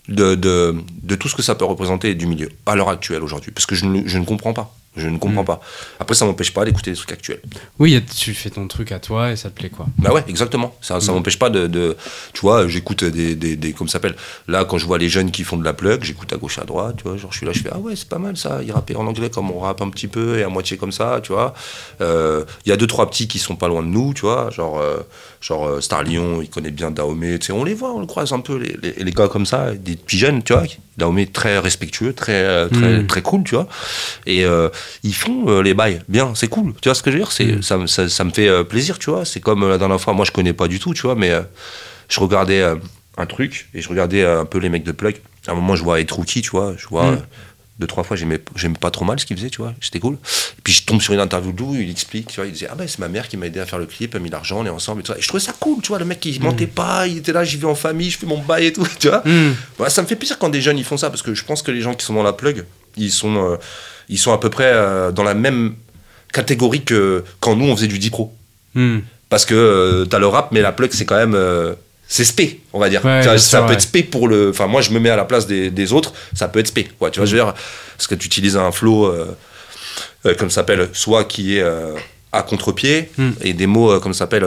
De, 0.10 0.36
de, 0.36 0.76
de 1.04 1.16
tout 1.16 1.28
ce 1.30 1.36
que 1.36 1.42
ça 1.42 1.56
peut 1.56 1.66
représenter 1.66 2.16
du 2.16 2.26
milieu 2.28 2.50
à 2.66 2.76
l'heure 2.76 2.90
actuelle 2.90 3.24
aujourd'hui. 3.24 3.52
Parce 3.52 3.66
que 3.66 3.76
je 3.76 3.86
ne, 3.86 4.08
je 4.08 4.18
ne 4.18 4.26
comprends 4.26 4.54
pas. 4.54 4.76
Je 4.98 5.08
ne 5.08 5.20
comprends 5.20 5.44
Hmm. 5.44 5.46
pas. 5.46 5.62
Après, 6.00 6.16
ça 6.16 6.26
m'empêche 6.26 6.52
pas 6.52 6.66
d'écouter 6.66 6.90
des 6.90 6.98
trucs 6.98 7.12
actuels. 7.12 7.42
Oui, 7.78 8.04
tu 8.18 8.34
fais 8.34 8.50
ton 8.50 8.68
truc 8.68 8.92
à 8.92 9.00
toi 9.00 9.32
et 9.32 9.36
ça 9.36 9.52
te 9.52 9.56
plaît 9.56 9.70
quoi. 9.70 9.86
Bah 10.00 10.12
ouais, 10.12 10.24
exactement. 10.28 10.76
Ça, 10.82 11.00
ça 11.00 11.12
Mm. 11.12 11.16
m'empêche 11.16 11.38
pas 11.38 11.52
de, 11.52 11.68
de- 11.68 11.96
Tu 12.34 12.42
vois, 12.42 12.68
j'écoute 12.68 13.04
des, 13.04 13.36
des, 13.36 13.56
des. 13.56 13.72
Comme 13.74 13.88
ça 13.88 13.94
s'appelle 13.94 14.16
Là, 14.48 14.66
quand 14.66 14.80
je 14.80 14.88
vois 14.88 14.98
les 14.98 15.08
jeunes 15.08 15.30
qui 15.30 15.44
font 15.44 15.58
de 15.58 15.64
la 15.64 15.74
plug, 15.74 16.04
j'écoute 16.04 16.34
à 16.34 16.38
gauche, 16.38 16.58
à 16.58 16.64
droite, 16.66 16.96
tu 16.98 17.04
vois. 17.04 17.18
Genre, 17.18 17.32
je 17.32 17.38
suis 17.38 17.46
là, 17.46 17.52
je 17.54 17.60
fais 17.60 17.70
Ah 17.72 17.78
ouais, 17.78 17.96
c'est 17.96 18.10
pas 18.10 18.18
mal 18.18 18.36
ça. 18.36 18.62
Ils 18.64 18.72
rappaient 18.72 18.96
en 18.96 19.06
anglais 19.06 19.30
comme 19.30 19.52
on 19.52 19.60
rappe 19.60 19.82
un 19.84 19.92
petit 19.92 20.08
peu 20.08 20.40
et 20.40 20.44
à 20.44 20.50
moitié 20.50 20.76
comme 20.76 20.92
ça, 20.92 21.20
tu 21.22 21.34
vois. 21.34 21.54
Euh, 22.02 22.44
Il 22.66 22.70
y 22.70 22.72
a 22.72 22.76
deux, 22.78 22.88
trois 22.88 23.08
petits 23.12 23.28
qui 23.28 23.38
sont 23.38 23.56
pas 23.56 23.68
loin 23.68 23.84
de 23.84 23.88
nous, 23.88 24.16
tu 24.16 24.22
vois. 24.22 24.50
Genre, 24.50 24.80
euh, 24.80 24.98
genre 25.42 25.68
euh, 25.68 25.82
Star 25.82 26.04
Lyon, 26.04 26.42
il 26.42 26.50
connaît 26.50 26.72
bien 26.72 26.92
Dahomey, 26.92 27.40
tu 27.40 27.48
sais. 27.48 27.54
On 27.54 27.64
les 27.64 27.74
voit, 27.74 27.94
on 27.94 28.00
le 28.02 28.06
croise 28.06 28.34
un 28.34 28.40
peu, 28.42 28.58
les, 28.58 28.76
les, 28.82 29.04
les 29.04 29.12
gars 29.12 29.28
comme 29.28 29.46
ça, 29.46 29.72
des 29.74 29.96
petits 29.96 30.18
jeunes, 30.18 30.44
tu 30.44 30.54
vois. 30.54 30.64
Dahomey 30.98 31.28
très 31.28 31.60
respectueux, 31.60 32.14
très, 32.14 32.34
euh, 32.44 32.68
très, 32.68 33.00
Mm. 33.00 33.08
très 33.08 33.22
cool, 33.22 33.44
tu 33.44 33.56
vois. 33.56 33.68
Et 34.26 34.44
euh, 34.46 34.68
ils 35.04 35.16
font 35.16 35.46
euh, 35.48 35.62
les 35.62 35.74
bails 35.74 36.02
bien, 36.10 36.34
c'est 36.36 36.50
cool. 36.50 36.74
Tu 36.82 36.90
vois 36.90 36.96
ce 36.96 37.02
que 37.04 37.10
je 37.12 37.16
veux 37.18 37.22
dire? 37.24 37.32
C'est, 37.32 37.46
Mm. 37.58 37.62
ça, 37.64 37.78
me- 37.78 37.88
ça, 37.88 38.10
ça 38.10 38.24
me 38.26 38.32
fait 38.32 38.64
plaisir, 38.66 39.00
tu 39.00 39.10
vois. 39.10 39.24
C'est 39.26 39.40
comme 39.40 39.68
la 39.70 39.78
dernière 39.78 40.02
fois, 40.02 40.14
moi 40.14 40.26
je 40.26 40.32
connais 40.32 40.54
pas 40.54 40.68
du 40.68 40.80
tout, 40.80 40.94
tu 40.94 41.04
vois, 41.04 41.16
mais 41.16 41.32
euh, 41.32 41.42
je 42.10 42.20
regardais 42.20 42.62
un 43.18 43.26
truc 43.26 43.70
et 43.74 43.82
je 43.82 43.90
regardais 43.90 44.26
un 44.26 44.46
peu 44.46 44.60
les 44.60 44.70
mecs 44.70 44.84
de 44.84 44.92
Plug. 44.92 45.16
À 45.48 45.52
un 45.52 45.56
moment, 45.56 45.76
je 45.76 45.84
vois 45.84 46.00
être 46.02 46.12
rookie, 46.12 46.42
tu 46.42 46.52
vois. 46.52 46.74
Je 46.78 46.88
vois 46.88 47.12
Mm. 47.12 47.22
Deux, 47.80 47.88
trois 47.88 48.04
fois, 48.04 48.18
j'aimais, 48.18 48.42
j'aimais 48.58 48.78
pas 48.78 48.92
trop 48.92 49.06
mal 49.06 49.20
ce 49.22 49.26
qu'il 49.26 49.38
faisait, 49.38 49.50
tu 49.50 49.62
vois. 49.62 49.74
C'était 49.80 50.00
cool. 50.00 50.16
Et 50.16 50.62
puis 50.62 50.74
je 50.74 50.84
tombe 50.84 51.02
sur 51.02 51.14
une 51.14 51.22
interview 51.22 51.54
d'où 51.54 51.76
il 51.76 51.90
explique, 51.90 52.28
tu 52.28 52.36
vois. 52.36 52.46
Il 52.46 52.52
disait 52.52 52.68
Ah 52.70 52.76
ben 52.76 52.86
c'est 52.86 53.00
ma 53.00 53.08
mère 53.08 53.30
qui 53.30 53.38
m'a 53.38 53.46
aidé 53.46 53.62
à 53.62 53.66
faire 53.66 53.80
le 53.80 53.86
clip, 53.86 54.14
elle 54.14 54.20
a 54.20 54.24
mis 54.24 54.30
l'argent, 54.30 54.60
on 54.60 54.66
est 54.66 54.70
ensemble 54.70 55.00
et 55.00 55.04
tout 55.04 55.14
ça. 55.14 55.18
Et 55.18 55.22
je 55.22 55.28
trouvais 55.28 55.42
ça 55.42 55.54
cool, 55.58 55.82
tu 55.82 55.88
vois. 55.88 55.98
Le 55.98 56.04
mec, 56.04 56.24
il 56.26 56.42
mentait 56.44 56.68
pas, 56.68 57.08
il 57.08 57.18
était 57.18 57.32
là, 57.32 57.46
j'y 57.46 57.56
vais 57.56 57.68
en 57.68 57.76
famille, 57.76 58.10
je 58.10 58.18
fais 58.18 58.26
mon 58.26 58.40
bail 58.40 58.66
et 58.66 58.74
tout, 58.74 58.86
tu 59.00 59.08
vois. 59.08 59.22
Hmm. 59.26 59.54
Ouais, 59.80 59.90
ça 59.90 60.02
me 60.02 60.08
fait 60.08 60.18
plaisir 60.18 60.38
quand 60.38 60.50
des 60.50 60.62
jeunes 60.62 60.78
ils 60.78 60.84
font 60.84 60.98
ça 60.98 61.10
parce 61.10 61.22
que 61.22 61.34
je 61.34 61.46
pense 61.46 61.62
que 61.62 61.72
les 61.72 61.80
gens 61.80 61.94
qui 61.94 62.06
sont 62.06 62.14
dans 62.14 62.24
la 62.24 62.34
plug, 62.34 62.66
ils 62.98 63.12
sont, 63.12 63.52
euh, 63.52 63.56
ils 64.10 64.20
sont 64.20 64.34
à 64.34 64.38
peu 64.40 64.50
près 64.50 64.72
euh, 64.74 65.14
dans 65.14 65.24
la 65.24 65.34
même 65.34 65.76
catégorie 66.34 66.84
que 66.84 67.24
quand 67.40 67.56
nous 67.56 67.66
on 67.66 67.76
faisait 67.78 67.88
du 67.88 67.98
10 67.98 68.10
pro. 68.10 68.34
Hmm. 68.76 69.00
Parce 69.30 69.46
que 69.46 69.56
euh, 69.56 70.06
t'as 70.06 70.20
le 70.20 70.28
rap, 70.28 70.52
mais 70.52 70.62
la 70.62 70.74
plug 70.74 70.92
c'est 70.92 71.06
quand 71.06 71.16
même. 71.16 71.38
C'est 72.12 72.26
spé, 72.26 72.60
on 72.74 72.80
va 72.80 72.90
dire. 72.90 73.06
Ouais, 73.06 73.22
ça 73.22 73.30
bien 73.30 73.38
ça 73.38 73.50
sûr, 73.50 73.60
peut 73.62 73.68
ouais. 73.68 73.74
être 73.76 73.82
spé 73.82 74.02
pour 74.04 74.28
le. 74.28 74.50
Enfin, 74.50 74.66
moi 74.68 74.82
je 74.82 74.90
me 74.92 75.00
mets 75.00 75.12
à 75.12 75.16
la 75.16 75.26
place 75.26 75.46
des, 75.48 75.70
des 75.70 75.94
autres, 75.94 76.12
ça 76.34 76.48
peut 76.48 76.60
être 76.60 76.68
spé, 76.68 76.88
quoi. 76.98 77.12
Tu 77.12 77.20
vois, 77.20 77.28
je 77.28 77.36
veux 77.36 77.42
dire, 77.44 77.54
parce 77.96 78.08
que 78.08 78.16
tu 78.16 78.26
utilises 78.26 78.58
un 78.58 78.72
flow, 78.72 79.06
euh, 79.06 79.38
euh, 80.26 80.34
comme 80.36 80.50
ça 80.50 80.56
s'appelle, 80.56 80.90
soit 80.94 81.24
qui 81.26 81.58
est 81.58 81.62
euh, 81.62 81.94
à 82.32 82.42
contre-pied, 82.42 83.10
Mm. 83.18 83.30
et 83.42 83.54
des 83.54 83.68
mots, 83.68 84.00
comme 84.00 84.14
ça 84.14 84.20
s'appelle, 84.20 84.46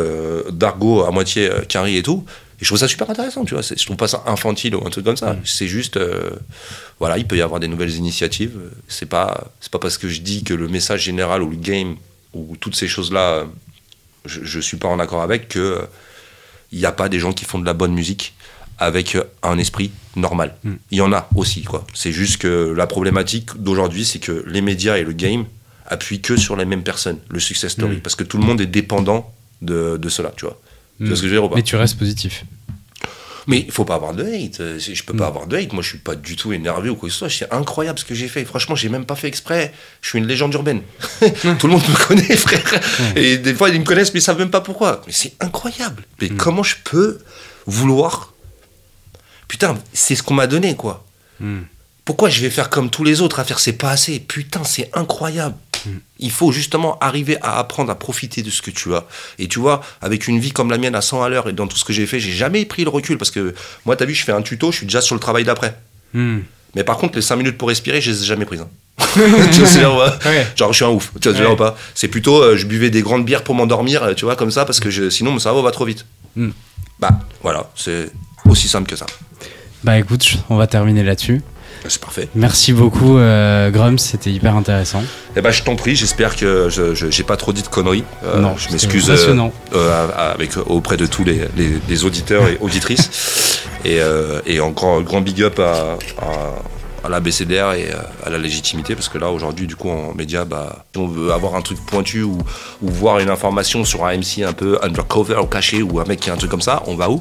d'argot 0.50 1.04
à 1.04 1.10
moitié 1.12 1.50
carré 1.68 1.96
et 1.96 2.02
tout. 2.02 2.24
Et 2.60 2.64
je 2.64 2.68
trouve 2.68 2.78
ça 2.78 2.86
super 2.88 3.08
intéressant, 3.10 3.44
tu 3.44 3.54
vois. 3.54 3.62
C'est- 3.62 3.78
Je 3.78 3.84
trouve 3.86 3.96
pas 3.96 4.06
ça 4.08 4.22
infantile 4.26 4.74
ou 4.76 4.86
un 4.86 4.90
truc 4.90 5.04
comme 5.04 5.16
ça. 5.16 5.36
C'est 5.44 5.66
juste, 5.68 5.98
voilà, 7.00 7.18
il 7.18 7.26
peut 7.26 7.36
y 7.36 7.42
avoir 7.42 7.58
des 7.60 7.66
nouvelles 7.68 7.94
initiatives. 7.96 8.52
C'est 8.88 9.06
pas, 9.08 9.48
c'est 9.60 9.70
pas 9.70 9.78
parce 9.80 9.98
que 9.98 10.08
je 10.08 10.20
dis 10.20 10.44
que 10.44 10.54
le 10.54 10.68
message 10.68 11.02
général 11.02 11.42
ou 11.42 11.50
le 11.50 11.56
game 11.56 11.96
ou 12.34 12.56
toutes 12.60 12.76
ces 12.76 12.86
choses-là, 12.88 13.44
je, 14.26 14.40
je 14.44 14.60
suis 14.60 14.76
pas 14.76 14.86
en 14.88 14.98
accord 15.00 15.22
avec 15.22 15.48
que 15.48 15.80
il 16.72 16.78
n'y 16.78 16.86
a 16.86 16.92
pas 16.92 17.08
des 17.08 17.18
gens 17.18 17.32
qui 17.32 17.44
font 17.44 17.58
de 17.58 17.66
la 17.66 17.74
bonne 17.74 17.92
musique 17.92 18.34
avec 18.78 19.14
euh, 19.14 19.22
un 19.42 19.58
esprit 19.58 19.90
normal. 20.16 20.54
Mm. 20.64 20.72
Il 20.90 20.98
y 20.98 21.00
en 21.00 21.12
a 21.12 21.28
aussi, 21.36 21.62
quoi. 21.62 21.86
C'est 21.94 22.12
juste 22.12 22.38
que 22.38 22.72
la 22.76 22.86
problématique 22.86 23.50
d'aujourd'hui, 23.56 24.04
c'est 24.04 24.18
que 24.18 24.44
les 24.48 24.60
médias 24.60 24.96
et 24.96 25.04
le 25.04 25.12
game 25.12 25.44
appuient 25.86 26.20
que 26.20 26.36
sur 26.36 26.56
les 26.56 26.64
mêmes 26.64 26.82
personnes, 26.82 27.18
le 27.28 27.38
success 27.40 27.72
story, 27.72 27.96
Mm. 27.96 28.00
parce 28.00 28.14
que 28.16 28.24
tout 28.24 28.38
le 28.38 28.44
monde 28.44 28.60
est 28.60 28.66
dépendant 28.66 29.32
de, 29.60 29.96
de 29.98 30.08
cela, 30.08 30.32
tu 30.36 30.44
vois. 30.46 30.58
Tu 30.98 31.06
vois 31.06 31.16
ce 31.16 31.22
que 31.22 31.28
je 31.28 31.32
veux 31.34 31.38
dire 31.40 31.44
ou 31.44 31.48
pas? 31.48 31.56
Mais 31.56 31.62
tu 31.62 31.76
restes 31.76 31.98
positif. 31.98 32.44
Mais 33.46 33.60
il 33.60 33.70
faut 33.72 33.84
pas 33.84 33.94
avoir 33.96 34.14
de 34.14 34.22
hate. 34.24 34.60
Euh, 34.60 34.78
Je 34.78 35.02
peux 35.02 35.14
pas 35.14 35.24
Mm. 35.24 35.28
avoir 35.28 35.46
de 35.46 35.56
hate. 35.56 35.72
Moi, 35.72 35.82
je 35.82 35.88
suis 35.90 35.98
pas 35.98 36.14
du 36.14 36.36
tout 36.36 36.52
énervé 36.52 36.90
ou 36.90 36.94
quoi 36.96 37.08
que 37.08 37.12
ce 37.12 37.18
soit. 37.18 37.30
C'est 37.30 37.52
incroyable 37.52 37.98
ce 37.98 38.04
que 38.04 38.14
j'ai 38.14 38.28
fait. 38.28 38.44
Franchement, 38.44 38.74
j'ai 38.76 38.88
même 38.88 39.04
pas 39.04 39.16
fait 39.16 39.28
exprès. 39.28 39.72
Je 40.00 40.08
suis 40.10 40.18
une 40.18 40.26
légende 40.26 40.52
urbaine. 40.54 40.82
tout 41.58 41.66
le 41.66 41.72
monde 41.72 41.82
me 41.88 42.06
connaît, 42.06 42.36
frère. 42.36 42.80
Et 43.16 43.38
des 43.38 43.54
fois, 43.54 43.68
ils 43.70 43.80
me 43.80 43.84
connaissent, 43.84 44.12
mais 44.14 44.20
ils 44.20 44.22
savent 44.22 44.38
même 44.38 44.50
pas 44.50 44.60
pourquoi. 44.60 45.02
Mais 45.06 45.12
c'est 45.12 45.32
incroyable. 45.40 46.04
Mais 46.20 46.28
Mm. 46.28 46.36
comment 46.36 46.62
je 46.62 46.76
peux 46.84 47.18
vouloir? 47.66 48.32
Putain, 49.48 49.76
c'est 49.92 50.14
ce 50.14 50.22
qu'on 50.22 50.34
m'a 50.34 50.46
donné, 50.46 50.76
quoi. 50.76 51.04
Pourquoi 52.04 52.28
je 52.30 52.40
vais 52.40 52.50
faire 52.50 52.70
comme 52.70 52.88
tous 52.90 53.04
les 53.04 53.20
autres 53.20 53.38
à 53.40 53.44
faire 53.44 53.58
c'est 53.58 53.72
pas 53.72 53.90
assez? 53.90 54.18
Putain, 54.20 54.62
c'est 54.64 54.90
incroyable. 54.94 55.56
Il 56.18 56.30
faut 56.30 56.52
justement 56.52 56.98
arriver 57.00 57.36
à 57.42 57.58
apprendre 57.58 57.90
à 57.90 57.94
profiter 57.94 58.42
de 58.42 58.50
ce 58.50 58.62
que 58.62 58.70
tu 58.70 58.94
as. 58.94 59.04
Et 59.38 59.48
tu 59.48 59.58
vois, 59.58 59.82
avec 60.00 60.28
une 60.28 60.38
vie 60.38 60.52
comme 60.52 60.70
la 60.70 60.78
mienne 60.78 60.94
à 60.94 61.00
100 61.02 61.22
à 61.22 61.28
l'heure 61.28 61.48
et 61.48 61.52
dans 61.52 61.66
tout 61.66 61.76
ce 61.76 61.84
que 61.84 61.92
j'ai 61.92 62.06
fait, 62.06 62.20
j'ai 62.20 62.32
jamais 62.32 62.64
pris 62.64 62.84
le 62.84 62.90
recul 62.90 63.18
parce 63.18 63.30
que 63.30 63.54
moi, 63.86 63.96
t'as 63.96 64.04
vu, 64.04 64.14
je 64.14 64.24
fais 64.24 64.32
un 64.32 64.42
tuto, 64.42 64.70
je 64.72 64.78
suis 64.78 64.86
déjà 64.86 65.00
sur 65.00 65.14
le 65.14 65.20
travail 65.20 65.44
d'après. 65.44 65.76
Hmm. 66.14 66.40
Mais 66.74 66.84
par 66.84 66.96
contre, 66.96 67.16
les 67.16 67.22
5 67.22 67.36
minutes 67.36 67.58
pour 67.58 67.68
respirer, 67.68 68.00
je 68.00 68.10
les 68.10 68.22
ai 68.22 68.26
jamais 68.26 68.44
prises. 68.44 68.60
hein. 68.62 68.68
tu 69.14 69.20
veux 69.20 69.78
dire, 69.78 69.94
ouais. 69.94 70.46
Genre, 70.56 70.72
je 70.72 70.76
suis 70.76 70.84
un 70.84 70.88
ouf. 70.90 71.12
Tu 71.20 71.28
vois 71.30 71.40
Ouais. 71.40 71.52
ou 71.52 71.56
pas 71.56 71.76
C'est 71.94 72.08
plutôt, 72.08 72.42
euh, 72.42 72.56
je 72.56 72.66
buvais 72.66 72.90
des 72.90 73.02
grandes 73.02 73.24
bières 73.24 73.42
pour 73.44 73.54
m'endormir, 73.54 74.02
euh, 74.02 74.14
tu 74.14 74.24
vois, 74.24 74.36
comme 74.36 74.50
ça, 74.50 74.64
parce 74.64 74.80
que 74.80 74.90
je- 74.90 75.10
sinon 75.10 75.32
mon 75.32 75.38
cerveau 75.38 75.62
va 75.62 75.70
trop 75.70 75.84
vite. 75.84 76.04
Mm. 76.36 76.50
Bah, 76.98 77.10
voilà, 77.42 77.70
c'est 77.74 78.10
aussi 78.48 78.68
simple 78.68 78.88
que 78.88 78.96
ça. 78.96 79.06
Bah 79.84 79.98
écoute, 79.98 80.34
on 80.48 80.56
va 80.56 80.66
terminer 80.66 81.02
là-dessus. 81.02 81.42
C'est 81.88 82.00
parfait. 82.00 82.28
Merci 82.34 82.72
beaucoup, 82.72 83.18
euh, 83.18 83.70
Grums, 83.70 83.98
c'était 83.98 84.30
hyper 84.30 84.54
intéressant. 84.56 85.02
Eh 85.36 85.40
ben, 85.40 85.50
je 85.50 85.62
t'en 85.62 85.74
prie, 85.76 85.96
j'espère 85.96 86.36
que 86.36 86.68
je 86.70 86.94
j'ai 86.94 87.22
pas 87.24 87.36
trop 87.36 87.52
dit 87.52 87.62
de 87.62 87.68
conneries. 87.68 88.04
Euh, 88.24 88.38
non, 88.38 88.56
je 88.56 88.70
m'excuse 88.70 89.10
euh, 89.10 89.48
euh, 89.74 90.08
avec, 90.34 90.56
auprès 90.66 90.96
de 90.96 91.06
tous 91.06 91.24
les, 91.24 91.40
les- 91.56 91.78
les 91.88 92.04
auditeurs 92.04 92.46
et 92.48 92.56
auditrices. 92.60 93.62
et, 93.84 94.00
euh, 94.00 94.40
et 94.46 94.60
encore 94.60 94.96
un 94.98 95.02
grand 95.02 95.20
big 95.20 95.42
up 95.42 95.58
à, 95.58 95.98
à, 96.22 97.06
à 97.06 97.08
la 97.08 97.18
BCDR 97.18 97.72
et 97.72 97.90
à 98.24 98.30
la 98.30 98.38
légitimité, 98.38 98.94
parce 98.94 99.08
que 99.08 99.18
là, 99.18 99.30
aujourd'hui, 99.30 99.66
du 99.66 99.74
coup, 99.74 99.90
en 99.90 100.14
média, 100.14 100.44
bah, 100.44 100.84
si 100.94 101.00
on 101.00 101.08
veut 101.08 101.32
avoir 101.32 101.56
un 101.56 101.62
truc 101.62 101.78
pointu 101.84 102.22
ou, 102.22 102.38
ou 102.80 102.88
voir 102.90 103.18
une 103.18 103.28
information 103.30 103.84
sur 103.84 104.06
un 104.06 104.16
MC 104.16 104.44
un 104.46 104.52
peu 104.52 104.78
undercover 104.82 105.38
ou 105.42 105.46
caché 105.46 105.82
ou 105.82 105.98
un 105.98 106.04
mec 106.04 106.20
qui 106.20 106.30
a 106.30 106.34
un 106.34 106.36
truc 106.36 106.50
comme 106.50 106.62
ça, 106.62 106.82
on 106.86 106.94
va 106.94 107.10
où? 107.10 107.20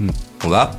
Hmm. 0.00 0.10
On 0.44 0.48
va 0.48 0.72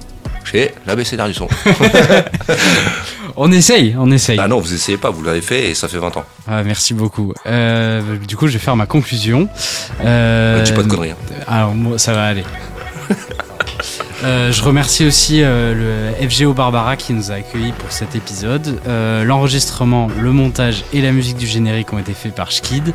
chez 0.45 0.73
la 0.85 0.95
BCDR 0.95 1.27
du 1.27 1.33
son. 1.33 1.47
On 3.37 3.51
essaye, 3.51 3.93
on 3.99 4.09
essaye. 4.11 4.39
ah 4.41 4.47
non, 4.47 4.59
vous 4.61 4.73
essayez 4.73 4.97
pas, 4.97 5.09
vous 5.09 5.21
l'avez 5.21 5.41
fait 5.41 5.69
et 5.71 5.75
ça 5.75 5.89
fait 5.89 5.97
20 5.97 6.15
ans. 6.15 6.23
Ah, 6.47 6.63
merci 6.63 6.93
beaucoup. 6.93 7.33
Euh, 7.45 8.15
du 8.25 8.37
coup, 8.37 8.47
je 8.47 8.53
vais 8.53 8.59
faire 8.59 8.77
ma 8.77 8.85
conclusion. 8.85 9.49
Euh, 10.05 10.63
Dis 10.63 10.71
pas 10.71 10.83
de 10.83 10.87
conneries. 10.87 11.11
hein. 11.11 11.17
Alors, 11.45 11.75
moi, 11.75 11.97
ça 11.99 12.13
va 12.13 12.23
aller. 12.23 12.43
Euh, 14.23 14.51
je 14.51 14.63
remercie 14.63 15.05
aussi 15.05 15.41
euh, 15.43 16.13
le 16.19 16.27
FGO 16.29 16.53
Barbara 16.53 16.95
qui 16.95 17.13
nous 17.13 17.31
a 17.31 17.35
accueillis 17.35 17.73
pour 17.73 17.91
cet 17.91 18.15
épisode. 18.15 18.79
Euh, 18.87 19.23
L'enregistrement, 19.25 20.07
le 20.19 20.31
montage 20.31 20.83
et 20.93 21.01
la 21.01 21.11
musique 21.11 21.37
du 21.37 21.45
générique 21.45 21.91
ont 21.93 21.99
été 21.99 22.13
faits 22.13 22.33
par 22.33 22.49
Schkid. 22.49 22.93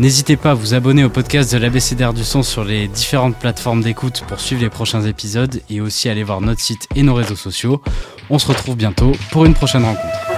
N'hésitez 0.00 0.36
pas 0.36 0.50
à 0.50 0.54
vous 0.54 0.74
abonner 0.74 1.04
au 1.04 1.08
podcast 1.08 1.52
de 1.52 1.58
l'ABCDR 1.58 2.12
du 2.12 2.24
son 2.24 2.42
sur 2.42 2.64
les 2.64 2.88
différentes 2.88 3.36
plateformes 3.36 3.80
d'écoute 3.80 4.24
pour 4.26 4.40
suivre 4.40 4.60
les 4.60 4.68
prochains 4.68 5.02
épisodes 5.02 5.62
et 5.70 5.80
aussi 5.80 6.08
aller 6.08 6.24
voir 6.24 6.40
notre 6.40 6.60
site 6.60 6.88
et 6.96 7.04
nos 7.04 7.14
réseaux 7.14 7.36
sociaux. 7.36 7.80
On 8.28 8.40
se 8.40 8.48
retrouve 8.48 8.76
bientôt 8.76 9.12
pour 9.30 9.44
une 9.44 9.54
prochaine 9.54 9.84
rencontre. 9.84 10.33